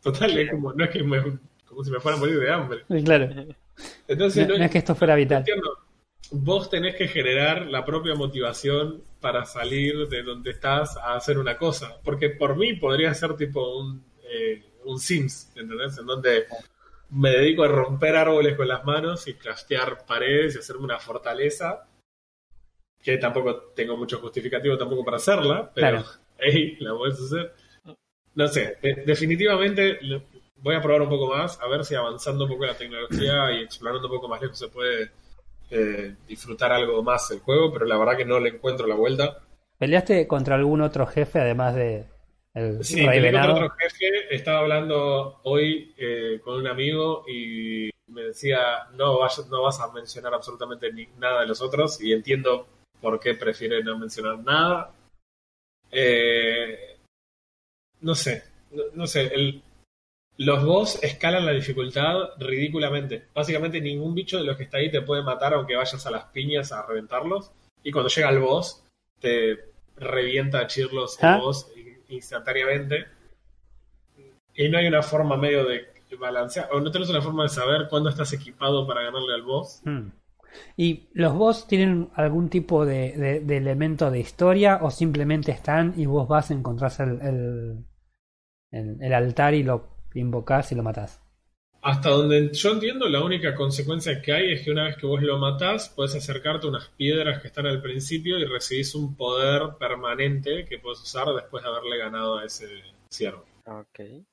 total, 0.03 0.39
es 0.39 0.51
como, 0.51 0.73
no 0.73 0.85
es 0.85 0.91
que 0.91 1.03
me, 1.03 1.23
como 1.67 1.83
si 1.85 1.91
me 1.91 2.01
fuera 2.01 2.17
a 2.17 2.21
morir 2.21 2.39
de 2.39 2.53
hambre. 2.53 2.85
Claro. 3.05 3.29
Entonces, 4.07 4.47
No, 4.49 4.57
no 4.59 4.65
es 4.65 4.71
que 4.71 4.79
esto 4.79 4.95
fuera 4.95 5.15
vital. 5.15 5.39
entiendo. 5.39 5.79
Vos 6.31 6.71
tenés 6.71 6.97
que 6.97 7.07
generar 7.07 7.67
la 7.67 7.85
propia 7.85 8.15
motivación 8.15 9.03
para 9.21 9.45
salir 9.45 10.09
de 10.09 10.23
donde 10.23 10.51
estás 10.51 10.97
a 10.97 11.15
hacer 11.15 11.39
una 11.39 11.57
cosa. 11.57 11.99
Porque 12.03 12.31
por 12.31 12.57
mí 12.57 12.75
podría 12.75 13.13
ser 13.15 13.37
tipo 13.37 13.79
un, 13.79 14.03
eh, 14.31 14.63
un 14.85 14.99
Sims, 14.99 15.53
¿entendés? 15.55 15.99
En 15.99 16.07
donde 16.07 16.47
me 17.11 17.31
dedico 17.31 17.63
a 17.65 17.69
romper 17.69 18.17
árboles 18.17 18.57
con 18.57 18.67
las 18.67 18.85
manos 18.85 19.29
y 19.29 19.35
craftear 19.35 20.05
paredes 20.07 20.57
y 20.57 20.59
hacerme 20.59 20.85
una 20.85 20.99
fortaleza. 20.99 21.87
Que 23.05 23.19
tampoco 23.19 23.55
tengo 23.77 23.97
mucho 23.97 24.19
justificativo 24.19 24.77
tampoco 24.79 25.05
para 25.05 25.19
hacerla, 25.19 25.71
pero 25.75 26.03
Claro. 26.03 26.09
hey, 26.39 26.77
la 26.81 26.97
puedes 26.97 27.21
hacer. 27.21 27.53
No 28.35 28.49
sé, 28.49 28.79
de- 28.83 29.05
definitivamente 29.07 29.99
voy 30.57 30.75
a 30.75 30.83
probar 30.83 31.03
un 31.03 31.09
poco 31.11 31.29
más, 31.29 31.61
a 31.61 31.69
ver 31.69 31.85
si 31.85 31.95
avanzando 31.95 32.45
un 32.45 32.51
poco 32.51 32.67
la 32.67 32.77
tecnología 32.77 33.53
y 33.53 33.63
explorando 33.63 34.09
un 34.09 34.15
poco 34.15 34.29
más 34.29 34.41
lejos 34.41 34.59
se 34.59 34.69
puede 34.69 35.11
eh, 35.71 36.15
disfrutar 36.27 36.73
algo 36.73 37.03
más 37.03 37.31
el 37.31 37.41
juego, 37.41 37.73
pero 37.73 37.85
la 37.85 37.99
verdad 37.99 38.17
que 38.17 38.25
no 38.25 38.41
le 38.41 38.49
encuentro 38.51 38.87
la 38.87 38.95
vuelta. 38.95 39.39
¿Peleaste 39.79 40.27
contra 40.27 40.55
algún 40.55 40.81
otro 40.81 41.07
jefe 41.07 41.41
además 41.41 41.75
de 41.75 42.07
el 42.55 42.83
Sí, 42.85 43.05
Rey 43.07 43.21
peleé 43.21 43.33
contra 43.33 43.53
otro 43.53 43.71
jefe, 43.79 44.35
estaba 44.35 44.61
hablando 44.61 45.41
hoy 45.45 45.95
eh, 45.99 46.41
con 46.43 46.57
un 46.57 46.67
amigo 46.67 47.25
y 47.29 47.91
me 48.07 48.23
decía, 48.23 48.87
no 48.93 49.19
vas, 49.19 49.47
no 49.49 49.63
vas 49.63 49.81
a 49.81 49.93
mencionar 49.93 50.35
absolutamente 50.35 50.93
ni 50.93 51.07
nada 51.19 51.41
de 51.41 51.47
los 51.49 51.61
otros 51.61 52.01
y 52.01 52.13
entiendo 52.13 52.69
por 53.05 53.21
qué 53.21 53.35
prefiere 53.35 53.85
no 53.85 53.99
mencionar 53.99 54.39
nada. 54.39 54.91
Eh, 55.91 56.97
no 58.01 58.15
sé, 58.15 58.45
no, 58.71 58.83
no 58.95 59.07
sé, 59.07 59.27
el, 59.35 59.63
los 60.39 60.65
boss 60.65 60.99
escalan 61.03 61.45
la 61.45 61.53
dificultad 61.53 62.31
ridículamente. 62.39 63.29
Básicamente 63.35 63.79
ningún 63.79 64.15
bicho 64.15 64.39
de 64.39 64.45
los 64.45 64.57
que 64.57 64.63
está 64.63 64.79
ahí 64.79 64.91
te 64.91 65.03
puede 65.03 65.23
matar 65.23 65.53
aunque 65.53 65.77
vayas 65.77 66.07
a 66.07 66.11
las 66.11 66.25
piñas 66.29 66.73
a 66.73 66.87
reventarlos. 66.87 67.53
Y 67.83 67.93
cuando 67.93 68.09
llega 68.09 68.31
el 68.31 68.39
boss, 68.39 68.83
te 69.21 69.73
revienta 69.97 70.61
a 70.61 70.67
chirlos 70.67 71.23
el 71.23 71.29
¿Ah? 71.29 71.37
boss 71.37 71.71
instantáneamente. 72.09 73.05
Y 74.55 74.71
no 74.71 74.79
hay 74.79 74.87
una 74.87 75.03
forma 75.03 75.37
medio 75.37 75.67
de 75.67 75.93
balancear, 76.19 76.71
o 76.73 76.81
no 76.81 76.91
tenés 76.91 77.11
una 77.11 77.21
forma 77.21 77.43
de 77.43 77.49
saber 77.51 77.89
cuándo 77.91 78.09
estás 78.09 78.33
equipado 78.33 78.87
para 78.87 79.03
ganarle 79.03 79.35
al 79.35 79.43
boss. 79.43 79.83
Hmm. 79.85 80.09
¿Y 80.77 81.09
los 81.13 81.35
boss 81.35 81.67
tienen 81.67 82.11
algún 82.15 82.49
tipo 82.51 82.85
de, 82.87 83.13
de- 83.17 83.41
de 83.41 83.57
elemento 83.57 84.11
de 84.11 84.21
historia 84.21 84.79
o 84.83 84.91
simplemente 84.91 85.53
están 85.53 85.95
y 85.97 86.07
vos 86.07 86.29
vas 86.29 86.51
a 86.51 86.55
encontrás 86.55 87.01
el, 87.01 87.21
el, 87.23 87.85
el- 88.73 89.03
el 89.03 89.15
altar 89.15 89.55
y 89.55 89.63
lo 89.63 89.89
invocás 90.15 90.73
y 90.73 90.75
lo 90.77 90.83
matás? 90.83 91.21
Hasta 91.83 92.11
donde 92.11 92.53
yo 92.53 92.73
entiendo, 92.73 93.09
la 93.09 93.23
única 93.23 93.55
consecuencia 93.55 94.21
que 94.21 94.33
hay 94.33 94.53
es 94.55 94.63
que 94.65 94.73
una 94.73 94.87
vez 94.87 94.97
que 94.97 95.07
vos 95.07 95.23
lo 95.23 95.39
matás, 95.39 95.89
puedes 95.89 96.17
acercarte 96.17 96.67
a 96.67 96.71
unas 96.71 96.89
piedras 96.89 97.41
que 97.41 97.47
están 97.47 97.67
al 97.67 97.81
principio 97.81 98.41
y 98.41 98.45
recibís 98.45 98.93
un 98.97 99.15
poder 99.15 99.77
permanente 99.79 100.65
que 100.65 100.81
puedes 100.81 101.01
usar 101.01 101.29
después 101.33 101.63
de 101.63 101.69
haberle 101.69 101.99
ganado 101.99 102.39
a 102.39 102.45
ese 102.45 102.67
ciervo. 103.09 103.45
Ok. 103.67 104.25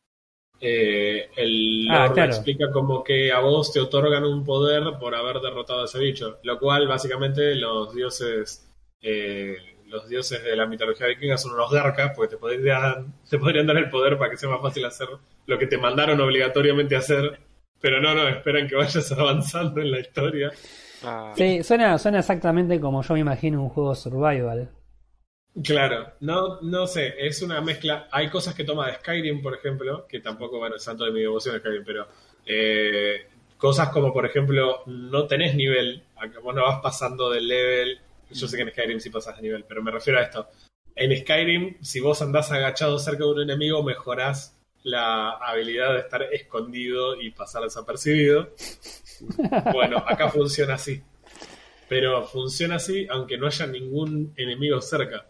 Eh, 0.61 1.29
el 1.35 1.87
Ah, 1.89 2.11
claro. 2.13 2.29
explica 2.29 2.71
como 2.71 3.03
que 3.03 3.31
a 3.31 3.39
vos 3.39 3.73
te 3.73 3.79
otorgan 3.79 4.23
un 4.25 4.43
poder 4.45 4.83
por 4.99 5.15
haber 5.15 5.39
derrotado 5.41 5.81
a 5.81 5.85
ese 5.85 5.99
bicho, 5.99 6.37
lo 6.43 6.59
cual 6.59 6.87
básicamente 6.87 7.55
los 7.55 7.93
dioses 7.95 8.67
eh, 9.01 9.55
los 9.87 10.07
dioses 10.07 10.43
de 10.43 10.55
la 10.55 10.65
mitología 10.67 11.07
vikinga 11.07 11.37
son 11.37 11.53
unos 11.53 11.69
garcas, 11.71 12.13
porque 12.15 12.35
te 12.35 12.37
podrían, 12.37 13.13
te 13.29 13.37
podrían 13.37 13.67
dar 13.67 13.77
el 13.77 13.89
poder 13.89 14.17
para 14.17 14.31
que 14.31 14.37
sea 14.37 14.49
más 14.49 14.61
fácil 14.61 14.85
hacer 14.85 15.09
lo 15.47 15.59
que 15.59 15.67
te 15.67 15.77
mandaron 15.77 16.21
obligatoriamente 16.21 16.95
a 16.95 16.99
hacer, 16.99 17.39
pero 17.81 17.99
no, 17.99 18.13
no, 18.15 18.27
esperan 18.27 18.67
que 18.67 18.75
vayas 18.75 19.11
avanzando 19.17 19.81
en 19.81 19.91
la 19.91 19.99
historia. 19.99 20.51
Ah, 21.03 21.33
Sí, 21.35 21.63
suena, 21.63 21.97
suena 21.97 22.19
exactamente 22.19 22.79
como 22.79 23.01
yo 23.01 23.13
me 23.15 23.19
imagino 23.21 23.61
un 23.61 23.69
juego 23.69 23.95
survival. 23.95 24.69
Claro, 25.63 26.13
no, 26.21 26.61
no 26.61 26.87
sé, 26.87 27.13
es 27.17 27.41
una 27.41 27.59
mezcla. 27.59 28.07
Hay 28.11 28.29
cosas 28.29 28.55
que 28.55 28.63
toma 28.63 28.87
de 28.87 28.95
Skyrim, 28.95 29.41
por 29.41 29.53
ejemplo, 29.53 30.07
que 30.07 30.21
tampoco, 30.21 30.59
bueno, 30.59 30.77
es 30.77 30.83
santo 30.83 31.03
de 31.03 31.11
mi 31.11 31.19
devoción 31.19 31.59
Skyrim, 31.59 31.83
pero 31.83 32.07
eh, 32.45 33.27
cosas 33.57 33.89
como, 33.89 34.13
por 34.13 34.25
ejemplo, 34.25 34.83
no 34.85 35.27
tenés 35.27 35.53
nivel, 35.55 36.03
acá 36.15 36.39
vos 36.39 36.55
no 36.55 36.63
vas 36.63 36.79
pasando 36.81 37.29
del 37.29 37.47
level. 37.47 37.99
Yo 38.29 38.47
sé 38.47 38.55
que 38.55 38.63
en 38.63 38.69
Skyrim 38.71 38.99
sí 39.01 39.09
pasas 39.09 39.35
de 39.35 39.41
nivel, 39.41 39.65
pero 39.67 39.83
me 39.83 39.91
refiero 39.91 40.19
a 40.19 40.23
esto. 40.23 40.47
En 40.95 41.15
Skyrim, 41.17 41.77
si 41.81 41.99
vos 41.99 42.21
andás 42.21 42.51
agachado 42.51 42.97
cerca 42.97 43.25
de 43.25 43.31
un 43.31 43.41
enemigo, 43.41 43.83
mejorás 43.83 44.57
la 44.83 45.31
habilidad 45.31 45.93
de 45.93 45.99
estar 45.99 46.23
escondido 46.23 47.19
y 47.21 47.31
pasar 47.31 47.63
desapercibido. 47.63 48.49
Bueno, 49.73 50.03
acá 50.07 50.29
funciona 50.29 50.73
así. 50.73 51.03
Pero 51.87 52.25
funciona 52.25 52.77
así 52.77 53.05
aunque 53.07 53.37
no 53.37 53.45
haya 53.45 53.67
ningún 53.67 54.33
enemigo 54.35 54.81
cerca. 54.81 55.27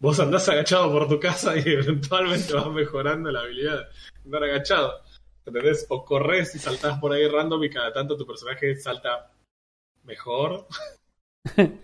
Vos 0.00 0.20
andás 0.20 0.48
agachado 0.48 0.90
por 0.92 1.08
tu 1.08 1.18
casa 1.20 1.56
y 1.56 1.62
eventualmente 1.66 2.52
vas 2.54 2.66
mejorando 2.68 3.30
la 3.30 3.40
habilidad 3.40 3.78
de 3.78 3.86
andar 4.24 4.44
agachado. 4.44 4.92
¿Entendés? 5.46 5.86
O 5.90 6.04
corres 6.04 6.54
y 6.54 6.58
saltás 6.58 6.98
por 6.98 7.12
ahí 7.12 7.28
random 7.28 7.62
y 7.64 7.70
cada 7.70 7.92
tanto 7.92 8.16
tu 8.16 8.26
personaje 8.26 8.74
salta 8.76 9.30
mejor. 10.04 10.66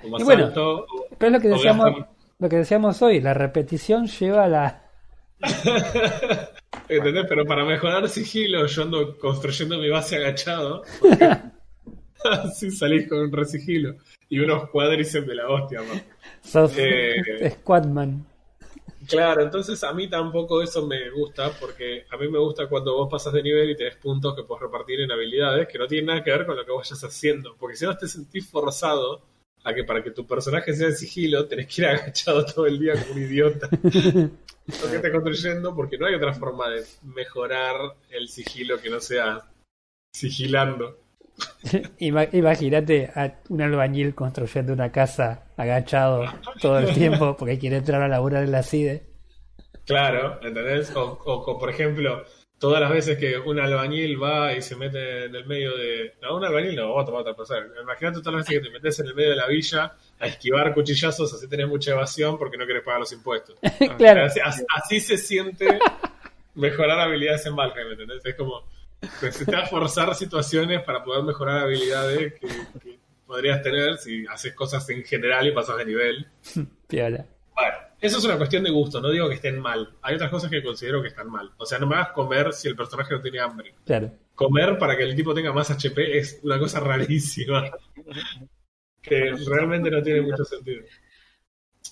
O 0.02 0.08
más 0.08 0.22
Y 0.22 0.24
bueno, 0.24 0.46
alto. 0.46 0.86
o- 0.88 1.06
Pero 1.18 1.26
es 1.26 1.32
lo 1.34 1.40
que 1.40 1.48
decíamos, 1.48 1.90
lo 2.38 2.48
que 2.48 2.56
decíamos 2.56 3.02
hoy, 3.02 3.20
la 3.20 3.34
repetición 3.34 4.06
lleva 4.06 4.44
a 4.44 4.48
la... 4.48 4.82
¿Entendés? 6.88 7.26
Pero 7.28 7.44
para 7.44 7.64
mejorar 7.66 8.08
sigilo, 8.08 8.64
yo 8.66 8.82
ando 8.82 9.18
construyendo 9.18 9.76
mi 9.78 9.90
base 9.90 10.16
agachado. 10.16 10.82
porque 11.00 11.28
Así 12.44 12.70
salís 12.70 13.08
con 13.08 13.18
un 13.18 13.32
resigilo. 13.32 13.96
Y 14.28 14.38
unos 14.38 14.70
cuádriceps 14.70 15.26
de 15.26 15.34
la 15.34 15.48
hostia, 15.48 15.82
man. 15.82 16.02
Sos 16.42 16.72
Eh. 16.76 17.50
Squadman. 17.60 18.26
Claro, 19.08 19.42
entonces 19.42 19.82
a 19.82 19.92
mí 19.92 20.08
tampoco 20.08 20.62
eso 20.62 20.86
me 20.86 21.10
gusta, 21.10 21.50
porque 21.58 22.04
a 22.10 22.16
mí 22.18 22.28
me 22.28 22.38
gusta 22.38 22.68
cuando 22.68 22.94
vos 22.94 23.08
pasas 23.10 23.32
de 23.32 23.42
nivel 23.42 23.70
y 23.70 23.76
tenés 23.76 23.96
puntos 23.96 24.36
que 24.36 24.42
puedes 24.42 24.62
repartir 24.62 25.00
en 25.00 25.10
habilidades 25.10 25.66
que 25.68 25.78
no 25.78 25.86
tienen 25.86 26.06
nada 26.06 26.22
que 26.22 26.30
ver 26.30 26.46
con 26.46 26.54
lo 26.54 26.64
que 26.64 26.72
vayas 26.72 27.02
haciendo. 27.02 27.56
Porque 27.58 27.76
si 27.76 27.86
no 27.86 27.96
te 27.96 28.06
sentís 28.06 28.48
forzado 28.48 29.22
a 29.64 29.74
que 29.74 29.84
para 29.84 30.02
que 30.02 30.10
tu 30.10 30.26
personaje 30.26 30.74
sea 30.74 30.88
de 30.88 30.94
sigilo 30.94 31.46
tenés 31.46 31.66
que 31.66 31.82
ir 31.82 31.88
agachado 31.88 32.44
todo 32.44 32.66
el 32.66 32.78
día 32.78 32.92
como 32.92 33.14
un 33.14 33.22
idiota. 33.22 33.68
lo 33.82 34.90
que 34.90 34.96
estás 34.96 35.10
construyendo, 35.10 35.74
porque 35.74 35.98
no 35.98 36.06
hay 36.06 36.14
otra 36.14 36.34
forma 36.34 36.68
de 36.68 36.84
mejorar 37.02 37.96
el 38.10 38.28
sigilo 38.28 38.80
que 38.80 38.90
no 38.90 39.00
sea 39.00 39.50
sigilando. 40.12 40.98
Ima- 41.98 42.28
Imagínate 42.32 43.10
a 43.14 43.32
un 43.48 43.62
albañil 43.62 44.14
construyendo 44.14 44.72
una 44.72 44.90
casa 44.92 45.44
agachado 45.56 46.24
todo 46.60 46.78
el 46.78 46.92
tiempo 46.94 47.36
porque 47.36 47.58
quiere 47.58 47.76
entrar 47.76 48.02
a 48.02 48.08
laburar 48.08 48.42
en 48.44 48.52
la 48.52 48.62
CIDE. 48.62 49.02
Claro, 49.86 50.38
¿entendés? 50.42 50.94
O, 50.94 51.18
o- 51.24 51.50
o, 51.52 51.58
por 51.58 51.70
ejemplo, 51.70 52.24
todas 52.58 52.80
las 52.80 52.90
veces 52.90 53.18
que 53.18 53.38
un 53.38 53.58
albañil 53.58 54.22
va 54.22 54.52
y 54.52 54.62
se 54.62 54.76
mete 54.76 55.24
en 55.24 55.34
el 55.34 55.46
medio 55.46 55.76
de... 55.76 56.14
No, 56.22 56.36
un 56.36 56.44
albañil 56.44 56.76
no, 56.76 56.94
otra, 56.94 57.14
otra 57.16 57.34
persona. 57.34 57.66
Imagínate 57.82 58.18
todas 58.20 58.34
las 58.34 58.46
veces 58.46 58.60
que 58.62 58.68
te 58.68 58.72
metes 58.72 59.00
en 59.00 59.06
el 59.06 59.14
medio 59.14 59.30
de 59.30 59.36
la 59.36 59.46
villa 59.48 59.92
a 60.20 60.26
esquivar 60.26 60.72
cuchillazos, 60.74 61.32
así 61.32 61.48
tenés 61.48 61.66
mucha 61.68 61.92
evasión 61.92 62.38
porque 62.38 62.56
no 62.58 62.66
querés 62.66 62.82
pagar 62.84 63.00
los 63.00 63.12
impuestos. 63.12 63.58
claro. 63.98 64.24
Así, 64.24 64.40
así- 64.44 64.64
así 64.76 65.00
se 65.00 65.16
siente 65.16 65.78
mejorar 66.54 67.00
habilidades 67.00 67.46
en 67.46 67.56
Valheim, 67.56 67.92
¿entendés? 67.92 68.24
Es 68.24 68.34
como 68.36 68.62
necesitas 69.22 69.70
forzar 69.70 70.14
situaciones 70.14 70.82
para 70.84 71.02
poder 71.04 71.24
mejorar 71.24 71.64
habilidades 71.64 72.34
que, 72.34 72.46
que 72.80 72.98
podrías 73.26 73.62
tener 73.62 73.96
si 73.98 74.26
haces 74.26 74.54
cosas 74.54 74.88
en 74.90 75.04
general 75.04 75.46
y 75.46 75.52
pasas 75.52 75.76
de 75.78 75.84
nivel. 75.86 76.26
Piola. 76.86 77.26
Bueno, 77.54 77.76
eso 78.00 78.18
es 78.18 78.24
una 78.24 78.36
cuestión 78.38 78.64
de 78.64 78.70
gusto, 78.70 79.00
no 79.00 79.10
digo 79.10 79.28
que 79.28 79.34
estén 79.36 79.58
mal. 79.60 79.94
Hay 80.02 80.14
otras 80.14 80.30
cosas 80.30 80.50
que 80.50 80.62
considero 80.62 81.02
que 81.02 81.08
están 81.08 81.28
mal. 81.30 81.50
O 81.58 81.66
sea, 81.66 81.78
no 81.78 81.86
me 81.86 81.96
hagas 81.96 82.12
comer 82.12 82.52
si 82.52 82.68
el 82.68 82.76
personaje 82.76 83.14
no 83.14 83.20
tiene 83.20 83.40
hambre. 83.40 83.74
Claro. 83.84 84.12
Comer 84.34 84.78
para 84.78 84.96
que 84.96 85.02
el 85.02 85.14
tipo 85.14 85.34
tenga 85.34 85.52
más 85.52 85.70
HP 85.70 86.18
es 86.18 86.40
una 86.42 86.58
cosa 86.58 86.80
rarísima. 86.80 87.70
Que 89.02 89.32
realmente 89.46 89.90
no 89.90 90.02
tiene 90.02 90.22
mucho 90.22 90.44
sentido. 90.44 90.82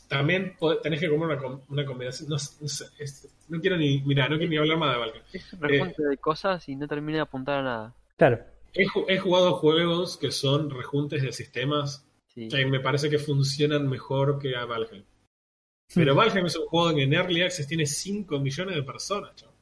También 0.09 0.57
tenés 0.83 1.01
que 1.01 1.09
comer 1.09 1.29
una, 1.29 1.39
com- 1.39 1.61
una 1.69 1.85
combinación. 1.85 2.29
No, 2.29 2.39
sé- 2.39 2.57
no 2.61 2.69
sé, 2.69 2.87
es- 2.99 3.29
no 3.49 3.61
quiero 3.61 3.77
ni. 3.77 4.01
Mira, 4.03 4.29
no 4.29 4.37
quiero 4.37 4.51
ni 4.51 4.57
hablar 4.59 4.79
más 4.79 4.93
de 4.95 4.99
Valkyrie. 5.01 5.25
es 5.33 5.53
un 5.53 5.61
rejunte 5.61 6.03
de 6.05 6.17
cosas 6.19 6.69
y 6.69 6.77
no 6.77 6.87
termina 6.89 7.17
de 7.19 7.23
apuntar 7.23 7.59
a 7.59 7.63
nada. 7.63 7.95
Claro. 8.17 8.45
He, 8.75 8.87
he 9.09 9.19
jugado 9.19 9.55
juegos 9.55 10.17
que 10.19 10.31
son 10.31 10.71
rejuntes 10.71 11.23
de 11.23 11.33
sistemas 11.33 12.05
Sí. 12.29 12.49
que 12.49 12.67
me 12.67 12.79
parece 12.81 13.11
que 13.11 13.19
funcionan 13.19 13.89
mejor 13.89 14.39
que 14.39 14.55
a 14.55 14.65
Valheim. 14.65 15.03
Pero 15.95 16.15
Valheim 16.15 16.47
es 16.47 16.57
un 16.57 16.67
juego 16.67 16.95
que 16.95 17.03
en 17.03 17.15
Early 17.15 17.43
Access 17.43 17.67
tiene 17.67 17.87
5 17.87 18.39
millones 18.39 18.77
de 18.77 18.83
personas, 18.83 19.35
chavo. 19.35 19.55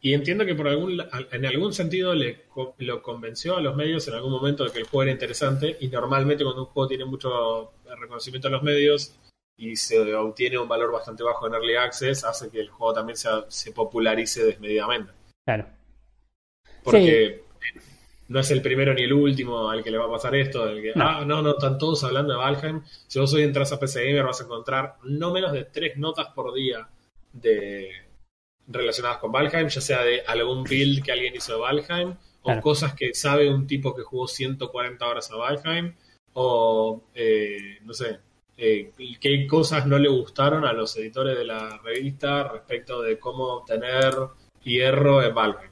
Y 0.00 0.12
entiendo 0.14 0.46
que 0.46 0.54
por 0.54 0.68
algún 0.68 0.96
la- 0.96 1.08
en 1.32 1.44
algún 1.44 1.72
sentido 1.72 2.14
le, 2.14 2.42
co- 2.46 2.76
lo 2.78 3.02
convenció 3.02 3.56
a 3.56 3.60
los 3.60 3.74
medios 3.74 4.06
en 4.06 4.14
algún 4.14 4.30
momento 4.30 4.64
de 4.64 4.70
que 4.70 4.78
el 4.78 4.84
juego 4.84 5.02
era 5.02 5.12
interesante. 5.12 5.76
Y 5.80 5.88
normalmente 5.88 6.44
cuando 6.44 6.62
un 6.62 6.68
juego 6.68 6.86
tiene 6.88 7.04
mucho 7.04 7.72
reconocimiento 7.98 8.46
en 8.48 8.52
los 8.52 8.62
medios 8.62 9.16
y 9.58 9.76
se 9.76 10.14
obtiene 10.14 10.56
un 10.58 10.68
valor 10.68 10.90
bastante 10.92 11.22
bajo 11.24 11.46
en 11.46 11.54
Early 11.54 11.74
Access, 11.76 12.24
hace 12.24 12.48
que 12.48 12.60
el 12.60 12.70
juego 12.70 12.94
también 12.94 13.16
sea- 13.16 13.44
se 13.48 13.72
popularice 13.72 14.42
desmedidamente. 14.44 15.12
Claro. 15.44 15.66
Porque 16.84 17.42
no 18.28 18.40
es 18.40 18.50
el 18.50 18.62
primero 18.62 18.94
ni 18.94 19.02
el 19.02 19.12
último 19.12 19.68
al 19.70 19.82
que 19.82 19.90
le 19.90 19.98
va 19.98 20.06
a 20.06 20.10
pasar 20.10 20.34
esto. 20.36 20.64
del 20.66 20.80
que, 20.82 20.92
No. 20.94 21.04
ah, 21.08 21.24
no, 21.24 21.42
no, 21.42 21.50
están 21.50 21.76
todos 21.78 22.04
hablando 22.04 22.32
de 22.32 22.38
Valheim. 22.38 22.82
Si 23.06 23.18
vos 23.18 23.32
hoy 23.34 23.42
entras 23.42 23.72
a 23.72 23.80
PC 23.80 24.04
Gamer 24.06 24.24
vas 24.24 24.40
a 24.40 24.44
encontrar 24.44 24.96
no 25.04 25.32
menos 25.32 25.52
de 25.52 25.64
tres 25.64 25.96
notas 25.96 26.28
por 26.28 26.54
día 26.54 26.88
de 27.32 27.90
relacionadas 28.66 29.18
con 29.18 29.32
Valheim, 29.32 29.68
ya 29.68 29.80
sea 29.80 30.02
de 30.04 30.20
algún 30.26 30.62
build 30.64 31.02
que 31.02 31.12
alguien 31.12 31.34
hizo 31.34 31.54
de 31.54 31.58
Valheim, 31.60 32.14
Claro. 32.42 32.60
o 32.60 32.62
cosas 32.62 32.94
que 32.94 33.12
sabe 33.14 33.52
un 33.52 33.66
tipo 33.66 33.94
que 33.94 34.02
jugó 34.02 34.28
140 34.28 35.06
horas 35.06 35.30
a 35.30 35.36
Valheim, 35.36 35.94
o 36.34 37.02
eh, 37.14 37.78
no 37.82 37.92
sé, 37.94 38.20
eh, 38.58 38.92
qué 39.20 39.46
cosas 39.46 39.86
no 39.86 39.98
le 39.98 40.08
gustaron 40.08 40.64
a 40.64 40.72
los 40.72 40.94
editores 40.96 41.38
de 41.38 41.44
la 41.44 41.78
revista 41.78 42.42
respecto 42.48 43.00
de 43.00 43.18
cómo 43.18 43.44
obtener 43.44 44.12
hierro 44.64 45.22
en 45.22 45.34
Valheim. 45.34 45.70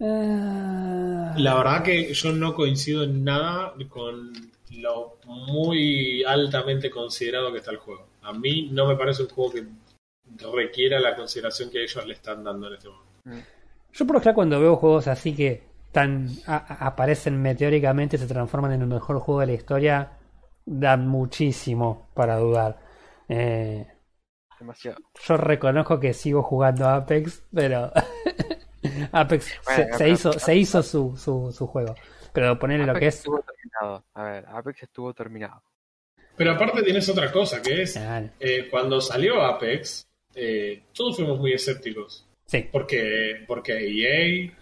Ah, 0.00 1.34
La 1.36 1.54
verdad 1.56 1.82
que 1.82 2.12
yo 2.14 2.32
no 2.32 2.54
coincido 2.54 3.02
en 3.02 3.24
nada 3.24 3.74
con 3.88 4.32
lo 4.76 5.16
muy 5.26 6.22
altamente 6.24 6.90
considerado 6.90 7.50
que 7.52 7.58
está 7.58 7.70
el 7.72 7.78
juego. 7.78 8.06
A 8.22 8.32
mí 8.32 8.68
no 8.70 8.86
me 8.86 8.96
parece 8.96 9.22
un 9.22 9.28
juego 9.28 9.52
que 9.54 9.64
requiera 10.54 11.00
la 11.00 11.16
consideración 11.16 11.70
que 11.70 11.82
ellos 11.82 12.06
le 12.06 12.14
están 12.14 12.44
dando 12.44 12.68
en 12.68 12.74
este 12.74 12.88
momento. 12.88 13.48
Yo 13.92 14.06
por 14.06 14.14
lo 14.16 14.20
general 14.20 14.34
cuando 14.36 14.60
veo 14.60 14.76
juegos 14.76 15.08
así 15.08 15.34
que 15.34 15.62
tan 15.90 16.28
a- 16.46 16.86
aparecen 16.86 17.40
meteóricamente 17.40 18.16
y 18.16 18.18
se 18.20 18.26
transforman 18.26 18.72
en 18.72 18.82
el 18.82 18.86
mejor 18.88 19.18
juego 19.18 19.40
de 19.40 19.46
la 19.46 19.52
historia, 19.54 20.12
dan 20.70 21.06
muchísimo 21.08 22.10
para 22.14 22.36
dudar. 22.38 22.78
Eh, 23.28 23.86
Demasiado. 24.58 24.98
yo 25.26 25.36
reconozco 25.36 25.98
que 26.00 26.12
sigo 26.12 26.42
jugando 26.42 26.86
a 26.86 26.96
Apex, 26.96 27.44
pero 27.54 27.92
Apex 29.12 29.44
se, 29.44 29.58
Bueno, 29.64 29.84
se 29.92 29.98
pero- 30.04 30.10
hizo, 30.12 30.32
se 30.32 30.56
hizo 30.56 30.82
su, 30.82 31.16
su, 31.16 31.52
su 31.52 31.66
juego. 31.66 31.94
Pero 32.32 32.58
ponerle 32.58 32.86
lo 32.86 32.94
que 32.94 33.06
es... 33.08 33.16
estuvo 33.16 33.40
terminado. 33.42 34.04
A 34.14 34.22
ver, 34.24 34.44
Apex 34.48 34.82
estuvo 34.82 35.14
terminado. 35.14 35.62
Pero 36.36 36.52
aparte 36.52 36.82
tienes 36.82 37.08
otra 37.08 37.32
cosa, 37.32 37.60
que 37.62 37.82
es 37.82 37.94
Claro. 37.94 38.28
eh, 38.38 38.68
cuando 38.70 39.00
salió 39.00 39.42
Apex, 39.42 40.06
eh, 40.34 40.84
todos 40.92 41.16
fuimos 41.16 41.38
muy 41.40 41.52
escépticos. 41.52 42.24
Sí, 42.46 42.66
Porque, 42.72 43.44
porque 43.46 43.72
EA, 43.74 44.52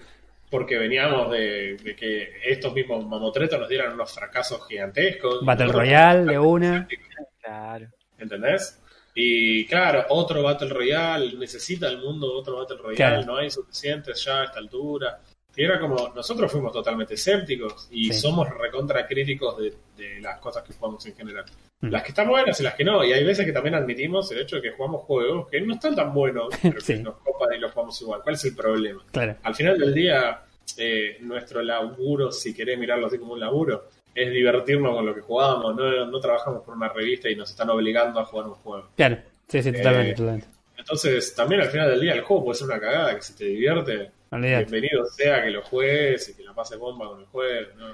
porque 0.50 0.78
veníamos 0.78 1.30
de, 1.32 1.76
de 1.76 1.96
que 1.96 2.28
estos 2.44 2.72
mismos 2.72 3.04
mamotretos 3.06 3.58
nos 3.58 3.68
dieran 3.68 3.92
unos 3.92 4.12
fracasos 4.12 4.66
gigantescos. 4.68 5.44
Battle 5.44 5.72
Royale 5.72 6.24
de 6.32 6.38
una. 6.38 6.88
Claro. 7.42 7.86
¿Entendés? 8.18 8.80
Y 9.14 9.66
claro, 9.66 10.04
otro 10.10 10.42
Battle 10.42 10.68
Royale, 10.68 11.34
necesita 11.38 11.88
el 11.88 11.98
mundo 11.98 12.32
otro 12.34 12.56
Battle 12.58 12.76
Royale, 12.76 12.96
Claro. 12.96 13.24
no 13.26 13.36
hay 13.38 13.50
suficientes 13.50 14.22
ya 14.24 14.42
a 14.42 14.44
esta 14.44 14.58
altura. 14.58 15.20
Y 15.56 15.64
era 15.64 15.80
como, 15.80 16.12
nosotros 16.14 16.52
fuimos 16.52 16.70
totalmente 16.72 17.14
escépticos 17.14 17.88
y 17.90 18.12
Sí. 18.12 18.20
somos 18.20 18.46
recontra 18.50 19.06
críticos 19.06 19.56
de, 19.58 19.72
de 19.96 20.20
las 20.20 20.38
cosas 20.38 20.62
que 20.62 20.72
jugamos 20.72 21.04
en 21.06 21.14
general. 21.16 21.44
Mm. 21.80 21.88
Las 21.90 22.02
que 22.02 22.08
están 22.08 22.28
buenas 22.28 22.58
y 22.60 22.62
las 22.62 22.74
que 22.74 22.84
no. 22.84 23.04
Y 23.04 23.12
hay 23.12 23.24
veces 23.24 23.44
que 23.44 23.52
también 23.52 23.74
admitimos 23.74 24.30
el 24.32 24.38
hecho 24.40 24.56
de 24.56 24.62
que 24.62 24.70
jugamos 24.72 25.02
juegos 25.02 25.48
que 25.48 25.60
no 25.60 25.74
están 25.74 25.94
tan 25.94 26.12
buenos, 26.14 26.48
pero 26.62 26.80
Sí. 26.80 26.94
que 26.94 27.00
nos 27.02 27.16
copan 27.18 27.52
y 27.54 27.58
los 27.58 27.72
jugamos 27.72 28.00
igual. 28.02 28.20
¿Cuál 28.22 28.34
es 28.34 28.44
el 28.44 28.54
problema? 28.56 29.02
Claro. 29.12 29.36
Al 29.42 29.54
final 29.54 29.78
del 29.78 29.92
día, 29.94 30.40
eh, 30.78 31.16
nuestro 31.20 31.62
laburo, 31.62 32.30
si 32.32 32.54
querés 32.54 32.78
mirarlo 32.78 33.06
así 33.06 33.18
como 33.18 33.32
un 33.34 33.40
laburo, 33.40 33.88
es 34.14 34.30
divertirnos 34.30 34.94
con 34.94 35.04
lo 35.06 35.14
que 35.14 35.20
jugamos. 35.20 35.76
No, 35.76 36.06
no 36.06 36.20
trabajamos 36.20 36.62
por 36.62 36.74
una 36.76 36.88
revista 36.88 37.28
y 37.28 37.36
nos 37.36 37.50
están 37.50 37.68
obligando 37.70 38.18
a 38.20 38.24
jugar 38.24 38.46
un 38.48 38.54
juego. 38.54 38.88
Claro. 38.96 39.18
Sí, 39.48 39.62
sí, 39.62 39.72
totalmente, 39.72 40.10
Eh, 40.10 40.14
totalmente. 40.14 40.46
Entonces, 40.78 41.34
también 41.34 41.60
al 41.62 41.68
final 41.68 41.90
del 41.90 42.00
día, 42.00 42.12
el 42.14 42.20
juego 42.22 42.44
puede 42.46 42.58
ser 42.58 42.68
una 42.68 42.78
cagada, 42.80 43.14
que 43.14 43.22
si 43.22 43.34
te 43.34 43.44
divierte, 43.44 44.10
bienvenido 44.30 45.04
sea 45.06 45.42
que 45.42 45.50
lo 45.50 45.62
juegues 45.62 46.28
y 46.28 46.34
que 46.34 46.42
la 46.44 46.52
pases 46.54 46.78
bomba 46.78 47.08
con 47.08 47.20
el 47.20 47.26
juego. 47.26 47.68
No, 47.76 47.86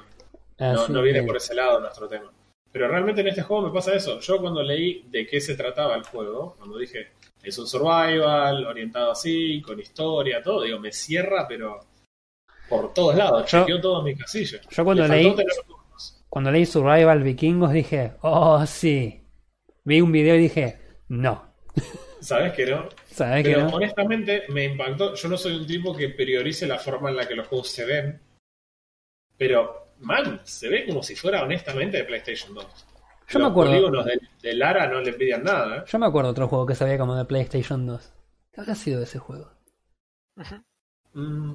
no, 0.73 0.83
Así 0.83 0.93
no 0.93 1.03
viene 1.03 1.21
que- 1.21 1.27
por 1.27 1.37
ese 1.37 1.55
lado 1.55 1.81
nuestro 1.81 2.09
tema. 2.09 2.31
Pero 2.71 2.89
realmente 2.89 3.21
en 3.21 3.29
este 3.29 3.43
juego 3.43 3.67
me 3.67 3.73
pasa 3.73 3.95
eso. 3.95 4.19
Yo 4.21 4.39
cuando 4.41 4.63
leí 4.63 5.05
de 5.11 5.27
qué 5.27 5.41
se 5.41 5.55
trataba 5.57 5.95
el 5.97 6.05
juego, 6.05 6.55
cuando 6.59 6.79
dije 6.79 7.09
es 7.43 7.59
un 7.59 7.67
survival, 7.67 8.65
orientado 8.67 9.11
así, 9.11 9.61
con 9.63 9.79
historia, 9.81 10.43
todo, 10.43 10.63
digo, 10.63 10.79
me 10.79 10.93
cierra, 10.93 11.47
pero 11.49 11.81
por 12.69 12.95
todos 12.95 13.17
lados, 13.17 13.51
Yo- 13.51 13.61
chequeó 13.61 13.81
todas 13.81 14.05
mis 14.05 14.19
casillas. 14.19 14.61
yo 14.71 14.85
cuando 14.85 15.07
Le 15.09 15.23
leí-. 15.23 15.37
Cuando 16.29 16.51
leí 16.51 16.65
Survival 16.65 17.23
Vikingos 17.23 17.73
dije, 17.73 18.13
oh, 18.23 18.65
sí. 18.65 19.23
Vi 19.85 20.01
un 20.01 20.11
video 20.13 20.37
y 20.37 20.39
dije, 20.39 20.79
no. 21.09 21.53
¿Sabes 22.21 22.53
que 22.55 22.65
no? 22.67 22.89
¿Sabes 23.11 23.45
que 23.45 23.51
Pero 23.55 23.69
no? 23.69 23.77
honestamente 23.77 24.45
me 24.49 24.65
impactó. 24.65 25.15
Yo 25.15 25.29
no 25.29 25.37
soy 25.37 25.57
un 25.57 25.67
tipo 25.67 25.95
que 25.95 26.09
priorice 26.11 26.67
la 26.67 26.79
forma 26.79 27.11
en 27.11 27.17
la 27.17 27.27
que 27.29 27.35
los 27.35 27.49
juegos 27.49 27.69
se 27.69 27.85
ven. 27.85 28.23
Pero, 29.37 29.82
man, 30.03 30.41
se 30.45 30.69
ve 30.69 30.87
como 30.87 31.03
si 31.03 31.17
fuera 31.17 31.43
honestamente 31.43 31.97
de 31.99 32.05
PlayStation 32.05 32.55
2. 32.55 32.67
Yo 33.29 33.39
me 33.39 33.47
acuerdo. 33.47 33.71
polígonos 33.73 34.05
de, 34.05 34.21
de 34.43 34.55
Lara 34.55 34.87
no 34.89 35.01
le 35.01 35.11
envidian 35.11 35.43
nada. 35.43 35.79
¿eh? 35.79 35.83
Yo 35.87 35.99
me 35.99 36.07
acuerdo 36.07 36.29
de 36.29 36.33
otro 36.33 36.49
juego 36.49 36.67
que 36.67 36.75
se 36.75 36.85
veía 36.85 36.99
como 36.99 37.17
de 37.17 37.25
PlayStation 37.25 37.87
2. 37.87 38.13
¿Qué 38.53 38.61
habrá 38.61 38.75
sido 38.75 39.03
ese 39.03 39.19
juego? 39.19 39.49
Mm. 41.15 41.53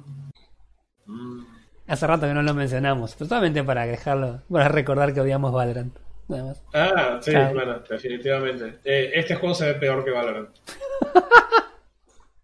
Mm. 1.06 1.46
Hace 1.86 2.06
rato 2.06 2.26
que 2.26 2.34
no 2.34 2.42
lo 2.42 2.52
mencionamos, 2.54 3.14
pero 3.16 3.28
solamente 3.28 3.62
para 3.64 3.86
dejarlo, 3.86 4.42
para 4.50 4.68
recordar 4.68 5.14
que 5.14 5.20
odiamos 5.20 5.52
Valorant. 5.52 5.96
Nada 6.28 6.44
más. 6.44 6.62
Ah, 6.74 7.18
sí, 7.22 7.32
bueno, 7.32 7.78
definitivamente. 7.88 8.78
Eh, 8.84 9.12
este 9.14 9.34
juego 9.36 9.54
se 9.54 9.66
ve 9.66 9.74
peor 9.74 10.04
que 10.04 10.10
Valorant. 10.10 10.50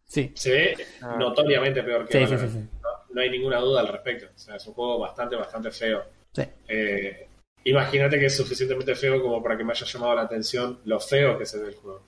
Sí, 0.07 0.31
Se 0.37 0.53
ve 0.53 0.77
Ah. 1.03 1.17
notoriamente 1.19 1.83
peor 1.83 2.07
que 2.07 2.13
sí, 2.13 2.19
sí, 2.27 2.35
Valorant. 2.37 2.53
sí, 2.53 2.61
sí. 2.61 2.69
No, 3.15 3.21
no 3.21 3.21
hay 3.21 3.31
ninguna 3.31 3.61
duda 3.61 3.81
al 3.81 3.89
respecto. 3.89 4.27
O 4.35 4.39
sea, 4.39 4.57
es 4.57 4.67
un 4.67 4.75
juego 4.75 4.99
bastante, 4.99 5.37
bastante 5.37 5.71
feo. 5.71 6.03
Sí. 6.33 6.43
Eh, 6.69 7.29
Imagínate 7.65 8.19
que 8.19 8.27
es 8.27 8.37
suficientemente 8.37 8.95
feo 8.95 9.23
como 9.23 9.43
para 9.43 9.57
que 9.57 9.65
me 9.65 9.73
haya 9.73 9.87
llamado 9.87 10.15
la 10.15 10.23
atención 10.23 10.81
lo 10.85 11.01
feo 11.01 11.39
que 11.39 11.47
se 11.47 11.59
ve 11.59 11.69
el 11.69 11.75
juego. 11.75 12.03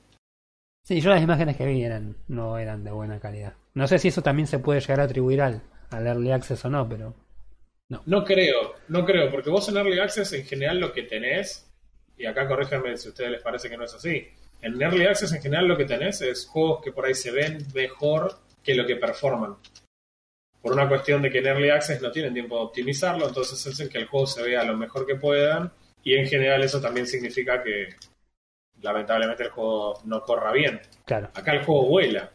Sí, 0.84 1.00
yo 1.00 1.10
las 1.10 1.22
imágenes 1.22 1.56
que 1.56 1.66
vi 1.66 1.82
eran, 1.82 2.16
no 2.28 2.58
eran 2.58 2.84
de 2.84 2.92
buena 2.92 3.18
calidad. 3.18 3.54
No 3.74 3.88
sé 3.88 3.98
si 3.98 4.08
eso 4.08 4.22
también 4.22 4.46
se 4.46 4.58
puede 4.58 4.80
llegar 4.80 5.00
a 5.00 5.04
atribuir 5.04 5.40
al, 5.40 5.62
al 5.90 6.06
Early 6.06 6.30
Access 6.30 6.64
o 6.66 6.70
no, 6.70 6.88
pero 6.88 7.14
No 7.88 8.24
creo, 8.24 8.74
no 8.88 9.04
creo, 9.04 9.30
porque 9.30 9.50
vos 9.50 9.68
en 9.68 9.78
Early 9.78 9.98
Access 9.98 10.32
en 10.34 10.44
general 10.44 10.78
lo 10.78 10.92
que 10.92 11.04
tenés, 11.04 11.72
y 12.18 12.26
acá 12.26 12.46
corríjanme 12.46 12.96
si 12.96 13.08
a 13.08 13.10
ustedes 13.10 13.30
les 13.30 13.42
parece 13.42 13.70
que 13.70 13.76
no 13.76 13.84
es 13.84 13.94
así, 13.94 14.28
en 14.60 14.80
Early 14.80 15.06
Access 15.06 15.32
en 15.32 15.42
general 15.42 15.66
lo 15.66 15.76
que 15.76 15.86
tenés 15.86 16.20
es 16.20 16.46
juegos 16.46 16.82
que 16.84 16.92
por 16.92 17.06
ahí 17.06 17.14
se 17.14 17.32
ven 17.32 17.66
mejor 17.74 18.38
que 18.62 18.74
lo 18.74 18.86
que 18.86 18.96
performan. 18.96 19.56
Por 20.66 20.74
una 20.74 20.88
cuestión 20.88 21.22
de 21.22 21.30
que 21.30 21.38
en 21.38 21.46
Early 21.46 21.70
Access 21.70 22.02
no 22.02 22.10
tienen 22.10 22.34
tiempo 22.34 22.56
de 22.56 22.62
optimizarlo, 22.64 23.28
entonces 23.28 23.64
hacen 23.68 23.88
que 23.88 23.98
el 23.98 24.06
juego 24.06 24.26
se 24.26 24.42
vea 24.42 24.64
lo 24.64 24.76
mejor 24.76 25.06
que 25.06 25.14
puedan, 25.14 25.70
y 26.02 26.16
en 26.16 26.26
general 26.26 26.60
eso 26.64 26.80
también 26.80 27.06
significa 27.06 27.62
que 27.62 27.90
lamentablemente 28.82 29.44
el 29.44 29.50
juego 29.50 30.00
no 30.06 30.22
corra 30.22 30.50
bien. 30.52 30.80
claro. 31.04 31.30
Acá 31.34 31.52
el 31.52 31.64
juego 31.64 31.86
vuela. 31.86 32.32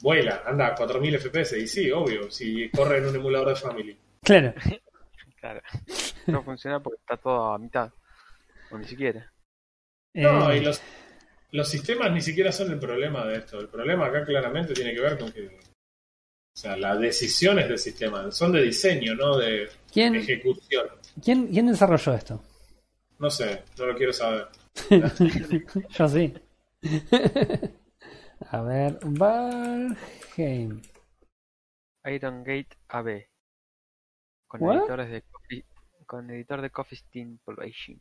Vuela, 0.00 0.42
anda 0.46 0.68
a 0.68 0.74
4000 0.74 1.18
FPS, 1.18 1.58
y 1.58 1.66
sí, 1.66 1.90
obvio, 1.90 2.30
si 2.30 2.70
corre 2.70 2.96
en 2.96 3.08
un 3.08 3.16
emulador 3.16 3.48
de 3.50 3.56
Family. 3.56 3.98
Claro. 4.22 4.54
Claro. 5.40 5.60
No 6.26 6.42
funciona 6.42 6.80
porque 6.80 6.98
está 6.98 7.16
todo 7.16 7.52
a 7.52 7.58
mitad. 7.58 7.92
O 8.72 8.76
ni 8.78 8.84
siquiera. 8.86 9.32
No, 10.14 10.50
Eh, 10.50 10.56
y 10.56 10.60
los, 10.62 10.82
los 11.52 11.68
sistemas 11.68 12.10
ni 12.10 12.20
siquiera 12.20 12.50
son 12.50 12.72
el 12.72 12.80
problema 12.80 13.24
de 13.24 13.36
esto. 13.36 13.60
El 13.60 13.68
problema 13.68 14.06
acá 14.06 14.24
claramente 14.24 14.74
tiene 14.74 14.92
que 14.92 15.00
ver 15.00 15.16
con 15.16 15.30
que. 15.30 15.56
O 16.58 16.60
sea, 16.60 16.76
las 16.76 16.98
decisiones 16.98 17.68
del 17.68 17.78
sistema 17.78 18.32
son 18.32 18.50
de 18.50 18.62
diseño, 18.62 19.14
no 19.14 19.38
de 19.38 19.68
¿quién, 19.92 20.16
ejecución. 20.16 20.88
quién, 21.22 21.46
¿Quién 21.46 21.68
desarrolló 21.68 22.14
esto? 22.14 22.42
No 23.20 23.30
sé, 23.30 23.62
no 23.78 23.86
lo 23.86 23.96
quiero 23.96 24.12
saber. 24.12 24.48
Yo 25.90 26.08
sí. 26.08 26.34
a 28.50 28.62
ver, 28.62 28.98
Valheim. 29.04 30.82
Iron 32.06 32.42
Gate 32.42 32.76
AB. 32.88 33.28
Con 34.48 34.60
What? 34.60 34.78
editores 34.78 35.10
de 35.12 35.22
Coffee, 35.30 35.64
con 36.06 36.28
editor 36.28 36.60
de 36.60 36.70
Coffee 36.70 36.98
Steam 36.98 37.38
Publishing. 37.44 38.00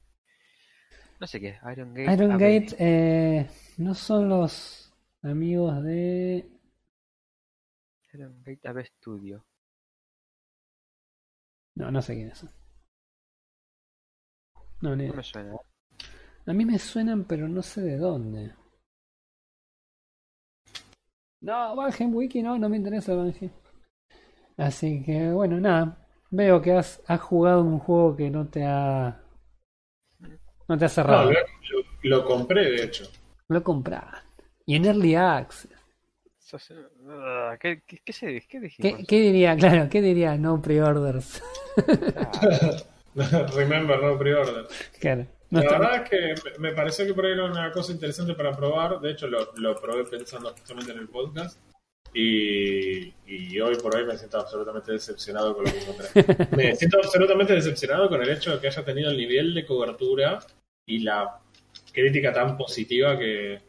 No 1.20 1.28
sé 1.28 1.40
qué. 1.40 1.60
Iron 1.72 1.94
Gate. 1.94 2.12
Iron 2.12 2.32
AB. 2.32 2.40
Gate 2.40 2.76
eh, 2.80 3.48
no 3.78 3.94
son 3.94 4.28
los 4.28 4.92
amigos 5.22 5.84
de... 5.84 6.57
Iron 8.18 8.42
Gate 8.44 8.68
AB 8.68 8.84
Studio. 8.86 9.46
No, 11.76 11.92
no 11.92 12.02
sé 12.02 12.16
quiénes 12.16 12.38
son. 12.40 12.50
No, 14.82 14.96
ni- 14.96 15.08
No 15.08 15.14
me 15.14 15.24
suena. 15.24 15.56
A 16.48 16.54
mí 16.54 16.66
me 16.66 16.80
suenan, 16.80 17.26
pero 17.26 17.48
no 17.48 17.62
sé 17.62 17.82
de 17.82 17.98
dónde. 17.98 18.56
No, 21.42 21.76
Valheim 21.76 22.16
Wiki 22.16 22.42
no, 22.42 22.58
no 22.58 22.68
me 22.70 22.78
interesa 22.78 23.14
Valheim. 23.14 23.52
Así 24.58 25.04
que, 25.04 25.32
bueno, 25.32 25.60
nada. 25.60 26.04
Veo 26.32 26.62
que 26.62 26.74
has, 26.74 27.02
has 27.08 27.22
jugado 27.22 27.62
un 27.62 27.80
juego 27.80 28.16
que 28.16 28.30
no 28.32 28.48
te 28.48 28.66
ha... 28.66 29.22
No 30.68 30.78
te 30.78 30.86
ha 30.86 30.88
No, 30.88 30.90
cerrado. 30.90 31.32
lo, 31.32 31.40
lo- 31.40 31.86
lo 32.04 32.26
compré, 32.26 32.72
de 32.72 32.84
hecho. 32.84 33.06
Lo 33.50 33.64
compraste. 33.64 34.28
Y 34.66 34.76
en 34.76 34.86
Early 34.86 35.16
Access. 35.16 35.77
Ah, 37.10 37.58
¿Qué, 37.60 37.82
qué, 37.86 38.00
qué, 38.04 38.14
se, 38.14 38.28
qué 38.28 38.48
¿Qué, 38.48 38.60
dijimos? 38.60 39.02
qué 39.08 39.20
diría? 39.20 39.56
Claro, 39.58 39.90
¿qué 39.90 40.02
diría? 40.02 40.38
No 40.38 40.62
pre-orders. 40.62 41.42
Remember, 43.56 44.02
no 44.02 44.18
pre-order. 44.18 44.68
claro. 45.00 45.26
No 45.50 45.62
La 45.62 45.72
verdad 45.80 46.04
es 46.04 46.10
que 46.10 46.50
me- 46.60 46.70
me 46.70 46.76
pareció 46.76 47.06
que 47.06 47.14
por 47.14 47.26
ahí 47.26 47.32
era 47.32 47.46
una 47.46 47.72
cosa 47.72 47.92
interesante 47.94 48.34
para 48.34 48.52
probar. 48.56 49.00
De 49.00 49.12
hecho, 49.12 49.28
lo, 49.28 49.54
lo 49.56 49.80
probé 49.80 50.04
pensando 50.04 50.52
justamente 50.52 50.92
en 50.92 51.00
el 51.00 51.08
podcast. 51.08 51.58
Y, 52.14 53.14
y 53.26 53.60
hoy 53.60 53.76
por 53.76 53.96
hoy 53.96 54.06
me 54.06 54.18
siento 54.18 54.40
absolutamente 54.40 54.92
decepcionado 54.92 55.56
con 55.56 55.66
lo 55.66 55.72
que 55.72 55.80
encontré. 55.80 56.48
Me 56.58 56.76
siento 56.76 56.98
absolutamente 56.98 57.54
decepcionado 57.54 58.10
con 58.10 58.22
el 58.22 58.30
hecho 58.30 58.52
de 58.54 58.60
que 58.60 58.68
haya 58.68 58.84
tenido 58.84 59.10
el 59.12 59.18
nivel 59.18 59.54
de 59.54 59.66
cobertura 59.66 60.40
y 60.86 61.00
la 61.00 61.40
crítica 61.94 62.34
tan 62.34 62.58
positiva 62.58 63.18
que 63.18 63.60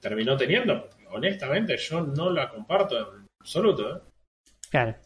terminó 0.00 0.36
teniendo. 0.36 0.88
Honestamente, 1.12 1.76
yo 1.76 2.00
no 2.02 2.30
la 2.30 2.48
comparto 2.50 2.98
en 2.98 3.26
absoluto. 3.40 3.96
¿eh? 3.96 4.00
Claro. 4.70 4.96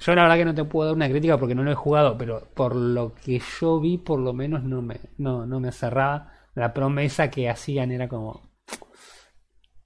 Yo 0.00 0.14
la 0.14 0.22
verdad 0.24 0.36
que 0.38 0.44
no 0.46 0.54
te 0.54 0.64
puedo 0.64 0.88
dar 0.88 0.96
una 0.96 1.08
crítica 1.10 1.38
porque 1.38 1.54
no 1.54 1.62
lo 1.64 1.72
he 1.72 1.76
jugado, 1.76 2.16
pero 2.18 2.48
por 2.54 2.74
lo 2.76 3.14
que 3.14 3.40
yo 3.60 3.80
vi, 3.80 3.98
por 3.98 4.20
lo 4.20 4.32
menos 4.34 4.62
no 4.64 4.82
me, 4.82 5.00
no, 5.18 5.46
no 5.46 5.60
me 5.60 5.72
cerraba. 5.72 6.32
La 6.54 6.72
promesa 6.74 7.30
que 7.30 7.48
hacían 7.50 7.92
era 7.92 8.08
como. 8.08 8.50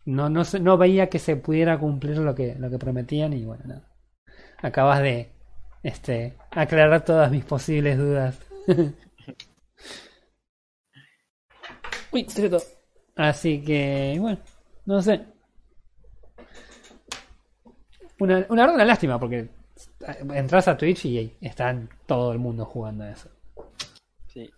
No, 0.07 0.29
no, 0.29 0.45
se- 0.45 0.61
no 0.61 0.77
veía 0.79 1.09
que 1.09 1.19
se 1.19 1.37
pudiera 1.37 1.79
cumplir 1.79 2.19
lo 2.19 2.35
que, 2.35 2.55
lo 2.59 2.71
que 2.71 2.79
prometían 2.79 3.33
y 3.33 3.45
bueno, 3.45 3.65
nada. 3.67 3.89
Acabas 4.63 5.01
de 5.03 5.33
este, 5.83 6.37
aclarar 6.53 7.05
todas 7.05 7.31
mis 7.31 7.45
posibles 7.45 7.99
dudas. 7.99 8.39
Uy. 12.13 12.27
Así 13.17 13.63
que, 13.65 14.17
bueno, 14.21 14.39
no 14.87 15.03
sé. 15.03 15.25
Una, 18.19 18.47
una 18.49 18.63
verdad, 18.63 18.75
una 18.77 18.85
lástima 18.85 19.19
porque 19.19 19.49
entras 20.33 20.69
a 20.69 20.77
Twitch 20.77 21.05
y 21.07 21.37
están 21.41 21.89
todo 22.07 22.33
el 22.33 22.39
mundo 22.39 22.65
jugando 22.65 23.05
a 23.05 23.11
eso. 23.11 23.29
sí. 24.29 24.51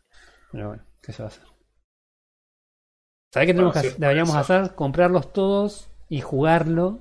Pero 0.53 0.69
bueno, 0.69 0.83
¿qué 1.03 1.13
se 1.13 1.23
va 1.23 1.29
a 1.29 1.33
hacer? 1.33 1.45
¿Sabés 3.33 3.47
qué 3.49 3.53
tenemos 3.55 3.73
Bueno, 3.73 3.73
que 3.75 3.81
sí, 3.81 3.87
hacer? 3.89 4.01
deberíamos 4.01 4.31
eso. 4.31 4.39
hacer? 4.41 4.75
Comprarlos 4.75 5.33
todos 5.33 5.91
y 6.09 6.21
jugarlo. 6.21 7.01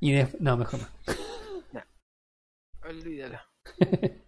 Y 0.00 0.12
de... 0.12 0.28
No, 0.40 0.56
mejor 0.56 0.80
no. 0.80 0.86
Olvídalo. 2.88 3.38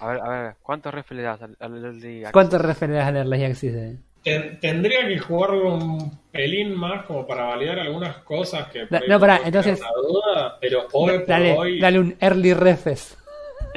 A 0.00 0.08
ver, 0.08 0.20
a 0.20 0.28
ver, 0.28 0.56
¿cuántos 0.62 0.92
refs 0.92 1.12
le 1.12 1.22
das 1.22 1.40
al, 1.40 1.56
al 1.60 1.76
Early 1.84 2.18
Access? 2.24 2.32
¿Cuánto 2.32 2.58
referirás 2.58 3.06
al 3.06 3.16
Early 3.18 3.44
Access 3.44 3.72
de, 3.72 3.98
ten- 4.24 4.58
tendría 4.58 5.06
que 5.06 5.18
jugarlo 5.18 5.74
un 5.74 6.18
pelín 6.32 6.74
más 6.74 7.04
como 7.06 7.24
para 7.26 7.44
validar 7.44 7.78
algunas 7.78 8.16
cosas 8.24 8.66
que 8.72 8.86
Da- 8.86 9.00
no, 9.06 9.20
pueden 9.20 9.38
entonces- 9.44 9.80
duda, 9.80 10.58
pero 10.60 10.88
hoy 10.92 11.18
por 11.18 11.26
Dale, 11.26 11.52
hoy, 11.56 11.78
dale 11.80 11.98
un 12.00 12.16
early 12.20 12.54
refes. 12.54 13.16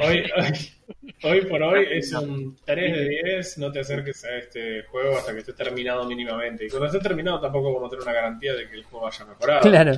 hoy, 0.04 0.24
hoy, 0.36 1.14
hoy 1.22 1.40
por 1.46 1.62
hoy 1.62 1.86
es 1.90 2.12
un 2.12 2.56
3 2.64 2.92
de 2.96 3.08
10, 3.08 3.58
no 3.58 3.70
te 3.70 3.80
acerques 3.80 4.24
a 4.24 4.36
este 4.38 4.82
juego 4.84 5.16
hasta 5.18 5.32
que 5.32 5.40
esté 5.40 5.52
terminado 5.52 6.04
mínimamente. 6.06 6.66
Y 6.66 6.68
cuando 6.70 6.86
esté 6.86 6.98
terminado 7.00 7.40
tampoco 7.40 7.74
vamos 7.74 7.88
a 7.88 7.90
tener 7.90 8.02
una 8.04 8.12
garantía 8.14 8.54
de 8.54 8.68
que 8.68 8.74
el 8.76 8.84
juego 8.84 9.06
haya 9.06 9.24
mejorado. 9.26 9.60
Claro. 9.60 9.92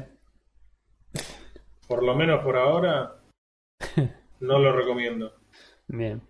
Por 1.86 2.02
lo 2.04 2.14
menos 2.14 2.42
por 2.44 2.56
ahora, 2.56 3.16
no 4.40 4.58
lo 4.58 4.72
recomiendo. 4.72 5.34
Bien. 5.88 6.20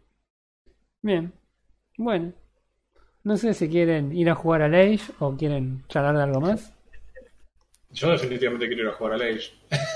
Bien. 1.02 1.32
Bueno. 1.98 2.32
No 3.22 3.36
sé 3.36 3.52
si 3.55 3.68
quieren 3.68 4.16
ir 4.16 4.30
a 4.30 4.34
jugar 4.34 4.62
al 4.62 4.74
Age 4.74 5.12
o 5.18 5.36
quieren 5.36 5.84
charlar 5.88 6.16
de 6.16 6.22
algo 6.22 6.40
más. 6.40 6.72
Yo 7.90 8.10
definitivamente 8.10 8.66
quiero 8.66 8.82
ir 8.84 8.88
a 8.88 8.92
jugar 8.92 9.20
a 9.20 9.24
Age. 9.24 9.52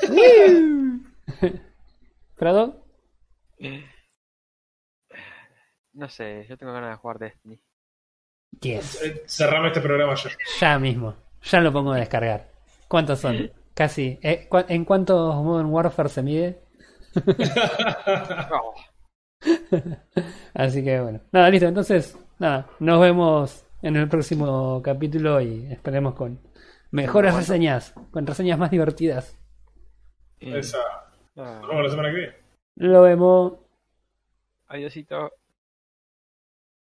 ¿Prado? 2.37 2.85
No 5.93 6.09
sé, 6.09 6.45
yo 6.49 6.57
tengo 6.59 6.73
ganas 6.73 6.91
de 6.91 6.97
jugar 6.97 7.19
Destiny. 7.19 7.61
Yes. 8.61 9.03
Eh, 9.03 9.23
Cerrame 9.27 9.69
este 9.69 9.81
programa 9.81 10.15
ya. 10.17 10.31
Ya 10.61 10.79
mismo. 10.79 11.15
Ya 11.45 11.61
lo 11.61 11.73
pongo 11.73 11.93
a 11.93 11.99
descargar. 11.99 12.49
¿Cuántos 12.89 13.21
son? 13.21 13.51
Casi. 13.75 14.19
Eh, 14.23 14.47
¿cu- 14.49 14.65
¿En 14.69 14.85
cuántos 14.85 15.35
Modern 15.37 15.69
Warfare 15.71 16.09
se 16.09 16.23
mide? 16.23 16.59
Así 20.55 20.83
que 20.85 21.01
bueno. 21.01 21.21
Nada, 21.33 21.51
listo. 21.51 21.67
Entonces, 21.67 22.17
nada. 22.45 22.67
Nos 22.79 23.01
vemos 23.01 23.67
en 23.83 23.97
el 23.97 24.09
próximo 24.09 24.81
capítulo 24.83 25.41
y 25.41 25.67
esperemos 25.73 26.15
con 26.15 26.41
mejores 26.91 27.35
reseñas. 27.35 27.95
Con 28.11 28.27
reseñas 28.27 28.59
más 28.59 28.71
divertidas. 28.71 29.39
Esa. 30.41 30.79
ah, 31.37 31.59
Nos 31.61 31.69
vemos 31.69 31.85
la 31.85 31.91
semana 31.91 32.11
que 32.11 32.17
viene. 32.17 32.35
Lo 32.77 33.03
vemos. 33.03 33.55
adiosito. 34.69 35.33